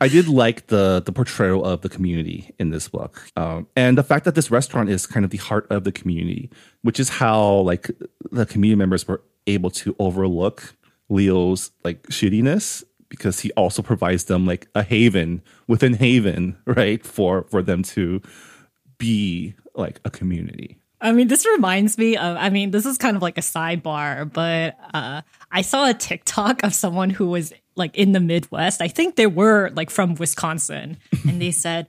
I 0.02 0.08
did 0.08 0.28
like 0.28 0.66
the 0.66 1.00
the 1.00 1.12
portrayal 1.12 1.64
of 1.64 1.80
the 1.80 1.88
community 1.88 2.54
in 2.58 2.68
this 2.68 2.88
book, 2.88 3.22
um, 3.36 3.68
and 3.74 3.96
the 3.96 4.02
fact 4.02 4.26
that 4.26 4.34
this 4.34 4.50
restaurant 4.50 4.90
is 4.90 5.06
kind 5.06 5.24
of 5.24 5.30
the 5.30 5.38
heart 5.38 5.66
of 5.70 5.84
the 5.84 5.92
community, 5.92 6.50
which 6.82 7.00
is 7.00 7.08
how 7.08 7.60
like 7.60 7.90
the 8.30 8.44
community 8.44 8.76
members 8.76 9.08
were 9.08 9.22
able 9.46 9.70
to 9.70 9.96
overlook 9.98 10.74
Leo's 11.08 11.70
like 11.84 12.02
shittiness 12.08 12.84
because 13.08 13.40
he 13.40 13.50
also 13.52 13.82
provides 13.82 14.24
them 14.24 14.46
like 14.46 14.68
a 14.74 14.82
haven 14.82 15.42
within 15.66 15.94
haven, 15.94 16.56
right? 16.66 17.04
For 17.04 17.44
for 17.44 17.62
them 17.62 17.82
to 17.84 18.20
be 18.98 19.54
like 19.74 20.00
a 20.04 20.10
community. 20.10 20.78
I 21.00 21.12
mean, 21.12 21.28
this 21.28 21.46
reminds 21.46 21.96
me 21.96 22.16
of, 22.16 22.36
I 22.36 22.50
mean, 22.50 22.72
this 22.72 22.84
is 22.84 22.98
kind 22.98 23.16
of 23.16 23.22
like 23.22 23.38
a 23.38 23.42
sidebar, 23.42 24.32
but 24.32 24.76
uh, 24.92 25.22
I 25.52 25.62
saw 25.62 25.88
a 25.88 25.94
TikTok 25.94 26.64
of 26.64 26.74
someone 26.74 27.10
who 27.10 27.28
was 27.28 27.52
like 27.76 27.96
in 27.96 28.12
the 28.12 28.20
Midwest. 28.20 28.82
I 28.82 28.88
think 28.88 29.14
they 29.14 29.28
were 29.28 29.70
like 29.70 29.90
from 29.90 30.16
Wisconsin. 30.16 30.96
and 31.28 31.40
they 31.40 31.52
said, 31.52 31.86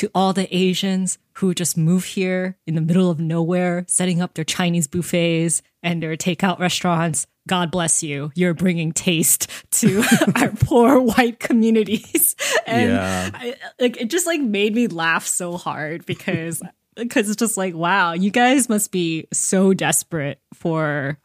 to 0.00 0.10
all 0.14 0.32
the 0.32 0.48
Asians 0.54 1.18
who 1.34 1.52
just 1.52 1.76
move 1.76 2.04
here 2.04 2.56
in 2.66 2.74
the 2.74 2.80
middle 2.80 3.10
of 3.10 3.20
nowhere, 3.20 3.84
setting 3.86 4.22
up 4.22 4.32
their 4.32 4.44
Chinese 4.46 4.86
buffets 4.86 5.60
and 5.82 6.02
their 6.02 6.16
takeout 6.16 6.58
restaurants, 6.58 7.26
God 7.46 7.70
bless 7.70 8.02
you. 8.02 8.32
You're 8.34 8.54
bringing 8.54 8.92
taste 8.92 9.48
to 9.72 10.02
our 10.36 10.48
poor 10.52 10.98
white 11.00 11.38
communities. 11.38 12.34
And 12.66 12.92
Yeah. 12.92 13.30
I, 13.34 13.56
like 13.78 14.00
it 14.00 14.08
just 14.08 14.26
like 14.26 14.40
made 14.40 14.74
me 14.74 14.86
laugh 14.86 15.26
so 15.26 15.58
hard 15.58 16.06
because 16.06 16.62
because 16.96 17.28
it's 17.28 17.38
just 17.38 17.56
like 17.58 17.74
wow 17.74 18.12
you 18.14 18.30
guys 18.30 18.68
must 18.68 18.90
be 18.90 19.26
so 19.32 19.72
desperate 19.74 20.40
for 20.54 21.18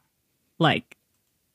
like 0.60 0.96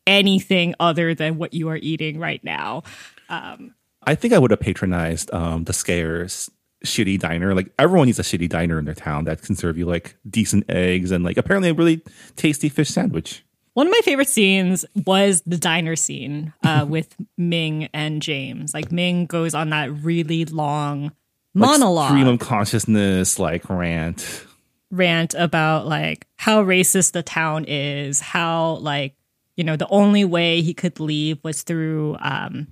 anything 0.06 0.74
other 0.80 1.14
than 1.14 1.36
what 1.38 1.52
you 1.54 1.68
are 1.68 1.76
eating 1.76 2.18
right 2.18 2.42
now 2.42 2.82
Um, 3.28 3.74
I 4.02 4.14
think 4.14 4.32
I 4.32 4.38
would 4.38 4.50
have 4.50 4.60
patronized 4.60 5.32
um, 5.32 5.64
the 5.64 5.72
Scares 5.72 6.50
shitty 6.84 7.18
diner. 7.18 7.54
Like 7.54 7.72
everyone 7.78 8.06
needs 8.06 8.18
a 8.18 8.22
shitty 8.22 8.48
diner 8.48 8.78
in 8.78 8.84
their 8.84 8.94
town 8.94 9.24
that 9.24 9.42
can 9.42 9.54
serve 9.56 9.76
you 9.78 9.86
like 9.86 10.16
decent 10.28 10.64
eggs 10.68 11.10
and 11.10 11.24
like 11.24 11.36
apparently 11.36 11.70
a 11.70 11.74
really 11.74 12.02
tasty 12.36 12.68
fish 12.68 12.88
sandwich. 12.88 13.44
one 13.74 13.86
of 13.86 13.90
my 13.92 14.00
favorite 14.02 14.28
scenes 14.28 14.84
was 15.06 15.42
the 15.46 15.56
diner 15.58 15.94
scene 15.96 16.52
uh, 16.64 16.84
with 16.88 17.14
ming 17.38 17.88
and 17.94 18.20
james 18.22 18.74
like 18.74 18.90
ming 18.90 19.26
goes 19.26 19.54
on 19.54 19.70
that 19.70 19.90
really 20.02 20.44
long 20.46 21.04
Like, 21.04 21.12
monologue 21.54 22.10
stream 22.10 22.26
of 22.26 22.38
consciousness, 22.40 23.38
like 23.38 23.68
rant. 23.70 24.44
rant 24.90 25.34
about 25.34 25.86
like 25.86 26.26
how 26.36 26.64
racist 26.64 27.12
the 27.12 27.22
town 27.22 27.64
is, 27.68 28.20
how 28.20 28.74
like 28.80 29.14
you 29.56 29.64
know 29.64 29.76
the 29.76 29.88
only 29.88 30.24
way 30.24 30.62
he 30.62 30.74
could 30.74 30.98
leave 30.98 31.38
was 31.44 31.62
through 31.62 32.16
um 32.20 32.68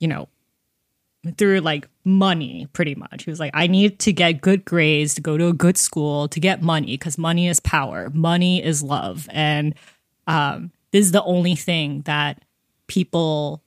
you 0.00 0.08
know 0.08 0.28
through 1.32 1.60
like 1.60 1.88
money 2.04 2.68
pretty 2.72 2.94
much. 2.94 3.24
He 3.24 3.30
was 3.30 3.40
like 3.40 3.52
i 3.54 3.66
need 3.66 3.98
to 4.00 4.12
get 4.12 4.40
good 4.40 4.64
grades 4.64 5.14
to 5.14 5.20
go 5.20 5.36
to 5.36 5.48
a 5.48 5.52
good 5.52 5.76
school 5.76 6.28
to 6.28 6.40
get 6.40 6.62
money 6.62 6.96
because 6.98 7.18
money 7.18 7.48
is 7.48 7.60
power. 7.60 8.10
Money 8.10 8.62
is 8.62 8.82
love. 8.82 9.28
And 9.32 9.74
um, 10.26 10.70
this 10.92 11.06
is 11.06 11.12
the 11.12 11.22
only 11.24 11.54
thing 11.54 12.02
that 12.02 12.42
people 12.86 13.62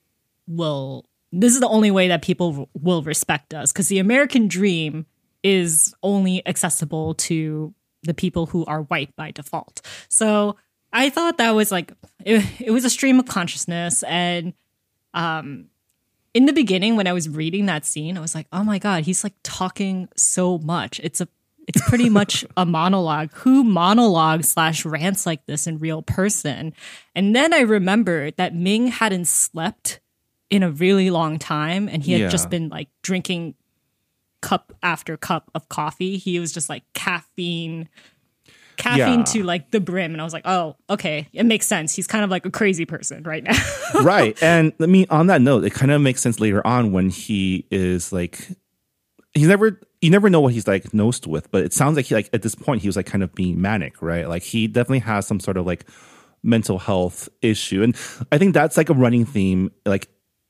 will 0.48 1.06
this 1.34 1.54
is 1.54 1.60
the 1.60 1.68
only 1.68 1.92
way 1.92 2.08
that 2.08 2.22
people 2.22 2.70
will 2.80 3.02
respect 3.02 3.54
us 3.54 3.74
because 3.74 3.90
the 3.90 4.00
american 4.00 4.48
dream 4.48 5.06
is 5.44 5.94
only 6.04 6.46
accessible 6.48 7.14
to 7.16 7.74
the 8.04 8.14
people 8.14 8.46
who 8.46 8.64
are 8.66 8.84
white 8.84 9.16
by 9.16 9.32
default. 9.32 9.82
So 10.08 10.56
i 10.94 11.10
thought 11.10 11.38
that 11.38 11.52
was 11.52 11.72
like 11.72 11.92
it, 12.24 12.46
it 12.62 12.72
was 12.72 12.86
a 12.86 12.90
stream 12.90 13.20
of 13.20 13.26
consciousness 13.26 14.04
and 14.04 14.54
um 15.14 15.66
in 16.38 16.46
the 16.46 16.54
beginning 16.54 16.96
when 16.96 17.08
I 17.08 17.14
was 17.14 17.28
reading 17.28 17.66
that 17.66 17.84
scene, 17.84 18.16
I 18.16 18.22
was 18.22 18.36
like, 18.36 18.46
oh 18.54 18.64
my 18.64 18.78
God, 18.78 19.04
he's 19.04 19.24
like 19.24 19.34
talking 19.44 20.08
so 20.16 20.60
much. 20.60 21.00
It's 21.04 21.20
a 21.20 21.28
it's 21.68 21.82
pretty 21.90 22.10
much 22.20 22.46
a 22.56 22.64
monologue. 22.66 23.32
Who 23.38 23.64
monologues 23.64 24.50
slash 24.50 24.86
rants 24.86 25.26
like 25.26 25.46
this 25.48 25.66
in 25.66 25.80
real 25.80 26.02
person? 26.04 26.74
And 27.16 27.36
then 27.36 27.54
I 27.54 27.62
remembered 27.62 28.38
that 28.38 28.54
Ming 28.54 28.88
hadn't 28.88 29.26
slept 29.28 30.00
in 30.52 30.62
a 30.64 30.70
really 30.72 31.10
long 31.10 31.40
time 31.40 31.90
and 31.90 32.04
he 32.04 32.12
had 32.14 32.22
Yeah. 32.22 32.28
just 32.30 32.50
been 32.52 32.70
like 32.70 32.90
drinking 33.02 33.56
cup 34.42 34.72
after 34.84 35.18
cup 35.18 35.50
of 35.56 35.68
coffee. 35.70 36.18
He 36.18 36.40
was 36.40 36.54
just 36.54 36.70
like 36.70 36.84
caffeine 36.94 37.90
caffeine 38.78 39.20
Yeah. 39.20 39.24
to 39.26 39.44
like 39.44 39.72
the 39.72 39.80
brim 39.80 40.14
and 40.14 40.22
I 40.22 40.24
was 40.24 40.34
like, 40.34 40.46
"Oh, 40.46 40.76
okay, 40.90 41.28
it 41.34 41.46
makes 41.46 41.68
sense. 41.68 41.96
He's 41.96 42.08
kind 42.08 42.24
of 42.24 42.30
like 42.30 42.46
a 42.46 42.52
crazy 42.52 42.86
person 42.86 43.24
right 43.24 43.44
now." 43.44 43.58
right. 44.04 44.42
And 44.42 44.74
I 44.80 44.86
mean, 44.86 45.06
on 45.10 45.28
that 45.28 45.42
note, 45.42 45.64
it 45.66 45.74
kind 45.74 45.92
of 45.92 46.02
makes 46.02 46.22
sense 46.22 46.40
later 46.40 46.66
on 46.66 46.92
when 46.92 47.10
he 47.10 47.66
is 47.72 48.14
like, 48.14 48.48
he's 49.34 49.48
never, 49.48 49.80
you 50.02 50.10
never 50.10 50.30
know 50.30 50.42
what 50.42 50.54
he's 50.54 50.64
diagnosed 50.64 51.28
with, 51.28 51.52
but 51.52 51.64
it 51.64 51.74
sounds 51.74 51.96
like 51.96 52.06
he, 52.06 52.16
like, 52.16 52.30
at 52.34 52.42
this 52.42 52.56
point, 52.56 52.82
he 52.82 52.88
was 52.88 52.96
like 52.96 53.06
kind 53.06 53.24
of 53.24 53.34
being 53.36 53.62
manic, 53.62 54.02
right? 54.02 54.28
Like, 54.28 54.44
he 54.44 54.68
definitely 54.68 55.00
has 55.00 55.28
some 55.28 55.40
sort 55.40 55.58
of 55.58 55.66
like 55.66 55.86
mental 56.44 56.78
health 56.80 57.28
issue. 57.42 57.84
And 57.84 57.96
I 58.32 58.38
think 58.38 58.54
that's 58.54 58.78
like 58.78 58.90
a 58.90 58.94
running 58.94 59.26
theme. 59.26 59.72
Like, 59.86 60.08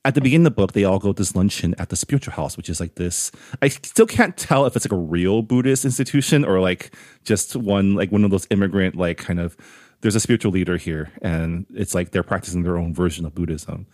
at 0.08 0.14
the 0.14 0.22
beginning 0.22 0.46
of 0.46 0.52
the 0.52 0.56
book, 0.56 0.72
they 0.72 0.84
all 0.84 0.98
go 0.98 1.12
to 1.12 1.20
this 1.20 1.36
luncheon 1.36 1.74
at 1.76 1.90
the 1.90 1.96
spiritual 1.96 2.32
house, 2.32 2.56
which 2.56 2.70
is 2.70 2.80
like 2.80 2.94
this. 2.94 3.30
I 3.60 3.68
still 3.68 4.06
can't 4.06 4.34
tell 4.38 4.64
if 4.64 4.74
it's 4.74 4.86
like 4.86 4.92
a 4.92 4.96
real 4.96 5.42
Buddhist 5.42 5.84
institution 5.84 6.46
or 6.46 6.60
like 6.60 6.94
just 7.24 7.54
one, 7.54 7.94
like 7.94 8.10
one 8.10 8.24
of 8.24 8.30
those 8.30 8.46
immigrant, 8.50 8.96
like 8.96 9.18
kind 9.18 9.38
of. 9.38 9.54
There's 10.00 10.14
a 10.14 10.20
spiritual 10.20 10.52
leader 10.52 10.76
here, 10.78 11.10
and 11.20 11.66
it's 11.74 11.92
like 11.92 12.12
they're 12.12 12.22
practicing 12.22 12.62
their 12.62 12.78
own 12.78 12.94
version 12.94 13.26
of 13.26 13.34
Buddhism, 13.34 13.86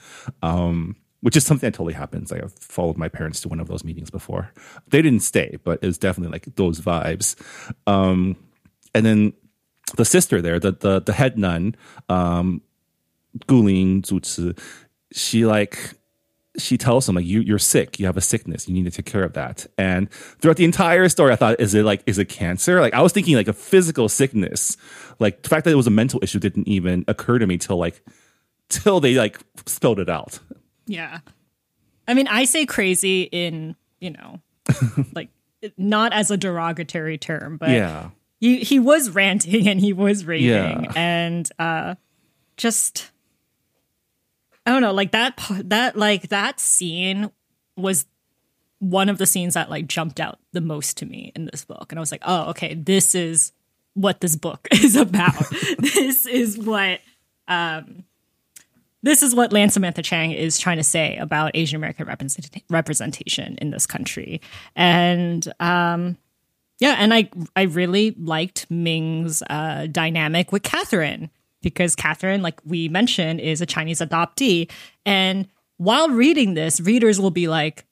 um, 0.42 0.96
which 1.22 1.34
is 1.34 1.44
something 1.44 1.66
that 1.66 1.74
totally 1.74 1.94
happens. 1.94 2.30
Like 2.30 2.44
I've 2.44 2.52
followed 2.52 2.98
my 2.98 3.08
parents 3.08 3.40
to 3.40 3.48
one 3.48 3.58
of 3.58 3.66
those 3.66 3.82
meetings 3.82 4.10
before. 4.10 4.52
They 4.86 5.02
didn't 5.02 5.22
stay, 5.22 5.58
but 5.64 5.80
it 5.82 5.86
was 5.86 5.98
definitely 5.98 6.30
like 6.30 6.54
those 6.54 6.80
vibes. 6.80 7.34
Um, 7.88 8.36
and 8.94 9.04
then 9.04 9.32
the 9.96 10.04
sister 10.04 10.40
there, 10.40 10.60
the 10.60 10.72
the, 10.72 11.00
the 11.00 11.12
head 11.14 11.38
nun, 11.38 11.74
um, 12.08 12.60
Guling 13.48 14.02
Zuci, 14.02 14.56
she 15.10 15.46
like 15.46 15.94
she 16.58 16.78
tells 16.78 17.08
him 17.08 17.14
like 17.16 17.24
you 17.26 17.40
you're 17.40 17.58
sick, 17.58 17.98
you 17.98 18.06
have 18.06 18.16
a 18.16 18.20
sickness, 18.20 18.68
you 18.68 18.74
need 18.74 18.84
to 18.84 18.90
take 18.90 19.06
care 19.06 19.24
of 19.24 19.32
that. 19.34 19.66
And 19.76 20.10
throughout 20.10 20.56
the 20.56 20.64
entire 20.64 21.08
story, 21.08 21.32
I 21.32 21.36
thought, 21.36 21.58
is 21.60 21.74
it 21.74 21.84
like 21.84 22.02
is 22.06 22.18
it 22.18 22.28
cancer? 22.28 22.80
Like 22.80 22.94
I 22.94 23.02
was 23.02 23.12
thinking 23.12 23.34
like 23.36 23.48
a 23.48 23.52
physical 23.52 24.08
sickness. 24.08 24.76
Like 25.18 25.42
the 25.42 25.48
fact 25.48 25.64
that 25.64 25.70
it 25.72 25.76
was 25.76 25.86
a 25.86 25.90
mental 25.90 26.20
issue 26.22 26.38
didn't 26.38 26.68
even 26.68 27.04
occur 27.08 27.38
to 27.38 27.46
me 27.46 27.58
till 27.58 27.76
like 27.76 28.02
till 28.68 29.00
they 29.00 29.14
like 29.14 29.38
spelled 29.66 29.98
it 30.00 30.08
out. 30.08 30.38
Yeah. 30.86 31.18
I 32.06 32.14
mean, 32.14 32.28
I 32.28 32.44
say 32.44 32.66
crazy 32.66 33.22
in, 33.22 33.76
you 34.00 34.10
know, 34.10 34.40
like 35.14 35.30
not 35.78 36.12
as 36.12 36.30
a 36.30 36.36
derogatory 36.36 37.16
term, 37.18 37.56
but 37.56 37.70
Yeah. 37.70 38.10
he, 38.40 38.58
he 38.58 38.78
was 38.78 39.10
ranting 39.10 39.66
and 39.68 39.80
he 39.80 39.92
was 39.92 40.24
raving 40.24 40.48
Yeah. 40.84 40.92
and 40.94 41.48
uh 41.58 41.94
just 42.56 43.10
I 44.66 44.72
don't 44.72 44.82
know, 44.82 44.92
like 44.92 45.12
that 45.12 45.38
that 45.64 45.96
like 45.96 46.28
that 46.28 46.60
scene 46.60 47.30
was 47.76 48.06
one 48.78 49.08
of 49.08 49.18
the 49.18 49.26
scenes 49.26 49.54
that 49.54 49.70
like 49.70 49.86
jumped 49.86 50.20
out 50.20 50.38
the 50.52 50.60
most 50.60 50.98
to 50.98 51.06
me 51.06 51.32
in 51.34 51.46
this 51.46 51.64
book 51.64 51.86
and 51.90 51.98
I 51.98 52.00
was 52.00 52.12
like, 52.12 52.22
"Oh, 52.24 52.50
okay, 52.50 52.74
this 52.74 53.14
is 53.14 53.52
what 53.94 54.20
this 54.20 54.36
book 54.36 54.66
is 54.72 54.96
about. 54.96 55.48
this 55.78 56.26
is 56.26 56.58
what 56.58 57.00
um 57.48 58.04
this 59.02 59.22
is 59.22 59.34
what 59.34 59.52
Lan 59.52 59.68
Samantha 59.68 60.02
Chang 60.02 60.32
is 60.32 60.58
trying 60.58 60.78
to 60.78 60.82
say 60.82 61.18
about 61.18 61.50
Asian 61.52 61.76
American 61.76 62.06
represent- 62.06 62.62
representation 62.70 63.58
in 63.60 63.68
this 63.68 63.86
country. 63.86 64.40
And 64.74 65.46
um, 65.60 66.16
yeah, 66.78 66.96
and 66.98 67.12
I 67.12 67.28
I 67.54 67.62
really 67.62 68.12
liked 68.12 68.70
Ming's 68.70 69.42
uh, 69.42 69.88
dynamic 69.92 70.52
with 70.52 70.62
Catherine 70.62 71.30
because 71.64 71.96
Catherine, 71.96 72.42
like 72.42 72.60
we 72.64 72.88
mentioned, 72.88 73.40
is 73.40 73.60
a 73.60 73.66
Chinese 73.66 73.98
adoptee. 73.98 74.70
And 75.04 75.48
while 75.78 76.08
reading 76.10 76.54
this, 76.54 76.80
readers 76.80 77.18
will 77.18 77.32
be 77.32 77.48
like, 77.48 77.84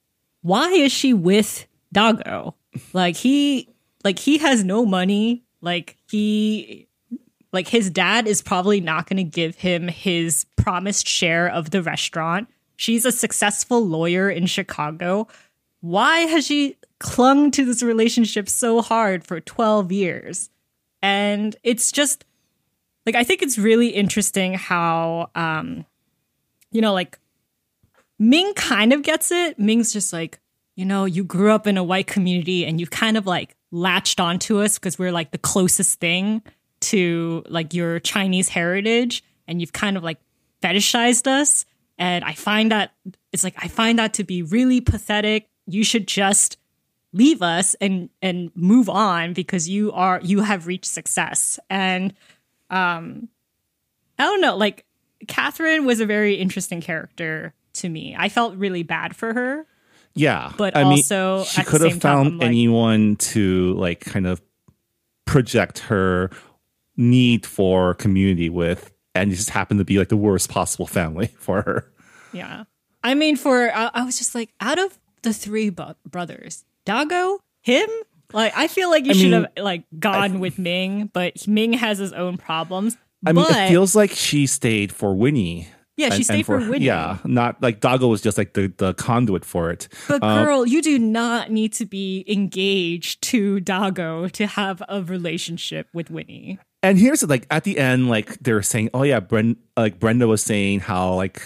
"Why 0.43 0.71
is 0.71 0.93
she 0.93 1.13
with 1.13 1.67
Dagou? 1.93 2.55
Like 2.93 3.17
he 3.17 3.69
like 4.05 4.19
he 4.19 4.39
has 4.39 4.63
no 4.63 4.87
money. 4.87 5.43
Like 5.61 5.97
he 6.09 6.87
like 7.53 7.69
his 7.69 7.91
dad 7.91 8.27
is 8.27 8.43
probably 8.43 8.81
not 8.81 9.09
going 9.09 9.19
to 9.19 9.25
give 9.25 9.57
him 9.57 9.89
his 9.89 10.47
promised 10.57 11.07
share 11.07 11.49
of 11.49 11.71
the 11.71 11.83
restaurant. 11.83 12.49
She's 12.77 13.05
a 13.05 13.13
successful 13.13 13.87
lawyer 13.87 14.31
in 14.31 14.47
Chicago. 14.47 15.29
Why 15.81 16.21
has 16.21 16.47
she 16.47 16.77
clung 16.99 17.51
to 17.53 17.65
this 17.65 17.83
relationship 17.83 18.49
so 18.49 18.81
hard 18.81 19.25
for 19.25 19.41
12 19.41 19.93
years? 19.93 20.51
And 21.03 21.55
it's 21.63 21.93
just 21.93 22.25
like 23.07 23.15
I 23.15 23.25
think 23.25 23.43
it's 23.43 23.59
really 23.59 23.89
interesting 23.89 24.55
how 24.55 25.31
um 25.35 25.85
you 26.71 26.81
know 26.81 26.93
like 26.93 27.19
Ming 28.23 28.55
kind 28.55 28.93
of 28.93 29.03
gets 29.03 29.33
it. 29.33 29.59
Ming's 29.59 29.93
just 29.93 30.13
like, 30.13 30.39
you 30.77 30.85
know, 30.85 31.07
you 31.07 31.25
grew 31.25 31.51
up 31.51 31.67
in 31.67 31.77
a 31.77 31.83
white 31.83 32.07
community 32.07 32.65
and 32.65 32.81
you 32.81 32.87
kind 32.87 33.17
of 33.17 33.27
like 33.27 33.57
latched 33.73 34.21
onto 34.21 34.61
us 34.61 34.79
because 34.79 34.97
we're 34.97 35.11
like 35.11 35.33
the 35.33 35.39
closest 35.39 35.99
thing 35.99 36.41
to 36.83 37.43
like 37.49 37.75
your 37.75 37.99
Chinese 37.99 38.49
heritage 38.49 39.25
and 39.49 39.61
you've 39.61 39.73
kind 39.73 39.97
of 39.97 40.05
like 40.05 40.19
fetishized 40.63 41.27
us. 41.27 41.65
And 41.99 42.25
I 42.25 42.35
find 42.35 42.71
that 42.71 42.93
it's 43.33 43.43
like 43.43 43.57
I 43.59 43.67
find 43.67 43.99
that 43.99 44.15
to 44.15 44.25
be 44.25 44.43
really 44.43 44.81
pathetic. 44.81 45.49
You 45.67 45.83
should 45.83 46.07
just 46.07 46.59
leave 47.13 47.43
us 47.43 47.75
and 47.81 48.09
and 48.23 48.53
move 48.55 48.89
on 48.89 49.33
because 49.33 49.69
you 49.69 49.91
are 49.91 50.21
you 50.23 50.43
have 50.43 50.69
reached 50.69 50.87
success. 50.87 51.59
And 51.69 52.15
um 52.73 53.29
I 54.19 54.25
don't 54.25 54.41
know, 54.41 54.57
like 54.57 54.85
Catherine 55.29 55.85
was 55.87 56.01
a 56.01 56.07
very 56.07 56.35
interesting 56.35 56.81
character 56.81 57.55
to 57.75 57.89
me. 57.89 58.15
I 58.19 58.29
felt 58.29 58.57
really 58.57 58.83
bad 58.83 59.15
for 59.17 59.33
her. 59.33 59.67
Yeah, 60.15 60.53
But 60.59 60.77
I 60.77 60.83
also, 60.83 61.37
mean, 61.39 61.45
she 61.47 61.63
could 61.65 61.81
have 61.81 61.93
same 61.93 62.01
time, 62.01 62.01
found 62.01 62.29
I'm 62.29 62.39
like- 62.39 62.47
anyone 62.49 63.17
to 63.17 63.73
like 63.75 64.01
kind 64.01 64.27
of 64.27 64.43
project 65.25 65.79
her 65.81 66.31
need 66.97 67.47
for 67.47 67.95
community 67.95 68.51
with, 68.51 68.93
and 69.15 69.33
it 69.33 69.37
just 69.37 69.51
happened 69.51 69.79
to 69.79 69.85
be 69.85 69.99
like 69.99 70.09
the 70.11 70.17
worst 70.17 70.51
possible 70.51 70.87
family 70.87 71.27
for 71.39 71.63
her. 71.63 71.91
Yeah. 72.33 72.65
I 73.03 73.15
mean, 73.15 73.37
for 73.37 73.75
I, 73.75 73.91
I 73.95 74.05
was 74.05 74.19
just 74.19 74.35
like, 74.35 74.51
out 74.61 74.79
of 74.79 74.99
the 75.23 75.33
three 75.33 75.71
bu- 75.71 75.95
brothers, 76.07 76.65
Dagou, 76.85 77.39
him, 77.63 77.89
like 78.33 78.53
I 78.57 78.69
feel 78.69 78.91
like 78.91 79.05
you 79.05 79.11
I 79.11 79.15
should 79.15 79.31
mean, 79.31 79.43
have 79.57 79.65
like 79.65 79.85
gone 79.99 80.41
with 80.41 80.59
Ming, 80.59 81.11
but 81.13 81.47
Ming 81.49 81.73
has 81.75 81.99
his 81.99 82.13
own 82.13 82.37
problems. 82.39 82.97
I 83.27 83.33
mean, 83.33 83.47
it 83.49 83.69
feels 83.69 83.95
like 83.95 84.11
she 84.11 84.47
stayed 84.47 84.91
for 84.93 85.15
Winnie. 85.15 85.69
yeah, 85.97 86.09
she 86.09 86.17
and- 86.17 86.25
stayed 86.25 86.35
and 86.39 86.47
for, 86.47 86.59
Winnie. 86.59 86.87
Yeah, 86.87 87.19
not 87.25 87.63
like 87.63 87.81
Dagou 87.81 88.09
was 88.11 88.21
just 88.21 88.37
like 88.37 88.55
the, 88.55 88.73
the 88.79 88.95
conduit 88.95 89.45
for 89.45 89.71
it. 89.71 89.87
But 90.09 90.23
Um, 90.25 90.45
girl, 90.45 90.67
you 90.67 90.83
do 90.83 90.99
not 90.99 91.51
need 91.53 91.73
to 91.75 91.87
be 91.87 92.25
engaged 92.27 93.23
to 93.31 93.61
Dagou 93.61 94.31
to 94.33 94.47
have 94.47 94.83
a 94.89 95.03
relationship 95.03 95.87
with 95.95 96.11
Winnie. 96.11 96.59
And 96.83 96.99
here's 96.99 97.23
like 97.23 97.47
at 97.51 97.63
the 97.63 97.79
end, 97.79 98.09
like 98.09 98.39
they 98.41 98.53
were 98.53 98.63
saying, 98.63 98.91
oh 98.93 99.05
yeah, 99.05 99.21
Bren, 99.21 99.57
like 99.77 100.01
Brenda 100.01 100.27
was 100.27 100.43
saying 100.43 100.81
how 100.81 101.15
like 101.15 101.41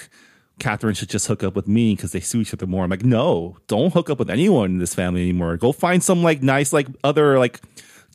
Catherine 0.58 0.94
should 0.94 1.10
just 1.10 1.26
hook 1.26 1.42
up 1.44 1.54
with 1.54 1.68
me 1.68 1.94
because 1.94 2.12
they 2.12 2.20
sue 2.20 2.40
each 2.40 2.54
other 2.54 2.66
more. 2.66 2.84
I'm 2.84 2.90
like, 2.90 3.04
no, 3.04 3.56
don't 3.66 3.92
hook 3.92 4.08
up 4.10 4.18
with 4.18 4.30
anyone 4.30 4.72
in 4.72 4.78
this 4.78 4.94
family 4.94 5.22
anymore. 5.22 5.56
Go 5.56 5.72
find 5.72 6.02
some 6.02 6.22
like 6.22 6.42
nice 6.42 6.72
like 6.72 6.86
other 7.04 7.38
like 7.38 7.60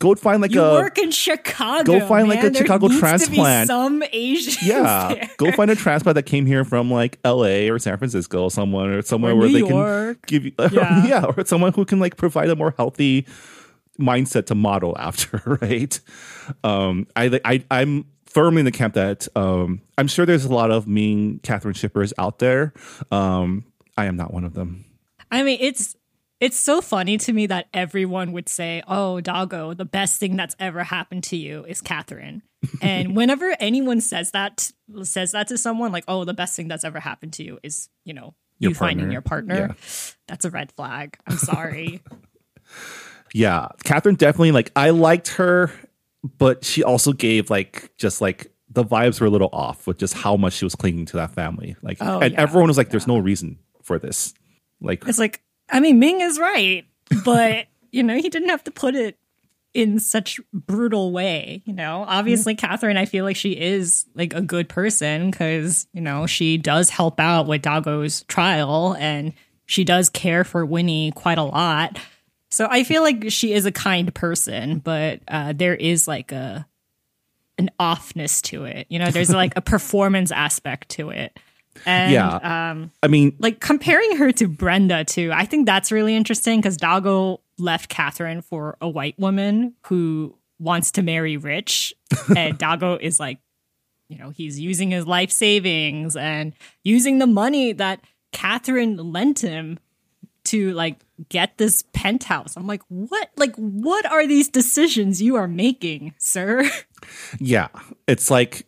go 0.00 0.12
find 0.16 0.42
like 0.42 0.50
You 0.50 0.60
a 0.62 0.72
work 0.72 0.98
in 0.98 1.12
Chicago. 1.12 2.00
go 2.00 2.06
find, 2.08 2.28
like, 2.28 2.42
a 2.42 2.50
There 2.50 2.62
Chicago 2.62 2.88
needs 2.88 2.98
to 3.00 3.06
be 3.30 3.36
transplant. 3.36 3.68
some 3.68 4.02
Asians. 4.12 4.60
yeah, 4.66 5.14
there. 5.14 5.30
go 5.36 5.52
find 5.52 5.70
a 5.70 5.76
transplant 5.76 6.16
that 6.16 6.24
came 6.24 6.44
here 6.44 6.64
from 6.64 6.90
like 6.90 7.20
L.A. 7.24 7.68
or 7.70 7.78
San 7.78 7.96
Francisco, 7.98 8.44
or 8.44 8.50
someone 8.50 8.90
or 8.90 9.02
somewhere 9.02 9.32
Or 9.32 9.36
where 9.36 9.46
New 9.48 9.52
they 9.62 9.68
York. 9.68 10.26
can 10.26 10.40
give 10.40 10.44
you 10.46 10.52
Yeah. 10.72 11.06
yeah, 11.06 11.24
or 11.26 11.44
someone 11.44 11.72
who 11.72 11.84
can 11.84 12.00
like 12.00 12.16
provide 12.16 12.48
a 12.50 12.56
more 12.56 12.74
healthy 12.76 13.26
mindset 14.00 14.46
to 14.46 14.56
model 14.56 14.96
after, 14.98 15.40
right? 15.62 16.00
Um, 16.64 17.06
I, 17.14 17.38
I, 17.44 17.64
I'm 17.70 18.06
firmly 18.32 18.60
in 18.60 18.64
the 18.64 18.72
camp 18.72 18.94
that 18.94 19.28
um, 19.36 19.80
I'm 19.98 20.08
sure 20.08 20.26
there's 20.26 20.44
a 20.44 20.52
lot 20.54 20.70
of 20.70 20.86
mean 20.86 21.40
Catherine 21.42 21.74
shippers 21.74 22.12
out 22.18 22.38
there. 22.38 22.72
Um, 23.10 23.64
I 23.96 24.06
am 24.06 24.16
not 24.16 24.32
one 24.32 24.44
of 24.44 24.54
them. 24.54 24.84
I 25.30 25.42
mean, 25.42 25.58
it's 25.60 25.96
it's 26.40 26.58
so 26.58 26.80
funny 26.80 27.18
to 27.18 27.32
me 27.32 27.46
that 27.46 27.68
everyone 27.72 28.32
would 28.32 28.48
say, 28.48 28.82
"Oh, 28.88 29.20
Dagou, 29.22 29.76
the 29.76 29.84
best 29.84 30.18
thing 30.18 30.36
that's 30.36 30.56
ever 30.58 30.82
happened 30.84 31.24
to 31.24 31.36
you 31.36 31.64
is 31.64 31.80
Catherine." 31.80 32.42
and 32.82 33.16
whenever 33.16 33.56
anyone 33.60 34.00
says 34.00 34.30
that 34.32 34.70
says 35.02 35.32
that 35.32 35.48
to 35.48 35.58
someone, 35.58 35.92
like, 35.92 36.04
"Oh, 36.08 36.24
the 36.24 36.34
best 36.34 36.56
thing 36.56 36.68
that's 36.68 36.84
ever 36.84 37.00
happened 37.00 37.32
to 37.34 37.44
you 37.44 37.58
is 37.62 37.88
you 38.04 38.14
know 38.14 38.34
Your 38.58 38.70
you 38.70 38.74
finding 38.74 39.10
your 39.12 39.20
partner," 39.22 39.68
Yeah. 39.68 39.74
that's 40.28 40.44
a 40.44 40.50
red 40.50 40.72
flag. 40.72 41.16
I'm 41.26 41.38
sorry. 41.38 42.00
Yeah, 43.34 43.68
Catherine 43.84 44.16
definitely 44.16 44.52
like 44.52 44.70
I 44.76 44.90
liked 44.90 45.28
her, 45.36 45.70
but 46.38 46.64
she 46.64 46.82
also 46.82 47.12
gave 47.12 47.50
like 47.50 47.90
just 47.96 48.20
like 48.20 48.52
the 48.70 48.84
vibes 48.84 49.20
were 49.20 49.26
a 49.26 49.30
little 49.30 49.50
off 49.52 49.86
with 49.86 49.98
just 49.98 50.14
how 50.14 50.36
much 50.36 50.54
she 50.54 50.64
was 50.64 50.74
clinging 50.74 51.04
to 51.06 51.16
that 51.18 51.30
family. 51.32 51.76
Like, 51.82 51.98
Oh, 52.00 52.20
and 52.20 52.32
yeah, 52.32 52.40
everyone 52.40 52.68
was 52.68 52.78
like, 52.78 52.90
"There's 52.90 53.06
no 53.06 53.18
reason 53.18 53.58
for 53.82 53.98
this." 53.98 54.32
Like, 54.80 55.06
It's 55.06 55.18
like, 55.18 55.42
I 55.70 55.80
mean, 55.80 55.98
Ming 55.98 56.20
is 56.20 56.38
right, 56.38 56.84
but 57.24 57.66
you 57.92 58.02
know, 58.02 58.16
he 58.16 58.28
didn't 58.28 58.48
have 58.48 58.64
to 58.64 58.70
put 58.70 58.94
it 58.94 59.18
in 59.74 59.98
such 59.98 60.40
brutal 60.52 61.12
way. 61.12 61.62
You 61.66 61.72
know, 61.72 62.04
obviously, 62.06 62.54
Catherine, 62.54 62.96
I 62.96 63.04
feel 63.04 63.24
like 63.24 63.36
she 63.36 63.52
is 63.52 64.06
like 64.14 64.32
a 64.34 64.40
good 64.42 64.68
person 64.68 65.30
because 65.30 65.86
you 65.92 66.00
know 66.00 66.26
she 66.26 66.56
does 66.56 66.88
help 66.90 67.20
out 67.20 67.46
with 67.46 67.62
Dagou's 67.62 68.22
trial 68.22 68.96
and 68.98 69.34
she 69.66 69.84
does 69.84 70.08
care 70.08 70.44
for 70.44 70.64
Winnie 70.64 71.12
quite 71.12 71.38
a 71.38 71.42
lot. 71.42 71.98
So 72.52 72.68
I 72.70 72.84
feel 72.84 73.00
like 73.00 73.30
she 73.30 73.54
is 73.54 73.64
a 73.64 73.72
kind 73.72 74.14
person, 74.14 74.78
but 74.78 75.20
uh, 75.26 75.54
there 75.54 75.74
is 75.74 76.06
like 76.06 76.32
a 76.32 76.66
an 77.58 77.70
offness 77.80 78.42
to 78.42 78.64
it. 78.64 78.86
You 78.90 78.98
know, 78.98 79.10
there's 79.10 79.30
like 79.42 79.54
a 79.56 79.62
performance 79.62 80.30
aspect 80.30 80.90
to 80.90 81.08
it. 81.10 81.38
And 81.86 82.12
Yeah. 82.12 82.70
um 82.70 82.92
I 83.02 83.08
mean, 83.08 83.34
like 83.38 83.58
comparing 83.60 84.16
her 84.18 84.30
to 84.32 84.48
Brenda 84.48 85.04
too, 85.04 85.30
I 85.32 85.46
think 85.46 85.64
that's 85.64 85.90
really 85.90 86.14
interesting 86.14 86.60
because 86.60 86.76
Dagou 86.76 87.38
left 87.58 87.88
Catherine 87.88 88.42
for 88.42 88.76
a 88.82 88.88
white 88.88 89.18
woman 89.18 89.74
who 89.86 90.36
wants 90.58 90.90
to 90.92 91.02
marry 91.02 91.38
rich, 91.38 91.94
and 92.36 92.58
Dagou 92.58 93.00
is 93.00 93.18
like, 93.18 93.38
you 94.08 94.18
know, 94.18 94.28
he's 94.28 94.60
using 94.60 94.90
his 94.90 95.06
life 95.06 95.30
savings 95.30 96.16
and 96.16 96.52
using 96.84 97.18
the 97.18 97.26
money 97.26 97.72
that 97.72 98.00
Catherine 98.32 98.98
lent 98.98 99.40
him 99.40 99.78
to 100.44 100.72
like 100.72 100.98
get 101.28 101.58
this 101.58 101.84
penthouse. 101.92 102.56
I'm 102.56 102.66
like, 102.66 102.82
what? 102.88 103.30
Like, 103.36 103.54
what 103.56 104.06
are 104.06 104.26
these 104.26 104.48
decisions 104.48 105.22
you 105.22 105.36
are 105.36 105.48
making, 105.48 106.14
sir? 106.18 106.68
yeah, 107.38 107.68
it's 108.06 108.30
like 108.30 108.66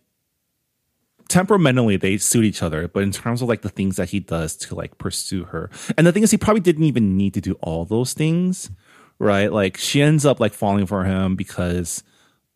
temperamentally 1.29 1.97
they 1.97 2.17
suit 2.17 2.45
each 2.45 2.63
other, 2.63 2.87
but 2.89 3.03
in 3.03 3.11
terms 3.11 3.43
of 3.43 3.49
like 3.49 3.63
the 3.63 3.69
things 3.69 3.97
that 3.97 4.11
he 4.11 4.21
does 4.21 4.57
to 4.57 4.75
like 4.75 4.99
pursue 4.99 5.45
her, 5.45 5.71
and 5.97 6.07
the 6.07 6.13
thing 6.13 6.23
is, 6.23 6.31
he 6.31 6.37
probably 6.37 6.61
didn't 6.61 6.85
even 6.85 7.17
need 7.17 7.35
to 7.35 7.41
do 7.41 7.55
all 7.61 7.85
those 7.85 8.13
things, 8.13 8.71
right? 9.19 9.53
Like 9.53 9.77
she 9.77 10.03
ends 10.03 10.25
up 10.25 10.41
like 10.41 10.53
falling 10.53 10.87
for 10.87 11.05
him 11.05 11.37
because 11.37 12.03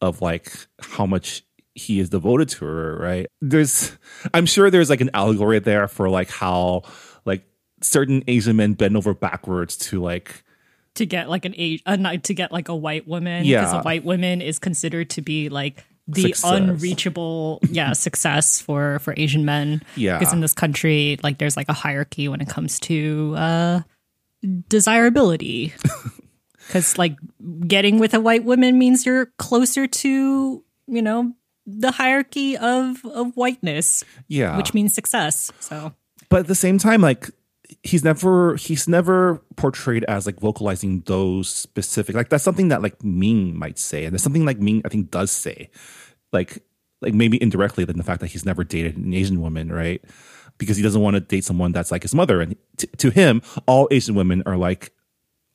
of 0.01 0.21
like 0.21 0.53
how 0.81 1.07
much 1.07 1.43
he 1.75 2.01
is 2.01 2.11
devoted 2.11 2.49
to 2.49 2.65
her, 2.65 2.99
right? 2.99 3.27
There's, 3.41 3.97
I'm 4.35 4.47
sure 4.47 4.71
there's 4.71 4.91
like 4.91 5.01
an 5.01 5.11
allegory 5.15 5.59
there 5.61 5.89
for 5.89 6.09
like 6.09 6.31
how 6.31 6.83
like 7.25 7.45
certain 7.81 8.23
Asian 8.29 8.57
men 8.57 8.75
bend 8.75 8.97
over 8.97 9.15
backwards 9.15 9.77
to 9.77 10.01
like 10.03 10.43
to 10.95 11.07
get 11.07 11.29
like 11.29 11.45
an 11.45 11.55
age, 11.57 11.83
uh, 11.87 11.97
to 11.97 12.35
get 12.35 12.51
like 12.53 12.69
a 12.69 12.75
white 12.77 13.07
woman. 13.07 13.45
Yeah. 13.45 13.61
because 13.61 13.75
a 13.75 13.83
white 13.83 14.05
woman 14.05 14.41
is 14.41 14.59
considered 14.59 15.11
to 15.11 15.23
be 15.23 15.49
like 15.49 15.85
the 16.09 16.23
Success. 16.23 16.51
unreachable, 16.51 17.61
yeah, 17.71 17.93
success 18.07 18.61
for 18.61 18.99
for 19.01 19.15
Asian 19.17 19.45
men. 19.45 19.83
Yeah. 19.95 20.19
because 20.19 20.33
in 20.33 20.41
this 20.41 20.55
country, 20.55 21.19
like 21.23 21.39
there's 21.39 21.57
like 21.57 21.69
a 21.69 21.75
hierarchy 21.75 22.29
when 22.29 22.41
it 22.41 22.49
comes 22.49 22.81
to 22.81 23.35
uh 23.37 23.81
desirability. 24.69 25.75
Because 26.67 26.99
like 26.99 27.17
getting 27.67 27.99
with 27.99 28.13
a 28.13 28.21
white 28.21 28.45
woman 28.45 28.79
means 28.79 29.07
you're 29.07 29.33
closer 29.39 29.87
to 29.87 30.63
you 30.87 31.03
know 31.03 31.33
the 31.67 31.91
hierarchy 31.91 32.59
of 32.59 33.03
of 33.07 33.35
whiteness, 33.37 34.05
yeah, 34.27 34.55
which 34.59 34.75
means 34.75 34.93
success. 34.93 35.51
So 35.61 35.95
but 36.29 36.41
at 36.41 36.47
the 36.47 36.55
same 36.55 36.77
time 36.77 37.01
like 37.01 37.31
he's 37.83 38.05
never 38.05 38.57
he's 38.57 38.89
never 38.89 39.43
portrayed 39.57 40.05
as 40.05 40.27
like 40.27 40.41
vocalizing 40.41 41.01
those 41.07 41.49
specific 41.49 42.15
like 42.15 42.29
that's 42.29 42.45
something 42.45 42.69
that 42.69 42.83
like 42.83 43.03
ming 43.05 43.57
might 43.59 43.79
say 43.79 44.05
and 44.05 44.13
there's 44.13 44.23
something 44.23 44.45
like 44.45 44.59
ming 44.59 44.83
i 44.85 44.89
think 44.89 45.11
does 45.11 45.31
say 45.31 45.71
like 46.33 46.63
like 47.01 47.15
maybe 47.15 47.41
indirectly 47.43 47.85
than 47.85 47.97
the 47.97 48.03
fact 48.03 48.21
that 48.21 48.29
he's 48.29 48.47
never 48.47 48.65
dated 48.65 48.97
an 48.97 49.13
asian 49.13 49.41
woman 49.41 49.71
right 49.71 50.03
because 50.57 50.77
he 50.77 50.83
doesn't 50.83 51.03
want 51.03 51.15
to 51.15 51.21
date 51.21 51.45
someone 51.45 51.73
that's 51.73 51.91
like 51.93 52.03
his 52.03 52.15
mother 52.15 52.41
and 52.41 52.57
t- 52.77 52.89
to 52.97 53.11
him 53.11 53.43
all 53.67 53.87
asian 53.91 54.15
women 54.15 54.43
are 54.47 54.57
like 54.57 54.93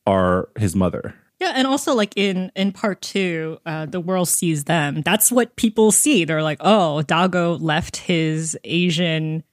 are 0.06 0.50
his 0.58 0.76
mother 0.76 1.16
Yeah, 1.40 1.54
and 1.56 1.68
also 1.68 1.94
like 1.94 2.14
in 2.16 2.52
in 2.56 2.72
part 2.72 3.02
two, 3.02 3.60
uh, 3.66 3.86
the 3.86 4.00
world 4.00 4.30
sees 4.30 4.64
them. 4.64 5.02
That's 5.02 5.30
what 5.32 5.56
people 5.58 5.92
see. 5.92 6.24
They're 6.26 6.44
like, 6.44 6.60
oh, 6.62 7.04
Dagou 7.06 7.60
left 7.60 7.98
his 7.98 8.58
Asian 8.64 9.44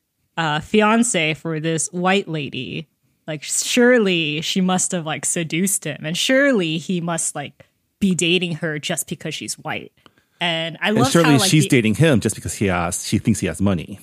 uh, 0.41 0.61
fiance 0.61 1.35
for 1.35 1.61
this 1.61 1.89
white 1.93 2.27
lady. 2.29 2.89
Like, 3.27 3.43
surely 3.43 4.41
she 4.41 4.61
must 4.61 4.93
have 4.93 5.05
like 5.07 5.25
seduced 5.27 5.85
him, 5.85 6.05
and 6.05 6.17
surely 6.17 6.79
he 6.79 7.01
must 7.01 7.35
like 7.35 7.67
be 8.01 8.15
dating 8.15 8.57
her 8.57 8.79
just 8.79 9.07
because 9.09 9.35
she's 9.35 9.59
white. 9.59 9.93
And 10.41 10.79
I 10.81 10.89
and 10.89 10.99
love 10.99 11.11
surely 11.13 11.33
how 11.33 11.39
like 11.39 11.51
she's 11.51 11.65
the- 11.65 11.69
dating 11.69 11.95
him 11.97 12.21
just 12.21 12.35
because 12.35 12.55
he 12.55 12.67
has 12.67 13.07
she 13.07 13.19
thinks 13.19 13.41
he 13.41 13.47
has 13.47 13.61
money 13.61 13.99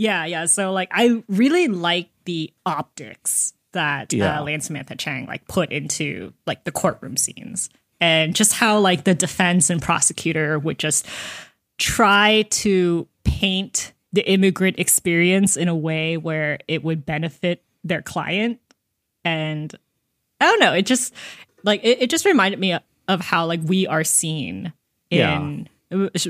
yeah, 0.00 0.26
yeah. 0.26 0.46
So 0.46 0.70
like 0.70 0.90
I 0.92 1.24
really 1.28 1.66
like 1.66 2.08
the 2.24 2.52
optics 2.64 3.52
that 3.72 4.12
Yeah. 4.12 4.38
uh, 4.40 4.44
Lan 4.44 4.60
Samantha 4.60 4.94
Chang 4.94 5.26
like 5.26 5.48
put 5.48 5.72
into 5.72 6.32
like 6.46 6.62
the 6.62 6.70
courtroom 6.70 7.16
scenes 7.16 7.68
and 8.00 8.32
just 8.36 8.52
how 8.52 8.78
like 8.78 9.02
the 9.02 9.14
defense 9.14 9.70
and 9.70 9.82
prosecutor 9.82 10.56
would 10.56 10.78
just 10.78 11.04
try 11.78 12.42
to 12.50 13.08
paint 13.24 13.92
the 14.12 14.28
immigrant 14.30 14.78
experience 14.78 15.56
in 15.56 15.68
a 15.68 15.76
way 15.76 16.16
where 16.16 16.58
it 16.66 16.82
would 16.82 17.04
benefit 17.04 17.62
their 17.84 18.02
client 18.02 18.60
and 19.24 19.74
I 20.40 20.46
don't 20.46 20.60
know, 20.60 20.72
it 20.72 20.86
just 20.86 21.12
like 21.64 21.80
it, 21.82 22.02
it 22.02 22.10
just 22.10 22.24
reminded 22.24 22.58
me 22.58 22.78
of 23.08 23.20
how 23.20 23.46
like 23.46 23.60
we 23.64 23.86
are 23.86 24.04
seen 24.04 24.72
in 25.10 25.68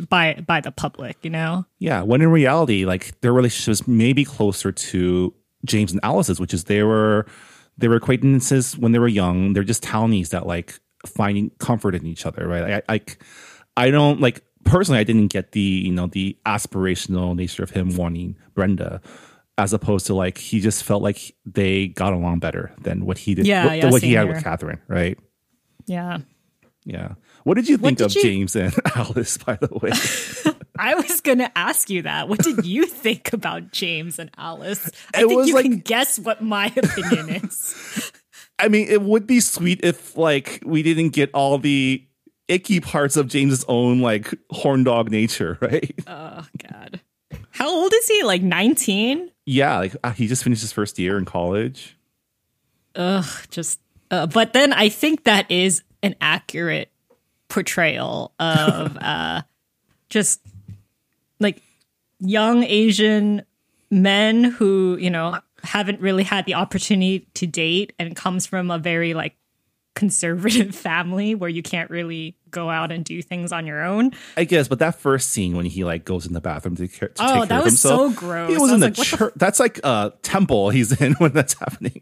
by 0.09 0.43
by 0.47 0.61
the 0.61 0.71
public, 0.71 1.17
you 1.23 1.31
know? 1.31 1.67
Yeah, 1.79 2.03
when 2.03 2.23
in 2.23 2.31
reality, 2.31 2.85
like 2.85 3.21
their 3.21 3.33
relationship 3.33 3.73
is 3.73 3.89
maybe 3.89 4.25
closer 4.25 4.73
to 4.73 5.35
James 5.65 5.93
and 5.93 6.01
Alice's, 6.03 6.41
which 6.41 6.55
is 6.55 6.65
they 6.65 6.83
were 6.83 7.27
they 7.77 7.89
were 7.89 7.97
acquaintances 7.97 8.79
when 8.79 8.93
they 8.93 8.99
were 8.99 9.09
young. 9.09 9.53
They're 9.53 9.65
just 9.65 9.83
townies 9.83 10.31
that 10.31 10.47
like 10.47 10.79
finding 11.07 11.51
comfort 11.59 11.95
in 11.95 12.07
each 12.07 12.25
other, 12.27 12.47
right? 12.47 12.83
I, 12.89 12.95
I 12.95 13.01
I 13.77 13.91
don't 13.91 14.21
like 14.21 14.43
personally. 14.69 15.01
I 15.01 15.05
didn't 15.05 15.29
get 15.29 15.53
the 15.53 15.61
you 15.61 15.93
know 15.93 16.07
the 16.07 16.37
aspirational 16.47 17.35
nature 17.37 17.63
of 17.63 17.71
him 17.71 17.97
wanting 17.97 18.37
Brenda, 18.55 19.01
as 19.57 19.73
opposed 19.73 20.07
to 20.07 20.15
like 20.15 20.39
he 20.39 20.61
just 20.61 20.85
felt 20.85 21.03
like 21.03 21.35
they 21.45 21.89
got 21.89 22.13
along 22.13 22.39
better 22.41 22.73
than 22.81 23.05
what 23.07 23.19
he 23.19 23.35
did. 23.35 23.47
Yeah, 23.47 23.67
what, 23.67 23.77
yeah, 23.79 23.91
what 23.91 24.03
he 24.03 24.13
had 24.13 24.27
here. 24.27 24.35
with 24.35 24.45
Catherine, 24.45 24.81
right? 24.89 25.19
Yeah. 25.87 26.19
Yeah. 26.85 27.15
What 27.45 27.55
did 27.55 27.69
you 27.69 27.77
think 27.77 27.99
did 27.99 28.05
of 28.07 28.15
you- 28.15 28.23
James 28.23 28.57
and 28.57 28.75
Alice? 28.95 29.37
By 29.39 29.57
the 29.57 29.69
way. 29.83 30.55
I 30.79 30.95
was 30.95 31.21
going 31.21 31.39
to 31.39 31.59
ask 31.59 31.91
you 31.91 32.03
that. 32.03 32.29
What 32.29 32.39
did 32.39 32.65
you 32.65 32.87
think 32.87 33.33
about 33.33 33.73
James 33.73 34.19
and 34.21 34.31
Alice? 34.39 34.89
I 35.13 35.23
It 35.23 35.27
think 35.29 35.39
was 35.39 35.49
you 35.49 35.55
like- 35.55 35.65
can 35.65 35.79
guess 35.81 36.19
what 36.19 36.41
my 36.43 36.67
opinion 36.77 37.31
is. 37.45 38.13
I 38.61 38.69
mean, 38.69 38.89
it 38.89 39.03
would 39.03 39.27
be 39.27 39.41
sweet 39.41 39.81
if 39.83 40.17
like 40.17 40.61
we 40.65 40.83
didn't 40.83 41.11
get 41.11 41.31
all 41.35 41.59
the 41.59 42.05
icky 42.49 42.81
parts 42.81 43.17
of 43.17 43.29
James's 43.29 43.65
own 43.69 44.01
like 44.01 44.35
horn 44.51 44.85
dog 44.85 45.11
nature, 45.11 45.59
right? 45.63 45.95
Oh, 46.07 46.47
God. 46.71 47.01
How 47.51 47.69
old 47.69 47.93
is 47.95 48.09
he? 48.09 48.23
Like 48.23 48.43
19? 48.43 49.31
yeah, 49.49 49.79
like 49.79 49.97
uh, 50.05 50.13
he 50.13 50.27
just 50.27 50.45
finished 50.45 50.61
his 50.61 50.73
first 50.73 50.99
year 50.99 51.17
in 51.17 51.25
college. 51.25 51.97
Ugh, 52.95 53.25
just. 53.51 53.81
Uh, 54.11 54.27
but 54.27 54.53
then 54.53 54.73
I 54.75 54.91
think 54.91 55.25
that 55.25 55.51
is 55.51 55.83
an 56.03 56.17
accurate 56.21 56.91
portrayal 57.49 58.33
of 58.39 58.97
uh, 59.01 59.43
just 60.11 60.41
like 61.41 61.63
young 62.21 62.63
Asian 62.63 63.43
men 63.91 64.45
who, 64.45 64.99
you 65.01 65.11
know, 65.11 65.41
haven't 65.63 66.01
really 66.01 66.25
had 66.25 66.45
the 66.45 66.55
opportunity 66.55 67.27
to 67.35 67.47
date 67.47 67.95
and 67.99 68.15
comes 68.15 68.47
from 68.47 68.71
a 68.71 68.79
very 68.79 69.15
like 69.15 69.35
conservative 69.99 70.75
family 70.89 71.35
where 71.35 71.51
you 71.51 71.63
can't 71.63 71.91
really 71.91 72.37
go 72.51 72.71
out 72.71 72.91
and 72.93 73.05
do 73.05 73.21
things 73.21 73.53
on 73.53 73.67
your 73.67 73.83
own. 73.83 74.13
I 74.37 74.45
guess, 74.45 74.69
but 74.69 74.79
that 74.79 74.95
first 74.95 75.31
scene 75.31 75.57
when 75.57 75.67
he 75.67 75.85
like 75.85 76.05
goes 76.07 76.25
in 76.27 76.33
the 76.33 76.41
bathroom 76.41 76.77
to, 76.77 76.89
care, 76.89 77.09
to 77.09 77.15
Oh, 77.23 77.27
take 77.27 77.35
care 77.35 77.47
that 77.47 77.59
of 77.59 77.65
was 77.65 77.73
himself, 77.75 78.15
so 78.15 78.19
gross. 78.21 78.51
He 78.51 78.57
was 78.57 78.71
in 78.73 78.81
was 78.81 78.81
the 78.81 78.87
like, 78.87 78.95
the 78.97 79.03
church. 79.05 79.33
That's 79.37 79.61
like 79.61 79.81
a 79.85 80.13
temple 80.23 80.71
he's 80.71 80.99
in 81.01 81.13
when 81.19 81.33
that's 81.33 81.55
happening. 81.55 82.01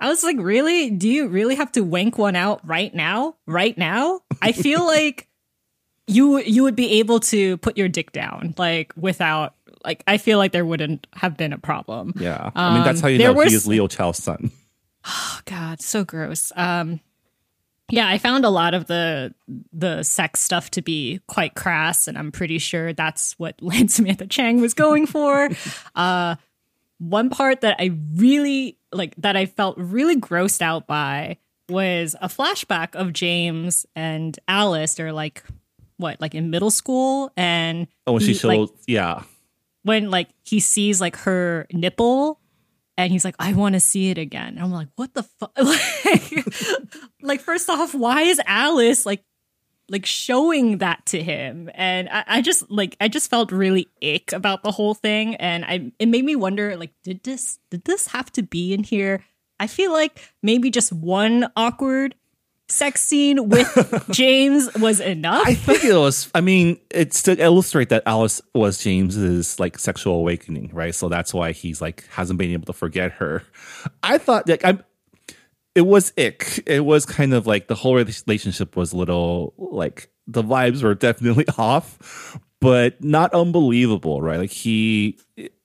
I 0.00 0.08
was 0.08 0.24
like, 0.24 0.36
really? 0.40 0.90
Do 0.90 1.08
you 1.08 1.28
really 1.28 1.56
have 1.56 1.70
to 1.72 1.82
wank 1.82 2.16
one 2.16 2.34
out 2.34 2.66
right 2.66 2.94
now? 2.94 3.36
Right 3.46 3.76
now? 3.76 4.22
I 4.40 4.52
feel 4.52 4.84
like 4.86 5.28
you 6.06 6.38
you 6.40 6.62
would 6.64 6.74
be 6.76 6.98
able 7.00 7.20
to 7.20 7.56
put 7.58 7.76
your 7.78 7.88
dick 7.88 8.10
down 8.10 8.54
like 8.58 8.92
without 8.96 9.54
like 9.84 10.02
I 10.08 10.18
feel 10.18 10.38
like 10.38 10.52
there 10.52 10.64
wouldn't 10.64 11.06
have 11.12 11.36
been 11.36 11.52
a 11.52 11.58
problem. 11.58 12.14
Yeah, 12.16 12.50
I 12.54 12.74
mean 12.74 12.84
that's 12.84 12.98
Um, 12.98 13.02
how 13.02 13.08
you 13.08 13.18
there 13.18 13.32
know 13.34 13.40
he 13.42 13.54
is 13.54 13.66
Leo 13.66 13.86
Chao's 13.86 14.16
son. 14.18 14.50
Oh 15.06 15.40
god, 15.44 15.80
so 15.80 16.04
gross. 16.04 16.52
Um 16.56 17.00
yeah, 17.92 18.06
I 18.08 18.18
found 18.18 18.44
a 18.44 18.50
lot 18.50 18.72
of 18.74 18.86
the 18.86 19.34
the 19.72 20.02
sex 20.04 20.40
stuff 20.40 20.70
to 20.72 20.82
be 20.82 21.20
quite 21.26 21.54
crass, 21.54 22.06
and 22.06 22.16
I'm 22.16 22.30
pretty 22.30 22.58
sure 22.58 22.92
that's 22.92 23.36
what 23.38 23.56
Lan 23.62 23.88
Samantha 23.88 24.26
Chang 24.26 24.60
was 24.60 24.74
going 24.74 25.06
for. 25.06 25.48
uh, 25.96 26.36
one 26.98 27.30
part 27.30 27.62
that 27.62 27.76
I 27.80 27.98
really 28.14 28.78
like 28.92 29.14
that 29.16 29.36
I 29.36 29.46
felt 29.46 29.76
really 29.78 30.16
grossed 30.20 30.62
out 30.62 30.86
by 30.86 31.38
was 31.68 32.14
a 32.20 32.28
flashback 32.28 32.94
of 32.94 33.12
James 33.12 33.86
and 33.96 34.38
Alice. 34.46 34.94
They're 34.94 35.12
like 35.12 35.42
what, 35.96 36.20
like 36.20 36.34
in 36.34 36.50
middle 36.50 36.70
school, 36.70 37.32
and 37.36 37.86
Oh, 38.06 38.12
when 38.12 38.20
she 38.22 38.28
he, 38.28 38.34
showed, 38.34 38.48
like, 38.48 38.68
yeah. 38.86 39.22
when 39.82 40.10
like 40.10 40.28
he 40.44 40.60
sees 40.60 41.00
like 41.00 41.16
her 41.16 41.66
nipple 41.72 42.39
and 43.02 43.12
he's 43.12 43.24
like 43.24 43.36
i 43.38 43.52
want 43.52 43.74
to 43.74 43.80
see 43.80 44.10
it 44.10 44.18
again. 44.18 44.48
And 44.48 44.60
i'm 44.60 44.72
like 44.72 44.88
what 44.96 45.14
the 45.14 45.22
fuck 45.22 45.52
like, 45.58 46.46
like 47.22 47.40
first 47.40 47.68
off 47.68 47.94
why 47.94 48.22
is 48.22 48.40
alice 48.46 49.06
like 49.06 49.24
like 49.90 50.06
showing 50.06 50.78
that 50.78 51.04
to 51.06 51.20
him? 51.20 51.68
And 51.74 52.08
I, 52.08 52.24
I 52.26 52.42
just 52.42 52.70
like 52.70 52.96
i 53.00 53.08
just 53.08 53.28
felt 53.28 53.52
really 53.52 53.88
ick 54.02 54.32
about 54.32 54.62
the 54.62 54.70
whole 54.70 54.94
thing. 54.94 55.34
And 55.36 55.64
i 55.64 55.92
it 55.98 56.06
made 56.06 56.24
me 56.24 56.36
wonder 56.36 56.76
like 56.76 56.92
did 57.02 57.22
this 57.24 57.58
did 57.70 57.84
this 57.84 58.08
have 58.08 58.30
to 58.32 58.42
be 58.42 58.72
in 58.72 58.84
here? 58.84 59.24
I 59.58 59.66
feel 59.66 59.92
like 59.92 60.32
maybe 60.42 60.70
just 60.70 60.92
one 60.92 61.50
awkward 61.54 62.14
sex 62.70 63.00
scene 63.00 63.48
with 63.48 64.06
james 64.10 64.72
was 64.74 65.00
enough 65.00 65.46
I 65.46 65.54
think 65.54 65.84
it 65.84 65.96
was. 65.96 66.30
I 66.34 66.40
mean, 66.40 66.78
it's 66.90 67.22
to 67.24 67.40
illustrate 67.42 67.88
that 67.90 68.02
Alice 68.06 68.40
was 68.54 68.82
James's 68.82 69.58
like 69.58 69.78
sexual 69.78 70.14
awakening, 70.14 70.70
right? 70.72 70.94
So 70.94 71.08
that's 71.08 71.32
why 71.32 71.52
he's 71.52 71.80
like 71.80 72.06
hasn't 72.08 72.38
been 72.38 72.50
able 72.50 72.66
to 72.66 72.72
forget 72.72 73.12
her. 73.12 73.42
I 74.02 74.18
thought 74.18 74.48
like 74.48 74.64
I'm. 74.64 74.84
It 75.74 75.82
was 75.82 76.12
ick. 76.18 76.64
It 76.66 76.84
was 76.84 77.06
kind 77.06 77.32
of 77.32 77.46
like 77.46 77.68
the 77.68 77.76
whole 77.76 77.94
relationship 77.94 78.76
was 78.76 78.92
a 78.92 78.96
little 78.96 79.54
like 79.56 80.10
the 80.26 80.42
vibes 80.42 80.82
were 80.82 80.94
definitely 80.94 81.46
off, 81.58 82.38
but 82.60 83.02
not 83.02 83.32
unbelievable, 83.32 84.20
right? 84.20 84.38
Like 84.38 84.50
he 84.50 85.18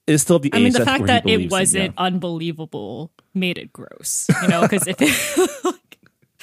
is 0.06 0.22
still 0.22 0.38
the 0.38 0.50
I 0.52 0.60
mean, 0.60 0.72
the 0.72 0.84
fact 0.84 1.06
that 1.06 1.28
it 1.28 1.50
wasn't 1.50 1.94
yeah. 1.94 2.04
unbelievable 2.04 3.12
made 3.34 3.58
it 3.58 3.72
gross, 3.72 4.26
you 4.42 4.48
know, 4.48 4.62
because 4.62 4.86
if 4.86 4.96
it, 5.00 5.74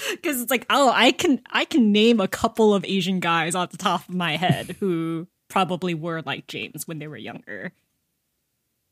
because 0.12 0.42
it's 0.42 0.52
like, 0.52 0.66
oh, 0.70 0.92
I 0.94 1.12
can, 1.12 1.42
I 1.52 1.66
can 1.66 1.92
name 1.92 2.20
a 2.20 2.28
couple 2.28 2.74
of 2.74 2.86
Asian 2.86 3.20
guys 3.20 3.56
off 3.56 3.72
the 3.72 3.78
top 3.78 4.08
of 4.08 4.16
my 4.16 4.38
head 4.38 4.76
who 4.80 5.28
probably 5.50 5.94
were 5.94 6.22
like 6.22 6.48
James 6.48 6.88
when 6.88 7.00
they 7.00 7.08
were 7.08 7.18
younger. 7.18 7.72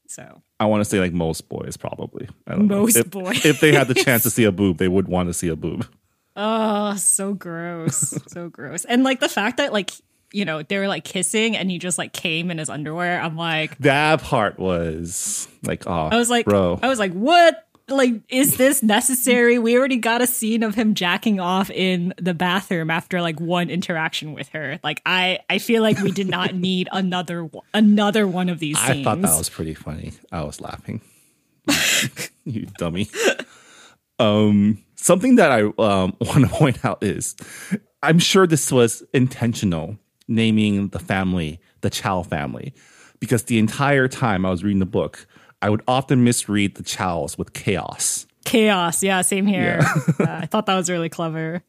So 0.08 0.42
I 0.60 0.66
want 0.66 0.82
to 0.82 0.86
say 0.86 1.00
like 1.00 1.14
most 1.14 1.48
boys 1.48 1.78
probably. 1.78 2.28
I 2.46 2.52
don't 2.52 2.68
know. 2.68 2.82
Most 2.82 2.98
if, 2.98 3.10
boys. 3.10 3.46
If 3.46 3.62
they 3.62 3.72
had 3.72 3.88
the 3.88 3.94
chance 3.94 4.24
to 4.24 4.30
see 4.32 4.44
a 4.44 4.52
boob, 4.52 4.78
they 4.78 4.88
would 4.88 5.08
want 5.08 5.30
to 5.30 5.34
see 5.34 5.48
a 5.48 5.56
boob. 5.56 5.88
Oh, 6.36 6.96
so 6.96 7.34
gross. 7.34 8.14
so 8.28 8.50
gross. 8.50 8.86
And 8.86 9.04
like 9.04 9.20
the 9.20 9.30
fact 9.30 9.58
that 9.58 9.74
like, 9.74 9.92
you 10.34 10.46
know, 10.46 10.64
they 10.64 10.78
were 10.78 10.88
like 10.88 11.04
kissing 11.04 11.58
and 11.58 11.70
he 11.70 11.78
just 11.78 11.98
like 11.98 12.14
came 12.14 12.52
in 12.52 12.58
his 12.58 12.70
underwear. 12.70 13.22
I'm 13.22 13.36
like, 13.38 13.78
That 13.80 14.22
part 14.22 14.60
was 14.60 15.48
like, 15.64 15.88
oh, 15.88 16.10
I 16.12 16.18
was 16.18 16.30
like, 16.30 16.46
bro. 16.46 16.80
I 16.82 16.90
was 16.90 17.00
like, 17.00 17.14
what? 17.14 17.68
Like, 17.92 18.22
is 18.30 18.58
this 18.58 18.82
necessary? 18.82 19.60
We 19.60 19.78
already 19.78 19.98
got 19.98 20.22
a 20.22 20.28
scene 20.28 20.64
of 20.64 20.76
him 20.76 20.94
jacking 20.94 21.40
off 21.40 21.70
in 21.70 22.14
the 22.18 22.34
bathroom 22.34 22.90
after 22.90 23.22
like 23.22 23.40
one 23.40 23.70
interaction 23.70 24.34
with 24.34 24.50
her. 24.50 24.80
Like, 24.84 25.02
I, 25.06 25.40
I 25.50 25.60
feel 25.60 25.82
like 25.82 26.00
we 26.00 26.12
did 26.12 26.28
not 26.28 26.56
need 26.56 26.90
another, 26.92 27.46
one- 27.46 27.66
another 27.74 28.28
one 28.28 28.50
of 28.50 28.60
these 28.60 28.78
I 28.80 28.94
scenes. 28.94 29.04
thought 29.06 29.22
that 29.22 29.38
was 29.38 29.50
pretty 29.50 29.74
funny. 29.74 30.14
I 30.32 30.44
was 30.44 30.60
laughing. 30.62 31.02
you 32.46 32.68
dummy. 32.78 33.10
Um, 34.20 34.84
something 34.96 35.36
that 35.36 35.52
I 35.52 35.62
um, 35.62 36.16
want 36.22 36.46
to 36.46 36.48
point 36.48 36.84
out 36.86 37.04
is 37.04 37.36
I'm 38.04 38.20
sure 38.20 38.48
this 38.48 38.72
was 38.72 39.04
intentional 39.14 39.98
naming 40.28 40.90
the 40.90 41.00
family 41.00 41.60
the 41.82 41.90
Chao 41.90 42.24
family 42.24 42.74
because 43.20 43.44
the 43.44 43.60
entire 43.60 44.08
time 44.08 44.46
I 44.46 44.50
was 44.50 44.64
reading 44.64 44.80
the 44.80 44.86
book, 44.86 45.28
I 45.62 45.70
would 45.70 45.82
often 45.88 46.24
misread 46.24 46.76
the 46.76 46.84
Chaos 46.84 47.38
with 47.38 47.54
chaos. 47.54 48.26
chaos. 48.46 49.04
Yeah, 49.04 49.22
same 49.22 49.46
here. 49.46 49.80
Uh, 50.20 50.26
I 50.42 50.46
thought 50.48 50.66
that 50.66 50.76
was 50.76 50.90
really 50.90 51.10
clever. 51.10 51.62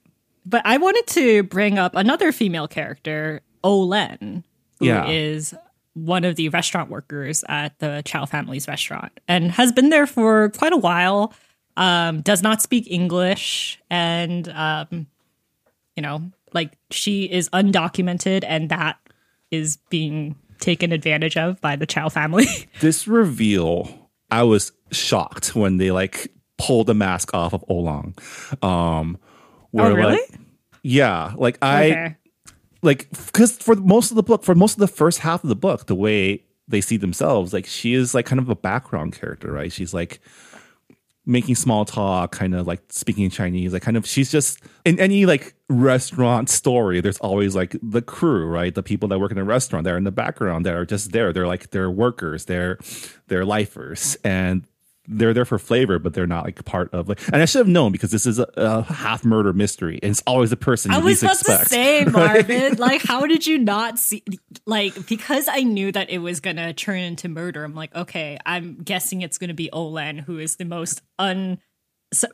But 0.47 0.63
I 0.65 0.79
wanted 0.79 1.07
to 1.09 1.43
bring 1.45 1.79
up 1.79 1.95
another 1.95 2.33
female 2.33 2.67
character, 2.67 3.43
Olen, 3.63 4.43
who 4.81 4.87
is 5.07 5.53
Yeah. 5.53 5.59
one 5.95 6.25
of 6.25 6.37
the 6.37 6.49
restaurant 6.49 6.91
workers 6.91 7.45
at 7.49 7.79
the 7.79 8.03
Chao 8.05 8.25
family's 8.25 8.67
restaurant 8.67 9.13
and 9.29 9.53
has 9.53 9.71
been 9.73 9.91
there 9.91 10.07
for 10.07 10.49
quite 10.51 10.73
a 10.73 10.77
while. 10.79 11.33
Um, 11.77 12.21
does 12.23 12.43
not 12.43 12.61
speak 12.61 12.91
English, 12.91 13.79
and 13.89 14.47
um, 14.51 15.07
you 15.97 16.03
know, 16.03 16.31
like 16.53 16.73
she 16.91 17.25
is 17.25 17.49
undocumented, 17.51 18.45
and 18.47 18.69
that 18.69 18.99
is 19.51 19.79
being 19.89 20.35
taken 20.63 20.93
advantage 20.93 21.37
of 21.37 21.61
by 21.61 21.77
the 21.77 21.85
Chao 21.87 22.09
family. 22.09 22.47
This 22.81 23.07
reveal, 23.07 24.11
I 24.31 24.45
was 24.45 24.73
shocked 24.91 25.55
when 25.55 25.77
they 25.77 25.91
like 25.91 26.33
pulled 26.59 26.87
the 26.87 26.95
mask 26.95 27.35
off 27.35 27.53
of 27.53 27.65
Olong. 27.69 28.17
Um, 28.65 29.19
where, 29.71 29.87
oh, 29.87 29.95
really? 29.95 30.13
Like, 30.15 30.41
yeah, 30.83 31.33
like 31.37 31.59
I 31.63 31.85
okay. 31.85 32.17
like 32.83 33.11
because 33.11 33.53
for 33.53 33.77
most 33.77 34.11
of 34.11 34.17
the 34.17 34.23
book, 34.23 34.43
for 34.43 34.55
most 34.55 34.73
of 34.73 34.79
the 34.79 34.89
first 34.89 35.19
half 35.19 35.45
of 35.45 35.49
the 35.49 35.57
book, 35.57 35.87
the 35.87 35.95
way 35.95 36.45
they 36.67 36.81
see 36.81 36.97
themselves, 36.97 37.53
like 37.53 37.67
she 37.67 37.95
is 37.95 38.15
like 38.15 38.27
kind 38.27 38.41
of 38.41 38.49
a 38.49 38.57
background 38.57 39.13
character, 39.13 39.53
right? 39.53 39.73
She's 39.73 39.95
like 39.95 40.21
making 41.25 41.55
small 41.55 41.85
talk, 41.85 42.33
kind 42.33 42.55
of 42.55 42.67
like 42.67 42.81
speaking 42.89 43.31
Chinese, 43.31 43.73
like 43.73 43.83
kind 43.83 43.97
of 43.97 44.07
she's 44.07 44.31
just 44.31 44.61
in 44.85 44.99
any 44.99 45.27
like 45.27 45.55
restaurant 45.73 46.49
story, 46.49 47.01
there's 47.01 47.19
always 47.19 47.55
like 47.55 47.77
the 47.83 48.03
crew, 48.03 48.47
right? 48.47 48.75
The 48.75 48.83
people 48.83 49.09
that 49.09 49.19
work 49.19 49.33
in 49.33 49.39
a 49.39 49.45
restaurant 49.45 49.85
they're 49.85 49.97
in 49.97 50.05
the 50.05 50.13
background 50.13 50.67
that 50.67 50.75
are 50.75 50.87
just 50.87 51.13
there. 51.13 51.33
They're 51.33 51.47
like 51.47 51.71
they're 51.71 51.91
workers, 51.91 52.45
they're 52.45 52.79
they're 53.29 53.45
lifers. 53.45 54.17
And 54.25 54.67
they're 55.09 55.35
there 55.35 55.45
for 55.45 55.59
flavor, 55.59 55.99
but 55.99 56.15
they're 56.15 56.27
not 56.27 56.45
like 56.45 56.65
part 56.65 56.93
of 56.95 57.09
like. 57.09 57.21
And 57.33 57.43
I 57.43 57.45
should 57.45 57.59
have 57.59 57.69
known 57.69 57.93
because 57.93 58.11
this 58.11 58.25
is 58.25 58.39
a, 58.39 58.47
a 58.57 58.83
half 58.83 59.25
murder 59.25 59.53
mystery, 59.53 59.99
and 60.03 60.11
it's 60.11 60.23
always 60.27 60.51
the 60.51 60.57
person 60.57 60.93
you 60.93 60.99
I 60.99 61.01
was 61.01 61.23
least 61.23 61.23
about 61.23 61.41
expect. 61.41 61.63
to 61.65 61.69
say, 61.69 62.05
Marvin, 62.11 62.77
like, 62.77 63.03
how 63.03 63.27
did 63.27 63.47
you 63.47 63.59
not 63.59 63.99
see? 63.99 64.23
Like, 64.65 65.07
because 65.09 65.49
I 65.49 65.63
knew 65.63 65.91
that 65.93 66.11
it 66.11 66.19
was 66.19 66.41
gonna 66.41 66.73
turn 66.73 67.01
into 67.01 67.29
murder. 67.29 67.65
I'm 67.65 67.75
like, 67.75 67.95
okay, 67.95 68.39
I'm 68.47 68.77
guessing 68.77 69.23
it's 69.23 69.39
gonna 69.39 69.55
be 69.55 69.71
Olen, 69.73 70.19
who 70.19 70.39
is 70.39 70.57
the 70.57 70.65
most 70.65 71.03
un 71.19 71.59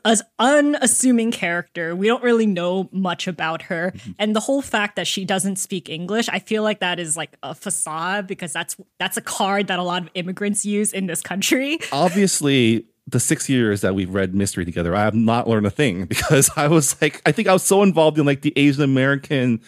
as 0.05 0.21
unassuming 0.39 1.31
character. 1.31 1.95
We 1.95 2.07
don't 2.07 2.23
really 2.23 2.45
know 2.45 2.89
much 2.91 3.27
about 3.27 3.63
her, 3.63 3.91
Mm-hmm. 3.95 4.11
and 4.19 4.35
the 4.35 4.39
whole 4.41 4.61
fact 4.61 4.95
that 4.97 5.07
she 5.07 5.25
doesn't 5.25 5.55
speak 5.57 5.89
English, 5.89 6.27
I 6.29 6.39
feel 6.39 6.63
like 6.63 6.79
that 6.79 6.99
is 6.99 7.15
like 7.17 7.35
a 7.43 7.55
facade 7.55 8.27
because 8.27 8.51
that's 8.53 8.75
that's 8.99 9.17
a 9.17 9.21
card 9.21 9.67
that 9.67 9.79
a 9.79 9.83
lot 9.83 10.03
of 10.03 10.09
immigrants 10.15 10.65
use 10.65 10.91
in 10.93 11.07
this 11.07 11.21
country. 11.21 11.79
obviously 11.91 12.85
the 13.07 13.19
six 13.19 13.49
years 13.49 13.81
that 13.81 13.95
we've 13.95 14.13
read 14.13 14.35
mystery 14.35 14.63
together 14.65 14.95
i 14.95 15.01
have 15.01 15.15
not 15.15 15.47
learned 15.47 15.65
a 15.65 15.69
thing 15.71 16.05
because 16.13 16.49
i 16.55 16.67
was 16.67 17.01
like 17.01 17.21
i 17.25 17.31
think 17.31 17.47
i 17.47 17.53
was 17.53 17.63
so 17.63 17.81
involved 17.81 18.19
in 18.19 18.25
like 18.25 18.41
the 18.41 18.53
asian 18.55 18.83
american 18.83 19.59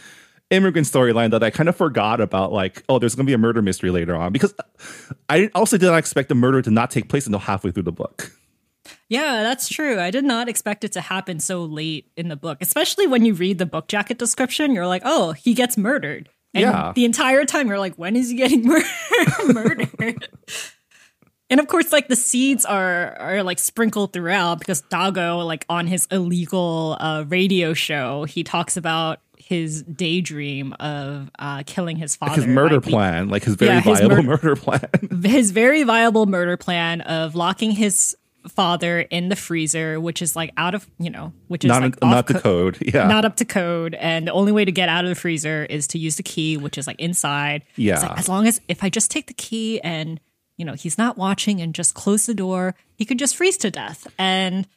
immigrant 0.51 0.86
storyline 0.88 1.32
that 1.32 1.41
i 1.41 1.49
kind 1.49 1.68
of 1.68 1.76
forgot 1.76 2.22
about 2.22 2.51
like 2.51 2.84
oh 2.89 2.99
there's 2.99 3.16
gonna 3.16 3.26
be 3.26 3.34
a 3.34 3.38
murder 3.39 3.62
mystery 3.62 3.89
later 3.89 4.16
on 4.16 4.32
because 4.32 4.53
i 5.30 5.49
also 5.55 5.76
did 5.78 5.88
not 5.88 5.97
expect 5.97 6.30
the 6.30 6.36
murder 6.36 6.62
to 6.62 6.70
not 6.70 6.91
take 6.91 7.09
place 7.09 7.26
until 7.26 7.39
halfway 7.39 7.72
through 7.72 7.82
the 7.84 7.91
book 7.91 8.32
Yeah, 9.10 9.44
that's 9.44 9.68
true. 9.70 10.00
I 10.00 10.12
did 10.12 10.24
not 10.24 10.48
expect 10.50 10.84
it 10.84 10.92
to 10.94 11.02
happen 11.02 11.39
so 11.39 11.64
late 11.64 12.12
in 12.16 12.28
the 12.30 12.36
book, 12.36 12.60
especially 12.62 13.08
when 13.08 13.26
you 13.26 13.34
read 13.34 13.58
the 13.58 13.66
book 13.66 13.88
jacket 13.88 14.18
description. 14.18 14.74
You're 14.74 14.88
like, 14.88 15.02
oh, 15.06 15.34
he 15.34 15.54
gets 15.54 15.78
murdered. 15.78 16.30
And 16.54 16.62
Yeah. 16.64 16.92
the 16.96 17.06
entire 17.06 17.46
time 17.46 17.68
you're 17.68 17.80
like, 17.80 17.96
when 17.96 18.16
is 18.16 18.30
he 18.30 18.36
getting 18.38 18.64
mur- 18.68 18.82
murdered? 19.54 20.28
and 21.50 21.60
of 21.60 21.68
course, 21.68 21.92
like 21.92 22.08
the 22.08 22.16
seeds 22.16 22.66
are 22.66 23.16
are 23.20 23.44
like 23.44 23.60
sprinkled 23.60 24.14
throughout 24.14 24.60
because 24.60 24.82
Dagou, 24.84 25.46
like 25.46 25.66
on 25.70 25.88
his 25.88 26.08
illegal 26.12 26.98
uh, 27.00 27.26
radio 27.28 27.74
show, 27.74 28.24
he 28.26 28.44
talks 28.44 28.78
about 28.78 29.20
his 29.38 29.84
daydream 29.84 30.72
of 30.80 31.30
uh, 31.38 31.64
killing 31.66 31.98
his 31.98 32.16
father. 32.16 32.36
his 32.36 32.48
murder 32.48 32.80
be- 32.80 32.89
plan 32.89 33.28
like 33.28 33.44
his 33.44 33.56
very 33.56 33.72
Yeah, 33.76 33.82
his 33.82 34.00
viable 34.00 34.24
mur- 34.24 34.24
murder 34.44 34.56
plan 34.56 34.88
his 35.24 35.52
very 35.52 35.84
viable 35.84 36.26
murder 36.26 36.56
plan 36.56 37.02
of 37.02 37.36
locking 37.36 37.72
his 37.72 38.16
father 38.50 39.02
in 39.02 39.30
the 39.30 39.36
freezer, 39.36 40.00
which 40.00 40.22
is 40.22 40.36
like 40.36 40.52
out 40.58 40.76
of 40.76 40.88
you 41.00 41.10
know, 41.10 41.34
which 41.48 41.64
is 41.64 41.70
not 41.70 41.82
like 41.82 42.02
not 42.02 42.18
off 42.18 42.26
the 42.28 42.34
co- 42.36 42.39
code 42.39 42.78
yeah 42.94 43.08
not 43.08 43.26
up 43.26 43.36
to 43.38 43.46
code, 43.46 43.96
and 43.96 44.28
the 44.28 44.34
only 44.34 44.52
way 44.52 44.66
to 44.66 44.72
get 44.72 44.89
out 44.89 45.06
of 45.06 45.10
the 45.10 45.16
freezer 45.16 45.66
is 45.66 45.88
to 45.88 46.00
use 46.00 46.16
the 46.16 46.24
key, 46.24 46.58
which 46.58 46.78
is 46.78 46.88
like 46.88 47.00
inside. 47.00 47.64
Yeah. 47.76 48.00
like, 48.00 48.20
as 48.20 48.30
long 48.30 48.48
as 48.48 48.62
if 48.68 48.84
I 48.84 48.89
just 48.89 49.12
take 49.12 49.28
the 49.28 49.34
key 49.34 49.80
and 49.82 50.20
you 50.58 50.66
know 50.66 50.74
he's 50.74 50.98
not 50.98 51.18
watching 51.18 51.62
and 51.62 51.74
just 51.74 51.94
close 51.94 52.26
the 52.26 52.34
door, 52.34 52.76
he 52.96 53.06
could 53.06 53.20
just 53.20 53.36
freeze 53.36 53.58
to 53.58 53.72
death. 53.72 54.08
And 54.18 54.68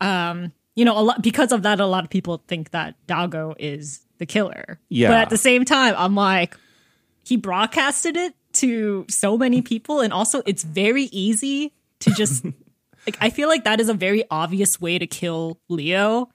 um, 0.00 0.52
you 0.74 0.84
know, 0.84 0.98
a 0.98 1.02
lot 1.02 1.22
because 1.22 1.52
of 1.52 1.62
that, 1.62 1.80
a 1.80 1.86
lot 1.86 2.04
of 2.04 2.10
people 2.10 2.42
think 2.48 2.70
that 2.70 2.94
Dagou 3.06 3.54
is 3.58 4.04
the 4.18 4.26
killer. 4.26 4.80
Yeah. 4.88 5.08
but 5.08 5.18
at 5.18 5.30
the 5.30 5.36
same 5.36 5.64
time, 5.64 5.94
I'm 5.96 6.14
like, 6.14 6.56
he 7.24 7.36
broadcasted 7.36 8.16
it 8.16 8.34
to 8.54 9.06
so 9.08 9.36
many 9.36 9.62
people, 9.62 10.00
and 10.00 10.12
also 10.12 10.42
it's 10.46 10.62
very 10.62 11.04
easy 11.04 11.72
to 12.00 12.10
just 12.10 12.44
like 13.06 13.16
I 13.20 13.30
feel 13.30 13.48
like 13.48 13.64
that 13.64 13.80
is 13.80 13.88
a 13.88 13.94
very 13.94 14.24
obvious 14.30 14.80
way 14.80 14.98
to 14.98 15.06
kill 15.06 15.58
Leo. 15.68 16.28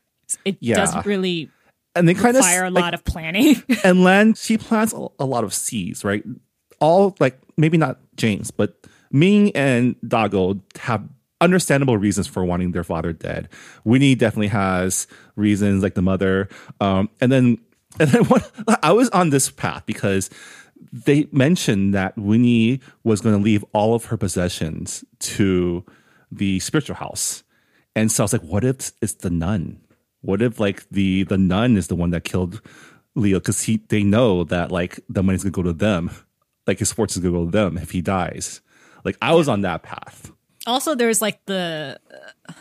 It 0.45 0.57
Yeah. 0.59 0.75
doesn't 0.75 1.05
really 1.05 1.49
And 1.95 2.07
they 2.07 2.13
kind 2.13 2.37
of 2.37 2.43
require 2.43 2.65
a 2.65 2.69
lot 2.71 2.93
of 2.93 3.03
planning. 3.03 3.61
and 3.83 4.03
Len, 4.03 4.33
she 4.35 4.57
plants 4.57 4.93
a, 4.93 5.07
a 5.19 5.25
lot 5.25 5.43
of 5.43 5.53
seeds, 5.53 6.03
right? 6.03 6.23
All 6.79 7.15
like 7.19 7.39
maybe 7.57 7.77
not 7.77 7.99
James, 8.15 8.51
but 8.51 8.75
Ming 9.11 9.51
and 9.55 9.95
Dagou 10.01 10.61
have 10.79 11.03
understandable 11.41 11.97
reasons 11.97 12.27
for 12.27 12.43
wanting 12.45 12.73
their 12.73 12.83
father 12.83 13.11
dead. 13.13 13.49
Winnie 13.85 14.13
definitely 14.13 14.47
has 14.49 15.07
reasons, 15.35 15.81
like 15.81 15.95
the 15.95 16.01
mother. 16.01 16.47
Um, 16.79 17.09
and 17.19 17.31
then 17.31 17.57
and 17.99 18.09
then 18.11 18.25
what 18.25 18.49
I 18.83 18.91
was 18.93 19.09
on 19.09 19.31
this 19.31 19.49
path 19.49 19.83
because 19.87 20.29
they 20.93 21.27
mentioned 21.31 21.93
that 21.93 22.17
Winnie 22.17 22.79
was 23.03 23.19
going 23.21 23.35
to 23.37 23.41
leave 23.43 23.65
all 23.73 23.93
of 23.95 24.05
her 24.05 24.17
possessions 24.17 25.03
to 25.19 25.83
the 26.31 26.59
spiritual 26.59 26.95
house. 26.95 27.43
And 27.95 28.11
so 28.11 28.23
I 28.23 28.25
was 28.25 28.33
like, 28.33 28.43
what 28.43 28.63
if 28.63 28.91
it's 29.01 29.13
the 29.15 29.29
nun? 29.29 29.81
What 30.21 30.41
if 30.41 30.59
like 30.59 30.87
the 30.89 31.23
the 31.23 31.37
nun 31.37 31.77
is 31.77 31.87
the 31.87 31.95
one 31.95 32.11
that 32.11 32.23
killed 32.23 32.61
Leo? 33.15 33.39
Because 33.39 33.63
he 33.63 33.77
they 33.89 34.03
know 34.03 34.43
that 34.45 34.71
like 34.71 34.99
the 35.09 35.23
money's 35.23 35.43
gonna 35.43 35.51
go 35.51 35.63
to 35.63 35.73
them, 35.73 36.11
like 36.67 36.79
his 36.79 36.91
fortune's 36.91 37.23
gonna 37.23 37.37
go 37.37 37.45
to 37.45 37.51
them 37.51 37.77
if 37.77 37.91
he 37.91 38.01
dies. 38.01 38.61
Like 39.03 39.17
I 39.21 39.33
was 39.33 39.47
on 39.47 39.61
that 39.61 39.83
path. 39.83 40.31
also, 40.67 40.93
there's 40.93 41.21
like 41.21 41.43
the 41.45 41.99
uh, 42.47 42.53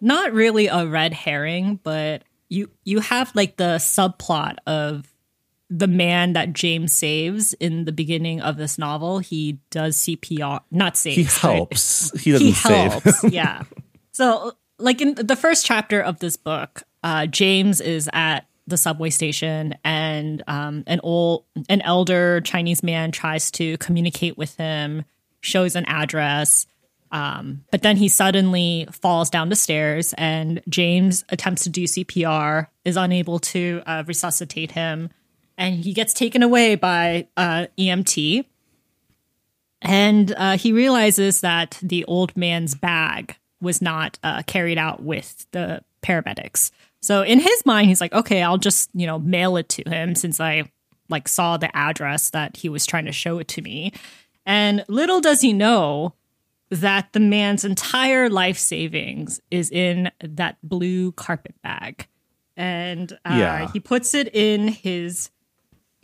not 0.00 0.32
really 0.32 0.66
a 0.66 0.86
red 0.86 1.12
herring, 1.12 1.78
but 1.82 2.22
you 2.48 2.70
you 2.84 3.00
have 3.00 3.34
like 3.34 3.56
the 3.56 3.76
subplot 3.76 4.56
of 4.66 5.06
the 5.68 5.88
man 5.88 6.34
that 6.34 6.52
James 6.52 6.92
saves 6.92 7.52
in 7.54 7.84
the 7.84 7.92
beginning 7.92 8.40
of 8.40 8.56
this 8.56 8.78
novel. 8.78 9.18
He 9.18 9.58
does 9.70 9.96
CPR, 9.98 10.60
not 10.70 10.96
saves. 10.96 11.16
He 11.16 11.40
helps. 11.40 12.20
He 12.20 12.32
doesn't 12.32 12.46
he 12.46 12.52
save. 12.52 12.92
helps. 12.92 13.24
yeah. 13.30 13.62
So, 14.12 14.52
like 14.78 15.00
in 15.00 15.14
the 15.14 15.36
first 15.36 15.66
chapter 15.66 16.00
of 16.00 16.18
this 16.20 16.36
book, 16.36 16.82
uh, 17.02 17.26
James 17.26 17.80
is 17.80 18.08
at 18.12 18.46
the 18.66 18.76
subway 18.76 19.10
station, 19.10 19.74
and 19.84 20.42
um, 20.46 20.84
an 20.86 21.00
old, 21.02 21.44
an 21.68 21.80
elder 21.82 22.40
Chinese 22.40 22.82
man 22.82 23.12
tries 23.12 23.50
to 23.52 23.76
communicate 23.78 24.36
with 24.36 24.56
him, 24.56 25.04
shows 25.40 25.76
an 25.76 25.84
address. 25.86 26.66
Um, 27.12 27.64
but 27.70 27.82
then 27.82 27.96
he 27.96 28.08
suddenly 28.08 28.88
falls 28.90 29.30
down 29.30 29.48
the 29.48 29.56
stairs, 29.56 30.14
and 30.18 30.60
James 30.68 31.24
attempts 31.28 31.62
to 31.64 31.70
do 31.70 31.84
CPR, 31.84 32.66
is 32.84 32.96
unable 32.96 33.38
to 33.38 33.82
uh, 33.86 34.02
resuscitate 34.06 34.72
him, 34.72 35.10
and 35.58 35.84
he 35.84 35.92
gets 35.92 36.12
taken 36.12 36.42
away 36.42 36.74
by 36.74 37.28
uh, 37.36 37.66
EMT. 37.78 38.44
And 39.82 40.32
uh, 40.36 40.56
he 40.56 40.72
realizes 40.72 41.40
that 41.42 41.78
the 41.82 42.04
old 42.06 42.36
man's 42.36 42.74
bag 42.74 43.36
was 43.60 43.80
not 43.82 44.18
uh, 44.22 44.42
carried 44.46 44.78
out 44.78 45.02
with 45.02 45.46
the 45.52 45.82
paramedics. 46.02 46.70
So 47.00 47.22
in 47.22 47.40
his 47.40 47.64
mind, 47.66 47.88
he's 47.88 48.00
like, 48.00 48.12
okay, 48.12 48.42
I'll 48.42 48.58
just 48.58 48.90
you 48.94 49.06
know 49.06 49.18
mail 49.18 49.56
it 49.56 49.68
to 49.70 49.88
him 49.88 50.14
since 50.14 50.40
I 50.40 50.70
like 51.08 51.28
saw 51.28 51.56
the 51.56 51.74
address 51.76 52.30
that 52.30 52.56
he 52.56 52.68
was 52.68 52.84
trying 52.86 53.04
to 53.04 53.12
show 53.12 53.38
it 53.38 53.48
to 53.48 53.62
me. 53.62 53.92
And 54.44 54.84
little 54.88 55.20
does 55.20 55.40
he 55.40 55.52
know 55.52 56.14
that 56.70 57.12
the 57.12 57.20
man's 57.20 57.64
entire 57.64 58.28
life 58.28 58.58
savings 58.58 59.40
is 59.52 59.70
in 59.70 60.10
that 60.20 60.56
blue 60.64 61.12
carpet 61.12 61.54
bag, 61.62 62.08
and 62.56 63.12
uh, 63.12 63.36
Yeah. 63.36 63.70
he 63.72 63.78
puts 63.78 64.14
it 64.14 64.34
in 64.34 64.68
his 64.68 65.30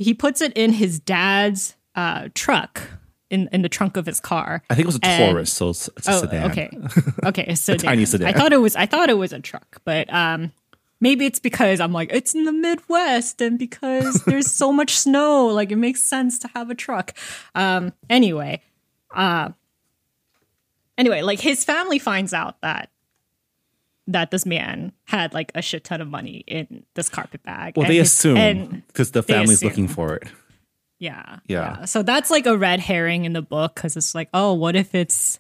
he 0.03 0.15
puts 0.15 0.41
it 0.41 0.53
in 0.55 0.73
his 0.73 0.99
dad's 1.01 1.75
uh, 1.95 2.29
truck 2.35 2.83
in 3.31 3.49
in 3.53 3.63
the 3.63 3.69
trunk 3.69 3.97
of 3.97 4.05
his 4.07 4.21
car. 4.21 4.63
I 4.71 4.75
think 4.75 4.85
it 4.85 4.87
was 4.87 4.97
a 4.97 5.07
And- 5.07 5.31
Taurus, 5.33 5.53
so 5.53 5.71
it's, 5.71 5.89
it's 5.97 6.09
a 6.09 6.13
Oh, 6.13 6.21
sedan. 6.21 6.51
okay, 6.51 6.71
okay, 7.25 7.55
so 7.55 7.77
tiny 7.77 8.05
sedan. 8.05 8.27
I 8.29 8.33
thought 8.33 8.53
it 8.53 8.59
was 8.59 8.77
I 8.77 8.87
thought 8.87 9.09
it 9.11 9.17
was 9.19 9.33
a 9.33 9.41
truck, 9.41 9.81
but 9.85 10.13
um, 10.13 10.53
maybe 11.01 11.25
it's 11.27 11.39
because 11.39 11.81
I'm 11.81 11.93
like 11.93 12.13
it's 12.13 12.35
in 12.35 12.45
the 12.45 12.53
Midwest 12.53 13.41
and 13.41 13.59
because 13.59 14.23
there's 14.27 14.51
so 14.51 14.73
much 14.73 14.91
snow, 14.97 15.47
like 15.47 15.73
it 15.73 15.77
makes 15.77 16.03
sense 16.03 16.39
to 16.41 16.49
have 16.55 16.71
a 16.71 16.75
truck. 16.75 17.15
Um, 17.55 17.93
anyway, 18.11 18.61
uh, 19.15 19.51
anyway, 20.99 21.23
like 21.23 21.41
his 21.41 21.65
family 21.65 21.99
finds 21.99 22.33
out 22.35 22.61
that 22.61 22.91
that 24.09 24.31
this 24.31 24.45
man 24.45 24.93
had 25.05 25.33
like 25.33 25.53
a 25.55 25.63
shit 25.63 25.85
ton 25.85 26.01
of 26.01 26.09
money 26.09 26.45
in 26.47 26.85
this 26.95 27.09
carpet 27.09 27.43
bag. 27.43 27.77
Well, 27.77 27.85
and 27.85 27.93
they 27.93 27.99
his- 27.99 28.13
assume 28.13 28.83
because 28.89 29.13
the 29.13 29.23
family's 29.23 29.59
assume. 29.59 29.69
looking 29.69 29.89
for 29.89 30.17
it. 30.17 30.29
yeah, 30.99 31.39
Yeah. 31.49 31.85
So 31.85 32.03
that's 32.03 32.31
like 32.31 32.47
a 32.47 32.57
red 32.57 32.81
herring 32.81 33.25
in 33.25 33.33
the 33.33 33.43
book 33.43 33.75
because 33.75 33.97
it's 33.97 34.15
like, 34.15 34.29
oh, 34.35 34.55
what 34.55 34.77
if 34.77 34.95
it's 34.95 35.39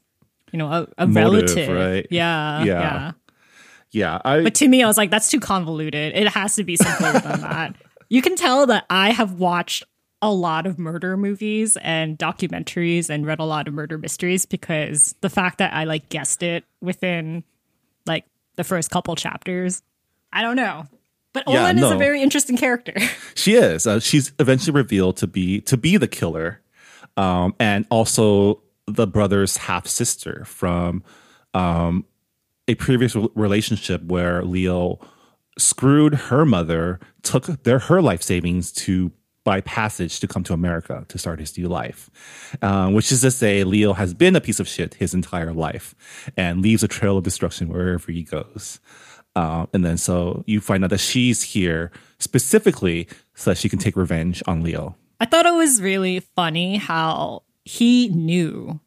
you 0.53 0.59
know 0.59 0.69
a, 0.69 0.89
a 0.99 1.07
Motive, 1.07 1.57
relative, 1.57 1.69
right? 1.75 2.07
Yeah, 2.11 2.65
Yeah. 2.65 2.81
yeah. 2.81 3.13
Yeah, 3.95 4.19
I 4.25 4.43
But 4.43 4.55
to 4.57 4.69
me, 4.69 4.83
I 4.83 4.87
was 4.87 4.97
like, 4.97 5.11
that's 5.11 5.31
too 5.31 5.39
convoluted. 5.41 6.17
It 6.17 6.27
has 6.29 6.55
to 6.57 6.65
be 6.65 6.77
simpler 6.77 7.13
than 7.13 7.41
that. 7.43 7.77
You 8.09 8.23
can 8.23 8.37
tell 8.37 8.67
that 8.69 8.87
I 8.89 9.11
have 9.11 9.35
watched 9.35 9.85
a 10.23 10.33
lot 10.33 10.67
of 10.67 10.79
murder 10.79 11.17
movies 11.19 11.77
and 11.83 12.19
documentaries 12.19 13.11
and 13.11 13.27
read 13.27 13.39
a 13.39 13.45
lot 13.45 13.69
of 13.69 13.75
murder 13.75 13.99
mysteries 13.99 14.47
because 14.47 15.15
the 15.21 15.29
fact 15.29 15.59
that 15.59 15.75
I 15.75 15.85
like 15.85 16.09
guessed 16.09 16.43
it 16.43 16.65
within 16.81 17.45
like 18.07 18.25
the 18.57 18.65
first 18.65 18.91
couple 18.91 19.15
chapters, 19.17 19.83
I 20.33 20.43
don't 20.43 20.57
know. 20.57 20.87
But 21.33 21.45
Yeah, 21.47 21.63
Olin 21.63 21.79
is 21.79 21.91
a 21.91 21.97
very 21.97 22.21
interesting 22.21 22.57
character. 22.57 22.95
She 23.35 23.55
is. 23.55 23.87
Uh, 23.87 23.99
she's 23.99 24.33
eventually 24.39 24.75
revealed 24.75 25.17
to 25.17 25.27
be 25.27 25.63
to 25.63 25.77
be 25.77 25.97
the 25.97 26.07
killer, 26.07 26.61
um, 27.17 27.55
and 27.59 27.87
also 27.91 28.63
the 28.87 29.07
brother's 29.07 29.57
half 29.57 29.87
sister 29.87 30.45
from 30.45 31.03
um, 31.55 32.05
a 32.69 32.75
previous 32.75 33.17
re- 33.17 33.29
relationship 33.35 34.03
where 34.05 34.43
Leo 34.45 35.01
screwed 35.59 36.15
her 36.15 36.45
mother, 36.45 37.01
took 37.23 37.47
their 37.65 37.79
her 37.79 38.03
life 38.03 38.23
savings 38.23 38.71
to 38.73 39.11
buy 39.45 39.61
passage 39.63 40.21
to 40.21 40.29
come 40.29 40.45
to 40.45 40.53
America 40.53 41.05
to 41.09 41.19
start 41.19 41.41
his 41.41 41.57
new 41.59 41.69
life. 41.69 42.11
Um, 42.63 42.95
which 42.95 43.11
is 43.11 43.23
to 43.23 43.31
say, 43.31 43.65
Leo 43.65 43.93
has 43.93 44.15
been 44.15 44.37
a 44.37 44.41
piece 44.41 44.61
of 44.61 44.69
shit 44.69 44.95
his 44.95 45.15
entire 45.15 45.53
life 45.53 45.95
and 46.37 46.63
leaves 46.63 46.83
a 46.83 46.89
trail 46.89 47.19
of 47.19 47.25
destruction 47.25 47.69
wherever 47.69 48.13
he 48.13 48.23
goes. 48.23 48.81
Um, 49.35 49.69
and 49.73 49.85
then 49.85 49.97
so 49.97 50.45
you 50.47 50.61
find 50.61 50.85
out 50.85 50.91
that 50.91 51.01
she's 51.01 51.43
here 51.43 51.91
specifically 52.19 53.09
so 53.35 53.51
that 53.51 53.59
she 53.59 53.69
can 53.69 53.79
take 53.79 53.97
revenge 53.97 54.43
on 54.47 54.63
Leo. 54.63 54.95
I 55.21 55.25
thought 55.25 55.47
it 55.47 55.55
was 55.55 55.81
really 55.81 56.21
funny 56.21 56.77
how 56.77 57.45
he 57.65 58.09
knew 58.09 58.81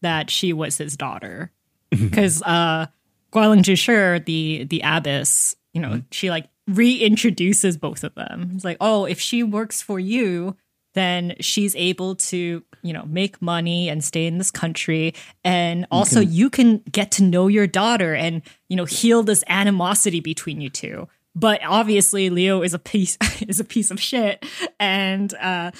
that 0.00 0.30
she 0.30 0.52
was 0.52 0.78
his 0.78 0.96
daughter 0.96 1.52
because 1.90 2.42
uh, 2.42 2.86
Gualing 3.32 3.62
Zhisher, 3.62 4.24
the 4.24 4.64
the 4.64 4.80
abbess, 4.82 5.54
you 5.72 5.80
know, 5.80 6.02
she 6.10 6.30
like 6.30 6.48
reintroduces 6.70 7.78
both 7.78 8.04
of 8.04 8.14
them. 8.14 8.52
It's 8.54 8.64
like, 8.64 8.76
oh, 8.80 9.04
if 9.04 9.20
she 9.20 9.42
works 9.42 9.82
for 9.82 9.98
you, 9.98 10.56
then 10.94 11.34
she's 11.40 11.74
able 11.76 12.16
to, 12.16 12.62
you 12.82 12.92
know, 12.92 13.04
make 13.06 13.40
money 13.40 13.88
and 13.88 14.04
stay 14.04 14.26
in 14.26 14.38
this 14.38 14.50
country, 14.50 15.14
and 15.42 15.86
also 15.90 16.20
you 16.20 16.50
can 16.50 16.78
get 16.90 17.10
to 17.12 17.22
know 17.22 17.48
your 17.48 17.66
daughter 17.66 18.14
and 18.14 18.42
you 18.68 18.76
know 18.76 18.84
heal 18.84 19.22
this 19.22 19.42
animosity 19.48 20.20
between 20.20 20.60
you 20.60 20.68
two. 20.68 21.08
But 21.34 21.60
obviously, 21.64 22.28
Leo 22.28 22.62
is 22.62 22.74
a 22.74 22.78
piece 22.78 23.16
is 23.48 23.58
a 23.58 23.64
piece 23.64 23.90
of 23.90 23.98
shit, 24.00 24.44
and 24.78 25.32
uh, 25.34 25.70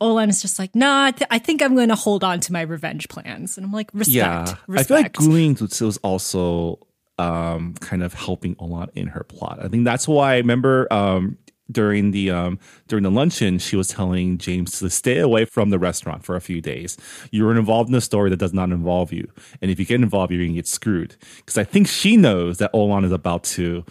Olan 0.00 0.28
is 0.28 0.42
just 0.42 0.58
like, 0.58 0.74
nah, 0.74 1.06
I, 1.06 1.10
th- 1.12 1.28
I 1.30 1.38
think 1.38 1.62
I'm 1.62 1.74
going 1.74 1.88
to 1.88 1.94
hold 1.94 2.22
on 2.22 2.40
to 2.40 2.52
my 2.52 2.60
revenge 2.60 3.08
plans. 3.08 3.56
And 3.56 3.64
I'm 3.64 3.72
like, 3.72 3.90
respect, 3.92 4.14
Yeah, 4.14 4.54
respect. 4.66 4.68
I 4.68 4.82
feel 4.84 4.96
like 4.98 5.12
Guling 5.12 5.80
was 5.80 5.96
also 5.98 6.78
um, 7.18 7.74
kind 7.74 8.02
of 8.02 8.14
helping 8.14 8.56
a 8.58 8.64
lot 8.64 8.90
in 8.94 9.08
her 9.08 9.24
plot. 9.24 9.58
I 9.62 9.68
think 9.68 9.84
that's 9.84 10.08
why 10.08 10.34
I 10.34 10.36
remember 10.38 10.92
um, 10.92 11.38
during 11.70 12.10
the 12.10 12.30
um, 12.30 12.58
during 12.88 13.02
the 13.02 13.10
luncheon, 13.10 13.58
she 13.58 13.76
was 13.76 13.88
telling 13.88 14.38
James 14.38 14.78
to 14.80 14.90
stay 14.90 15.18
away 15.18 15.44
from 15.44 15.70
the 15.70 15.78
restaurant 15.78 16.24
for 16.24 16.36
a 16.36 16.40
few 16.40 16.60
days. 16.60 16.96
You're 17.30 17.56
involved 17.56 17.88
in 17.88 17.94
a 17.94 18.00
story 18.00 18.30
that 18.30 18.38
does 18.38 18.52
not 18.52 18.70
involve 18.70 19.12
you, 19.12 19.30
and 19.62 19.70
if 19.70 19.78
you 19.78 19.86
get 19.86 20.00
involved, 20.00 20.32
you're 20.32 20.42
gonna 20.44 20.54
get 20.54 20.66
screwed. 20.66 21.16
Because 21.36 21.58
I 21.58 21.64
think 21.64 21.88
she 21.88 22.16
knows 22.16 22.58
that 22.58 22.72
Olan 22.72 23.04
is 23.04 23.12
about 23.12 23.44
to 23.44 23.84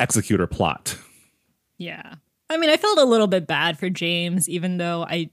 execute 0.00 0.40
her 0.40 0.46
plot. 0.46 0.96
Yeah. 1.78 2.14
I 2.48 2.58
mean, 2.58 2.70
I 2.70 2.76
felt 2.76 2.98
a 2.98 3.04
little 3.04 3.28
bit 3.28 3.46
bad 3.46 3.78
for 3.78 3.88
James, 3.88 4.48
even 4.48 4.76
though 4.76 5.04
I 5.08 5.30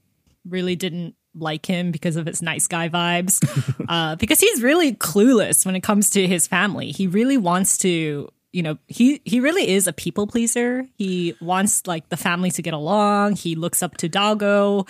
really 0.48 0.74
didn't 0.74 1.14
like 1.34 1.66
him 1.66 1.90
because 1.90 2.16
of 2.16 2.26
his 2.26 2.42
nice 2.42 2.66
guy 2.66 2.88
vibes. 2.88 3.40
uh, 3.88 4.16
because 4.16 4.40
he's 4.40 4.62
really 4.62 4.94
clueless 4.94 5.64
when 5.64 5.76
it 5.76 5.82
comes 5.82 6.10
to 6.10 6.26
his 6.26 6.46
family. 6.46 6.92
He 6.92 7.06
really 7.06 7.36
wants 7.36 7.78
to, 7.78 8.28
you 8.52 8.62
know, 8.62 8.78
he 8.88 9.20
he 9.24 9.40
really 9.40 9.68
is 9.68 9.86
a 9.86 9.92
people 9.92 10.26
pleaser. 10.26 10.86
He 10.96 11.36
wants 11.40 11.86
like 11.86 12.08
the 12.08 12.16
family 12.16 12.50
to 12.52 12.62
get 12.62 12.74
along. 12.74 13.36
He 13.36 13.54
looks 13.54 13.82
up 13.82 13.96
to 13.98 14.08
Dagou. 14.08 14.88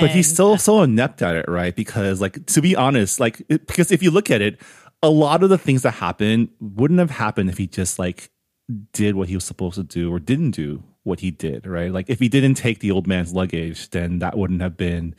but 0.00 0.10
he's 0.10 0.32
still 0.32 0.56
so 0.56 0.82
inept 0.82 1.20
at 1.20 1.36
it, 1.36 1.44
right? 1.48 1.76
Because, 1.76 2.20
like, 2.20 2.46
to 2.46 2.62
be 2.62 2.74
honest, 2.74 3.20
like, 3.20 3.42
it, 3.50 3.66
because 3.66 3.92
if 3.92 4.02
you 4.02 4.10
look 4.10 4.30
at 4.30 4.40
it, 4.40 4.58
a 5.02 5.10
lot 5.10 5.42
of 5.42 5.50
the 5.50 5.58
things 5.58 5.82
that 5.82 5.92
happen 5.92 6.48
wouldn't 6.60 7.00
have 7.00 7.10
happened 7.10 7.50
if 7.50 7.58
he 7.58 7.66
just 7.66 7.98
like 7.98 8.30
did 8.92 9.16
what 9.16 9.28
he 9.28 9.34
was 9.34 9.44
supposed 9.44 9.74
to 9.74 9.82
do 9.82 10.10
or 10.10 10.18
didn't 10.18 10.52
do 10.52 10.82
what 11.02 11.20
he 11.20 11.30
did, 11.30 11.66
right? 11.66 11.92
Like, 11.92 12.08
if 12.08 12.20
he 12.20 12.28
didn't 12.28 12.54
take 12.54 12.78
the 12.78 12.90
old 12.90 13.06
man's 13.06 13.34
luggage, 13.34 13.90
then 13.90 14.20
that 14.20 14.38
wouldn't 14.38 14.62
have 14.62 14.76
been 14.76 15.14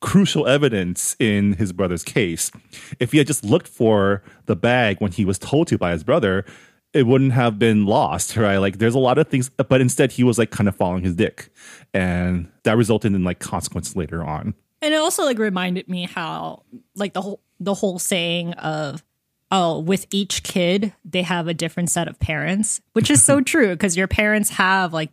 crucial 0.00 0.46
evidence 0.46 1.14
in 1.18 1.54
his 1.54 1.72
brother's 1.72 2.04
case. 2.04 2.50
If 2.98 3.12
he 3.12 3.18
had 3.18 3.26
just 3.26 3.44
looked 3.44 3.68
for 3.68 4.22
the 4.46 4.56
bag 4.56 5.00
when 5.00 5.12
he 5.12 5.24
was 5.24 5.38
told 5.38 5.68
to 5.68 5.78
by 5.78 5.92
his 5.92 6.04
brother, 6.04 6.44
it 6.92 7.06
wouldn't 7.06 7.32
have 7.32 7.58
been 7.58 7.86
lost, 7.86 8.36
right? 8.36 8.56
Like 8.56 8.78
there's 8.78 8.94
a 8.94 8.98
lot 8.98 9.18
of 9.18 9.28
things, 9.28 9.48
but 9.50 9.80
instead 9.80 10.12
he 10.12 10.24
was 10.24 10.38
like 10.38 10.50
kind 10.50 10.68
of 10.68 10.74
following 10.74 11.04
his 11.04 11.14
dick, 11.14 11.50
and 11.94 12.50
that 12.64 12.76
resulted 12.76 13.14
in 13.14 13.22
like 13.22 13.38
consequences 13.38 13.94
later 13.94 14.24
on. 14.24 14.54
And 14.82 14.94
it 14.94 14.96
also 14.96 15.24
like 15.24 15.38
reminded 15.38 15.88
me 15.88 16.04
how 16.04 16.62
like 16.96 17.12
the 17.12 17.22
whole 17.22 17.40
the 17.60 17.74
whole 17.74 17.98
saying 17.98 18.54
of 18.54 19.04
oh 19.50 19.78
with 19.78 20.06
each 20.10 20.42
kid 20.42 20.92
they 21.04 21.22
have 21.22 21.46
a 21.46 21.54
different 21.54 21.90
set 21.90 22.08
of 22.08 22.18
parents, 22.18 22.80
which 22.94 23.10
is 23.10 23.22
so 23.22 23.40
true 23.42 23.68
because 23.68 23.96
your 23.96 24.08
parents 24.08 24.50
have 24.50 24.92
like 24.92 25.10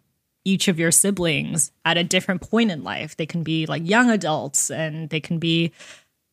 each 0.47 0.69
of 0.69 0.79
your 0.79 0.91
siblings 0.91 1.73
at 1.83 1.97
a 1.97 2.03
different 2.05 2.41
point 2.41 2.71
in 2.71 2.81
life. 2.81 3.17
They 3.17 3.25
can 3.25 3.43
be 3.43 3.65
like 3.65 3.85
young 3.85 4.09
adults 4.09 4.71
and 4.71 5.09
they 5.09 5.19
can 5.19 5.39
be 5.39 5.73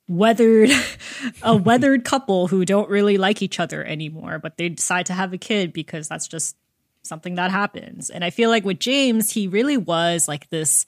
weathered 0.09 0.71
a 1.43 1.57
weathered 1.69 2.05
couple 2.05 2.47
who 2.47 2.65
don't 2.65 2.89
really 2.89 3.19
like 3.19 3.43
each 3.43 3.59
other 3.59 3.85
anymore, 3.85 4.39
but 4.39 4.57
they 4.57 4.69
decide 4.69 5.07
to 5.07 5.15
have 5.15 5.33
a 5.33 5.39
kid 5.39 5.73
because 5.73 6.07
that's 6.07 6.29
just 6.29 6.57
something 7.03 7.35
that 7.35 7.51
happens. 7.51 8.09
And 8.09 8.25
I 8.25 8.31
feel 8.31 8.51
like 8.51 8.65
with 8.65 8.79
James, 8.79 9.33
he 9.33 9.49
really 9.49 9.77
was 9.77 10.29
like 10.29 10.49
this 10.49 10.87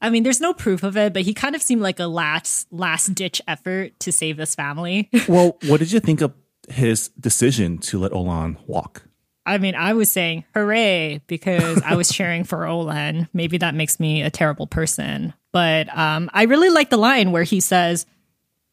I 0.00 0.10
mean, 0.10 0.22
there's 0.22 0.40
no 0.40 0.52
proof 0.52 0.84
of 0.84 0.96
it, 0.96 1.12
but 1.12 1.22
he 1.22 1.34
kind 1.34 1.56
of 1.56 1.62
seemed 1.62 1.82
like 1.82 1.98
a 1.98 2.06
last 2.06 2.70
last 2.70 3.14
ditch 3.14 3.40
effort 3.48 3.98
to 4.00 4.12
save 4.12 4.36
this 4.36 4.54
family. 4.54 5.08
well, 5.28 5.56
what 5.66 5.80
did 5.80 5.90
you 5.90 5.98
think 5.98 6.20
of 6.20 6.34
his 6.68 7.08
decision 7.18 7.78
to 7.78 7.98
let 7.98 8.12
Olan 8.12 8.58
walk? 8.66 9.07
I 9.48 9.58
mean, 9.58 9.74
I 9.74 9.94
was 9.94 10.10
saying 10.10 10.44
hooray 10.54 11.22
because 11.26 11.80
I 11.82 11.96
was 11.96 12.10
cheering 12.10 12.44
for 12.44 12.58
Olan. 12.58 13.28
Maybe 13.32 13.58
that 13.58 13.74
makes 13.74 13.98
me 13.98 14.22
a 14.22 14.30
terrible 14.30 14.66
person. 14.66 15.32
But 15.52 15.88
um, 15.96 16.30
I 16.34 16.44
really 16.44 16.68
like 16.70 16.90
the 16.90 16.98
line 16.98 17.32
where 17.32 17.44
he 17.44 17.60
says, 17.60 18.04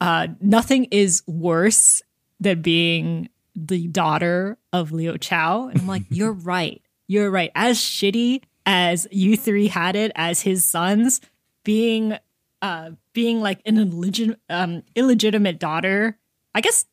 uh, 0.01 0.27
nothing 0.41 0.85
is 0.91 1.23
worse 1.25 2.01
than 2.39 2.61
being 2.61 3.29
the 3.55 3.87
daughter 3.87 4.57
of 4.73 4.91
Leo 4.91 5.15
Chao. 5.15 5.69
And 5.69 5.79
I'm 5.79 5.87
like, 5.87 6.03
you're 6.09 6.33
right. 6.53 6.81
You're 7.07 7.31
right. 7.31 7.51
As 7.55 7.79
shitty 7.79 8.43
as 8.65 9.07
you 9.11 9.37
three 9.37 9.67
had 9.67 9.95
it 9.95 10.11
as 10.15 10.41
his 10.41 10.65
sons, 10.65 11.21
being 11.63 12.17
uh 12.61 12.91
being 13.13 13.41
like 13.41 13.61
an 13.65 13.77
illegit- 13.77 14.37
um, 14.49 14.83
illegitimate 14.95 15.59
daughter. 15.59 16.17
I 16.53 16.61
guess 16.61 16.85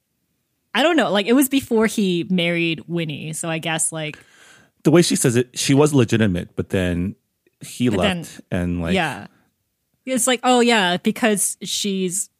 I 0.75 0.83
don't 0.83 0.97
know. 0.97 1.11
Like 1.11 1.27
it 1.27 1.35
was 1.35 1.49
before 1.49 1.87
he 1.87 2.27
married 2.31 2.83
Winnie, 2.87 3.33
so 3.33 3.49
I 3.49 3.59
guess 3.59 3.93
like 3.93 4.18
the 4.85 4.91
way 4.91 5.03
she 5.03 5.16
says 5.16 5.37
it, 5.37 5.59
she 5.59 5.75
was 5.75 5.93
legitimate, 5.95 6.57
but 6.57 6.70
then 6.70 7.14
he 7.61 7.89
But 7.89 7.99
left 7.99 8.41
and 8.51 8.81
like 8.83 8.95
yeah, 8.95 9.27
it's 10.07 10.27
like 10.27 10.41
oh 10.43 10.61
yeah, 10.61 10.97
because 10.97 11.57
she's 11.62 12.31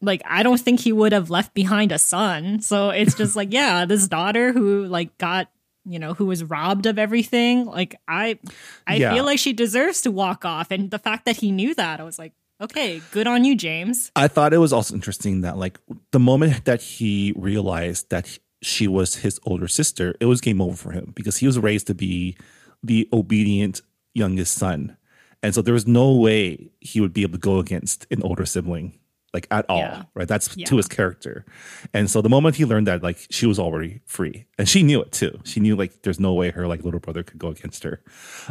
like 0.00 0.22
I 0.26 0.42
don't 0.42 0.60
think 0.60 0.80
he 0.80 0.92
would 0.92 1.12
have 1.12 1.30
left 1.30 1.54
behind 1.54 1.90
a 1.92 1.98
son. 1.98 2.60
So 2.60 2.90
it's 2.90 3.14
just 3.14 3.34
like 3.36 3.52
yeah, 3.52 3.84
this 3.86 4.06
daughter 4.08 4.52
who 4.52 4.84
like 4.86 5.16
got 5.18 5.48
you 5.86 5.98
know 5.98 6.14
who 6.14 6.26
was 6.26 6.44
robbed 6.44 6.86
of 6.86 6.98
everything. 6.98 7.64
Like 7.66 7.96
I, 8.08 8.38
I 8.86 8.96
Yeah. 8.96 9.14
feel 9.14 9.24
like 9.24 9.38
she 9.38 9.52
deserves 9.52 10.02
to 10.02 10.10
walk 10.10 10.44
off. 10.44 10.70
And 10.70 10.90
the 10.90 10.98
fact 10.98 11.24
that 11.26 11.36
he 11.38 11.50
knew 11.50 11.74
that, 11.74 12.00
I 12.00 12.04
was 12.04 12.18
like, 12.18 12.32
okay, 12.60 13.00
good 13.12 13.26
on 13.26 13.44
you, 13.44 13.56
James. 13.56 14.10
I 14.16 14.28
thought 14.28 14.52
it 14.52 14.58
was 14.58 14.72
also 14.72 14.94
interesting 14.94 15.40
that 15.42 15.56
like 15.58 15.78
the 16.12 16.20
moment 16.20 16.64
that 16.64 16.80
he 16.82 17.32
realized 17.36 18.10
that 18.10 18.38
she 18.62 18.88
was 18.88 19.16
his 19.16 19.38
older 19.44 19.68
sister, 19.68 20.14
it 20.20 20.26
was 20.26 20.40
game 20.40 20.60
over 20.60 20.76
for 20.76 20.92
him 20.92 21.12
because 21.14 21.36
he 21.38 21.46
was 21.46 21.58
raised 21.58 21.86
to 21.88 21.94
be 21.94 22.36
the 22.82 23.08
obedient 23.12 23.82
youngest 24.14 24.54
son. 24.54 24.96
And 25.42 25.54
so 25.54 25.60
there 25.60 25.74
was 25.74 25.86
no 25.86 26.12
way 26.14 26.70
he 26.80 27.00
would 27.00 27.12
be 27.12 27.22
able 27.22 27.34
to 27.34 27.38
go 27.38 27.58
against 27.58 28.06
an 28.10 28.22
older 28.22 28.46
sibling 28.46 28.98
like 29.34 29.48
at 29.50 29.66
all, 29.68 29.78
Yeah. 29.78 30.04
right? 30.14 30.28
That's 30.28 30.56
Yeah. 30.56 30.64
to 30.66 30.76
his 30.76 30.86
character. 30.86 31.44
And 31.92 32.08
so 32.08 32.22
the 32.22 32.28
moment 32.28 32.54
he 32.56 32.64
learned 32.64 32.86
that 32.86 33.02
like 33.02 33.18
she 33.30 33.46
was 33.46 33.58
already 33.58 34.00
free 34.06 34.46
and 34.58 34.68
she 34.68 34.82
knew 34.84 35.00
it 35.02 35.10
too. 35.10 35.40
She 35.44 35.58
knew 35.60 35.74
like 35.76 36.02
there's 36.02 36.20
no 36.20 36.32
way 36.34 36.50
her 36.50 36.68
like 36.68 36.84
little 36.84 37.00
brother 37.00 37.22
could 37.24 37.38
go 37.40 37.48
against 37.48 37.82
her. 37.82 38.00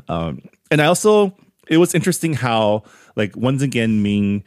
Um 0.10 0.42
and 0.70 0.82
I 0.82 0.86
also 0.86 1.36
it 1.70 1.78
was 1.78 1.96
interesting 1.96 2.34
how 2.34 2.84
like 3.16 3.36
once 3.36 3.62
again 3.62 4.02
Ming 4.04 4.44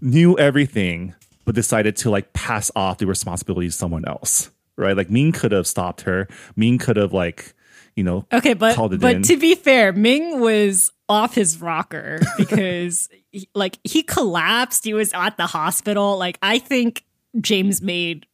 knew 0.00 0.38
everything 0.38 1.14
but 1.44 1.54
decided 1.54 1.96
to 1.96 2.10
like 2.10 2.32
pass 2.32 2.70
off 2.76 2.98
the 2.98 3.06
responsibility 3.06 3.68
to 3.68 3.72
someone 3.72 4.04
else 4.06 4.50
right 4.76 4.96
like 4.96 5.10
ming 5.10 5.30
could 5.32 5.52
have 5.52 5.66
stopped 5.66 6.02
her 6.02 6.26
ming 6.56 6.78
could 6.78 6.96
have 6.96 7.12
like 7.12 7.52
you 7.96 8.02
know 8.04 8.24
Okay, 8.32 8.54
but 8.54 8.74
called 8.76 8.94
it 8.94 9.00
but 9.00 9.16
in. 9.16 9.22
to 9.22 9.36
be 9.36 9.54
fair, 9.56 9.92
Ming 9.92 10.40
was 10.40 10.92
off 11.08 11.34
his 11.34 11.60
rocker 11.60 12.20
because 12.38 13.08
he- 13.32 13.48
like 13.54 13.78
he 13.84 14.02
collapsed. 14.04 14.84
He 14.84 14.94
was 14.94 15.12
at 15.12 15.36
the 15.36 15.46
hospital. 15.46 16.16
Like 16.16 16.38
I 16.40 16.60
think 16.60 17.04
James 17.40 17.82
made 17.82 18.26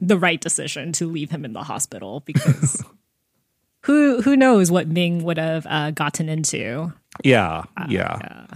the 0.00 0.16
right 0.16 0.40
decision 0.40 0.92
to 0.92 1.10
leave 1.10 1.30
him 1.30 1.44
in 1.44 1.52
the 1.52 1.64
hospital 1.64 2.20
because 2.24 2.82
who 3.82 4.22
who 4.22 4.36
knows 4.36 4.70
what 4.70 4.86
Ming 4.88 5.24
would 5.24 5.36
have 5.38 5.66
uh, 5.68 5.90
gotten 5.90 6.28
into. 6.28 6.92
yeah 7.24 7.64
Uh, 7.76 7.86
yeah 7.88 8.46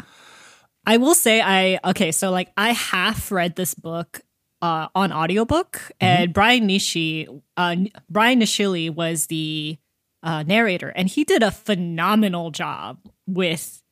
I 0.86 0.98
will 0.98 1.14
say 1.14 1.40
I 1.40 1.80
okay, 1.84 2.12
so 2.12 2.30
like 2.30 2.52
I 2.56 2.72
half 2.72 3.32
read 3.32 3.56
this 3.56 3.74
book 3.74 4.20
uh, 4.62 4.88
on 4.94 5.12
audiobook 5.12 5.90
and 6.00 6.32
Brian 6.32 6.68
Nishii 6.68 7.42
uh, 7.56 7.76
Brian 8.08 8.40
Nishili 8.40 8.88
was 8.94 9.26
the 9.26 9.76
uh, 10.22 10.44
narrator 10.44 10.88
and 10.88 11.08
he 11.08 11.24
did 11.24 11.42
a 11.42 11.50
phenomenal 11.50 12.50
job 12.50 12.98
with 13.26 13.82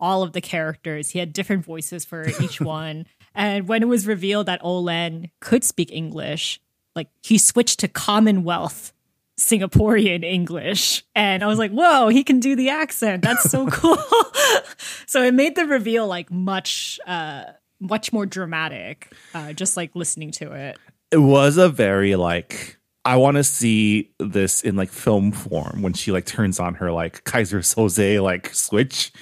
all 0.00 0.22
of 0.22 0.32
the 0.32 0.40
characters. 0.40 1.10
He 1.10 1.18
had 1.18 1.32
different 1.32 1.64
voices 1.64 2.04
for 2.04 2.26
each 2.40 2.60
one. 2.60 3.06
And 3.34 3.68
when 3.68 3.82
it 3.82 3.86
was 3.88 4.06
revealed 4.06 4.46
that 4.46 4.64
Olen 4.64 5.30
could 5.40 5.64
speak 5.64 5.90
English, 5.92 6.60
like 6.94 7.08
he 7.22 7.36
switched 7.36 7.80
to 7.80 7.88
Commonwealth 7.88 8.92
Singaporean 9.38 10.24
English. 10.24 11.04
And 11.14 11.42
I 11.42 11.46
was 11.46 11.58
like, 11.58 11.70
whoa, 11.72 12.08
he 12.08 12.22
can 12.24 12.40
do 12.40 12.54
the 12.56 12.68
accent. 12.70 13.22
That's 13.22 13.50
so 13.50 13.66
cool. 13.70 13.96
so 15.06 15.22
it 15.22 15.34
made 15.34 15.56
the 15.56 15.66
reveal 15.66 16.06
like 16.06 16.30
much 16.30 16.98
uh 17.06 17.44
much 17.80 18.12
more 18.12 18.24
dramatic, 18.24 19.12
uh, 19.34 19.52
just 19.52 19.76
like 19.76 19.94
listening 19.94 20.30
to 20.30 20.52
it. 20.52 20.78
it 21.10 21.18
was 21.18 21.58
a 21.58 21.68
very 21.68 22.16
like 22.16 22.78
i 23.04 23.14
want 23.16 23.36
to 23.36 23.44
see 23.44 24.10
this 24.18 24.62
in 24.62 24.74
like 24.76 24.88
film 24.88 25.30
form 25.32 25.82
when 25.82 25.92
she 25.92 26.10
like 26.10 26.24
turns 26.24 26.58
on 26.58 26.74
her 26.74 26.90
like 26.90 27.22
Keyser 27.24 27.58
Söze 27.60 28.22
like 28.22 28.54
switch 28.54 29.12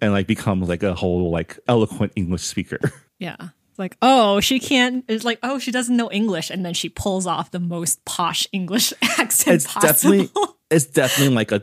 and 0.00 0.12
like 0.12 0.28
becomes 0.28 0.68
like 0.68 0.84
a 0.84 0.94
whole 0.94 1.32
like 1.32 1.58
eloquent 1.66 2.12
english 2.14 2.42
speaker 2.42 2.78
Yeah. 3.18 3.48
Like, 3.82 3.96
oh, 4.00 4.38
she 4.38 4.60
can't 4.60 5.04
it's 5.08 5.24
like, 5.24 5.40
oh, 5.42 5.58
she 5.58 5.72
doesn't 5.72 5.96
know 5.96 6.08
English, 6.10 6.50
and 6.50 6.64
then 6.64 6.72
she 6.72 6.88
pulls 6.88 7.26
off 7.26 7.50
the 7.50 7.58
most 7.58 8.04
posh 8.04 8.46
English 8.52 8.92
accent 9.18 9.56
it's 9.56 9.66
possible. 9.66 9.92
definitely 9.92 10.30
it's 10.70 10.86
definitely 10.86 11.34
like 11.34 11.50
a 11.50 11.62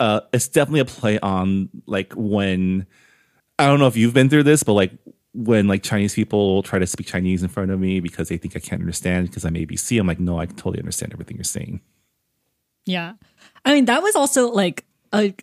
uh, 0.00 0.20
it's 0.32 0.48
definitely 0.48 0.80
a 0.80 0.84
play 0.86 1.18
on 1.18 1.68
like 1.86 2.14
when 2.14 2.86
I 3.58 3.66
don't 3.66 3.78
know 3.78 3.86
if 3.86 3.96
you've 3.96 4.14
been 4.14 4.30
through 4.30 4.44
this, 4.44 4.62
but 4.62 4.72
like 4.72 4.92
when 5.34 5.68
like 5.68 5.82
Chinese 5.82 6.14
people 6.14 6.62
try 6.62 6.78
to 6.78 6.86
speak 6.86 7.06
Chinese 7.06 7.42
in 7.42 7.48
front 7.48 7.70
of 7.70 7.78
me 7.78 8.00
because 8.00 8.28
they 8.28 8.38
think 8.38 8.56
I 8.56 8.58
can't 8.58 8.80
understand 8.80 9.28
because 9.28 9.44
I'm 9.44 9.54
ABC, 9.54 10.00
I'm 10.00 10.06
like, 10.06 10.20
no, 10.20 10.38
I 10.38 10.46
totally 10.46 10.78
understand 10.78 11.12
everything 11.12 11.36
you're 11.36 11.44
saying. 11.44 11.80
Yeah. 12.86 13.14
I 13.64 13.74
mean, 13.74 13.84
that 13.84 14.02
was 14.02 14.16
also 14.16 14.50
like 14.50 14.84
a 15.12 15.34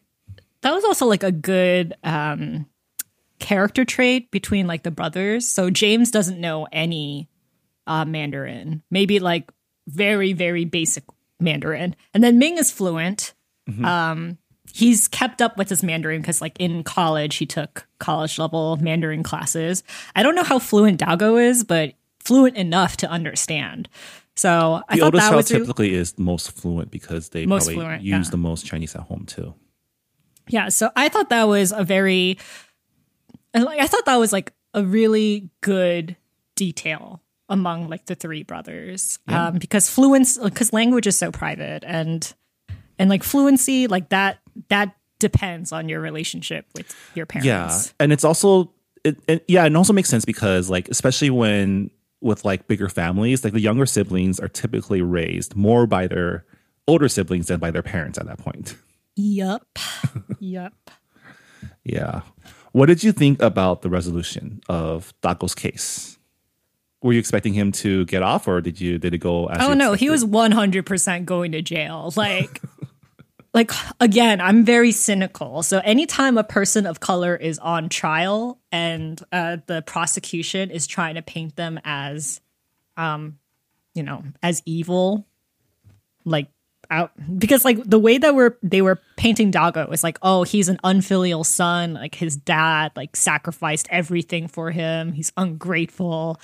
that 0.61 0.73
was 0.73 0.83
also 0.83 1.05
like 1.05 1.23
a 1.23 1.31
good 1.31 1.93
um 2.03 2.65
character 3.39 3.85
trait 3.85 4.29
between 4.31 4.67
like 4.67 4.83
the 4.83 4.91
brothers. 4.91 5.47
So 5.47 5.69
James 5.69 6.11
doesn't 6.11 6.39
know 6.39 6.67
any 6.71 7.29
uh 7.87 8.05
Mandarin. 8.05 8.83
Maybe 8.91 9.19
like 9.19 9.49
very 9.87 10.33
very 10.33 10.65
basic 10.65 11.03
Mandarin. 11.39 11.95
And 12.13 12.23
then 12.23 12.37
Ming 12.37 12.57
is 12.57 12.71
fluent. 12.71 13.33
Um 13.83 14.37
he's 14.73 15.07
kept 15.07 15.41
up 15.41 15.57
with 15.57 15.69
his 15.69 15.81
Mandarin 15.83 16.21
cuz 16.21 16.41
like 16.41 16.59
in 16.59 16.83
college 16.83 17.37
he 17.37 17.45
took 17.45 17.87
college 17.99 18.37
level 18.37 18.77
Mandarin 18.77 19.23
classes. 19.23 19.83
I 20.15 20.23
don't 20.23 20.35
know 20.35 20.43
how 20.43 20.59
fluent 20.59 20.99
Dagou 20.99 21.41
is, 21.41 21.63
but 21.63 21.93
fluent 22.23 22.57
enough 22.57 22.97
to 22.97 23.09
understand. 23.09 23.87
So 24.35 24.81
I 24.87 24.95
The 24.95 25.01
thought 25.01 25.13
that 25.13 25.35
was 25.35 25.47
typically 25.47 25.93
is 25.93 26.17
most 26.17 26.51
fluent 26.51 26.91
because 26.91 27.29
they 27.29 27.45
Most 27.45 27.65
probably 27.65 27.75
fluent, 27.75 28.03
use 28.03 28.27
yeah. 28.27 28.31
the 28.31 28.37
most 28.37 28.65
Chinese 28.65 28.95
at 28.95 29.01
home 29.01 29.25
too. 29.25 29.53
Yeah, 30.47 30.69
so 30.69 30.89
I 30.95 31.09
thought 31.09 31.29
that 31.29 31.47
was 31.47 31.71
a 31.71 31.83
very 31.83 32.37
and 33.53 33.63
like 33.63 33.79
I 33.79 33.87
thought 33.87 34.05
that 34.05 34.17
was 34.17 34.33
like 34.33 34.53
a 34.73 34.83
really 34.83 35.49
good 35.61 36.15
detail 36.55 37.21
among 37.47 37.89
like 37.89 38.05
the 38.05 38.15
three 38.15 38.43
brothers. 38.43 39.19
Um 39.27 39.57
because 39.57 39.89
fluency 39.89 40.41
because 40.43 40.73
language 40.73 41.07
is 41.07 41.17
so 41.17 41.31
private 41.31 41.83
and 41.85 42.31
and 42.97 43.09
like 43.09 43.23
fluency 43.23 43.87
like 43.87 44.09
that 44.09 44.39
that 44.69 44.95
depends 45.19 45.71
on 45.71 45.89
your 45.89 45.99
relationship 45.99 46.65
with 46.75 46.93
your 47.15 47.25
parents. 47.25 47.45
Yeah, 47.45 47.81
and 47.99 48.11
it's 48.11 48.23
also 48.23 48.71
it, 49.03 49.17
it 49.27 49.45
yeah, 49.47 49.65
it 49.65 49.75
also 49.75 49.93
makes 49.93 50.09
sense 50.09 50.25
because 50.25 50.69
like 50.69 50.89
especially 50.89 51.29
when 51.29 51.91
with 52.21 52.43
like 52.43 52.67
bigger 52.67 52.89
families, 52.89 53.43
like 53.43 53.53
the 53.53 53.61
younger 53.61 53.85
siblings 53.85 54.39
are 54.39 54.49
typically 54.49 55.01
raised 55.01 55.55
more 55.55 55.87
by 55.87 56.07
their 56.07 56.45
older 56.87 57.07
siblings 57.07 57.47
than 57.47 57.59
by 57.59 57.71
their 57.71 57.83
parents 57.83 58.17
at 58.17 58.25
that 58.25 58.39
point. 58.39 58.75
Yup. 59.15 59.79
yup. 60.39 60.91
Yeah. 61.83 62.21
What 62.71 62.87
did 62.87 63.03
you 63.03 63.11
think 63.11 63.41
about 63.41 63.81
the 63.81 63.89
resolution 63.89 64.61
of 64.69 65.13
Dagou's 65.21 65.55
case? 65.55 66.17
Were 67.01 67.13
you 67.13 67.19
expecting 67.19 67.53
him 67.53 67.71
to 67.73 68.05
get 68.05 68.23
off, 68.23 68.47
or 68.47 68.61
did 68.61 68.79
you 68.79 68.97
did 68.97 69.13
it 69.13 69.19
go? 69.19 69.47
As 69.47 69.61
Oh 69.61 69.73
no, 69.73 69.93
he 69.93 70.09
was 70.09 70.25
one 70.25 70.51
hundred 70.51 70.85
percent 70.85 71.25
going 71.25 71.53
to 71.53 71.61
jail. 71.61 72.11
Like, 72.17 72.61
like 73.53 73.71
again, 74.01 74.41
I'm 74.41 74.65
very 74.65 74.91
cynical. 74.91 75.63
So 75.63 75.79
anytime 75.79 76.37
a 76.37 76.43
person 76.43 76.85
of 76.85 76.99
color 76.99 77.35
is 77.35 77.57
on 77.59 77.87
trial 77.87 78.59
and 78.71 79.21
uh, 79.31 79.57
the 79.65 79.81
prosecution 79.81 80.71
is 80.71 80.87
trying 80.87 81.15
to 81.15 81.21
paint 81.21 81.55
them 81.55 81.79
as, 81.85 82.41
um, 82.97 83.39
you 83.95 84.03
know, 84.03 84.23
as 84.43 84.61
evil, 84.65 85.25
like 86.25 86.49
out 86.91 87.11
because 87.37 87.63
like 87.65 87.83
the 87.83 87.99
way 87.99 88.17
that 88.17 88.33
we're 88.35 88.57
they 88.63 88.81
were 88.81 88.99
painting 89.15 89.51
Dagou 89.51 89.91
is 89.93 90.03
like, 90.03 90.17
oh, 90.21 90.43
he's 90.43 90.69
an 90.69 90.79
unfilial 90.83 91.43
son. 91.43 91.93
Like 91.93 92.15
his 92.15 92.35
dad 92.35 92.91
like 92.95 93.15
sacrificed 93.15 93.87
everything 93.91 94.47
for 94.47 94.71
him. 94.71 95.11
He's 95.13 95.31
ungrateful 95.37 96.39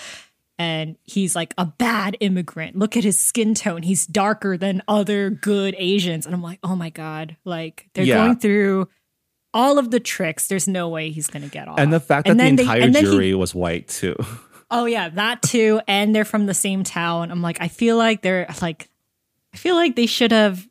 and 0.57 0.95
he's 1.03 1.35
like 1.35 1.53
a 1.57 1.65
bad 1.65 2.15
immigrant. 2.19 2.77
Look 2.77 2.95
at 2.95 3.03
his 3.03 3.19
skin 3.19 3.55
tone. 3.55 3.81
He's 3.83 4.05
darker 4.07 4.57
than 4.57 4.81
other 4.87 5.29
good 5.29 5.75
Asians. 5.77 6.25
And 6.25 6.33
I'm 6.33 6.41
like, 6.41 6.59
oh 6.63 6.75
my 6.75 6.89
God. 6.91 7.35
Like 7.43 7.89
they're 7.93 8.05
Yeah. 8.05 8.17
going 8.17 8.37
through 8.37 8.87
all 9.53 9.77
of 9.79 9.89
the 9.91 9.99
tricks. 9.99 10.47
There's 10.47 10.67
no 10.67 10.89
way 10.89 11.09
he's 11.11 11.27
going 11.27 11.43
to 11.43 11.49
get 11.49 11.67
off. 11.67 11.79
and 11.79 11.91
the 11.91 11.99
fact 11.99 12.27
that 12.27 12.33
the 12.33 12.43
then 12.43 12.55
they- 12.55 12.63
entire 12.63 12.87
he- 12.87 12.91
jury 13.01 13.33
was 13.35 13.53
white 13.55 13.87
too. 13.87 14.15
Oh 14.71 14.85
yeah, 14.85 15.09
that 15.09 15.43
too. 15.43 15.79
And 15.87 16.13
they're 16.15 16.25
from 16.25 16.47
the 16.47 16.55
same 16.55 16.83
town. 16.83 17.29
I'm 17.31 17.43
like, 17.43 17.61
I 17.61 17.67
feel 17.67 17.97
like 17.97 18.23
they're 18.23 18.47
like, 18.63 18.89
I 19.55 19.57
feel 19.57 19.75
like 19.75 19.95
they 19.95 20.05
should 20.05 20.33
have. 20.33 20.67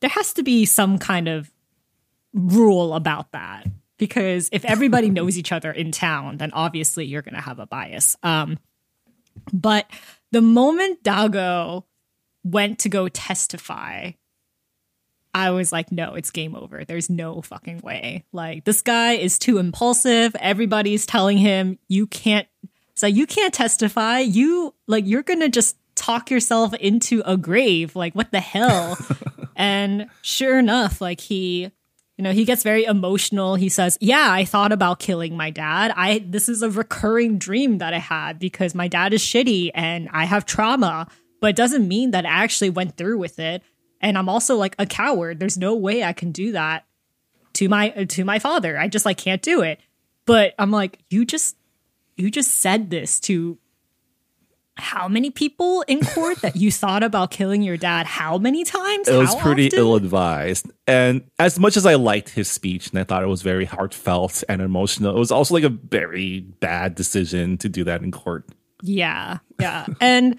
There 0.00 0.10
has 0.10 0.32
to 0.34 0.44
be 0.44 0.64
some 0.64 0.96
kind 0.98 1.26
of 1.26 1.50
rule 2.32 2.94
about 2.94 3.32
that 3.32 3.66
because 3.98 4.48
if 4.52 4.64
everybody 4.64 5.10
knows 5.10 5.36
each 5.36 5.50
other 5.50 5.72
in 5.72 5.90
town, 5.90 6.36
then 6.36 6.52
obviously 6.52 7.04
you're 7.04 7.22
going 7.22 7.34
to 7.34 7.40
have 7.40 7.58
a 7.58 7.66
bias. 7.66 8.16
Um, 8.22 8.60
but 9.52 9.90
the 10.30 10.40
moment 10.40 11.02
Dagou 11.02 11.82
went 12.44 12.78
to 12.80 12.88
go 12.88 13.08
testify, 13.08 14.12
I 15.34 15.50
was 15.50 15.72
like, 15.72 15.90
no, 15.90 16.14
it's 16.14 16.30
game 16.30 16.54
over. 16.54 16.84
There's 16.84 17.10
no 17.10 17.42
fucking 17.42 17.78
way. 17.78 18.24
Like, 18.32 18.64
this 18.64 18.82
guy 18.82 19.14
is 19.14 19.36
too 19.36 19.58
impulsive. 19.58 20.36
Everybody's 20.38 21.06
telling 21.06 21.38
him, 21.38 21.76
you 21.88 22.06
can't, 22.06 22.46
so 22.94 23.08
you 23.08 23.26
can't 23.26 23.52
testify. 23.52 24.20
You, 24.20 24.74
like, 24.86 25.08
you're 25.08 25.24
gonna 25.24 25.48
just 25.48 25.76
talk 25.94 26.30
yourself 26.30 26.74
into 26.74 27.22
a 27.24 27.36
grave. 27.36 27.96
Like, 27.96 28.14
what 28.14 28.30
the 28.30 28.40
hell? 28.40 28.96
and 29.56 30.08
sure 30.22 30.58
enough, 30.58 31.00
like, 31.00 31.20
he, 31.20 31.70
you 32.16 32.24
know, 32.24 32.32
he 32.32 32.44
gets 32.44 32.62
very 32.62 32.84
emotional. 32.84 33.54
He 33.54 33.68
says, 33.68 33.98
"Yeah, 34.00 34.28
I 34.30 34.44
thought 34.44 34.70
about 34.72 34.98
killing 34.98 35.36
my 35.36 35.50
dad. 35.50 35.92
I 35.96 36.24
this 36.26 36.48
is 36.48 36.62
a 36.62 36.70
recurring 36.70 37.38
dream 37.38 37.78
that 37.78 37.94
I 37.94 37.98
had 37.98 38.38
because 38.38 38.74
my 38.74 38.86
dad 38.86 39.12
is 39.12 39.22
shitty 39.22 39.70
and 39.74 40.08
I 40.12 40.24
have 40.26 40.44
trauma, 40.44 41.08
but 41.40 41.50
it 41.50 41.56
doesn't 41.56 41.88
mean 41.88 42.12
that 42.12 42.26
I 42.26 42.28
actually 42.28 42.70
went 42.70 42.96
through 42.96 43.18
with 43.18 43.38
it. 43.38 43.62
And 44.00 44.18
I'm 44.18 44.28
also 44.28 44.56
like 44.56 44.76
a 44.78 44.86
coward. 44.86 45.40
There's 45.40 45.56
no 45.56 45.74
way 45.74 46.04
I 46.04 46.12
can 46.12 46.32
do 46.32 46.52
that 46.52 46.84
to 47.54 47.68
my 47.68 47.88
to 47.90 48.24
my 48.24 48.38
father. 48.38 48.78
I 48.78 48.88
just 48.88 49.06
like 49.06 49.16
can't 49.16 49.42
do 49.42 49.62
it. 49.62 49.80
But 50.24 50.54
I'm 50.58 50.70
like, 50.70 50.98
you 51.10 51.24
just 51.24 51.56
you 52.16 52.30
just 52.30 52.58
said 52.58 52.90
this 52.90 53.18
to 53.20 53.58
how 54.82 55.08
many 55.08 55.30
people 55.30 55.82
in 55.82 56.04
court 56.04 56.42
that 56.42 56.56
you 56.56 56.70
thought 56.70 57.02
about 57.02 57.30
killing 57.30 57.62
your 57.62 57.76
dad? 57.76 58.06
How 58.06 58.36
many 58.36 58.64
times? 58.64 59.08
It 59.08 59.16
was 59.16 59.32
How 59.32 59.40
pretty 59.40 59.70
ill 59.74 59.94
advised. 59.94 60.70
And 60.86 61.22
as 61.38 61.58
much 61.58 61.76
as 61.76 61.86
I 61.86 61.94
liked 61.94 62.30
his 62.30 62.50
speech 62.50 62.90
and 62.90 62.98
I 62.98 63.04
thought 63.04 63.22
it 63.22 63.28
was 63.28 63.42
very 63.42 63.64
heartfelt 63.64 64.44
and 64.48 64.60
emotional, 64.60 65.16
it 65.16 65.18
was 65.18 65.30
also 65.30 65.54
like 65.54 65.64
a 65.64 65.68
very 65.68 66.40
bad 66.40 66.94
decision 66.94 67.56
to 67.58 67.68
do 67.68 67.84
that 67.84 68.02
in 68.02 68.10
court. 68.10 68.48
Yeah, 68.82 69.38
yeah. 69.60 69.86
and 70.00 70.38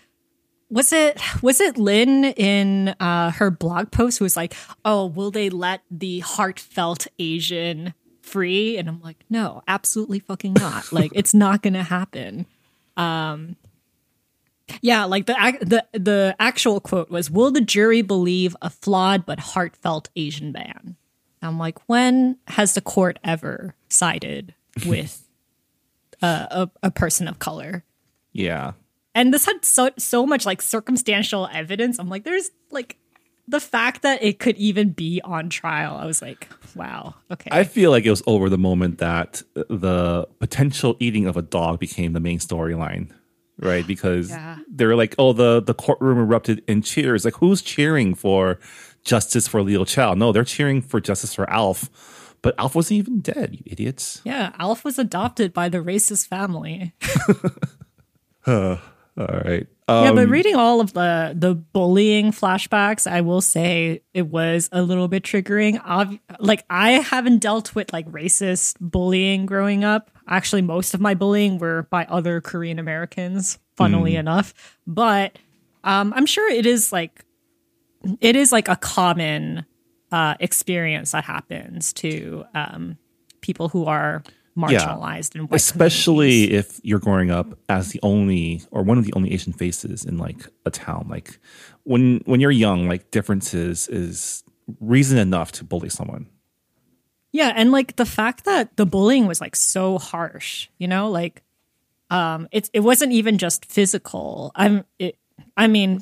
was 0.69 0.91
it 0.91 1.21
was 1.41 1.61
it 1.61 1.77
Lynn 1.77 2.25
in 2.25 2.89
uh, 2.99 3.31
her 3.31 3.51
blog 3.51 3.91
post 3.91 4.17
who 4.17 4.25
was 4.25 4.35
like, 4.35 4.55
"Oh, 4.83 5.05
will 5.05 5.31
they 5.31 5.49
let 5.49 5.81
the 5.89 6.19
heartfelt 6.19 7.07
Asian 7.19 7.93
free?" 8.21 8.77
And 8.77 8.89
I'm 8.89 8.99
like, 9.01 9.23
"No, 9.29 9.61
absolutely 9.67 10.19
fucking 10.19 10.53
not. 10.53 10.91
like, 10.91 11.11
it's 11.13 11.33
not 11.33 11.61
gonna 11.61 11.83
happen." 11.83 12.47
Um, 12.97 13.55
yeah, 14.81 15.05
like 15.05 15.25
the 15.25 15.33
the 15.61 15.99
the 15.99 16.35
actual 16.39 16.79
quote 16.79 17.09
was, 17.09 17.29
"Will 17.29 17.51
the 17.51 17.61
jury 17.61 18.01
believe 18.01 18.55
a 18.61 18.69
flawed 18.69 19.25
but 19.25 19.39
heartfelt 19.39 20.09
Asian 20.15 20.51
man?" 20.51 20.95
I'm 21.41 21.59
like, 21.59 21.77
when 21.89 22.37
has 22.47 22.73
the 22.73 22.81
court 22.81 23.19
ever 23.23 23.75
sided 23.89 24.55
with 24.85 25.27
uh, 26.21 26.47
a, 26.49 26.69
a 26.83 26.91
person 26.91 27.27
of 27.27 27.39
color? 27.39 27.83
Yeah. 28.31 28.71
and 29.13 29.33
this 29.33 29.45
had 29.45 29.63
so 29.63 29.91
so 29.97 30.25
much 30.25 30.45
like 30.45 30.61
circumstantial 30.61 31.47
evidence. 31.51 31.99
I'm 31.99 32.09
like, 32.09 32.23
there's 32.23 32.49
like 32.71 32.97
the 33.47 33.59
fact 33.59 34.01
that 34.03 34.23
it 34.23 34.39
could 34.39 34.55
even 34.55 34.89
be 34.91 35.21
on 35.23 35.49
trial. 35.49 35.97
I 35.97 36.05
was 36.05 36.21
like, 36.21 36.47
wow, 36.75 37.13
okay, 37.29 37.49
I 37.51 37.65
feel 37.65 37.91
like 37.91 38.05
it 38.05 38.09
was 38.09 38.23
over 38.25 38.49
the 38.49 38.57
moment 38.57 38.99
that 38.99 39.43
the 39.53 40.27
potential 40.39 40.95
eating 40.99 41.27
of 41.27 41.35
a 41.37 41.41
dog 41.41 41.79
became 41.79 42.13
the 42.13 42.21
main 42.21 42.39
storyline, 42.39 43.11
right? 43.59 43.85
Because 43.85 44.29
Yeah. 44.29 44.57
they're 44.69 44.95
like, 44.95 45.15
"Oh, 45.17 45.33
the 45.33 45.61
the 45.61 45.73
courtroom 45.73 46.17
erupted 46.19 46.63
in 46.67 46.81
cheers." 46.81 47.25
Like, 47.25 47.35
who's 47.35 47.61
cheering 47.61 48.15
for 48.15 48.59
justice 49.03 49.47
for 49.47 49.61
Leo 49.61 49.85
Chao? 49.85 50.13
No, 50.13 50.31
they're 50.31 50.43
cheering 50.43 50.81
for 50.81 50.99
justice 50.99 51.33
for 51.35 51.49
Alf, 51.49 51.89
but 52.41 52.53
Alf 52.59 52.75
wasn't 52.75 52.97
even 52.99 53.19
dead. 53.19 53.53
You 53.55 53.63
idiots! 53.65 54.21
yeah. 54.23 54.51
Alf 54.59 54.83
was 54.83 54.97
adopted 54.99 55.53
by 55.53 55.69
the 55.69 55.79
racist 55.79 56.27
family. 56.27 56.93
All 59.15 59.27
right. 59.27 59.67
yeah, 59.87 60.09
Um, 60.09 60.15
but 60.15 60.27
reading 60.27 60.55
all 60.55 60.81
of 60.81 60.93
the 60.93 61.33
the 61.37 61.53
bullying 61.53 62.31
flashbacks, 62.31 63.09
I 63.09 63.21
will 63.21 63.41
say 63.41 64.01
it 64.13 64.27
was 64.27 64.69
a 64.71 64.81
little 64.81 65.07
bit 65.07 65.23
triggering. 65.23 65.79
Ob- 65.85 66.17
like 66.39 66.63
I 66.69 66.93
haven't 66.93 67.39
dealt 67.39 67.75
with 67.75 67.93
like 67.93 68.09
racist 68.09 68.75
bullying 68.79 69.45
growing 69.45 69.83
up. 69.83 70.09
Actually, 70.27 70.63
most 70.63 70.93
of 70.93 71.01
my 71.01 71.13
bullying 71.13 71.59
were 71.59 71.87
by 71.91 72.05
other 72.05 72.41
Korean 72.41 72.79
Americans, 72.79 73.59
funnily 73.77 74.15
enough. 74.15 74.77
But 74.87 75.37
um, 75.83 76.13
I'm 76.15 76.25
sure 76.25 76.49
it 76.49 76.65
is 76.65 76.91
like 76.91 77.23
it 78.19 78.35
is 78.35 78.51
like 78.51 78.67
a 78.67 78.75
common 78.75 79.65
uh, 80.11 80.35
experience 80.39 81.11
that 81.11 81.23
happens 81.23 81.93
to 81.93 82.45
um, 82.55 82.97
people 83.41 83.69
who 83.69 83.85
are 83.85 84.23
marginalized 84.57 85.35
and 85.35 85.49
white 85.49 85.59
especially 85.59 86.51
if 86.51 86.79
you're 86.83 86.99
growing 86.99 87.31
up 87.31 87.57
as 87.69 87.89
the 87.89 87.99
only 88.03 88.61
or 88.71 88.83
one 88.83 88.97
of 88.97 89.05
the 89.05 89.13
only 89.13 89.33
Asian 89.33 89.53
faces 89.53 90.05
in 90.05 90.17
like 90.17 90.47
a 90.65 90.71
town. 90.71 91.07
Like 91.09 91.39
when 91.83 92.21
when 92.25 92.39
you're 92.39 92.51
young, 92.51 92.87
like 92.87 93.11
differences 93.11 93.87
is 93.87 94.43
reason 94.79 95.17
enough 95.17 95.51
to 95.53 95.63
bully 95.63 95.89
someone. 95.89 96.27
Yeah, 97.31 97.51
and 97.55 97.71
like 97.71 97.95
the 97.95 98.05
fact 98.05 98.45
that 98.45 98.77
the 98.77 98.85
bullying 98.85 99.25
was 99.25 99.41
like 99.41 99.55
so 99.55 99.97
harsh, 99.97 100.69
you 100.77 100.87
know, 100.87 101.09
like 101.09 101.41
um 102.09 102.47
it 102.51 102.69
it 102.73 102.81
wasn't 102.81 103.11
even 103.11 103.37
just 103.37 103.65
physical. 103.65 104.51
I'm 104.55 104.85
it 104.99 105.17
I 105.57 105.67
mean 105.67 106.01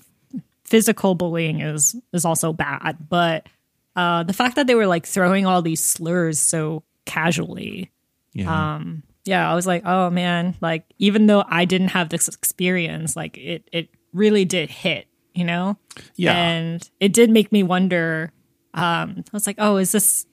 physical 0.65 1.15
bullying 1.15 1.61
is 1.61 1.95
is 2.11 2.25
also 2.25 2.51
bad, 2.51 2.97
but 3.07 3.47
uh 3.95 4.23
the 4.23 4.33
fact 4.33 4.57
that 4.57 4.67
they 4.67 4.75
were 4.75 4.87
like 4.87 5.05
throwing 5.05 5.45
all 5.45 5.61
these 5.61 5.83
slurs 5.83 6.37
so 6.37 6.83
casually. 7.05 7.91
Yeah. 8.34 8.75
Um 8.75 9.03
yeah, 9.23 9.49
I 9.51 9.53
was 9.53 9.67
like, 9.67 9.84
"Oh 9.86 10.09
man, 10.09 10.55
like 10.62 10.83
even 10.97 11.28
though 11.28 11.43
I 11.47 11.66
didn't 11.66 11.89
have 11.89 12.09
this 12.09 12.28
experience, 12.28 13.16
like 13.16 13.37
it 13.37 13.67
it 13.71 13.89
really 14.13 14.45
did 14.45 14.70
hit, 14.71 15.08
you 15.33 15.43
know?" 15.43 15.78
Yeah. 16.16 16.33
And 16.36 16.89
it 16.99 17.13
did 17.13 17.29
make 17.29 17.51
me 17.51 17.62
wonder 17.63 18.32
um 18.74 19.17
I 19.17 19.29
was 19.33 19.45
like, 19.45 19.58
"Oh, 19.59 19.78
is 19.78 19.91
this 19.91 20.25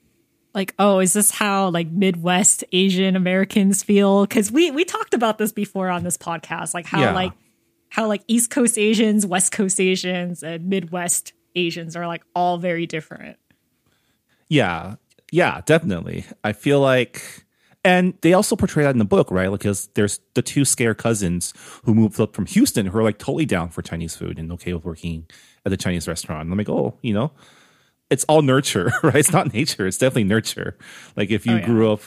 like 0.55 0.75
oh 0.79 0.99
is 1.01 1.13
this 1.13 1.31
how 1.31 1.69
like 1.69 1.89
midwest 1.91 2.65
asian 2.73 3.15
americans 3.15 3.83
feel 3.83 4.25
because 4.25 4.51
we 4.51 4.71
we 4.71 4.83
talked 4.83 5.13
about 5.13 5.37
this 5.37 5.53
before 5.53 5.89
on 5.91 6.05
this 6.05 6.17
podcast 6.17 6.73
like 6.73 6.87
how 6.87 7.01
Yeah. 7.03 7.13
like 7.13 7.33
how 7.91 8.07
like 8.09 8.23
east 8.29 8.51
coast 8.51 8.79
asians 8.79 9.27
west 9.27 9.53
coast 9.53 9.79
asians 9.79 10.43
and 10.43 10.67
midwest 10.67 11.35
asians 11.55 11.95
are 11.95 12.07
like 12.07 12.23
all 12.35 12.57
very 12.57 12.87
different 12.87 13.37
Yeah, 14.49 14.95
yeah, 15.31 15.61
definitely. 15.67 16.25
I 16.43 16.53
feel 16.55 16.81
like, 16.81 17.23
and 17.85 18.15
they 18.23 18.33
also 18.33 18.57
portray 18.57 18.83
that 18.85 18.91
in 18.91 18.99
the 18.99 19.05
book, 19.05 19.31
right? 19.31 19.51
Like, 19.51 19.61
because 19.61 19.89
there's 19.95 20.21
the 20.35 20.43
two 20.43 20.65
scare 20.65 20.95
cousins 20.95 21.55
who 21.85 21.95
moved 21.95 22.21
up 22.21 22.35
from 22.35 22.47
Houston 22.47 22.87
who 22.87 22.99
are 22.99 23.03
like 23.03 23.19
totally 23.19 23.47
down 23.47 23.69
for 23.71 23.83
Chinese 23.83 24.17
food 24.17 24.39
and 24.39 24.51
okay 24.53 24.73
with 24.75 24.85
working 24.85 25.27
at 25.65 25.71
the 25.71 25.77
Chinese 25.77 26.07
restaurant. 26.09 26.43
And 26.43 26.53
I'm 26.53 26.59
like, 26.59 26.69
oh, 26.69 26.99
you 27.03 27.15
know, 27.15 27.31
it's 28.11 28.25
all 28.25 28.43
nurture, 28.43 28.91
right? 29.03 29.17
It's 29.17 29.33
not 29.33 29.53
nature. 29.55 29.87
It's 29.87 29.99
definitely 29.99 30.25
nurture. 30.25 30.77
Like, 31.17 31.31
if 31.31 31.47
you 31.47 31.53
Oh, 31.53 31.57
yeah. 31.57 31.67
grew 31.67 31.93
up, 31.93 32.01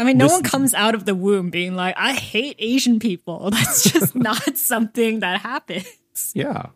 i 0.00 0.04
mean 0.04 0.16
no 0.16 0.26
This- 0.26 0.32
one 0.34 0.42
comes 0.44 0.74
out 0.74 0.94
of 0.94 1.06
the 1.06 1.14
womb 1.16 1.50
being 1.50 1.74
like 1.74 1.92
i 1.98 2.12
hate 2.12 2.54
asian 2.60 3.00
people 3.00 3.50
that's 3.56 3.82
just 3.90 4.14
not 4.28 4.56
something 4.56 5.18
that 5.20 5.40
happens 5.40 6.32
yeah, 6.34 6.66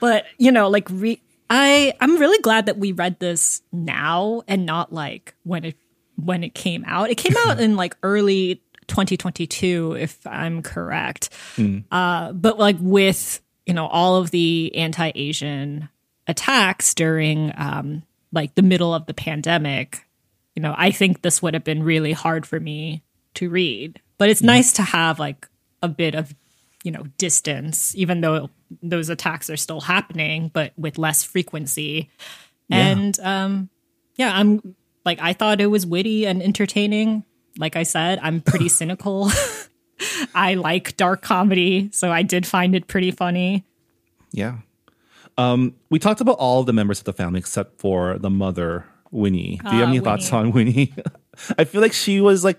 but 0.00 0.26
you 0.36 0.52
know 0.52 0.68
like 0.68 0.86
re- 0.90 1.22
i 1.48 1.94
i'm 1.98 2.18
really 2.18 2.38
glad 2.42 2.66
that 2.66 2.76
we 2.76 2.92
read 2.92 3.18
this 3.20 3.62
now 3.72 4.42
and 4.46 4.66
not 4.66 4.92
like 4.92 5.34
when 5.44 5.64
it 5.64 5.76
when 6.24 6.44
it 6.44 6.54
came 6.54 6.84
out. 6.86 7.10
It 7.10 7.16
came 7.16 7.36
out 7.46 7.60
in 7.60 7.76
like 7.76 7.96
early 8.02 8.62
2022, 8.88 9.96
if 9.98 10.26
I'm 10.26 10.62
correct. 10.62 11.30
Uh, 11.90 12.32
but 12.32 12.58
like 12.58 12.76
with 12.80 13.40
you 13.66 13.74
know 13.74 13.86
all 13.86 14.16
of 14.16 14.30
the 14.30 14.74
anti-Asian 14.74 15.88
attacks 16.26 16.94
during 16.94 17.52
um, 17.56 18.02
like 18.32 18.54
the 18.54 18.62
middle 18.62 18.94
of 18.94 19.06
the 19.06 19.14
pandemic, 19.14 20.06
you 20.54 20.62
know, 20.62 20.74
I 20.76 20.90
think 20.90 21.22
this 21.22 21.40
would 21.42 21.54
have 21.54 21.64
been 21.64 21.82
really 21.82 22.12
hard 22.12 22.46
for 22.46 22.58
me 22.58 23.02
to 23.34 23.48
read. 23.48 24.00
But 24.18 24.28
it's 24.28 24.42
nice 24.42 24.74
to 24.74 24.82
have 24.82 25.18
like 25.18 25.48
a 25.82 25.88
bit 25.88 26.14
of 26.14 26.34
you 26.84 26.90
know 26.90 27.04
distance, 27.18 27.94
even 27.96 28.20
though 28.20 28.50
those 28.82 29.08
attacks 29.08 29.50
are 29.50 29.56
still 29.56 29.80
happening, 29.80 30.50
but 30.52 30.72
with 30.76 30.98
less 30.98 31.22
frequency. 31.24 32.10
And 32.70 33.18
um, 33.20 33.68
yeah, 34.16 34.32
I'm 34.32 34.76
like 35.04 35.18
I 35.20 35.32
thought 35.32 35.60
it 35.60 35.66
was 35.66 35.86
witty 35.86 36.26
and 36.26 36.42
entertaining. 36.42 37.24
Like 37.58 37.76
I 37.76 37.82
said, 37.82 38.18
I'm 38.22 38.40
pretty 38.40 38.68
cynical. 38.80 39.30
I 40.34 40.54
like 40.54 40.96
dark 40.96 41.22
comedy, 41.22 41.90
so 41.92 42.10
I 42.10 42.22
did 42.22 42.46
find 42.46 42.74
it 42.74 42.86
pretty 42.86 43.10
funny. 43.10 43.64
Yeah. 44.32 44.58
Um, 45.36 45.74
we 45.90 45.98
talked 45.98 46.20
about 46.20 46.36
all 46.38 46.64
the 46.64 46.72
members 46.72 46.98
of 46.98 47.04
the 47.04 47.12
family 47.12 47.38
except 47.38 47.80
for 47.80 48.18
the 48.18 48.30
mother, 48.30 48.84
Winnie. 49.10 49.60
Do 49.64 49.70
you 49.74 49.80
have 49.80 49.88
Ah, 49.88 49.90
any 49.92 50.00
thoughts 50.00 50.32
on 50.32 50.52
Winnie? 50.52 50.94
I 51.58 51.64
feel 51.64 51.80
like 51.80 51.92
she 51.92 52.20
was 52.20 52.44
like 52.44 52.58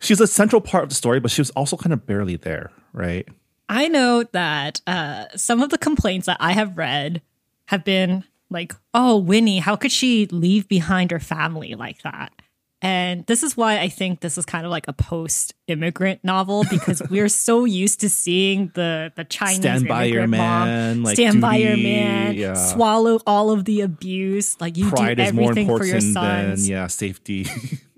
she's 0.00 0.20
a 0.20 0.26
central 0.26 0.60
part 0.60 0.82
of 0.84 0.88
the 0.90 0.94
story, 0.94 1.20
but 1.20 1.30
she 1.30 1.40
was 1.40 1.50
also 1.50 1.76
kind 1.76 1.92
of 1.92 2.06
barely 2.06 2.36
there, 2.36 2.70
right? 2.92 3.28
I 3.68 3.86
know 3.88 4.24
that 4.32 4.80
uh, 4.86 5.26
some 5.36 5.62
of 5.62 5.70
the 5.70 5.78
complaints 5.78 6.26
that 6.26 6.36
I 6.40 6.52
have 6.52 6.76
read 6.76 7.22
have 7.66 7.84
been 7.84 8.24
like, 8.50 8.74
oh, 8.94 9.16
Winnie, 9.16 9.58
how 9.58 9.76
could 9.76 9.92
she 9.92 10.26
leave 10.26 10.68
behind 10.68 11.10
her 11.10 11.20
family 11.20 11.74
like 11.74 12.02
that? 12.02 12.32
And 12.82 13.26
this 13.26 13.42
is 13.42 13.58
why 13.58 13.78
I 13.78 13.90
think 13.90 14.20
this 14.20 14.38
is 14.38 14.46
kind 14.46 14.64
of 14.64 14.70
like 14.70 14.88
a 14.88 14.94
post-immigrant 14.94 16.24
novel 16.24 16.64
because 16.70 17.02
we're 17.10 17.28
so 17.28 17.66
used 17.66 18.00
to 18.00 18.08
seeing 18.08 18.72
the 18.74 19.12
the 19.16 19.24
Chinese 19.24 19.58
Stand 19.58 19.86
by 19.86 20.04
your 20.04 20.22
immigrant 20.22 20.48
mom, 20.48 20.68
man, 20.68 21.02
like 21.02 21.16
stand 21.16 21.42
by 21.42 21.56
your 21.56 21.76
man, 21.76 22.34
yeah. 22.34 22.54
swallow 22.54 23.18
all 23.26 23.50
of 23.50 23.66
the 23.66 23.82
abuse, 23.82 24.58
like 24.62 24.78
you 24.78 24.88
Pride 24.88 25.18
do 25.18 25.22
is 25.24 25.32
more 25.34 25.50
everything 25.50 25.66
for 25.66 25.84
your 25.84 25.98
important 25.98 26.14
than 26.14 26.58
yeah, 26.60 26.86
safety. 26.86 27.46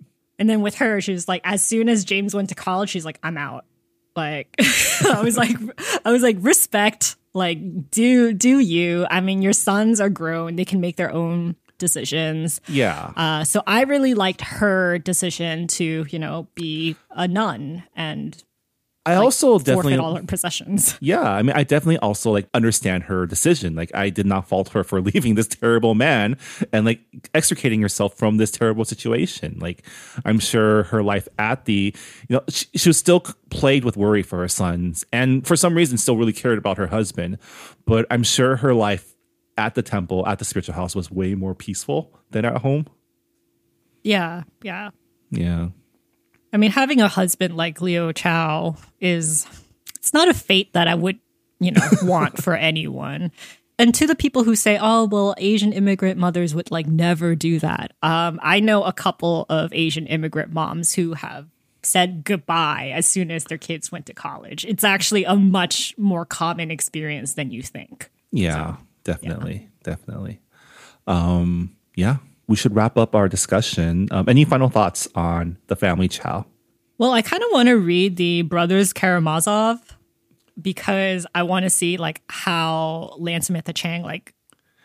And 0.42 0.50
then 0.50 0.60
with 0.60 0.74
her, 0.76 1.00
she 1.00 1.12
was 1.12 1.28
like, 1.28 1.40
as 1.44 1.64
soon 1.64 1.88
as 1.88 2.04
James 2.04 2.34
went 2.34 2.48
to 2.48 2.56
college, 2.56 2.90
she's 2.90 3.04
like, 3.04 3.16
I'm 3.22 3.38
out. 3.38 3.64
Like, 4.16 4.52
I 5.08 5.22
was 5.22 5.36
like, 5.36 5.56
I 6.04 6.10
was 6.10 6.20
like, 6.20 6.36
respect, 6.40 7.14
like, 7.34 7.90
do 7.90 8.32
do 8.32 8.58
you? 8.58 9.06
I 9.10 9.20
mean, 9.20 9.42
your 9.42 9.52
sons 9.52 10.00
are 10.00 10.10
grown; 10.10 10.56
they 10.56 10.64
can 10.64 10.80
make 10.80 10.96
their 10.96 11.12
own 11.12 11.56
decisions. 11.78 12.60
yeah. 12.68 13.12
Uh, 13.16 13.42
so 13.44 13.62
I 13.66 13.82
really 13.82 14.14
liked 14.14 14.40
her 14.40 14.98
decision 14.98 15.66
to, 15.68 16.06
you 16.08 16.18
know, 16.18 16.46
be 16.54 16.94
a 17.10 17.26
nun 17.26 17.82
and 17.96 18.40
I 19.04 19.14
also 19.16 19.58
forfeit 19.58 19.66
definitely 19.66 19.96
all 19.96 20.14
her 20.14 20.22
possessions. 20.22 20.96
Yeah, 21.00 21.22
I 21.22 21.42
mean, 21.42 21.56
I 21.56 21.64
definitely 21.64 21.98
also 21.98 22.30
like 22.30 22.48
understand 22.54 23.04
her 23.04 23.26
decision. 23.26 23.74
Like, 23.74 23.92
I 23.94 24.10
did 24.10 24.26
not 24.26 24.46
fault 24.48 24.68
her 24.70 24.84
for 24.84 25.00
leaving 25.10 25.34
this 25.34 25.48
terrible 25.48 25.94
man 25.94 26.36
and 26.72 26.86
like 26.86 27.00
extricating 27.34 27.82
herself 27.82 28.14
from 28.16 28.36
this 28.36 28.52
terrible 28.52 28.84
situation. 28.84 29.58
Like, 29.60 29.84
I'm 30.24 30.38
sure 30.38 30.84
her 30.84 31.02
life 31.02 31.26
at 31.38 31.64
the, 31.64 31.94
you 32.28 32.36
know, 32.36 32.42
she, 32.48 32.66
she 32.76 32.88
was 32.88 32.96
still 32.96 33.20
plagued 33.50 33.84
with 33.84 33.96
worry 33.96 34.22
for 34.22 34.38
her 34.38 34.48
sons, 34.48 35.04
and 35.12 35.44
for 35.46 35.56
some 35.56 35.74
reason, 35.74 35.98
still 35.98 36.16
really 36.16 36.32
cared 36.32 36.58
about 36.58 36.78
her 36.78 36.86
husband. 36.86 37.38
But 37.86 38.06
I'm 38.10 38.22
sure 38.22 38.56
her 38.56 38.72
life 38.72 39.14
at 39.58 39.74
the 39.74 39.82
temple, 39.82 40.26
at 40.28 40.38
the 40.38 40.44
spiritual 40.44 40.74
house, 40.74 40.94
was 40.94 41.10
way 41.10 41.34
more 41.34 41.54
peaceful 41.54 42.16
than 42.30 42.44
at 42.44 42.58
home. 42.58 42.86
Yeah, 44.04 44.44
yeah. 44.62 44.90
Yeah, 45.30 45.68
I 46.52 46.56
mean, 46.58 46.70
having 46.70 47.00
a 47.00 47.08
husband 47.08 47.56
like 47.56 47.80
Leo 47.80 48.12
Chao 48.12 48.76
is 49.00 49.46
it's 49.96 50.12
not 50.12 50.28
a 50.28 50.34
fate 50.34 50.72
that 50.74 50.88
I 50.88 50.94
would, 50.94 51.18
you 51.60 51.72
know, 51.72 51.80
want 52.02 52.42
for 52.42 52.54
anyone. 52.54 53.32
And 53.78 53.94
to 53.94 54.06
the 54.06 54.14
people 54.14 54.44
who 54.44 54.54
say, 54.54 54.78
"Oh, 54.80 55.06
well, 55.06 55.34
Asian 55.38 55.72
immigrant 55.72 56.18
mothers 56.18 56.54
would 56.54 56.70
like 56.70 56.86
never 56.86 57.34
do 57.34 57.58
that," 57.60 57.92
um, 58.02 58.38
I 58.42 58.60
know 58.60 58.84
a 58.84 58.92
couple 58.92 59.46
of 59.48 59.72
Asian 59.72 60.06
immigrant 60.06 60.52
moms 60.52 60.92
who 60.94 61.14
have 61.14 61.48
said 61.82 62.22
goodbye 62.24 62.92
as 62.94 63.06
soon 63.06 63.30
as 63.30 63.44
their 63.44 63.58
kids 63.58 63.90
went 63.90 64.06
to 64.06 64.14
college. 64.14 64.64
It's 64.64 64.84
actually 64.84 65.24
a 65.24 65.34
much 65.34 65.96
more 65.98 66.24
common 66.24 66.70
experience 66.70 67.32
than 67.32 67.50
you 67.50 67.62
think. 67.62 68.10
yeah, 68.30 68.76
definitely, 69.04 69.68
definitely. 69.82 70.40
Um, 71.06 71.74
yeah, 71.96 72.18
we 72.52 72.56
should 72.56 72.76
wrap 72.76 72.98
up 72.98 73.14
our 73.14 73.30
discussion. 73.30 74.08
Um, 74.10 74.28
any 74.28 74.44
final 74.44 74.68
thoughts 74.68 75.08
on 75.14 75.56
the 75.68 75.74
family 75.74 76.06
Chao? 76.06 76.44
Well, 76.98 77.12
I 77.12 77.22
kind 77.22 77.42
of 77.42 77.48
want 77.50 77.68
to 77.68 77.78
read 77.78 78.16
the 78.18 78.42
Brothers 78.42 78.92
Karamazov 78.92 79.78
because 80.60 81.26
I 81.34 81.44
want 81.44 81.62
to 81.62 81.70
see 81.70 81.96
like 81.96 82.20
how 82.28 83.14
Lan 83.16 83.40
Samantha 83.40 83.72
Chang 83.72 84.02
like 84.02 84.34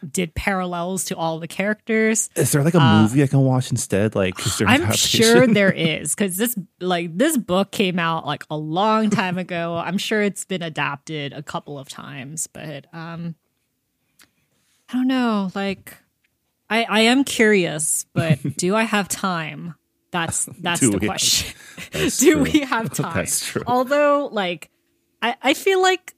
did 0.09 0.33
parallels 0.33 1.03
to 1.05 1.17
all 1.17 1.39
the 1.39 1.47
characters. 1.49 2.29
Is 2.37 2.53
there 2.53 2.63
like 2.63 2.73
a 2.73 2.79
movie 2.79 3.21
I 3.21 3.27
can 3.27 3.41
watch 3.41 3.69
instead? 3.69 4.15
Like, 4.15 4.39
Uh, 4.39 4.63
I'm 4.65 4.93
sure 4.93 5.45
there 5.45 5.71
is 5.75 6.15
because 6.15 6.37
this 6.37 6.57
like 6.79 7.17
this 7.17 7.35
book 7.35 7.71
came 7.71 7.99
out 7.99 8.25
like 8.25 8.45
a 8.49 8.55
long 8.55 9.09
time 9.09 9.37
ago. 9.37 9.75
I'm 9.75 9.97
sure 9.97 10.21
it's 10.21 10.45
been 10.45 10.61
adapted 10.61 11.33
a 11.33 11.43
couple 11.43 11.77
of 11.77 11.89
times, 11.89 12.47
but 12.47 12.85
um, 12.93 13.35
I 14.87 14.93
don't 14.93 15.07
know. 15.09 15.51
Like, 15.53 15.97
I 16.69 16.83
I 16.89 16.99
am 17.01 17.23
curious, 17.23 18.05
but 18.13 18.39
do 18.57 18.75
I 18.75 18.83
have 18.83 19.07
time? 19.07 19.75
That's 20.11 20.45
that's 20.59 20.81
the 20.81 20.87
we 20.89 20.93
have- 20.93 21.01
question. 21.09 21.53
That's 21.91 22.17
do 22.17 22.33
true. 22.33 22.43
we 22.43 22.59
have 22.61 22.91
time? 22.93 23.13
That's 23.15 23.45
true. 23.45 23.61
Although, 23.67 24.29
like, 24.31 24.69
I, 25.21 25.35
I 25.41 25.53
feel 25.53 25.81
like 25.81 26.13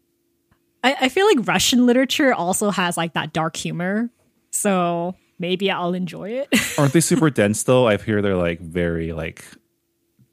I, 0.84 0.96
I 1.02 1.10
feel 1.10 1.26
like 1.28 1.46
Russian 1.48 1.86
literature 1.86 2.34
also 2.34 2.72
has 2.72 2.96
like 2.98 3.14
that 3.14 3.34
dark 3.34 3.56
humor. 3.56 4.10
So 4.52 5.16
maybe 5.38 5.70
I'll 5.70 5.94
enjoy 5.94 6.30
it. 6.32 6.48
Aren't 6.80 6.94
they 6.94 7.02
super 7.02 7.30
dense 7.30 7.64
though? 7.64 7.88
I 7.88 7.98
hear 7.98 8.22
they're 8.22 8.36
like 8.38 8.62
very 8.62 9.12
like 9.12 9.44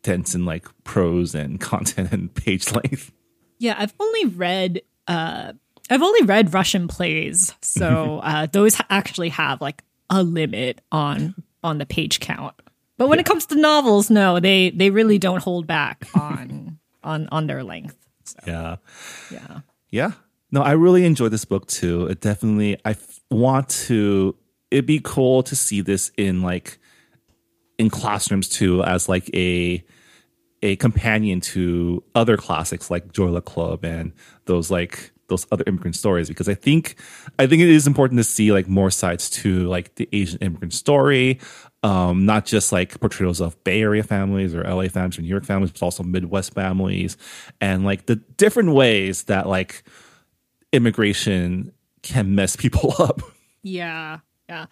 dense 0.03 0.35
in 0.35 0.45
like 0.47 0.67
prose 0.85 1.35
and 1.35 1.61
content 1.61 2.13
and 2.13 2.33
page 2.35 2.71
length. 2.73 3.13
yeah, 3.59 3.75
I've 3.77 3.95
only 4.01 4.27
read 4.27 4.83
uh 5.09 5.53
I've 5.91 6.03
only 6.03 6.23
read 6.23 6.55
Russian 6.55 6.89
plays, 6.89 7.53
so 7.61 8.21
uh 8.23 8.47
those 8.47 8.81
actually 8.91 9.31
have 9.31 9.61
like 9.61 9.83
a 10.11 10.23
limit 10.23 10.81
on 10.93 11.35
on 11.63 11.79
the 11.79 11.87
page 11.87 12.21
count. 12.21 12.55
But 12.99 13.09
when 13.09 13.19
it 13.19 13.27
comes 13.27 13.47
to 13.47 13.55
novels, 13.57 14.11
no, 14.11 14.41
they 14.41 14.71
they 14.71 14.91
really 14.91 15.19
don't 15.19 15.43
hold 15.43 15.67
back 15.67 16.07
on 16.15 16.79
on 17.05 17.29
on 17.31 17.47
their 17.47 17.63
length. 17.65 17.97
So, 18.25 18.39
Yeah. 18.47 18.77
yeah. 19.31 19.61
Yeah. 19.91 20.13
No, 20.51 20.63
I 20.63 20.73
really 20.73 21.05
enjoyed 21.05 21.33
this 21.33 21.45
book 21.45 21.67
too. 21.67 22.07
It 22.07 22.21
definitely 22.21 22.77
I 22.85 22.91
f- 22.91 23.21
want 23.31 23.69
to 23.87 24.37
it'd 24.71 24.87
be 24.87 25.01
cool 25.03 25.43
to 25.45 25.55
see 25.57 25.81
this 25.81 26.11
in 26.17 26.43
like 26.43 26.79
in 27.79 27.91
classrooms 27.91 28.49
too 28.49 28.83
as 28.83 29.09
like 29.09 29.29
a 29.35 29.85
a 30.63 30.77
companion 30.77 31.41
to 31.41 32.03
other 32.15 32.37
classics 32.37 32.91
like 32.91 33.13
Joy 33.13 33.29
Luck 33.29 33.45
Club 33.45 33.85
and 33.85 34.13
those 34.47 34.71
like 34.71 35.13
those 35.29 35.47
other 35.51 35.65
immigrant 35.67 35.97
stories 35.97 36.29
because 36.29 36.49
I 36.49 36.55
think 36.55 36.97
I 37.39 37.47
think 37.47 37.63
it 37.63 37.69
is 37.69 37.87
important 37.87 38.19
to 38.19 38.25
see 38.25 38.53
like 38.53 38.69
more 38.69 38.91
sides 38.91 39.29
to 39.31 39.69
like 39.69 39.95
the 39.97 40.09
Asian 40.13 40.39
immigrant 40.41 40.73
story, 40.73 41.41
um, 41.83 42.27
not 42.27 42.47
just 42.47 42.73
like 42.73 42.99
portrayals 43.01 43.41
of 43.41 43.63
Bay 43.65 43.83
Area 43.83 44.03
families 44.03 44.55
or 44.55 44.63
LA 44.63 44.89
families 44.89 45.19
or 45.19 45.23
New 45.23 45.29
York 45.29 45.45
families, 45.45 45.71
but 45.73 45.83
also 45.83 46.03
Midwest 46.03 46.55
families 46.55 47.17
and 47.61 47.85
like 47.85 48.07
the 48.07 48.17
different 48.17 48.73
ways 48.73 49.25
that 49.25 49.49
like 49.49 49.83
immigration 50.73 51.73
can 52.03 52.35
mess 52.35 52.57
people 52.57 52.95
up. 52.99 53.23
Yeah, 53.63 54.21
yeah. 54.49 54.67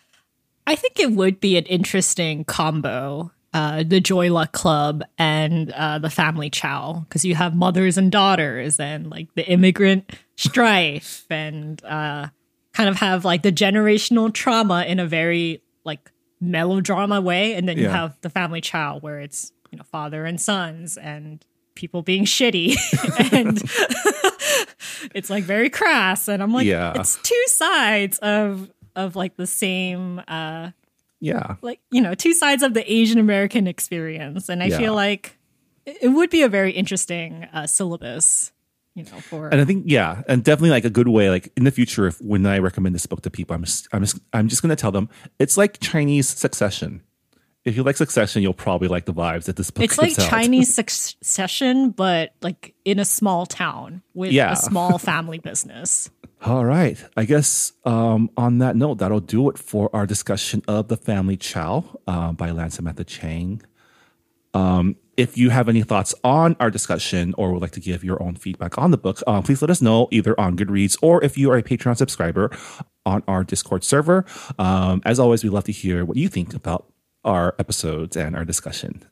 I 0.67 0.77
think 0.77 0.99
it 0.99 1.13
would 1.13 1.41
be 1.41 1.59
an 1.59 1.65
interesting 1.65 2.45
combo, 2.45 3.31
uh, 3.55 3.85
the 3.87 4.01
Joy 4.01 4.31
Luck 4.33 4.53
Club 4.53 5.03
and 5.17 5.71
uh, 5.73 5.99
the 5.99 6.11
Family 6.11 6.51
Chao, 6.51 7.05
because 7.09 7.25
you 7.25 7.35
have 7.37 7.55
mothers 7.55 7.97
and 7.97 8.11
daughters 8.13 8.79
and 8.79 9.09
like 9.09 9.33
the 9.35 9.47
immigrant 9.49 10.11
strife 10.37 11.25
and 11.31 11.83
uh, 11.85 12.27
kind 12.75 12.89
of 12.89 12.97
have 12.97 13.25
like 13.25 13.43
the 13.43 13.53
generational 13.53 14.31
trauma 14.35 14.85
in 14.87 14.99
a 14.99 15.07
very 15.07 15.63
like 15.85 16.11
melodrama 16.41 17.21
way. 17.21 17.55
And 17.55 17.69
then 17.69 17.79
you 17.79 17.89
have 17.89 18.17
the 18.21 18.29
Family 18.31 18.61
Chao 18.61 18.99
where 18.99 19.21
it's, 19.21 19.53
you 19.71 19.79
know, 19.79 19.85
father 19.85 20.25
and 20.27 20.41
sons 20.41 20.97
and 20.97 21.45
people 21.77 22.03
being 22.03 22.25
shitty 22.25 22.77
and 23.33 23.59
it's 25.15 25.29
like 25.29 25.43
very 25.43 25.69
crass 25.69 26.29
and 26.29 26.41
i'm 26.41 26.53
like 26.53 26.67
Yeah. 26.67 26.93
it's 26.95 27.17
two 27.23 27.43
sides 27.47 28.19
of 28.19 28.71
of 28.95 29.17
like 29.17 29.37
the 29.37 29.47
same 29.49 30.23
uh 30.29 30.71
Yeah. 31.21 31.57
like 31.63 31.81
you 31.91 32.01
know 32.03 32.15
two 32.15 32.35
sides 32.35 32.63
of 32.63 32.75
the 32.75 32.85
asian 32.93 33.19
american 33.19 33.67
experience 33.67 34.49
and 34.49 34.63
i 34.63 34.67
Yeah. 34.67 34.79
feel 34.79 34.95
like 34.95 35.39
it 35.87 36.09
would 36.09 36.31
be 36.31 36.43
a 36.43 36.49
very 36.49 36.73
interesting 36.73 37.47
uh 37.53 37.67
syllabus 37.67 38.53
you 38.95 39.05
know 39.05 39.21
for 39.21 39.49
And 39.49 39.61
I 39.61 39.65
think 39.65 39.85
yeah, 39.89 40.23
and 40.29 40.45
definitely 40.45 40.71
like 40.71 40.85
a 40.85 40.91
good 40.91 41.09
way. 41.09 41.29
Like 41.29 41.53
in 41.57 41.65
the 41.65 41.73
future, 41.73 42.07
if 42.07 42.21
when 42.21 42.47
I 42.47 42.59
recommend 42.61 42.95
this 42.95 43.07
book 43.07 43.23
to 43.23 43.31
people, 43.31 43.53
I'm 43.57 43.65
just 43.65 43.89
I'm 43.93 44.03
just 44.03 44.19
I'm 44.33 44.47
just 44.49 44.63
gonna 44.63 44.77
tell 44.77 44.93
them 44.93 45.09
it's 45.41 45.57
like 45.57 45.81
Chinese 45.81 46.29
Succession. 46.29 47.03
If 47.65 47.77
you 47.77 47.83
like 47.83 47.97
Succession, 47.97 48.43
you'll 48.43 48.53
probably 48.53 48.89
like 48.89 49.07
the 49.07 49.15
vibes 49.15 49.45
that 49.45 49.57
this 49.57 49.71
book 49.71 49.85
It's 49.85 49.97
like 49.97 50.19
out. 50.19 50.29
Chinese 50.29 50.75
succession, 50.75 51.91
but 51.91 52.35
like 52.43 52.75
in 52.85 52.99
a 52.99 53.05
small 53.07 53.47
town 53.47 54.03
with 54.13 54.33
Yeah. 54.33 54.53
a 54.53 54.57
small 54.57 54.99
family 55.11 55.39
business. 55.39 56.11
All 56.45 56.65
right. 56.67 57.03
I 57.17 57.25
guess 57.25 57.73
um, 57.87 58.29
on 58.37 58.59
that 58.59 58.77
note, 58.77 58.99
that'll 58.99 59.21
do 59.21 59.49
it 59.49 59.57
for 59.57 59.89
our 59.95 60.07
discussion 60.07 60.63
of 60.69 60.89
The 60.89 60.97
Family 60.99 61.39
Chao 61.39 61.99
uh, 62.07 62.33
by 62.33 62.51
Lan 62.51 62.71
Samantha 62.71 63.03
Chang. 63.05 63.63
Um, 64.53 64.97
if 65.17 65.39
you 65.39 65.51
have 65.51 65.69
any 65.69 65.83
thoughts 65.83 66.15
on 66.23 66.57
our 66.61 66.71
discussion 66.71 67.35
or 67.39 67.53
would 67.53 67.63
like 67.63 67.71
to 67.73 67.81
give 67.81 68.05
your 68.05 68.23
own 68.23 68.35
feedback 68.35 68.77
on 68.79 68.91
the 68.91 68.99
book, 68.99 69.21
uh, 69.27 69.41
please 69.43 69.63
let 69.63 69.71
us 69.71 69.81
know 69.81 70.09
either 70.11 70.39
on 70.39 70.57
Goodreads 70.57 70.99
or 71.03 71.23
if 71.25 71.39
you 71.39 71.51
are 71.51 71.57
a 71.57 71.63
Patreon 71.63 71.97
subscriber 71.97 72.51
on 73.07 73.23
our 73.27 73.43
Discord 73.45 73.83
server. 73.85 74.25
Um, 74.59 75.01
as 75.05 75.19
always, 75.19 75.43
we'd 75.45 75.51
love 75.51 75.65
to 75.65 75.73
hear 75.73 76.05
what 76.05 76.17
you 76.17 76.29
think 76.29 76.53
about 76.53 76.87
our 77.25 77.55
episodes 77.59 78.17
and 78.17 78.37
our 78.37 78.45
discussion. 78.45 79.05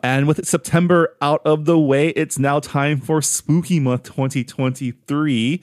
And 0.00 0.28
with 0.28 0.46
September 0.46 1.16
out 1.20 1.42
of 1.44 1.64
the 1.64 1.78
way, 1.78 2.10
it's 2.10 2.38
now 2.38 2.60
time 2.60 3.00
for 3.00 3.20
Spooky 3.20 3.80
Month 3.80 4.04
2023. 4.04 5.60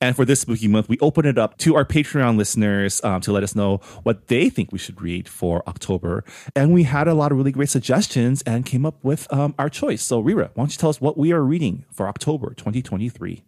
And 0.00 0.16
for 0.16 0.24
this 0.24 0.40
Spooky 0.40 0.68
Month, 0.68 0.88
we 0.88 0.98
open 1.00 1.26
it 1.26 1.36
up 1.36 1.58
to 1.58 1.76
our 1.76 1.84
Patreon 1.84 2.38
listeners 2.38 3.04
um, 3.04 3.20
to 3.20 3.32
let 3.32 3.42
us 3.42 3.54
know 3.54 3.78
what 4.02 4.28
they 4.28 4.48
think 4.48 4.72
we 4.72 4.78
should 4.78 5.02
read 5.02 5.28
for 5.28 5.62
October. 5.68 6.24
And 6.56 6.72
we 6.72 6.84
had 6.84 7.08
a 7.08 7.14
lot 7.14 7.30
of 7.30 7.36
really 7.36 7.52
great 7.52 7.68
suggestions 7.68 8.40
and 8.42 8.64
came 8.64 8.86
up 8.86 9.04
with 9.04 9.30
um, 9.30 9.54
our 9.58 9.68
choice. 9.68 10.02
So, 10.02 10.18
Reera, 10.18 10.50
why 10.54 10.62
don't 10.62 10.72
you 10.72 10.78
tell 10.78 10.90
us 10.90 11.02
what 11.02 11.18
we 11.18 11.32
are 11.32 11.42
reading 11.42 11.84
for 11.92 12.08
October 12.08 12.54
2023? 12.54 13.44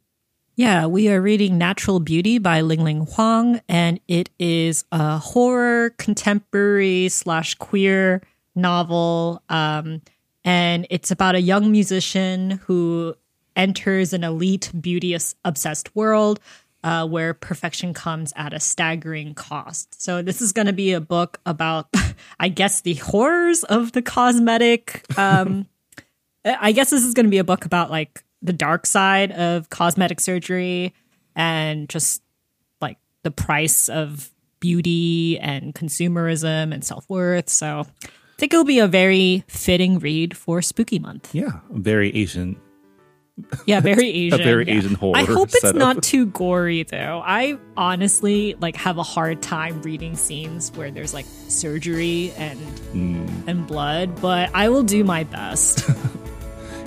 Yeah, 0.59 0.87
we 0.87 1.11
are 1.11 1.20
reading 1.20 1.59
Natural 1.59 2.01
Beauty 2.01 2.39
by 2.39 2.62
Ling 2.62 2.83
Ling 2.83 3.05
Huang, 3.09 3.61
and 3.69 4.01
it 4.09 4.31
is 4.39 4.87
a 4.91 5.19
horror, 5.19 5.91
contemporary 5.99 7.11
slash 7.11 7.57
queer 7.57 8.23
novel. 8.55 9.43
Um, 9.51 10.01
and 10.47 10.87
it's 10.89 11.11
about 11.11 11.35
a 11.35 11.43
young 11.43 11.70
musician 11.70 12.53
who 12.65 13.15
enters 13.55 14.15
an 14.15 14.24
elite, 14.24 14.73
beauty 14.81 15.15
obsessed 15.45 15.95
world 15.95 16.41
uh, 16.83 17.07
where 17.07 17.35
perfection 17.35 17.93
comes 17.93 18.33
at 18.35 18.55
a 18.55 18.61
staggering 18.61 19.35
cost. 19.35 20.01
So, 20.01 20.23
this 20.23 20.41
is 20.41 20.55
going 20.55 20.69
to 20.69 20.73
be 20.73 20.95
a 20.95 21.03
book 21.03 21.39
about, 21.45 21.89
I 22.41 22.49
guess, 22.49 22.81
the 22.81 22.95
horrors 22.95 23.62
of 23.65 23.93
the 23.93 24.01
cosmetic. 24.01 25.05
Um, 25.19 25.66
I 26.47 26.73
guess 26.73 26.89
this 26.89 27.05
is 27.05 27.12
going 27.12 27.27
to 27.27 27.31
be 27.31 27.37
a 27.37 27.45
book 27.45 27.66
about 27.66 27.91
like 27.91 28.24
the 28.47 28.52
dark 28.52 28.86
side 28.86 29.32
of 29.32 29.68
cosmetic 29.70 30.20
surgery 30.20 30.94
and 31.35 31.89
just 31.89 32.23
like 32.81 32.97
the 33.23 33.31
price 33.31 33.89
of 33.89 34.31
beauty 34.60 35.39
and 35.39 35.74
consumerism 35.74 36.73
and 36.73 36.82
self 36.85 37.09
worth. 37.10 37.48
So 37.48 37.81
I 38.05 38.09
think 38.39 38.52
it'll 38.55 38.64
be 38.64 38.78
a 38.78 38.86
very 38.89 39.44
fitting 39.48 39.98
read 39.98 40.36
for 40.36 40.62
Spooky 40.62 40.98
Month. 40.98 41.35
Yeah, 41.35 41.60
very 41.70 42.14
Asian. 42.16 42.60
Yeah, 43.66 43.81
very 43.81 44.09
Asian. 44.24 44.39
very 44.43 44.66
yeah. 44.66 44.74
Asian 44.78 44.94
horror 44.94 45.18
I 45.18 45.24
hope 45.24 45.48
it's 45.48 45.60
setup. 45.60 45.77
not 45.77 46.02
too 46.02 46.24
gory 46.27 46.85
though. 46.85 47.23
I 47.24 47.59
honestly 47.77 48.55
like 48.60 48.77
have 48.77 48.97
a 48.97 49.02
hard 49.02 49.43
time 49.43 49.82
reading 49.82 50.16
scenes 50.16 50.73
where 50.73 50.90
there's 50.90 51.12
like 51.12 51.27
surgery 51.48 52.32
and 52.39 52.59
Mm. 52.94 53.47
and 53.48 53.66
blood, 53.66 54.23
but 54.23 54.51
I 54.55 54.70
will 54.70 54.85
do 54.85 55.05
my 55.05 55.24
best. 55.24 55.85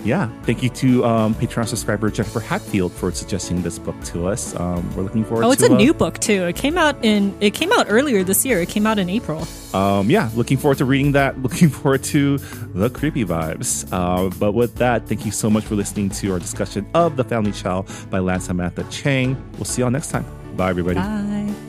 Yeah, 0.04 0.30
thank 0.44 0.64
you 0.64 0.70
to 0.70 1.04
um, 1.06 1.36
Patreon 1.36 1.68
subscriber 1.68 2.10
Jennifer 2.10 2.40
Hatfield 2.40 2.94
for 2.94 3.12
suggesting 3.12 3.62
this 3.62 3.78
book 3.78 4.02
to 4.06 4.28
us. 4.28 4.56
Um, 4.56 4.96
we're 4.96 5.04
looking 5.04 5.24
forward 5.26 5.42
to 5.42 5.48
Oh, 5.48 5.52
it's 5.52 5.62
to 5.62 5.72
a 5.72 5.76
uh, 5.76 5.78
new 5.78 5.94
book 5.94 6.20
too. 6.20 6.46
It 6.46 6.56
came 6.56 6.78
out 6.78 7.04
in 7.04 7.36
it 7.42 7.54
came 7.54 7.72
out 7.74 7.88
earlier 7.90 8.24
this 8.24 8.46
year. 8.46 8.62
It 8.62 8.70
came 8.70 8.88
out 8.88 8.98
in 8.98 9.10
April. 9.10 9.46
um, 9.74 10.10
yeah, 10.10 10.30
looking 10.36 10.58
forward 10.58 10.78
to 10.78 10.86
reading 10.86 11.12
that. 11.14 11.38
Looking 11.42 11.70
forward 11.70 12.04
to 12.06 12.38
the 12.38 12.90
creepy 12.90 13.26
vibes. 13.26 13.88
Uh, 13.92 14.30
but 14.40 14.54
with 14.54 14.76
that, 14.76 15.08
thank 15.08 15.26
you 15.26 15.32
so 15.32 15.50
much 15.50 15.66
for 15.66 15.76
listening 15.76 16.10
to 16.12 16.32
our 16.34 16.40
discussion 16.40 16.88
of 16.94 17.18
The 17.18 17.24
Family 17.24 17.52
Chao 17.52 17.86
by 18.10 18.20
Lan 18.20 18.40
Samantha 18.40 18.84
Chang. 18.90 19.36
We'll 19.54 19.66
see 19.66 19.82
y'all 19.82 19.92
next 19.92 20.12
time. 20.12 20.26
Bye, 20.56 20.70
everybody. 20.70 20.96
Bye. 21.00 21.69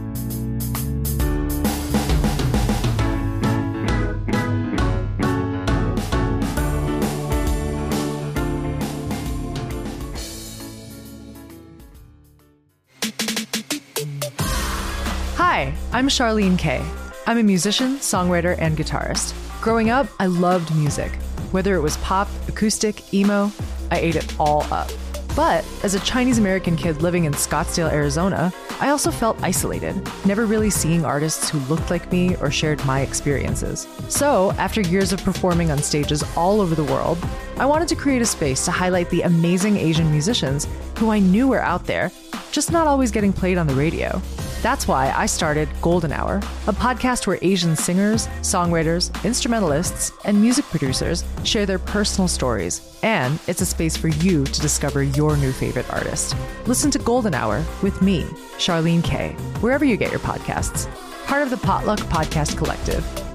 I'm 16.01 16.07
Charlene 16.07 16.57
Kaye. 16.57 16.83
I'm 17.27 17.37
a 17.37 17.43
musician, 17.43 17.97
songwriter, 17.97 18.55
and 18.57 18.75
guitarist. 18.75 19.35
Growing 19.61 19.91
up, 19.91 20.07
I 20.19 20.25
loved 20.25 20.75
music. 20.75 21.11
Whether 21.51 21.75
it 21.75 21.81
was 21.81 21.97
pop, 21.97 22.27
acoustic, 22.47 23.13
emo, 23.13 23.51
I 23.91 23.99
ate 23.99 24.15
it 24.15 24.39
all 24.39 24.63
up. 24.73 24.89
But 25.35 25.63
as 25.83 25.93
a 25.93 25.99
Chinese 25.99 26.39
American 26.39 26.75
kid 26.75 27.03
living 27.03 27.25
in 27.25 27.33
Scottsdale, 27.33 27.91
Arizona, 27.91 28.51
I 28.79 28.89
also 28.89 29.11
felt 29.11 29.43
isolated, 29.43 29.95
never 30.25 30.47
really 30.47 30.71
seeing 30.71 31.05
artists 31.05 31.51
who 31.51 31.59
looked 31.69 31.91
like 31.91 32.11
me 32.11 32.35
or 32.37 32.49
shared 32.49 32.83
my 32.85 33.01
experiences. 33.01 33.87
So, 34.09 34.53
after 34.53 34.81
years 34.81 35.13
of 35.13 35.23
performing 35.23 35.69
on 35.69 35.77
stages 35.83 36.23
all 36.35 36.61
over 36.61 36.73
the 36.73 36.83
world, 36.85 37.19
I 37.57 37.67
wanted 37.67 37.87
to 37.89 37.95
create 37.95 38.23
a 38.23 38.25
space 38.25 38.65
to 38.65 38.71
highlight 38.71 39.11
the 39.11 39.21
amazing 39.21 39.77
Asian 39.77 40.09
musicians 40.09 40.67
who 40.97 41.11
I 41.11 41.19
knew 41.19 41.49
were 41.49 41.61
out 41.61 41.85
there, 41.85 42.11
just 42.51 42.71
not 42.71 42.87
always 42.87 43.11
getting 43.11 43.31
played 43.31 43.59
on 43.59 43.67
the 43.67 43.75
radio. 43.75 44.19
That's 44.61 44.87
why 44.87 45.11
I 45.15 45.25
started 45.25 45.67
Golden 45.81 46.11
Hour, 46.11 46.35
a 46.67 46.73
podcast 46.73 47.25
where 47.25 47.39
Asian 47.41 47.75
singers, 47.75 48.27
songwriters, 48.41 49.11
instrumentalists, 49.25 50.11
and 50.23 50.39
music 50.39 50.65
producers 50.65 51.25
share 51.43 51.65
their 51.65 51.79
personal 51.79 52.27
stories, 52.27 52.99
and 53.01 53.39
it's 53.47 53.61
a 53.61 53.65
space 53.65 53.97
for 53.97 54.09
you 54.09 54.43
to 54.43 54.61
discover 54.61 55.01
your 55.01 55.35
new 55.35 55.51
favorite 55.51 55.91
artist. 55.91 56.35
Listen 56.67 56.91
to 56.91 56.99
Golden 56.99 57.33
Hour 57.33 57.63
with 57.81 58.01
me, 58.03 58.23
Charlene 58.59 59.03
Kaye, 59.03 59.33
wherever 59.61 59.83
you 59.83 59.97
get 59.97 60.11
your 60.11 60.19
podcasts. 60.19 60.87
Part 61.25 61.41
of 61.41 61.49
the 61.49 61.57
Potluck 61.57 61.99
Podcast 62.01 62.55
Collective. 62.57 63.30